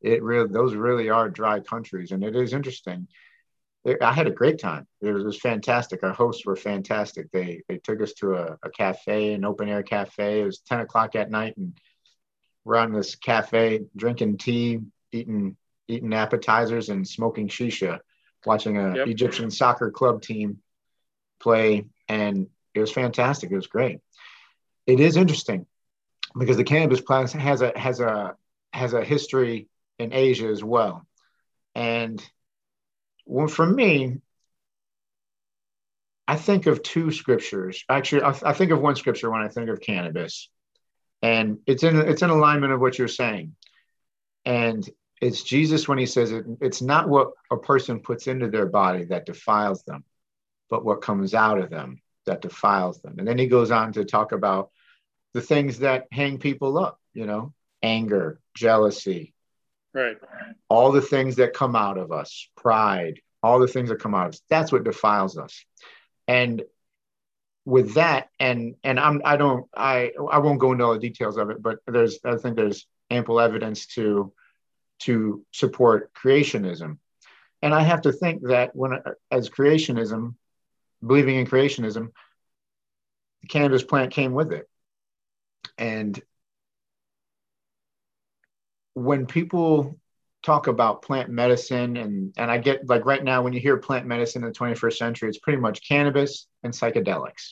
it 0.00 0.22
really 0.22 0.48
those 0.48 0.74
really 0.74 1.10
are 1.10 1.28
dry 1.28 1.60
countries, 1.60 2.12
and 2.12 2.22
it 2.22 2.36
is 2.36 2.52
interesting. 2.52 3.08
I 4.02 4.12
had 4.12 4.26
a 4.26 4.32
great 4.32 4.58
time. 4.58 4.86
It 5.00 5.12
was, 5.12 5.22
it 5.22 5.26
was, 5.26 5.40
fantastic. 5.40 6.02
Our 6.02 6.12
hosts 6.12 6.44
were 6.44 6.56
fantastic. 6.56 7.30
They 7.30 7.62
they 7.68 7.78
took 7.78 8.02
us 8.02 8.12
to 8.14 8.34
a, 8.34 8.58
a 8.62 8.70
cafe, 8.70 9.32
an 9.32 9.44
open 9.44 9.68
air 9.68 9.82
cafe. 9.82 10.40
It 10.40 10.44
was 10.44 10.58
ten 10.58 10.80
o'clock 10.80 11.16
at 11.16 11.30
night, 11.30 11.56
and 11.56 11.78
we're 12.64 12.76
on 12.76 12.92
this 12.92 13.14
cafe 13.14 13.82
drinking 13.96 14.38
tea, 14.38 14.80
eating 15.12 15.56
eating 15.86 16.12
appetizers, 16.12 16.90
and 16.90 17.06
smoking 17.06 17.48
shisha, 17.48 18.00
watching 18.44 18.76
a 18.76 18.96
yep. 18.96 19.06
Egyptian 19.06 19.50
soccer 19.50 19.90
club 19.90 20.20
team 20.20 20.58
play 21.40 21.86
and 22.08 22.48
it 22.74 22.80
was 22.80 22.92
fantastic. 22.92 23.50
It 23.50 23.56
was 23.56 23.66
great. 23.66 24.00
It 24.86 25.00
is 25.00 25.16
interesting 25.16 25.66
because 26.38 26.56
the 26.56 26.64
cannabis 26.64 27.00
plant 27.00 27.32
has 27.32 27.62
a 27.62 27.78
has 27.78 28.00
a 28.00 28.36
has 28.72 28.92
a 28.92 29.04
history 29.04 29.68
in 29.98 30.12
Asia 30.12 30.48
as 30.48 30.62
well, 30.62 31.06
and 31.74 32.22
well, 33.26 33.48
for 33.48 33.66
me, 33.66 34.18
I 36.26 36.36
think 36.36 36.66
of 36.66 36.82
two 36.82 37.10
scriptures. 37.10 37.84
Actually, 37.88 38.22
I, 38.22 38.34
I 38.44 38.52
think 38.52 38.70
of 38.70 38.80
one 38.80 38.96
scripture 38.96 39.30
when 39.30 39.42
I 39.42 39.48
think 39.48 39.68
of 39.68 39.80
cannabis, 39.80 40.48
and 41.22 41.58
it's 41.66 41.82
in 41.82 41.96
it's 41.96 42.22
in 42.22 42.30
alignment 42.30 42.72
of 42.72 42.80
what 42.80 42.98
you're 42.98 43.08
saying, 43.08 43.54
and 44.44 44.88
it's 45.20 45.42
Jesus 45.42 45.88
when 45.88 45.98
he 45.98 46.06
says 46.06 46.30
it, 46.32 46.44
it's 46.60 46.80
not 46.80 47.08
what 47.08 47.32
a 47.50 47.56
person 47.56 48.00
puts 48.00 48.26
into 48.26 48.48
their 48.48 48.66
body 48.66 49.04
that 49.06 49.26
defiles 49.26 49.82
them, 49.82 50.04
but 50.70 50.84
what 50.84 51.02
comes 51.02 51.34
out 51.34 51.58
of 51.58 51.70
them 51.70 52.00
that 52.26 52.42
defiles 52.42 53.00
them. 53.00 53.16
And 53.18 53.26
then 53.26 53.38
he 53.38 53.46
goes 53.46 53.70
on 53.70 53.92
to 53.94 54.04
talk 54.04 54.32
about 54.32 54.70
the 55.34 55.40
things 55.40 55.80
that 55.80 56.06
hang 56.12 56.38
people 56.38 56.78
up, 56.78 57.00
you 57.14 57.26
know, 57.26 57.52
anger, 57.82 58.40
jealousy, 58.54 59.34
right? 59.92 60.16
All 60.68 60.92
the 60.92 61.02
things 61.02 61.36
that 61.36 61.54
come 61.54 61.74
out 61.74 61.98
of 61.98 62.12
us, 62.12 62.48
pride, 62.56 63.20
all 63.42 63.58
the 63.58 63.68
things 63.68 63.88
that 63.88 64.00
come 64.00 64.14
out 64.14 64.26
of 64.26 64.32
us. 64.34 64.42
That's 64.48 64.72
what 64.72 64.84
defiles 64.84 65.38
us. 65.38 65.64
And 66.26 66.62
with 67.64 67.94
that, 67.94 68.28
and 68.38 68.76
and 68.82 68.98
I'm 68.98 69.20
I 69.24 69.36
don't 69.36 69.66
I 69.76 70.12
I 70.30 70.38
won't 70.38 70.60
go 70.60 70.72
into 70.72 70.84
all 70.84 70.94
the 70.94 70.98
details 70.98 71.36
of 71.36 71.50
it, 71.50 71.62
but 71.62 71.78
there's 71.86 72.18
I 72.24 72.36
think 72.36 72.56
there's 72.56 72.86
ample 73.10 73.40
evidence 73.40 73.86
to 73.88 74.32
to 75.00 75.44
support 75.52 76.12
creationism. 76.14 76.98
And 77.60 77.74
I 77.74 77.82
have 77.82 78.02
to 78.02 78.12
think 78.12 78.48
that 78.48 78.74
when 78.74 79.00
as 79.30 79.50
creationism 79.50 80.34
believing 81.04 81.36
in 81.36 81.46
creationism, 81.46 82.08
the 83.42 83.48
cannabis 83.48 83.82
plant 83.82 84.12
came 84.12 84.32
with 84.32 84.52
it. 84.52 84.68
And 85.76 86.20
when 88.94 89.26
people 89.26 89.98
talk 90.42 90.66
about 90.66 91.02
plant 91.02 91.30
medicine 91.30 91.96
and 91.96 92.32
and 92.36 92.50
I 92.50 92.58
get 92.58 92.88
like 92.88 93.04
right 93.04 93.22
now 93.22 93.42
when 93.42 93.52
you 93.52 93.60
hear 93.60 93.76
plant 93.76 94.06
medicine 94.06 94.44
in 94.44 94.50
the 94.50 94.58
21st 94.58 94.96
century 94.96 95.28
it's 95.28 95.38
pretty 95.38 95.58
much 95.58 95.86
cannabis 95.86 96.46
and 96.62 96.72
psychedelics. 96.72 97.50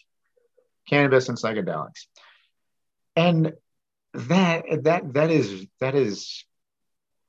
Cannabis 0.89 1.29
and 1.29 1.37
psychedelics. 1.37 2.07
And 3.17 3.55
that 4.15 4.65
that 4.85 5.15
that 5.15 5.31
is 5.31 5.67
that 5.81 5.95
is 5.95 6.45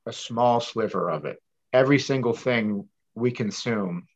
a 0.06 0.12
small 0.12 0.60
sliver 0.60 1.10
of 1.10 1.24
it. 1.24 1.38
Every 1.72 1.98
single 1.98 2.34
thing 2.34 2.88
we 3.14 3.30
consume 3.30 4.06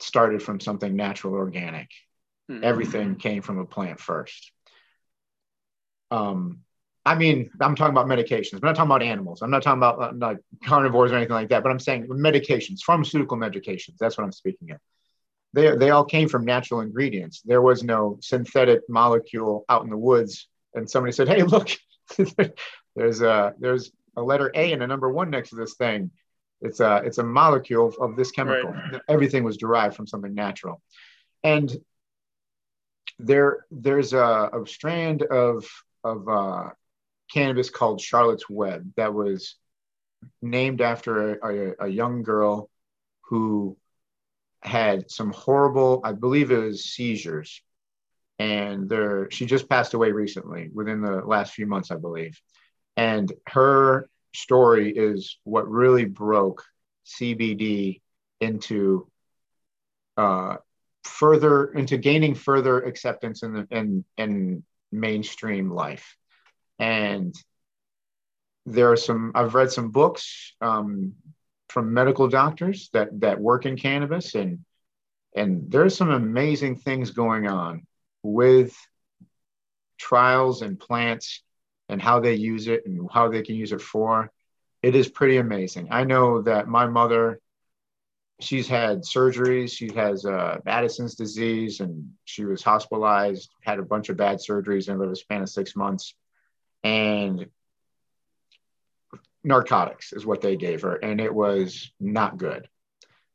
started 0.00 0.42
from 0.42 0.60
something 0.60 0.94
natural, 0.94 1.34
organic. 1.34 1.90
Mm-hmm. 2.50 2.64
Everything 2.64 3.16
came 3.16 3.42
from 3.42 3.58
a 3.58 3.66
plant 3.66 4.00
first. 4.00 4.52
Um, 6.10 6.60
I 7.04 7.14
mean, 7.14 7.50
I'm 7.60 7.74
talking 7.74 7.94
about 7.94 8.06
medications. 8.06 8.54
I'm 8.54 8.60
not 8.62 8.76
talking 8.76 8.90
about 8.90 9.02
animals. 9.02 9.40
I'm 9.42 9.50
not 9.50 9.62
talking 9.62 9.78
about 9.78 10.00
uh, 10.00 10.12
like 10.14 10.38
carnivores 10.64 11.12
or 11.12 11.16
anything 11.16 11.34
like 11.34 11.48
that. 11.48 11.62
But 11.62 11.70
I'm 11.70 11.78
saying 11.78 12.06
medications, 12.08 12.80
pharmaceutical 12.80 13.36
medications. 13.36 13.96
That's 13.98 14.18
what 14.18 14.24
I'm 14.24 14.32
speaking 14.32 14.72
of. 14.72 14.78
They 15.54 15.74
they 15.76 15.90
all 15.90 16.04
came 16.04 16.28
from 16.28 16.44
natural 16.44 16.80
ingredients. 16.80 17.40
There 17.44 17.62
was 17.62 17.82
no 17.82 18.18
synthetic 18.20 18.82
molecule 18.88 19.64
out 19.70 19.84
in 19.84 19.90
the 19.90 19.96
woods, 19.96 20.48
and 20.74 20.88
somebody 20.88 21.12
said, 21.12 21.28
"Hey, 21.28 21.42
look, 21.44 21.70
there's 22.96 23.22
a 23.22 23.54
there's 23.58 23.90
a 24.16 24.22
letter 24.22 24.50
A 24.54 24.72
and 24.72 24.82
a 24.82 24.86
number 24.86 25.10
one 25.10 25.30
next 25.30 25.50
to 25.50 25.56
this 25.56 25.74
thing. 25.74 26.10
It's 26.60 26.80
a 26.80 27.02
it's 27.04 27.18
a 27.18 27.24
molecule 27.24 27.94
of 28.00 28.16
this 28.16 28.30
chemical. 28.30 28.70
Right. 28.70 29.00
Everything 29.08 29.44
was 29.44 29.56
derived 29.56 29.94
from 29.94 30.06
something 30.06 30.34
natural, 30.34 30.82
and 31.44 31.74
there 33.18 33.64
there's 33.70 34.12
a, 34.12 34.50
a 34.52 34.66
strand 34.66 35.22
of 35.22 35.64
of 36.02 36.28
uh, 36.28 36.70
cannabis 37.32 37.70
called 37.70 38.00
Charlotte's 38.00 38.48
Web 38.48 38.92
that 38.96 39.14
was 39.14 39.56
named 40.42 40.80
after 40.80 41.34
a, 41.34 41.46
a, 41.46 41.74
a 41.86 41.88
young 41.88 42.22
girl 42.22 42.70
who 43.22 43.76
had 44.62 45.10
some 45.10 45.30
horrible, 45.30 46.00
I 46.02 46.12
believe 46.12 46.50
it 46.50 46.58
was 46.58 46.84
seizures, 46.84 47.62
and 48.40 48.88
there 48.88 49.30
she 49.30 49.46
just 49.46 49.68
passed 49.68 49.94
away 49.94 50.10
recently, 50.10 50.70
within 50.72 51.00
the 51.02 51.22
last 51.24 51.52
few 51.52 51.66
months, 51.66 51.90
I 51.92 51.96
believe, 51.96 52.40
and 52.96 53.32
her 53.46 54.08
story 54.34 54.90
is 54.90 55.38
what 55.44 55.68
really 55.68 56.04
broke 56.04 56.64
CBD 57.06 58.00
into 58.40 59.08
uh, 60.16 60.56
further 61.04 61.72
into 61.72 61.96
gaining 61.96 62.34
further 62.34 62.80
acceptance 62.80 63.42
in 63.42 63.52
the 63.52 63.66
in 63.70 64.04
in 64.16 64.62
mainstream 64.92 65.70
life. 65.70 66.16
And 66.78 67.34
there 68.66 68.92
are 68.92 68.96
some 68.96 69.32
I've 69.34 69.54
read 69.54 69.72
some 69.72 69.90
books 69.90 70.54
um, 70.60 71.14
from 71.68 71.92
medical 71.94 72.28
doctors 72.28 72.90
that 72.92 73.08
that 73.20 73.40
work 73.40 73.66
in 73.66 73.76
cannabis 73.76 74.34
and 74.34 74.64
and 75.36 75.70
there's 75.70 75.96
some 75.96 76.10
amazing 76.10 76.76
things 76.76 77.10
going 77.10 77.46
on 77.46 77.86
with 78.22 78.74
trials 79.98 80.62
and 80.62 80.78
plants 80.78 81.42
and 81.88 82.00
how 82.02 82.20
they 82.20 82.34
use 82.34 82.68
it 82.68 82.86
and 82.86 83.08
how 83.12 83.28
they 83.28 83.42
can 83.42 83.54
use 83.54 83.72
it 83.72 83.80
for, 83.80 84.30
it 84.82 84.94
is 84.94 85.08
pretty 85.08 85.38
amazing. 85.38 85.88
I 85.90 86.04
know 86.04 86.42
that 86.42 86.68
my 86.68 86.86
mother, 86.86 87.40
she's 88.40 88.68
had 88.68 89.02
surgeries. 89.02 89.76
She 89.76 89.92
has 89.94 90.24
uh, 90.24 90.58
Addison's 90.66 91.14
disease 91.14 91.80
and 91.80 92.12
she 92.24 92.44
was 92.44 92.62
hospitalized, 92.62 93.50
had 93.62 93.78
a 93.78 93.82
bunch 93.82 94.08
of 94.08 94.16
bad 94.16 94.38
surgeries 94.38 94.88
over 94.88 95.06
the 95.08 95.16
span 95.16 95.42
of 95.42 95.48
six 95.48 95.74
months. 95.74 96.14
and 96.84 97.46
narcotics 99.44 100.12
is 100.12 100.26
what 100.26 100.40
they 100.40 100.56
gave 100.56 100.82
her, 100.82 100.96
and 100.96 101.20
it 101.20 101.34
was 101.34 101.90
not 102.00 102.36
good. 102.36 102.68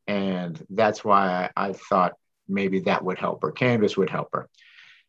And 0.07 0.63
that's 0.69 1.03
why 1.03 1.49
I, 1.55 1.69
I 1.69 1.73
thought 1.73 2.13
maybe 2.47 2.81
that 2.81 3.03
would 3.03 3.17
help 3.17 3.41
her. 3.41 3.51
Cannabis 3.51 3.97
would 3.97 4.09
help 4.09 4.29
her. 4.33 4.49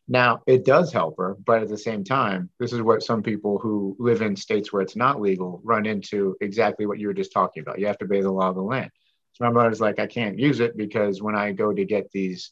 Now, 0.07 0.41
it 0.45 0.65
does 0.65 0.93
help 0.93 1.17
her, 1.17 1.35
but 1.45 1.63
at 1.63 1.69
the 1.69 1.77
same 1.77 2.03
time, 2.03 2.49
this 2.59 2.73
is 2.73 2.81
what 2.81 3.01
some 3.01 3.23
people 3.23 3.57
who 3.57 3.95
live 3.99 4.21
in 4.21 4.35
states 4.35 4.71
where 4.71 4.83
it's 4.83 4.95
not 4.95 5.19
legal 5.19 5.61
run 5.63 5.87
into 5.87 6.35
exactly 6.41 6.85
what 6.85 6.99
you 6.99 7.07
were 7.07 7.13
just 7.13 7.31
talking 7.31 7.61
about. 7.61 7.79
You 7.79 7.87
have 7.87 7.97
to 7.99 8.05
obey 8.05 8.21
the 8.21 8.31
law 8.31 8.49
of 8.49 8.55
the 8.55 8.61
land. 8.61 8.91
So 9.33 9.45
my 9.45 9.49
mother's 9.49 9.81
like, 9.81 9.99
I 9.99 10.05
can't 10.05 10.37
use 10.37 10.59
it 10.59 10.77
because 10.77 11.21
when 11.21 11.35
I 11.35 11.53
go 11.53 11.73
to 11.73 11.85
get 11.85 12.11
these 12.11 12.51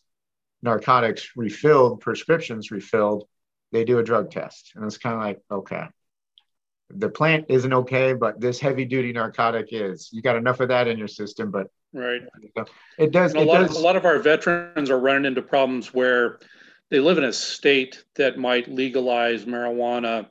narcotics 0.64 1.32
refilled, 1.36 2.02
prescriptions 2.02 2.72
refilled, 2.72 3.28
they 3.72 3.84
do 3.84 4.00
a 4.00 4.04
drug 4.04 4.32
test. 4.32 4.72
And 4.76 4.84
it's 4.86 4.98
kind 4.98 5.16
of 5.16 5.22
like, 5.22 5.42
okay, 5.52 5.86
the 6.90 7.10
plant 7.10 7.46
isn't 7.50 7.74
okay, 7.74 8.14
but 8.14 8.40
this 8.40 8.60
heavy 8.60 8.86
duty 8.86 9.14
narcotic 9.14 9.68
is. 9.72 10.10
You 10.12 10.22
got 10.22 10.38
enough 10.38 10.60
of 10.60 10.70
that 10.70 10.88
in 10.88 10.98
your 10.98 11.08
system, 11.08 11.52
but 11.52 11.68
right. 11.94 12.22
It 12.98 13.12
does. 13.12 13.36
a, 13.36 13.40
it 13.40 13.48
lot, 13.48 13.68
does. 13.68 13.78
a 13.78 13.82
lot 13.82 13.96
of 13.96 14.06
our 14.06 14.20
veterans 14.20 14.90
are 14.90 15.00
running 15.00 15.26
into 15.26 15.42
problems 15.42 15.94
where 15.94 16.40
they 16.94 17.00
live 17.00 17.18
in 17.18 17.24
a 17.24 17.34
state 17.34 18.04
that 18.14 18.38
might 18.38 18.68
legalize 18.68 19.46
marijuana, 19.46 20.28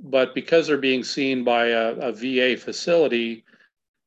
but 0.00 0.34
because 0.34 0.66
they're 0.66 0.78
being 0.78 1.04
seen 1.04 1.44
by 1.44 1.66
a, 1.66 1.96
a 1.96 2.12
VA 2.12 2.56
facility, 2.56 3.44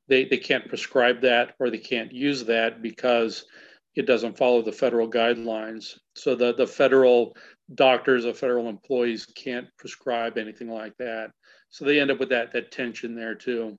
they, 0.08 0.26
they 0.26 0.38
can't 0.38 0.68
prescribe 0.68 1.22
that 1.22 1.54
or 1.60 1.70
they 1.70 1.78
can't 1.78 2.12
use 2.12 2.44
that 2.46 2.82
because 2.82 3.46
it 3.94 4.08
doesn't 4.08 4.36
follow 4.36 4.64
the 4.64 4.72
federal 4.72 5.08
guidelines. 5.08 6.00
So 6.16 6.34
the, 6.34 6.56
the 6.56 6.66
federal 6.66 7.38
doctors, 7.76 8.24
the 8.24 8.34
federal 8.34 8.68
employees 8.68 9.28
can't 9.36 9.68
prescribe 9.78 10.40
anything 10.40 10.72
like 10.72 10.98
that. 10.98 11.30
So 11.70 11.86
they 11.86 12.00
end 12.00 12.10
up 12.10 12.18
with 12.18 12.30
that 12.30 12.52
that 12.54 12.72
tension 12.72 13.14
there 13.14 13.36
too. 13.36 13.78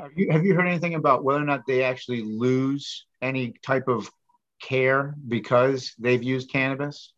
Have 0.00 0.12
you 0.16 0.30
have 0.30 0.46
you 0.46 0.54
heard 0.54 0.66
anything 0.66 0.94
about 0.94 1.24
whether 1.24 1.42
or 1.42 1.44
not 1.44 1.66
they 1.66 1.82
actually 1.82 2.22
lose 2.22 3.04
any 3.20 3.52
type 3.62 3.86
of 3.86 4.10
care 4.62 5.14
because 5.28 5.92
they've 5.98 6.22
used 6.22 6.50
cannabis? 6.50 7.12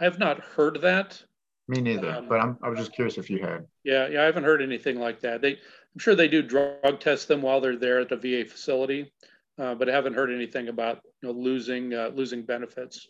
I 0.00 0.04
have 0.04 0.18
not 0.18 0.40
heard 0.40 0.80
that. 0.80 1.22
Me 1.68 1.80
neither, 1.80 2.10
um, 2.10 2.28
but 2.28 2.40
I'm, 2.40 2.58
I 2.62 2.68
was 2.68 2.78
just 2.78 2.92
curious 2.92 3.18
if 3.18 3.30
you 3.30 3.38
had. 3.38 3.66
Yeah, 3.84 4.08
yeah, 4.08 4.22
I 4.22 4.24
haven't 4.24 4.44
heard 4.44 4.62
anything 4.62 4.98
like 4.98 5.20
that. 5.20 5.40
They, 5.40 5.52
I'm 5.52 5.98
sure 5.98 6.14
they 6.14 6.26
do 6.26 6.42
drug 6.42 6.98
test 6.98 7.28
them 7.28 7.42
while 7.42 7.60
they're 7.60 7.76
there 7.76 8.00
at 8.00 8.08
the 8.08 8.16
VA 8.16 8.48
facility, 8.48 9.12
uh, 9.58 9.74
but 9.74 9.88
I 9.88 9.92
haven't 9.92 10.14
heard 10.14 10.32
anything 10.32 10.68
about 10.68 11.02
you 11.22 11.28
know, 11.28 11.38
losing 11.38 11.94
uh, 11.94 12.10
losing 12.14 12.42
benefits. 12.42 13.08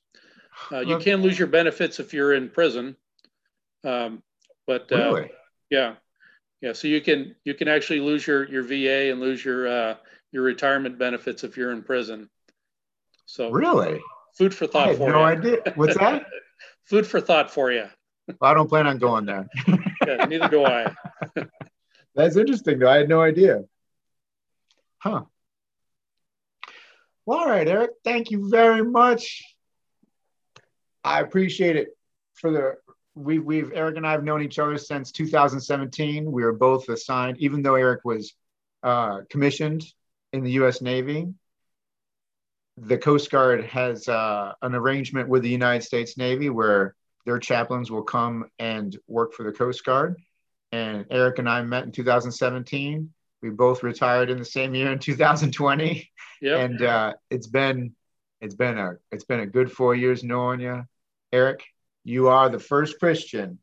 Uh, 0.71 0.81
you 0.81 0.99
can 0.99 1.23
lose 1.23 1.39
your 1.39 1.49
benefits 1.49 2.01
if 2.01 2.13
you're 2.13 2.35
in 2.35 2.51
prison, 2.51 2.97
um, 3.85 4.23
but 4.67 4.91
uh, 4.93 4.97
really? 4.97 5.31
yeah, 5.71 5.95
yeah. 6.61 6.73
So 6.73 6.89
you 6.89 7.01
can 7.01 7.37
you 7.45 7.55
can 7.55 7.69
actually 7.69 8.01
lose 8.01 8.27
your 8.27 8.47
your 8.51 8.63
VA 8.65 9.11
and 9.11 9.21
lose 9.21 9.43
your 9.45 9.69
uh, 9.69 9.95
your 10.33 10.43
retirement 10.43 10.99
benefits 10.99 11.45
if 11.45 11.57
you're 11.57 11.73
in 11.73 11.83
prison. 11.83 12.29
So 13.27 13.51
really, 13.51 14.01
food 14.37 14.55
for 14.55 14.67
thought. 14.67 14.89
I 14.89 14.93
had 14.93 15.01
no 15.01 15.07
you. 15.07 15.25
idea. 15.25 15.59
What's 15.77 15.97
that? 15.97 16.27
food 16.91 17.07
for 17.07 17.21
thought 17.21 17.51
for 17.51 17.71
you. 17.71 17.85
Well, 18.27 18.51
I 18.51 18.55
don't 18.55 18.69
plan 18.69 18.87
on 18.87 18.99
going 18.99 19.25
there. 19.25 19.49
yeah, 20.07 20.25
neither 20.27 20.49
do 20.49 20.65
I. 20.65 20.93
That's 22.15 22.37
interesting, 22.37 22.81
though. 22.81 22.91
I 22.91 22.99
had 22.99 23.09
no 23.09 23.23
idea. 23.23 23.63
Huh. 24.99 25.23
Well, 27.25 27.39
all 27.39 27.49
right, 27.49 27.67
Eric. 27.67 27.93
Thank 28.05 28.33
you 28.33 28.51
very 28.51 28.83
much. 28.85 29.45
I 31.05 31.21
appreciate 31.21 31.77
it. 31.77 31.89
For 32.35 32.51
the 32.51 32.75
we 33.15 33.39
we've 33.39 33.73
Eric 33.75 33.97
and 33.97 34.07
I 34.07 34.13
have 34.13 34.25
known 34.25 34.43
each 34.43 34.59
other 34.59 34.79
since 34.79 35.13
2017. 35.13 36.31
We 36.31 36.43
were 36.43 36.53
both 36.53 36.89
assigned, 36.89 37.39
even 37.39 37.63
though 37.63 37.77
Eric 37.77 38.01
was 38.05 38.35
uh, 38.83 39.21
commissioned 39.31 39.85
in 40.33 40.43
the 40.43 40.53
U.S. 40.53 40.81
Navy. 40.81 41.29
The 42.77 42.99
Coast 42.99 43.31
Guard 43.31 43.65
has 43.65 44.09
uh, 44.09 44.53
an 44.63 44.75
arrangement 44.75 45.29
with 45.29 45.43
the 45.43 45.51
United 45.51 45.83
States 45.85 46.17
Navy 46.17 46.51
where 46.51 46.95
their 47.27 47.39
chaplains 47.39 47.91
will 47.91 48.03
come 48.03 48.47
and 48.59 48.97
work 49.07 49.35
for 49.35 49.43
the 49.43 49.53
Coast 49.53 49.85
Guard. 49.85 50.17
And 50.73 51.05
Eric 51.11 51.39
and 51.39 51.49
I 51.49 51.63
met 51.63 51.85
in 51.85 51.93
2017. 51.93 53.11
We 53.43 53.51
both 53.51 53.83
retired 53.83 54.31
in 54.31 54.39
the 54.39 54.45
same 54.45 54.75
year 54.75 54.93
in 54.93 54.99
2020. 54.99 56.11
Yep. 56.43 56.59
And 56.59 56.83
uh, 56.83 57.13
it's 57.31 57.47
been 57.47 57.95
it's 58.41 58.55
been 58.55 58.79
a 58.79 58.97
it's 59.13 59.25
been 59.25 59.41
a 59.41 59.47
good 59.47 59.71
four 59.71 59.95
years 59.95 60.25
knowing 60.25 60.61
you, 60.61 60.85
Eric. 61.33 61.65
You 62.05 62.29
are 62.29 62.49
the 62.49 62.59
first 62.59 62.99
Christian 62.99 63.59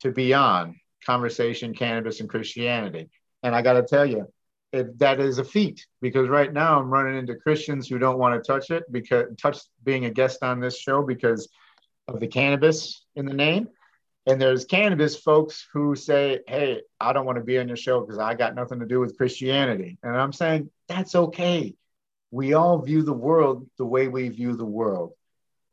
to 0.00 0.12
be 0.12 0.32
on 0.32 0.78
Conversation 1.04 1.74
Cannabis 1.74 2.20
and 2.20 2.28
Christianity, 2.28 3.10
and 3.42 3.54
I 3.54 3.62
got 3.62 3.72
to 3.72 3.82
tell 3.82 4.06
you, 4.06 4.32
it, 4.72 4.98
that 4.98 5.20
is 5.20 5.38
a 5.38 5.44
feat 5.44 5.86
because 6.00 6.28
right 6.28 6.52
now 6.52 6.78
I'm 6.78 6.90
running 6.90 7.16
into 7.16 7.34
Christians 7.34 7.88
who 7.88 7.98
don't 7.98 8.18
want 8.18 8.42
to 8.42 8.46
touch 8.46 8.70
it 8.70 8.84
because 8.90 9.26
touch 9.36 9.58
being 9.82 10.04
a 10.04 10.10
guest 10.10 10.42
on 10.42 10.60
this 10.60 10.78
show 10.78 11.02
because 11.02 11.48
of 12.06 12.20
the 12.20 12.26
cannabis 12.26 13.04
in 13.16 13.26
the 13.26 13.34
name. 13.34 13.68
And 14.26 14.40
there's 14.40 14.64
cannabis 14.64 15.16
folks 15.16 15.66
who 15.72 15.96
say, 15.96 16.40
Hey, 16.46 16.82
I 17.00 17.12
don't 17.12 17.26
want 17.26 17.38
to 17.38 17.44
be 17.44 17.58
on 17.58 17.68
your 17.68 17.76
show 17.76 18.00
because 18.00 18.18
I 18.18 18.34
got 18.34 18.54
nothing 18.54 18.80
to 18.80 18.86
do 18.86 19.00
with 19.00 19.16
Christianity. 19.16 19.98
And 20.02 20.16
I'm 20.16 20.32
saying, 20.32 20.70
That's 20.88 21.14
okay. 21.14 21.74
We 22.30 22.54
all 22.54 22.78
view 22.78 23.02
the 23.02 23.12
world 23.12 23.68
the 23.76 23.86
way 23.86 24.08
we 24.08 24.28
view 24.28 24.56
the 24.56 24.64
world. 24.64 25.14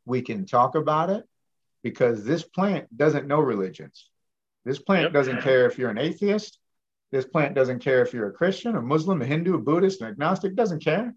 We 0.06 0.22
can 0.22 0.46
talk 0.46 0.76
about 0.76 1.10
it 1.10 1.26
because 1.84 2.24
this 2.24 2.44
plant 2.44 2.96
doesn't 2.96 3.28
know 3.28 3.40
religions. 3.40 4.10
This 4.66 4.80
plant 4.80 5.04
yep. 5.04 5.14
doesn't 5.14 5.42
care 5.42 5.68
if 5.68 5.78
you're 5.78 5.92
an 5.92 5.98
atheist. 5.98 6.58
This 7.12 7.26
plant 7.26 7.56
doesn't 7.56 7.80
care 7.80 8.02
if 8.02 8.14
you're 8.14 8.28
a 8.28 8.34
Christian, 8.34 8.76
a 8.76 8.82
Muslim, 8.82 9.22
a 9.22 9.26
Hindu, 9.26 9.56
a 9.56 9.60
Buddhist, 9.60 10.02
an 10.02 10.08
agnostic, 10.08 10.56
doesn't 10.56 10.84
care. 10.84 11.16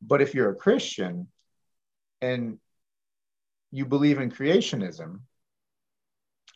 But 0.00 0.22
if 0.22 0.34
you're 0.34 0.50
a 0.50 0.56
Christian 0.56 1.28
and 2.20 2.58
you 3.70 3.84
believe 3.84 4.18
in 4.18 4.30
creationism, 4.30 5.20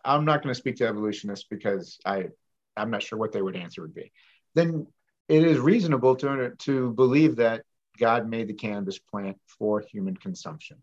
I'm 0.05 0.25
not 0.25 0.43
going 0.43 0.55
to 0.55 0.59
speak 0.59 0.77
to 0.77 0.87
evolutionists 0.87 1.47
because 1.49 1.99
I, 2.05 2.29
I'm 2.77 2.91
not 2.91 3.03
sure 3.03 3.19
what 3.19 3.33
they 3.33 3.43
would 3.43 3.57
answer 3.57 3.83
would 3.83 3.95
be. 3.95 4.11
Then 4.55 4.87
it 5.29 5.45
is 5.45 5.59
reasonable 5.59 6.17
to, 6.17 6.53
to 6.61 6.93
believe 6.93 7.37
that 7.37 7.65
God 7.99 8.29
made 8.29 8.49
the 8.49 8.55
cannabis 8.55 8.99
plant 8.99 9.37
for 9.59 9.81
human 9.81 10.17
consumption. 10.17 10.79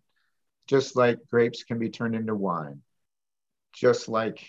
Just 0.67 0.95
like 0.95 1.17
grapes 1.31 1.63
can 1.63 1.79
be 1.79 1.89
turned 1.89 2.13
into 2.13 2.35
wine, 2.35 2.81
just 3.73 4.07
like 4.07 4.47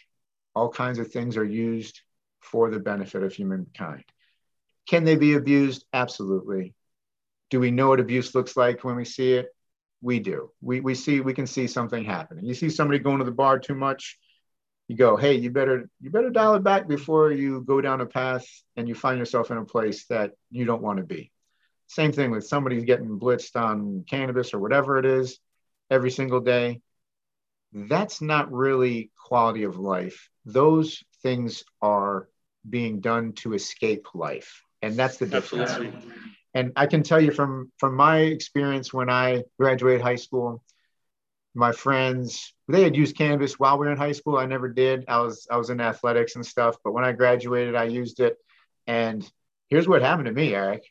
all 0.55 0.69
kinds 0.69 0.99
of 0.99 1.11
things 1.11 1.37
are 1.37 1.45
used 1.45 2.03
for 2.41 2.71
the 2.71 2.79
benefit 2.79 3.23
of 3.23 3.33
humankind. 3.33 4.05
Can 4.89 5.05
they 5.05 5.17
be 5.17 5.35
abused? 5.35 5.85
Absolutely. 5.93 6.75
Do 7.51 7.61
we 7.61 7.71
know 7.71 7.89
what 7.89 8.01
abuse 8.01 8.35
looks 8.35 8.57
like 8.57 8.85
when 8.85 8.97
we 8.97 9.05
see 9.05 9.35
it? 9.35 9.49
We 10.01 10.21
do. 10.21 10.51
We, 10.61 10.81
we 10.81 10.95
see 10.95 11.21
we 11.21 11.35
can 11.35 11.47
see 11.47 11.67
something 11.67 12.05
happening. 12.05 12.45
You 12.45 12.55
see 12.55 12.71
somebody 12.71 12.99
going 12.99 13.19
to 13.19 13.25
the 13.25 13.31
bar 13.33 13.59
too 13.59 13.75
much, 13.75 14.19
you 14.89 14.97
go, 14.97 15.17
hey, 15.17 15.35
you 15.35 15.51
better 15.51 15.89
you 16.01 16.11
better 16.11 16.31
dial 16.31 16.55
it 16.55 16.65
back 16.65 16.89
before 16.89 17.31
you 17.31 17.61
go 17.61 17.81
down 17.81 18.01
a 18.01 18.07
path 18.07 18.47
and 18.75 18.89
you 18.89 18.95
find 18.95 19.19
yourself 19.19 19.51
in 19.51 19.59
a 19.59 19.65
place 19.65 20.07
that 20.07 20.33
you 20.51 20.65
don't 20.65 20.83
want 20.83 20.99
to 20.99 21.05
be. 21.05 21.31
Same 21.89 22.11
thing 22.11 22.31
with 22.31 22.47
somebody's 22.47 22.85
getting 22.85 23.19
blitzed 23.19 23.55
on 23.55 24.05
cannabis 24.09 24.55
or 24.55 24.59
whatever 24.59 24.99
it 24.99 25.05
is 25.05 25.39
every 25.91 26.11
single 26.11 26.41
day. 26.41 26.81
That's 27.73 28.23
not 28.23 28.51
really 28.51 29.11
quality 29.27 29.65
of 29.65 29.79
life. 29.79 30.31
Those 30.47 31.03
things 31.23 31.65
are 31.83 32.29
being 32.69 33.01
done 33.01 33.33
to 33.33 33.55
escape 33.55 34.07
life. 34.15 34.63
And 34.83 34.95
that's 34.95 35.17
the 35.17 35.27
difference. 35.27 35.71
Absolutely. 35.71 36.01
And 36.55 36.73
I 36.77 36.87
can 36.87 37.03
tell 37.03 37.21
you 37.21 37.31
from 37.31 37.71
from 37.79 37.95
my 37.95 38.19
experience 38.21 38.93
when 38.93 39.11
I 39.11 39.45
graduated 39.59 40.01
high 40.01 40.17
school, 40.17 40.63
my 41.55 41.73
friends 41.73 42.55
they 42.69 42.83
had 42.83 42.97
used 42.97 43.17
cannabis 43.17 43.59
while 43.59 43.79
we 43.79 43.87
were 43.87 43.93
in 43.93 43.99
high 43.99 44.13
school. 44.13 44.37
I 44.37 44.47
never 44.47 44.69
did. 44.69 45.05
I 45.09 45.21
was 45.21 45.47
I 45.51 45.57
was 45.57 45.71
in 45.71 45.81
athletics 45.81 46.37
and 46.37 46.45
stuff, 46.45 46.77
but 46.85 46.93
when 46.93 47.05
I 47.05 47.13
graduated, 47.13 47.75
I 47.75 47.85
used 47.85 48.21
it. 48.21 48.37
And 48.87 49.29
here's 49.69 49.89
what 49.89 50.03
happened 50.03 50.27
to 50.27 50.33
me, 50.33 50.55
Eric. 50.55 50.85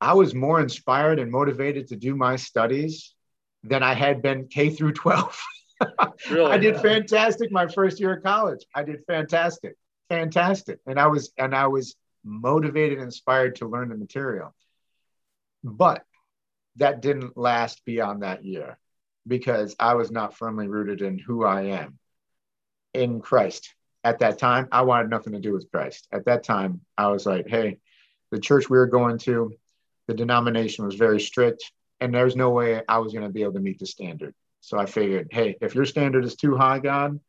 I 0.00 0.14
was 0.14 0.34
more 0.34 0.60
inspired 0.60 1.18
and 1.18 1.30
motivated 1.30 1.88
to 1.88 1.96
do 1.96 2.14
my 2.14 2.36
studies 2.36 3.14
than 3.62 3.82
I 3.82 3.94
had 3.94 4.22
been 4.22 4.48
K 4.48 4.70
through 4.70 4.92
12. 4.92 5.40
really? 6.30 6.50
I 6.50 6.58
did 6.58 6.80
fantastic 6.80 7.50
my 7.50 7.66
first 7.66 8.00
year 8.00 8.16
of 8.16 8.22
college. 8.22 8.64
I 8.74 8.82
did 8.82 9.04
fantastic, 9.06 9.74
fantastic, 10.08 10.78
and 10.86 10.98
I 10.98 11.06
was 11.06 11.32
and 11.38 11.54
I 11.54 11.66
was 11.66 11.96
motivated, 12.24 12.98
inspired 12.98 13.56
to 13.56 13.68
learn 13.68 13.88
the 13.88 13.96
material. 13.96 14.54
But 15.62 16.04
that 16.76 17.00
didn't 17.00 17.36
last 17.36 17.84
beyond 17.84 18.22
that 18.22 18.44
year 18.44 18.78
because 19.26 19.74
I 19.78 19.94
was 19.94 20.10
not 20.10 20.36
firmly 20.36 20.68
rooted 20.68 21.02
in 21.02 21.18
who 21.18 21.44
I 21.44 21.62
am 21.62 21.98
in 22.92 23.20
Christ. 23.20 23.74
At 24.02 24.18
that 24.18 24.38
time, 24.38 24.68
I 24.70 24.82
wanted 24.82 25.08
nothing 25.08 25.32
to 25.32 25.40
do 25.40 25.52
with 25.52 25.70
Christ. 25.70 26.06
At 26.12 26.26
that 26.26 26.44
time, 26.44 26.82
I 26.98 27.08
was 27.08 27.24
like, 27.24 27.48
hey, 27.48 27.78
the 28.30 28.38
church 28.38 28.68
we 28.68 28.76
were 28.76 28.86
going 28.86 29.18
to, 29.20 29.54
the 30.08 30.14
denomination 30.14 30.84
was 30.84 30.94
very 30.94 31.20
strict, 31.20 31.72
and 32.00 32.14
there's 32.14 32.36
no 32.36 32.50
way 32.50 32.82
I 32.86 32.98
was 32.98 33.12
going 33.12 33.24
to 33.24 33.32
be 33.32 33.42
able 33.42 33.54
to 33.54 33.60
meet 33.60 33.78
the 33.78 33.86
standard. 33.86 34.34
So 34.64 34.78
I 34.78 34.86
figured, 34.86 35.28
hey, 35.30 35.58
if 35.60 35.74
your 35.74 35.84
standard 35.84 36.24
is 36.24 36.36
too 36.36 36.56
high, 36.56 36.78
God, 36.78 37.20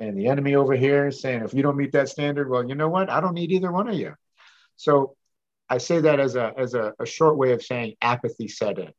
and 0.00 0.18
the 0.18 0.26
enemy 0.26 0.56
over 0.56 0.74
here 0.74 1.12
saying, 1.12 1.42
if 1.42 1.54
you 1.54 1.62
don't 1.62 1.76
meet 1.76 1.92
that 1.92 2.08
standard, 2.08 2.50
well, 2.50 2.68
you 2.68 2.74
know 2.74 2.88
what? 2.88 3.08
I 3.08 3.20
don't 3.20 3.34
need 3.34 3.52
either 3.52 3.70
one 3.70 3.88
of 3.88 3.94
you. 3.94 4.14
So 4.74 5.14
I 5.68 5.78
say 5.78 6.00
that 6.00 6.18
as 6.18 6.34
a 6.34 6.52
as 6.58 6.74
a, 6.74 6.94
a 6.98 7.06
short 7.06 7.36
way 7.36 7.52
of 7.52 7.62
saying 7.62 7.94
apathy 8.02 8.48
set 8.48 8.80
in. 8.80 8.90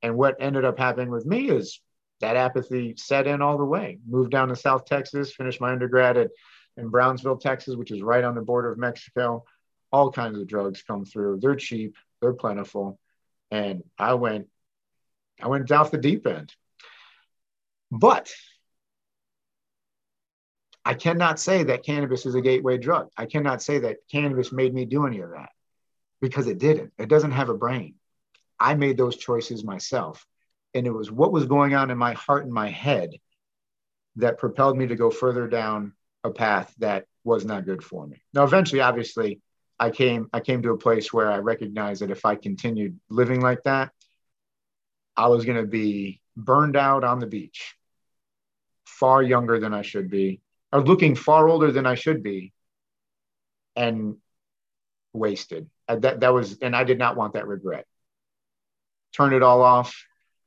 And 0.00 0.16
what 0.16 0.36
ended 0.40 0.64
up 0.64 0.78
happening 0.78 1.10
with 1.10 1.26
me 1.26 1.50
is 1.50 1.82
that 2.22 2.36
apathy 2.36 2.94
set 2.96 3.26
in 3.26 3.42
all 3.42 3.58
the 3.58 3.64
way. 3.66 3.98
Moved 4.08 4.30
down 4.30 4.48
to 4.48 4.56
South 4.56 4.86
Texas, 4.86 5.34
finished 5.34 5.60
my 5.60 5.72
undergrad 5.72 6.16
at 6.16 6.30
in 6.78 6.88
Brownsville, 6.88 7.36
Texas, 7.36 7.76
which 7.76 7.90
is 7.90 8.00
right 8.00 8.24
on 8.24 8.34
the 8.34 8.40
border 8.40 8.72
of 8.72 8.78
Mexico. 8.78 9.44
All 9.92 10.10
kinds 10.10 10.38
of 10.38 10.48
drugs 10.48 10.82
come 10.82 11.04
through. 11.04 11.40
They're 11.40 11.56
cheap, 11.56 11.96
they're 12.22 12.32
plentiful. 12.32 12.98
And 13.50 13.82
I 13.98 14.14
went, 14.14 14.46
I 15.42 15.48
went 15.48 15.70
off 15.70 15.90
the 15.90 15.98
deep 15.98 16.26
end. 16.26 16.54
But 17.90 18.32
I 20.84 20.94
cannot 20.94 21.40
say 21.40 21.64
that 21.64 21.84
cannabis 21.84 22.26
is 22.26 22.34
a 22.34 22.40
gateway 22.40 22.78
drug. 22.78 23.08
I 23.16 23.26
cannot 23.26 23.62
say 23.62 23.80
that 23.80 23.96
cannabis 24.10 24.52
made 24.52 24.72
me 24.72 24.84
do 24.84 25.06
any 25.06 25.20
of 25.20 25.30
that 25.30 25.50
because 26.20 26.46
it 26.46 26.58
didn't. 26.58 26.92
It 26.98 27.08
doesn't 27.08 27.32
have 27.32 27.48
a 27.48 27.54
brain. 27.54 27.94
I 28.58 28.74
made 28.74 28.96
those 28.96 29.16
choices 29.16 29.64
myself. 29.64 30.24
And 30.74 30.86
it 30.86 30.92
was 30.92 31.10
what 31.10 31.32
was 31.32 31.46
going 31.46 31.74
on 31.74 31.90
in 31.90 31.98
my 31.98 32.12
heart 32.12 32.44
and 32.44 32.52
my 32.52 32.70
head 32.70 33.10
that 34.16 34.38
propelled 34.38 34.78
me 34.78 34.86
to 34.86 34.96
go 34.96 35.10
further 35.10 35.48
down 35.48 35.94
a 36.22 36.30
path 36.30 36.72
that 36.78 37.06
was 37.24 37.44
not 37.44 37.64
good 37.64 37.82
for 37.82 38.06
me. 38.06 38.22
Now, 38.32 38.44
eventually, 38.44 38.80
obviously, 38.80 39.40
I 39.78 39.90
came 39.90 40.28
I 40.32 40.40
came 40.40 40.62
to 40.62 40.70
a 40.70 40.78
place 40.78 41.12
where 41.12 41.30
I 41.30 41.38
recognized 41.38 42.02
that 42.02 42.10
if 42.10 42.24
I 42.24 42.36
continued 42.36 42.98
living 43.10 43.40
like 43.40 43.62
that, 43.64 43.92
I 45.16 45.28
was 45.28 45.44
going 45.44 45.58
to 45.58 45.66
be 45.66 46.20
burned 46.36 46.76
out 46.76 47.04
on 47.04 47.18
the 47.18 47.26
beach, 47.26 47.74
far 48.84 49.22
younger 49.22 49.58
than 49.58 49.72
I 49.72 49.82
should 49.82 50.10
be, 50.10 50.40
or 50.72 50.82
looking 50.82 51.14
far 51.14 51.48
older 51.48 51.72
than 51.72 51.86
I 51.86 51.94
should 51.94 52.22
be, 52.22 52.52
and 53.74 54.16
wasted. 55.12 55.70
That 55.88 56.20
that 56.20 56.32
was, 56.32 56.58
and 56.58 56.74
I 56.74 56.84
did 56.84 56.98
not 56.98 57.16
want 57.16 57.34
that 57.34 57.46
regret. 57.46 57.86
Turn 59.14 59.32
it 59.32 59.42
all 59.42 59.62
off, 59.62 60.04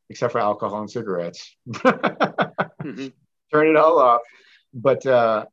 except 0.10 0.34
for 0.34 0.40
alcohol 0.40 0.82
and 0.82 0.92
cigarettes. 0.92 1.56
mm-hmm. 1.70 3.08
Turn 3.52 3.68
it 3.68 3.76
all 3.76 4.00
off. 4.00 4.22
But 4.74 5.06
uh, 5.06 5.46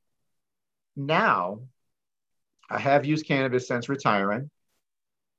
now 0.97 1.61
I 2.69 2.79
have 2.79 3.07
used 3.07 3.27
cannabis 3.27 3.69
since 3.69 3.89
retiring, 3.89 4.51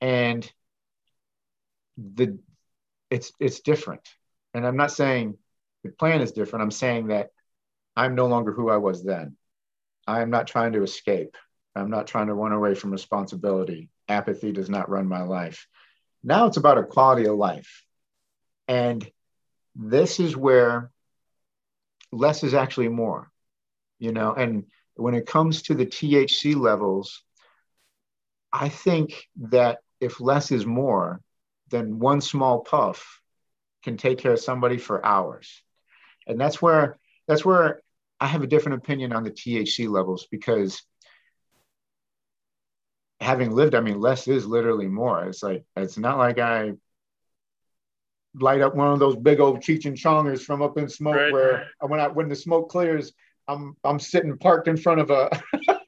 and 0.02 0.50
the 1.98 2.40
it's 3.10 3.32
it's 3.40 3.60
different. 3.60 4.08
And 4.58 4.66
I'm 4.66 4.76
not 4.76 4.92
saying 4.92 5.38
the 5.84 5.92
plan 5.92 6.22
is 6.22 6.32
different. 6.32 6.64
I'm 6.64 6.72
saying 6.72 7.08
that 7.08 7.30
I'm 7.96 8.16
no 8.16 8.26
longer 8.26 8.52
who 8.52 8.70
I 8.70 8.78
was 8.78 9.04
then. 9.04 9.38
I 10.08 10.22
am 10.22 10.32
not 10.32 10.48
trying 10.48 10.74
to 10.74 10.82
escape. 10.82 11.38
I'm 11.76 11.92
not 11.92 12.08
trying 12.08 12.28
to 12.28 12.34
run 12.34 12.54
away 12.54 12.74
from 12.74 12.92
responsibility. 12.92 13.90
Apathy 14.08 14.52
does 14.52 14.68
not 14.68 14.90
run 14.90 15.08
my 15.08 15.22
life. 15.22 15.68
Now 16.24 16.48
it's 16.48 16.58
about 16.58 16.80
a 16.80 16.84
quality 16.84 17.28
of 17.28 17.36
life. 17.36 17.84
And 18.68 19.08
this 19.76 20.20
is 20.20 20.36
where 20.36 20.92
less 22.12 22.44
is 22.44 22.56
actually 22.56 22.90
more, 22.90 23.32
you 24.00 24.12
know, 24.12 24.34
and 24.34 24.66
when 24.96 25.14
it 25.14 25.28
comes 25.28 25.62
to 25.64 25.76
the 25.76 25.86
THC 25.86 26.56
levels, 26.56 27.22
I 28.52 28.70
think 28.70 29.28
that 29.52 29.80
if 30.02 30.20
less 30.20 30.52
is 30.52 30.66
more, 30.66 31.22
then 31.70 32.00
one 32.00 32.22
small 32.22 32.62
puff 32.62 33.22
can 33.88 33.96
take 33.96 34.18
care 34.18 34.34
of 34.34 34.40
somebody 34.42 34.78
for 34.78 35.06
hours. 35.06 35.64
And 36.28 36.38
that's 36.40 36.62
where 36.62 36.98
that's 37.26 37.46
where 37.46 37.82
I 38.20 38.28
have 38.28 38.44
a 38.44 38.48
different 38.48 38.84
opinion 38.84 39.14
on 39.14 39.24
the 39.24 39.32
THC 39.32 39.90
levels 39.90 40.28
because 40.30 40.84
having 43.22 43.52
lived, 43.52 43.76
I 43.76 43.80
mean, 43.80 44.02
less 44.02 44.28
is 44.28 44.46
literally 44.46 44.88
more. 44.88 45.24
It's 45.24 45.42
like 45.42 45.64
it's 45.78 45.98
not 45.98 46.18
like 46.18 46.38
I 46.38 46.74
light 48.36 48.60
up 48.60 48.76
one 48.76 48.92
of 48.92 49.00
those 49.00 49.16
big 49.16 49.40
old 49.40 49.62
Cheech 49.62 49.86
and 49.86 49.98
Chongers 49.98 50.44
from 50.44 50.62
up 50.62 50.78
in 50.78 50.90
smoke 50.90 51.16
right. 51.16 51.32
where 51.32 51.68
when 51.80 52.02
I 52.02 52.10
when 52.10 52.28
the 52.28 52.36
smoke 52.36 52.70
clears, 52.70 53.14
I'm 53.48 53.78
I'm 53.86 54.00
sitting 54.00 54.38
parked 54.38 54.68
in 54.68 54.76
front 54.76 55.00
of 55.00 55.12
a 55.12 55.30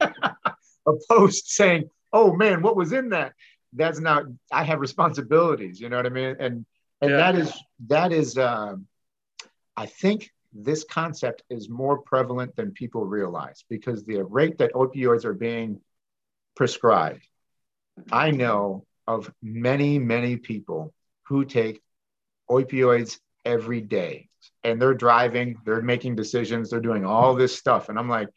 a 0.86 0.92
post 1.10 1.50
saying, 1.50 1.90
"Oh 2.14 2.34
man, 2.34 2.62
what 2.62 2.76
was 2.76 2.94
in 2.94 3.10
that?" 3.10 3.34
That's 3.74 4.00
not. 4.00 4.24
I 4.50 4.64
have 4.64 4.80
responsibilities. 4.80 5.78
You 5.78 5.90
know 5.90 5.96
what 5.96 6.06
I 6.06 6.08
mean? 6.08 6.36
And 6.40 6.64
and 7.00 7.10
yeah. 7.10 7.16
that 7.16 7.34
is 7.36 7.52
that 7.86 8.12
is. 8.12 8.38
Um, 8.38 8.86
I 9.76 9.86
think 9.86 10.30
this 10.52 10.84
concept 10.84 11.42
is 11.48 11.68
more 11.68 11.98
prevalent 11.98 12.54
than 12.56 12.72
people 12.72 13.06
realize 13.06 13.64
because 13.68 14.04
the 14.04 14.22
rate 14.22 14.58
that 14.58 14.72
opioids 14.72 15.24
are 15.24 15.32
being 15.32 15.80
prescribed, 16.56 17.26
I 18.12 18.30
know 18.30 18.84
of 19.06 19.32
many 19.42 19.98
many 19.98 20.36
people 20.36 20.92
who 21.24 21.44
take 21.44 21.80
opioids 22.50 23.18
every 23.44 23.80
day 23.80 24.28
and 24.64 24.80
they're 24.80 24.94
driving, 24.94 25.56
they're 25.64 25.82
making 25.82 26.16
decisions, 26.16 26.70
they're 26.70 26.80
doing 26.80 27.04
all 27.04 27.34
this 27.34 27.56
stuff. 27.56 27.88
And 27.88 27.98
I'm 27.98 28.08
like, 28.08 28.28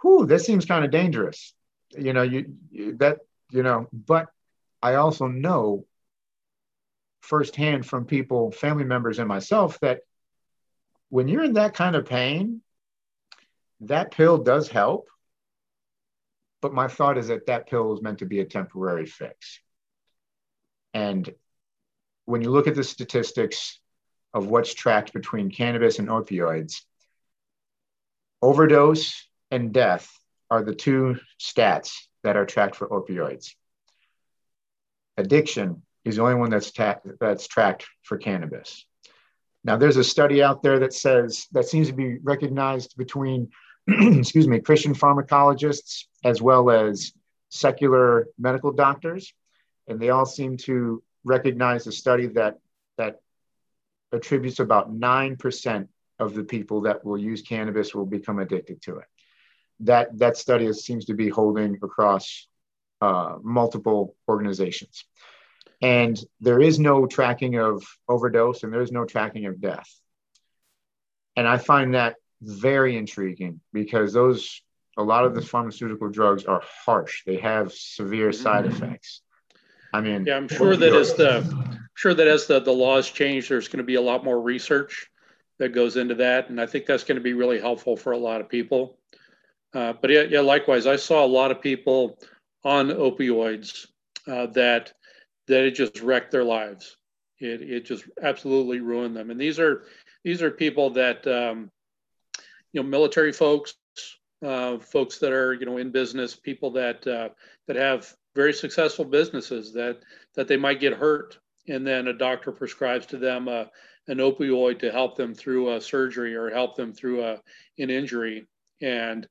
whew, 0.00 0.26
this 0.26 0.44
seems 0.44 0.66
kind 0.66 0.84
of 0.84 0.90
dangerous. 0.90 1.54
You 1.96 2.12
know, 2.12 2.22
you, 2.22 2.54
you 2.70 2.96
that, 2.96 3.18
you 3.50 3.62
know, 3.62 3.88
but 3.92 4.28
I 4.82 4.94
also 4.94 5.26
know 5.26 5.86
firsthand 7.22 7.86
from 7.86 8.04
people, 8.04 8.52
family 8.52 8.84
members, 8.84 9.18
and 9.18 9.28
myself 9.28 9.80
that 9.80 10.00
when 11.08 11.28
you're 11.28 11.44
in 11.44 11.54
that 11.54 11.74
kind 11.74 11.96
of 11.96 12.06
pain, 12.06 12.62
that 13.80 14.10
pill 14.10 14.38
does 14.38 14.68
help. 14.68 15.08
But 16.60 16.74
my 16.74 16.88
thought 16.88 17.18
is 17.18 17.28
that 17.28 17.46
that 17.46 17.68
pill 17.68 17.92
is 17.94 18.02
meant 18.02 18.18
to 18.18 18.26
be 18.26 18.40
a 18.40 18.44
temporary 18.44 19.06
fix. 19.06 19.60
And 20.94 21.28
when 22.26 22.42
you 22.42 22.50
look 22.50 22.66
at 22.68 22.74
the 22.74 22.84
statistics 22.84 23.80
of 24.34 24.46
what's 24.46 24.74
tracked 24.74 25.12
between 25.12 25.50
cannabis 25.50 25.98
and 25.98 26.08
opioids. 26.08 26.82
Overdose 28.40 29.28
and 29.50 29.72
death 29.72 30.10
are 30.50 30.62
the 30.62 30.74
two 30.74 31.16
stats 31.40 31.94
that 32.22 32.36
are 32.36 32.46
tracked 32.46 32.76
for 32.76 32.88
opioids. 32.88 33.54
Addiction 35.16 35.82
is 36.04 36.16
the 36.16 36.22
only 36.22 36.34
one 36.34 36.50
that's, 36.50 36.70
ta- 36.72 37.00
that's 37.20 37.46
tracked 37.46 37.86
for 38.02 38.18
cannabis. 38.18 38.84
Now, 39.64 39.76
there's 39.76 39.96
a 39.96 40.04
study 40.04 40.42
out 40.42 40.62
there 40.62 40.80
that 40.80 40.92
says 40.92 41.46
that 41.52 41.66
seems 41.66 41.88
to 41.88 41.94
be 41.94 42.18
recognized 42.18 42.96
between, 42.96 43.50
excuse 43.88 44.48
me, 44.48 44.60
Christian 44.60 44.94
pharmacologists 44.94 46.04
as 46.24 46.42
well 46.42 46.70
as 46.70 47.12
secular 47.50 48.26
medical 48.38 48.72
doctors, 48.72 49.32
and 49.86 50.00
they 50.00 50.10
all 50.10 50.26
seem 50.26 50.56
to 50.56 51.02
recognize 51.24 51.86
a 51.86 51.92
study 51.92 52.26
that 52.26 52.58
that 52.98 53.20
attributes 54.12 54.60
about 54.60 54.92
9% 54.92 55.88
of 56.18 56.34
the 56.34 56.44
people 56.44 56.82
that 56.82 57.04
will 57.04 57.18
use 57.18 57.42
cannabis 57.42 57.94
will 57.94 58.06
become 58.06 58.38
addicted 58.38 58.82
to 58.82 58.98
it. 58.98 59.06
That, 59.80 60.18
that 60.18 60.36
study 60.36 60.72
seems 60.74 61.06
to 61.06 61.14
be 61.14 61.28
holding 61.28 61.78
across 61.82 62.46
uh, 63.00 63.38
multiple 63.42 64.14
organizations. 64.28 65.04
And 65.82 66.18
there 66.40 66.60
is 66.60 66.78
no 66.78 67.06
tracking 67.06 67.58
of 67.58 67.84
overdose 68.08 68.62
and 68.62 68.72
there's 68.72 68.92
no 68.92 69.04
tracking 69.04 69.46
of 69.46 69.60
death. 69.60 69.90
And 71.36 71.46
I 71.48 71.58
find 71.58 71.94
that 71.94 72.16
very 72.40 72.96
intriguing 72.96 73.60
because 73.72 74.12
those, 74.12 74.62
a 74.96 75.02
lot 75.02 75.24
of 75.24 75.34
the 75.34 75.42
pharmaceutical 75.42 76.08
drugs 76.08 76.44
are 76.44 76.62
harsh, 76.84 77.24
they 77.26 77.36
have 77.38 77.72
severe 77.72 78.32
side 78.32 78.64
mm-hmm. 78.64 78.84
effects. 78.84 79.22
I 79.92 80.00
mean, 80.00 80.24
yeah, 80.24 80.36
I'm 80.36 80.48
sure 80.48 80.76
that 80.76 80.94
as 80.94 81.14
the 81.14 81.78
sure 81.94 82.14
that 82.14 82.26
as 82.26 82.46
the, 82.46 82.60
the 82.60 82.72
laws 82.72 83.10
change, 83.10 83.48
there's 83.48 83.68
going 83.68 83.78
to 83.78 83.84
be 83.84 83.96
a 83.96 84.00
lot 84.00 84.24
more 84.24 84.40
research 84.40 85.10
that 85.58 85.70
goes 85.70 85.96
into 85.96 86.14
that. 86.16 86.48
And 86.48 86.60
I 86.60 86.66
think 86.66 86.86
that's 86.86 87.04
going 87.04 87.16
to 87.16 87.22
be 87.22 87.34
really 87.34 87.60
helpful 87.60 87.96
for 87.96 88.12
a 88.12 88.18
lot 88.18 88.40
of 88.40 88.48
people. 88.48 88.98
Uh, 89.74 89.92
but 89.92 90.10
yeah, 90.10 90.22
yeah, 90.22 90.40
likewise, 90.40 90.86
I 90.86 90.96
saw 90.96 91.24
a 91.24 91.26
lot 91.26 91.50
of 91.50 91.60
people 91.60 92.18
on 92.64 92.88
opioids 92.88 93.86
uh, 94.26 94.46
that 94.46 94.92
that 95.52 95.64
it 95.64 95.74
just 95.74 96.00
wrecked 96.00 96.32
their 96.32 96.44
lives. 96.44 96.96
It, 97.38 97.62
it 97.62 97.84
just 97.84 98.04
absolutely 98.22 98.80
ruined 98.80 99.16
them. 99.16 99.30
And 99.30 99.40
these 99.40 99.58
are 99.58 99.84
these 100.24 100.42
are 100.42 100.50
people 100.50 100.90
that 100.90 101.26
um, 101.26 101.70
you 102.72 102.82
know 102.82 102.88
military 102.88 103.32
folks, 103.32 103.74
uh, 104.44 104.78
folks 104.78 105.18
that 105.18 105.32
are 105.32 105.52
you 105.54 105.66
know 105.66 105.76
in 105.76 105.90
business, 105.90 106.34
people 106.34 106.70
that 106.72 107.06
uh, 107.06 107.28
that 107.66 107.76
have 107.76 108.14
very 108.34 108.52
successful 108.52 109.04
businesses 109.04 109.72
that 109.74 110.00
that 110.34 110.48
they 110.48 110.56
might 110.56 110.80
get 110.80 110.94
hurt 110.94 111.38
and 111.68 111.86
then 111.86 112.08
a 112.08 112.12
doctor 112.12 112.50
prescribes 112.50 113.06
to 113.06 113.18
them 113.18 113.46
uh, 113.46 113.64
an 114.08 114.18
opioid 114.18 114.80
to 114.80 114.90
help 114.90 115.16
them 115.16 115.34
through 115.34 115.74
a 115.74 115.80
surgery 115.80 116.34
or 116.34 116.50
help 116.50 116.76
them 116.76 116.92
through 116.92 117.22
a, 117.24 117.40
an 117.78 117.90
injury 117.90 118.46
and 118.80 119.28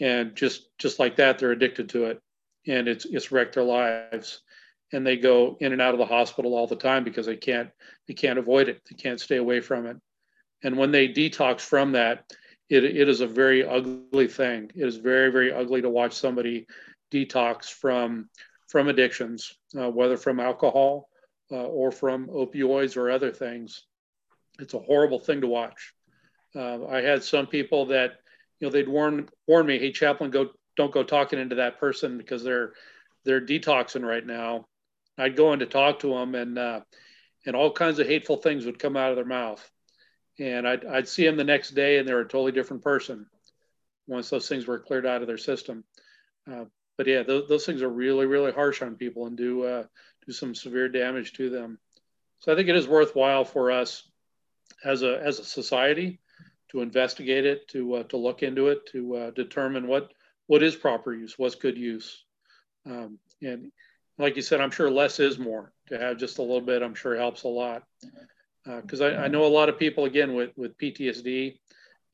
and 0.00 0.36
just 0.36 0.68
just 0.78 0.98
like 0.98 1.16
that 1.16 1.38
they're 1.38 1.52
addicted 1.52 1.88
to 1.88 2.06
it 2.06 2.20
and 2.66 2.88
it's 2.88 3.04
it's 3.04 3.32
wrecked 3.32 3.54
their 3.54 3.64
lives 3.64 4.42
and 4.92 5.06
they 5.06 5.16
go 5.16 5.56
in 5.60 5.72
and 5.72 5.80
out 5.80 5.94
of 5.94 5.98
the 5.98 6.06
hospital 6.06 6.54
all 6.54 6.66
the 6.66 6.76
time 6.76 7.04
because 7.04 7.26
they 7.26 7.36
can't 7.36 7.70
they 8.08 8.14
can't 8.14 8.38
avoid 8.38 8.68
it 8.68 8.82
they 8.88 8.96
can't 8.96 9.20
stay 9.20 9.36
away 9.36 9.60
from 9.60 9.86
it 9.86 9.96
and 10.62 10.76
when 10.76 10.90
they 10.90 11.08
detox 11.08 11.60
from 11.60 11.92
that 11.92 12.24
it, 12.72 12.84
it 12.84 13.08
is 13.08 13.20
a 13.20 13.26
very 13.26 13.66
ugly 13.66 14.28
thing. 14.28 14.70
It 14.74 14.86
is 14.86 14.96
very, 14.96 15.30
very 15.30 15.52
ugly 15.52 15.82
to 15.82 15.90
watch 15.90 16.14
somebody 16.14 16.66
detox 17.12 17.66
from 17.66 18.30
from 18.68 18.88
addictions, 18.88 19.52
uh, 19.78 19.90
whether 19.90 20.16
from 20.16 20.40
alcohol 20.40 21.10
uh, 21.50 21.56
or 21.56 21.92
from 21.92 22.28
opioids 22.28 22.96
or 22.96 23.10
other 23.10 23.30
things. 23.30 23.82
It's 24.58 24.72
a 24.72 24.78
horrible 24.78 25.18
thing 25.18 25.42
to 25.42 25.46
watch. 25.46 25.92
Uh, 26.56 26.86
I 26.86 27.02
had 27.02 27.22
some 27.22 27.46
people 27.46 27.86
that, 27.86 28.12
you 28.58 28.66
know, 28.66 28.72
they'd 28.72 28.88
warn 28.88 29.28
warn 29.46 29.66
me, 29.66 29.78
"Hey, 29.78 29.92
chaplain, 29.92 30.30
go 30.30 30.48
don't 30.76 30.92
go 30.92 31.02
talking 31.02 31.38
into 31.38 31.56
that 31.56 31.78
person 31.78 32.16
because 32.16 32.42
they're 32.42 32.72
they're 33.24 33.44
detoxing 33.44 34.02
right 34.02 34.24
now." 34.24 34.66
I'd 35.18 35.36
go 35.36 35.52
in 35.52 35.58
to 35.60 35.66
talk 35.66 36.00
to 36.00 36.14
them, 36.14 36.34
and 36.34 36.58
uh, 36.58 36.80
and 37.46 37.56
all 37.56 37.72
kinds 37.72 37.98
of 37.98 38.06
hateful 38.06 38.36
things 38.36 38.66
would 38.66 38.78
come 38.78 38.96
out 38.96 39.10
of 39.10 39.16
their 39.16 39.24
mouth 39.24 39.70
and 40.38 40.66
I'd, 40.66 40.84
I'd 40.84 41.08
see 41.08 41.24
them 41.24 41.36
the 41.36 41.44
next 41.44 41.70
day 41.70 41.98
and 41.98 42.08
they're 42.08 42.20
a 42.20 42.24
totally 42.24 42.52
different 42.52 42.82
person 42.82 43.26
once 44.06 44.30
those 44.30 44.48
things 44.48 44.66
were 44.66 44.78
cleared 44.78 45.06
out 45.06 45.20
of 45.20 45.28
their 45.28 45.38
system. 45.38 45.84
Uh, 46.50 46.64
but 46.96 47.06
yeah, 47.06 47.22
those, 47.22 47.48
those 47.48 47.66
things 47.66 47.82
are 47.82 47.88
really, 47.88 48.26
really 48.26 48.52
harsh 48.52 48.82
on 48.82 48.96
people 48.96 49.26
and 49.26 49.36
do 49.36 49.64
uh, 49.64 49.84
do 50.26 50.32
some 50.32 50.54
severe 50.54 50.88
damage 50.88 51.32
to 51.34 51.50
them. 51.50 51.78
So 52.40 52.52
I 52.52 52.56
think 52.56 52.68
it 52.68 52.76
is 52.76 52.88
worthwhile 52.88 53.44
for 53.44 53.70
us 53.70 54.08
as 54.84 55.02
a 55.02 55.20
as 55.22 55.38
a 55.38 55.44
society 55.44 56.20
to 56.70 56.80
investigate 56.80 57.46
it, 57.46 57.68
to 57.68 57.94
uh, 57.94 58.02
to 58.04 58.16
look 58.16 58.42
into 58.42 58.68
it, 58.68 58.86
to 58.92 59.16
uh, 59.16 59.30
determine 59.30 59.86
what 59.86 60.12
what 60.48 60.62
is 60.62 60.76
proper 60.76 61.14
use, 61.14 61.38
what's 61.38 61.54
good 61.54 61.78
use. 61.78 62.24
Um, 62.84 63.18
and 63.40 63.70
like 64.18 64.36
you 64.36 64.42
said, 64.42 64.60
I'm 64.60 64.70
sure 64.70 64.90
less 64.90 65.20
is 65.20 65.38
more. 65.38 65.72
To 65.88 65.98
have 65.98 66.16
just 66.16 66.38
a 66.38 66.42
little 66.42 66.60
bit, 66.60 66.82
I'm 66.82 66.94
sure 66.94 67.16
helps 67.16 67.42
a 67.42 67.48
lot 67.48 67.82
because 68.64 69.00
uh, 69.00 69.06
I, 69.06 69.24
I, 69.24 69.28
know 69.28 69.44
a 69.44 69.48
lot 69.48 69.68
of 69.68 69.78
people 69.78 70.04
again 70.04 70.34
with 70.34 70.50
with 70.56 70.78
PTSD 70.78 71.58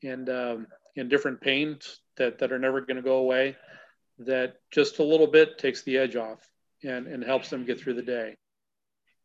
and 0.03 0.29
um, 0.29 0.67
and 0.97 1.09
different 1.09 1.39
pains 1.39 1.99
that 2.17 2.39
that 2.39 2.51
are 2.51 2.59
never 2.59 2.81
going 2.81 2.97
to 2.97 3.03
go 3.03 3.17
away. 3.17 3.55
That 4.19 4.55
just 4.71 4.99
a 4.99 5.03
little 5.03 5.27
bit 5.27 5.57
takes 5.57 5.83
the 5.83 5.97
edge 5.97 6.15
off 6.15 6.39
and 6.83 7.07
and 7.07 7.23
helps 7.23 7.49
them 7.49 7.65
get 7.65 7.79
through 7.79 7.93
the 7.93 8.01
day. 8.01 8.35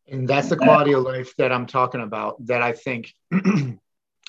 And 0.07 0.27
that's 0.27 0.49
the 0.49 0.55
quality 0.55 0.93
of 0.93 1.03
life 1.03 1.35
that 1.37 1.51
I'm 1.51 1.65
talking 1.65 2.01
about. 2.01 2.45
That 2.45 2.61
I 2.61 2.73
think. 2.73 3.13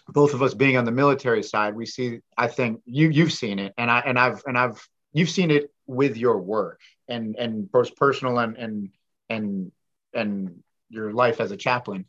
both 0.09 0.35
of 0.35 0.41
us 0.41 0.55
being 0.55 0.77
on 0.77 0.85
the 0.85 0.93
military 0.93 1.43
side, 1.43 1.75
we 1.75 1.85
see. 1.85 2.21
I 2.39 2.47
think 2.47 2.81
you 2.85 3.09
you've 3.09 3.33
seen 3.33 3.59
it, 3.59 3.75
and 3.77 3.91
I 3.91 4.01
and 4.01 4.19
I've 4.19 4.41
and 4.47 4.57
I've 4.57 4.81
you've 5.13 5.31
seen 5.31 5.51
it 5.51 5.71
with 5.87 6.17
your 6.17 6.39
work 6.39 6.81
and 7.09 7.37
and 7.37 7.71
both 7.71 7.97
personal 7.97 8.39
and 8.39 8.57
and 8.57 8.91
and 9.29 9.73
and 10.15 10.63
your 10.89 11.13
life 11.13 11.41
as 11.41 11.51
a 11.51 11.57
chaplain 11.57 12.07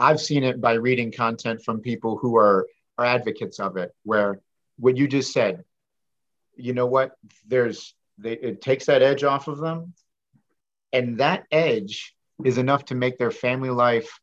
I've 0.00 0.20
seen 0.20 0.44
it 0.44 0.60
by 0.60 0.72
reading 0.74 1.12
content 1.12 1.62
from 1.62 1.80
people 1.80 2.16
who 2.16 2.36
are 2.36 2.66
are 2.96 3.04
advocates 3.04 3.60
of 3.60 3.76
it, 3.76 3.94
where 4.02 4.40
what 4.78 4.96
you 4.96 5.06
just 5.06 5.32
said, 5.32 5.62
you 6.56 6.72
know 6.72 6.86
what, 6.86 7.12
there's 7.46 7.94
they, 8.16 8.32
it 8.32 8.62
takes 8.62 8.86
that 8.86 9.02
edge 9.02 9.24
off 9.24 9.46
of 9.46 9.58
them, 9.58 9.92
and 10.92 11.18
that 11.18 11.44
edge 11.50 12.14
is 12.44 12.56
enough 12.56 12.86
to 12.86 12.94
make 12.94 13.18
their 13.18 13.30
family 13.30 13.68
life 13.68 14.18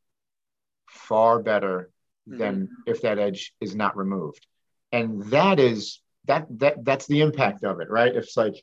far 0.90 1.40
better 1.44 1.92
than 2.26 2.64
mm-hmm. 2.64 2.74
if 2.88 3.04
that 3.04 3.20
edge 3.20 3.54
is 3.62 3.76
not 3.76 3.96
removed, 3.96 4.48
and 4.92 5.24
that 5.26 5.60
is 5.60 6.02
that 6.26 6.48
that 6.58 6.84
that's 6.84 7.06
the 7.06 7.22
impact 7.22 7.64
of 7.64 7.82
it, 7.82 7.90
right? 7.92 8.16
It's 8.16 8.36
like 8.36 8.56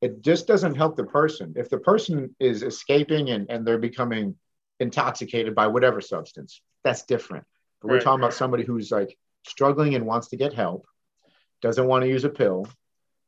it 0.00 0.22
just 0.22 0.46
doesn't 0.46 0.76
help 0.76 0.96
the 0.96 1.04
person. 1.04 1.54
If 1.56 1.68
the 1.68 1.78
person 1.78 2.34
is 2.40 2.62
escaping 2.62 3.30
and, 3.30 3.50
and 3.50 3.66
they're 3.66 3.78
becoming 3.78 4.36
intoxicated 4.80 5.54
by 5.54 5.68
whatever 5.68 6.00
substance. 6.00 6.62
That's 6.82 7.04
different. 7.04 7.44
But 7.80 7.88
we're 7.88 8.00
talking 8.00 8.20
about 8.20 8.34
somebody 8.34 8.64
who's 8.64 8.90
like 8.90 9.16
struggling 9.46 9.94
and 9.94 10.06
wants 10.06 10.28
to 10.28 10.36
get 10.36 10.54
help, 10.54 10.86
doesn't 11.62 11.86
want 11.86 12.02
to 12.02 12.08
use 12.08 12.24
a 12.24 12.30
pill 12.30 12.66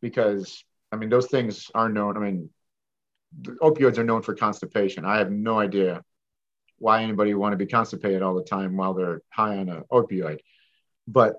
because 0.01 0.65
I 0.91 0.97
mean 0.97 1.11
those 1.11 1.29
things 1.29 1.71
are 1.75 1.89
known. 1.89 2.17
I 2.17 2.21
mean, 2.21 2.51
opioids 3.41 3.99
are 3.99 4.05
known 4.05 4.23
for 4.23 4.35
constipation. 4.35 5.05
I 5.05 5.19
have 5.19 5.31
no 5.31 5.59
idea 5.59 6.03
why 6.79 7.03
anybody 7.03 7.33
would 7.33 7.41
want 7.41 7.53
to 7.53 7.57
be 7.59 7.67
constipated 7.67 8.23
all 8.23 8.35
the 8.35 8.43
time 8.43 8.77
while 8.77 8.95
they're 8.95 9.23
high 9.31 9.59
on 9.59 9.69
an 9.69 9.85
opioid, 9.91 10.39
but 11.07 11.37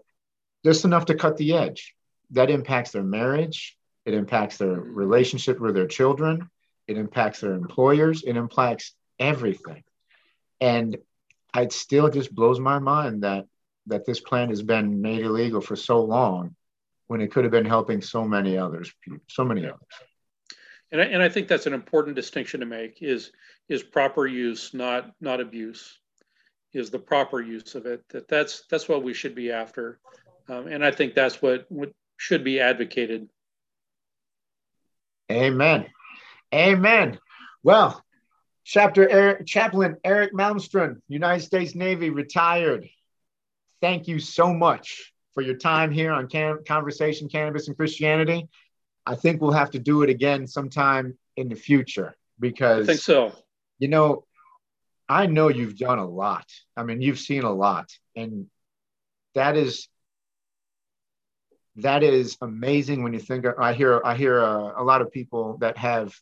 just 0.64 0.86
enough 0.86 1.06
to 1.06 1.16
cut 1.16 1.38
the 1.38 1.54
edge. 1.54 1.96
That 2.32 2.50
impacts 2.50 2.92
their 2.92 3.04
marriage. 3.04 3.78
It 4.06 4.14
impacts 4.14 4.58
their 4.58 4.74
relationship 4.74 5.60
with 5.60 5.76
their 5.76 5.88
children. 5.88 6.50
It 6.88 6.98
impacts 6.98 7.40
their 7.40 7.54
employers. 7.54 8.24
It 8.24 8.36
impacts 8.36 8.94
everything. 9.20 9.84
And 10.60 10.98
it 11.56 11.72
still 11.72 12.10
just 12.10 12.34
blows 12.34 12.60
my 12.60 12.80
mind 12.80 13.24
that 13.24 13.46
that 13.88 14.06
this 14.06 14.20
plan 14.20 14.50
has 14.50 14.62
been 14.62 15.02
made 15.02 15.26
illegal 15.26 15.60
for 15.60 15.76
so 15.76 16.02
long 16.04 16.56
when 17.08 17.20
it 17.20 17.32
could 17.32 17.44
have 17.44 17.52
been 17.52 17.66
helping 17.66 18.02
so 18.02 18.24
many 18.24 18.58
others, 18.58 18.94
so 19.28 19.44
many 19.44 19.66
others. 19.66 19.82
And 20.92 21.02
I, 21.02 21.06
and 21.06 21.22
I 21.22 21.28
think 21.28 21.48
that's 21.48 21.66
an 21.66 21.74
important 21.74 22.16
distinction 22.16 22.62
to 22.62 22.66
make 22.66 23.02
is 23.02 23.32
is 23.68 23.84
proper 23.84 24.28
use, 24.28 24.74
not 24.74 25.12
not 25.20 25.42
abuse, 25.42 25.98
is 26.72 26.92
the 26.92 27.00
proper 27.00 27.42
use 27.42 27.76
of 27.76 27.86
it. 27.86 28.08
That 28.10 28.28
that's 28.28 28.66
that's 28.70 28.88
what 28.88 29.04
we 29.04 29.14
should 29.14 29.36
be 29.36 29.52
after, 29.52 30.00
um, 30.48 30.68
and 30.68 30.86
I 30.86 30.92
think 30.92 31.14
that's 31.14 31.42
what, 31.42 31.66
what 31.70 31.92
should 32.18 32.44
be 32.44 32.60
advocated. 32.60 33.30
Amen. 35.32 35.86
Amen. 36.54 37.20
Well, 37.64 38.04
Chapter 38.66 39.10
Eric, 39.10 39.46
Chaplain 39.46 39.98
Eric 40.04 40.34
Malmstrom, 40.34 41.02
United 41.10 41.44
States 41.44 41.76
Navy, 41.76 42.10
retired. 42.10 42.88
Thank 43.82 44.08
you 44.08 44.20
so 44.20 44.54
much 44.54 45.14
for 45.34 45.42
your 45.42 45.58
time 45.58 45.92
here 45.92 46.14
on 46.14 46.28
Can- 46.28 46.64
Conversation 46.66 47.28
Cannabis 47.28 47.68
and 47.68 47.76
Christianity. 47.76 48.48
I 49.06 49.16
think 49.16 49.42
we'll 49.42 49.52
have 49.52 49.72
to 49.72 49.80
do 49.80 50.04
it 50.04 50.10
again 50.10 50.48
sometime 50.48 51.18
in 51.36 51.50
the 51.50 51.56
future 51.56 52.16
because 52.40 52.88
I 52.88 52.94
think 52.94 53.02
so. 53.02 53.34
You 53.80 53.90
know, 53.90 54.24
I 55.10 55.26
know 55.26 55.50
you've 55.50 55.78
done 55.78 56.00
a 56.00 56.08
lot. 56.08 56.46
I 56.78 56.84
mean, 56.84 57.02
you've 57.02 57.20
seen 57.20 57.44
a 57.44 57.52
lot, 57.52 57.90
and 58.16 58.48
that 59.36 59.58
is 59.58 59.90
that 61.78 62.04
is 62.04 62.38
amazing 62.42 63.04
when 63.04 63.14
you 63.14 63.20
think. 63.20 63.46
I 63.60 63.74
hear 63.74 64.02
I 64.04 64.16
hear 64.16 64.40
a, 64.40 64.82
a 64.82 64.84
lot 64.84 65.02
of 65.02 65.12
people 65.12 65.58
that 65.58 65.78
have 65.78 66.14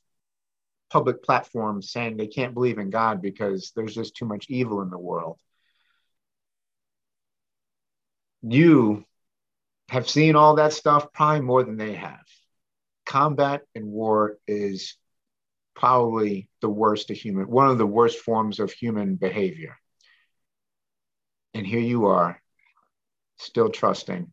public 0.90 1.24
platforms 1.24 1.92
saying 1.92 2.18
they 2.18 2.28
can't 2.28 2.54
believe 2.54 2.78
in 2.78 2.90
God 2.90 3.22
because 3.22 3.72
there's 3.76 3.96
just 3.96 4.16
too 4.16 4.26
much 4.26 4.48
evil 4.50 4.82
in 4.82 4.90
the 4.90 4.98
world. 4.98 5.40
You 8.42 9.06
have 9.90 10.10
seen 10.10 10.36
all 10.36 10.56
that 10.56 10.74
stuff 10.74 11.12
probably 11.14 11.42
more 11.42 11.64
than 11.64 11.78
they 11.78 11.94
have. 11.94 12.24
Combat 13.06 13.62
and 13.76 13.88
war 13.88 14.38
is 14.48 14.96
probably 15.76 16.50
the 16.62 16.70
worst 16.70 17.10
of 17.10 17.18
human, 17.18 17.50
one 17.50 17.68
of 17.68 17.78
the 17.78 17.86
worst 17.86 18.20
forms 18.20 18.60
of 18.60 18.72
human 18.72 19.16
behavior. 19.16 19.78
And 21.54 21.68
here 21.68 21.80
you 21.80 22.08
are, 22.08 22.42
still 23.38 23.70
trusting 23.70 24.32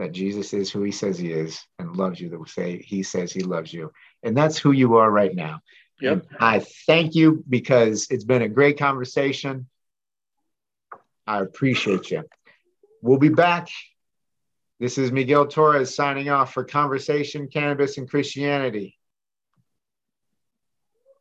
that 0.00 0.12
Jesus 0.12 0.54
is 0.54 0.70
who 0.70 0.82
he 0.82 0.92
says 0.92 1.18
he 1.18 1.30
is 1.30 1.62
and 1.78 1.94
loves 1.94 2.18
you 2.18 2.30
the 2.30 2.38
way 2.38 2.82
he 2.82 3.02
says 3.02 3.32
he 3.32 3.42
loves 3.42 3.70
you. 3.70 3.92
And 4.22 4.34
that's 4.34 4.56
who 4.56 4.72
you 4.72 4.96
are 4.96 5.10
right 5.10 5.34
now. 5.34 5.60
Yep. 6.00 6.26
I 6.40 6.60
thank 6.86 7.14
you 7.14 7.44
because 7.46 8.06
it's 8.10 8.24
been 8.24 8.40
a 8.40 8.48
great 8.48 8.78
conversation. 8.78 9.68
I 11.26 11.42
appreciate 11.42 12.10
you. 12.10 12.24
We'll 13.02 13.18
be 13.18 13.28
back. 13.28 13.68
This 14.78 14.96
is 14.96 15.12
Miguel 15.12 15.46
Torres 15.46 15.94
signing 15.94 16.30
off 16.30 16.54
for 16.54 16.64
Conversation, 16.64 17.48
Cannabis, 17.48 17.98
and 17.98 18.08
Christianity. 18.08 18.96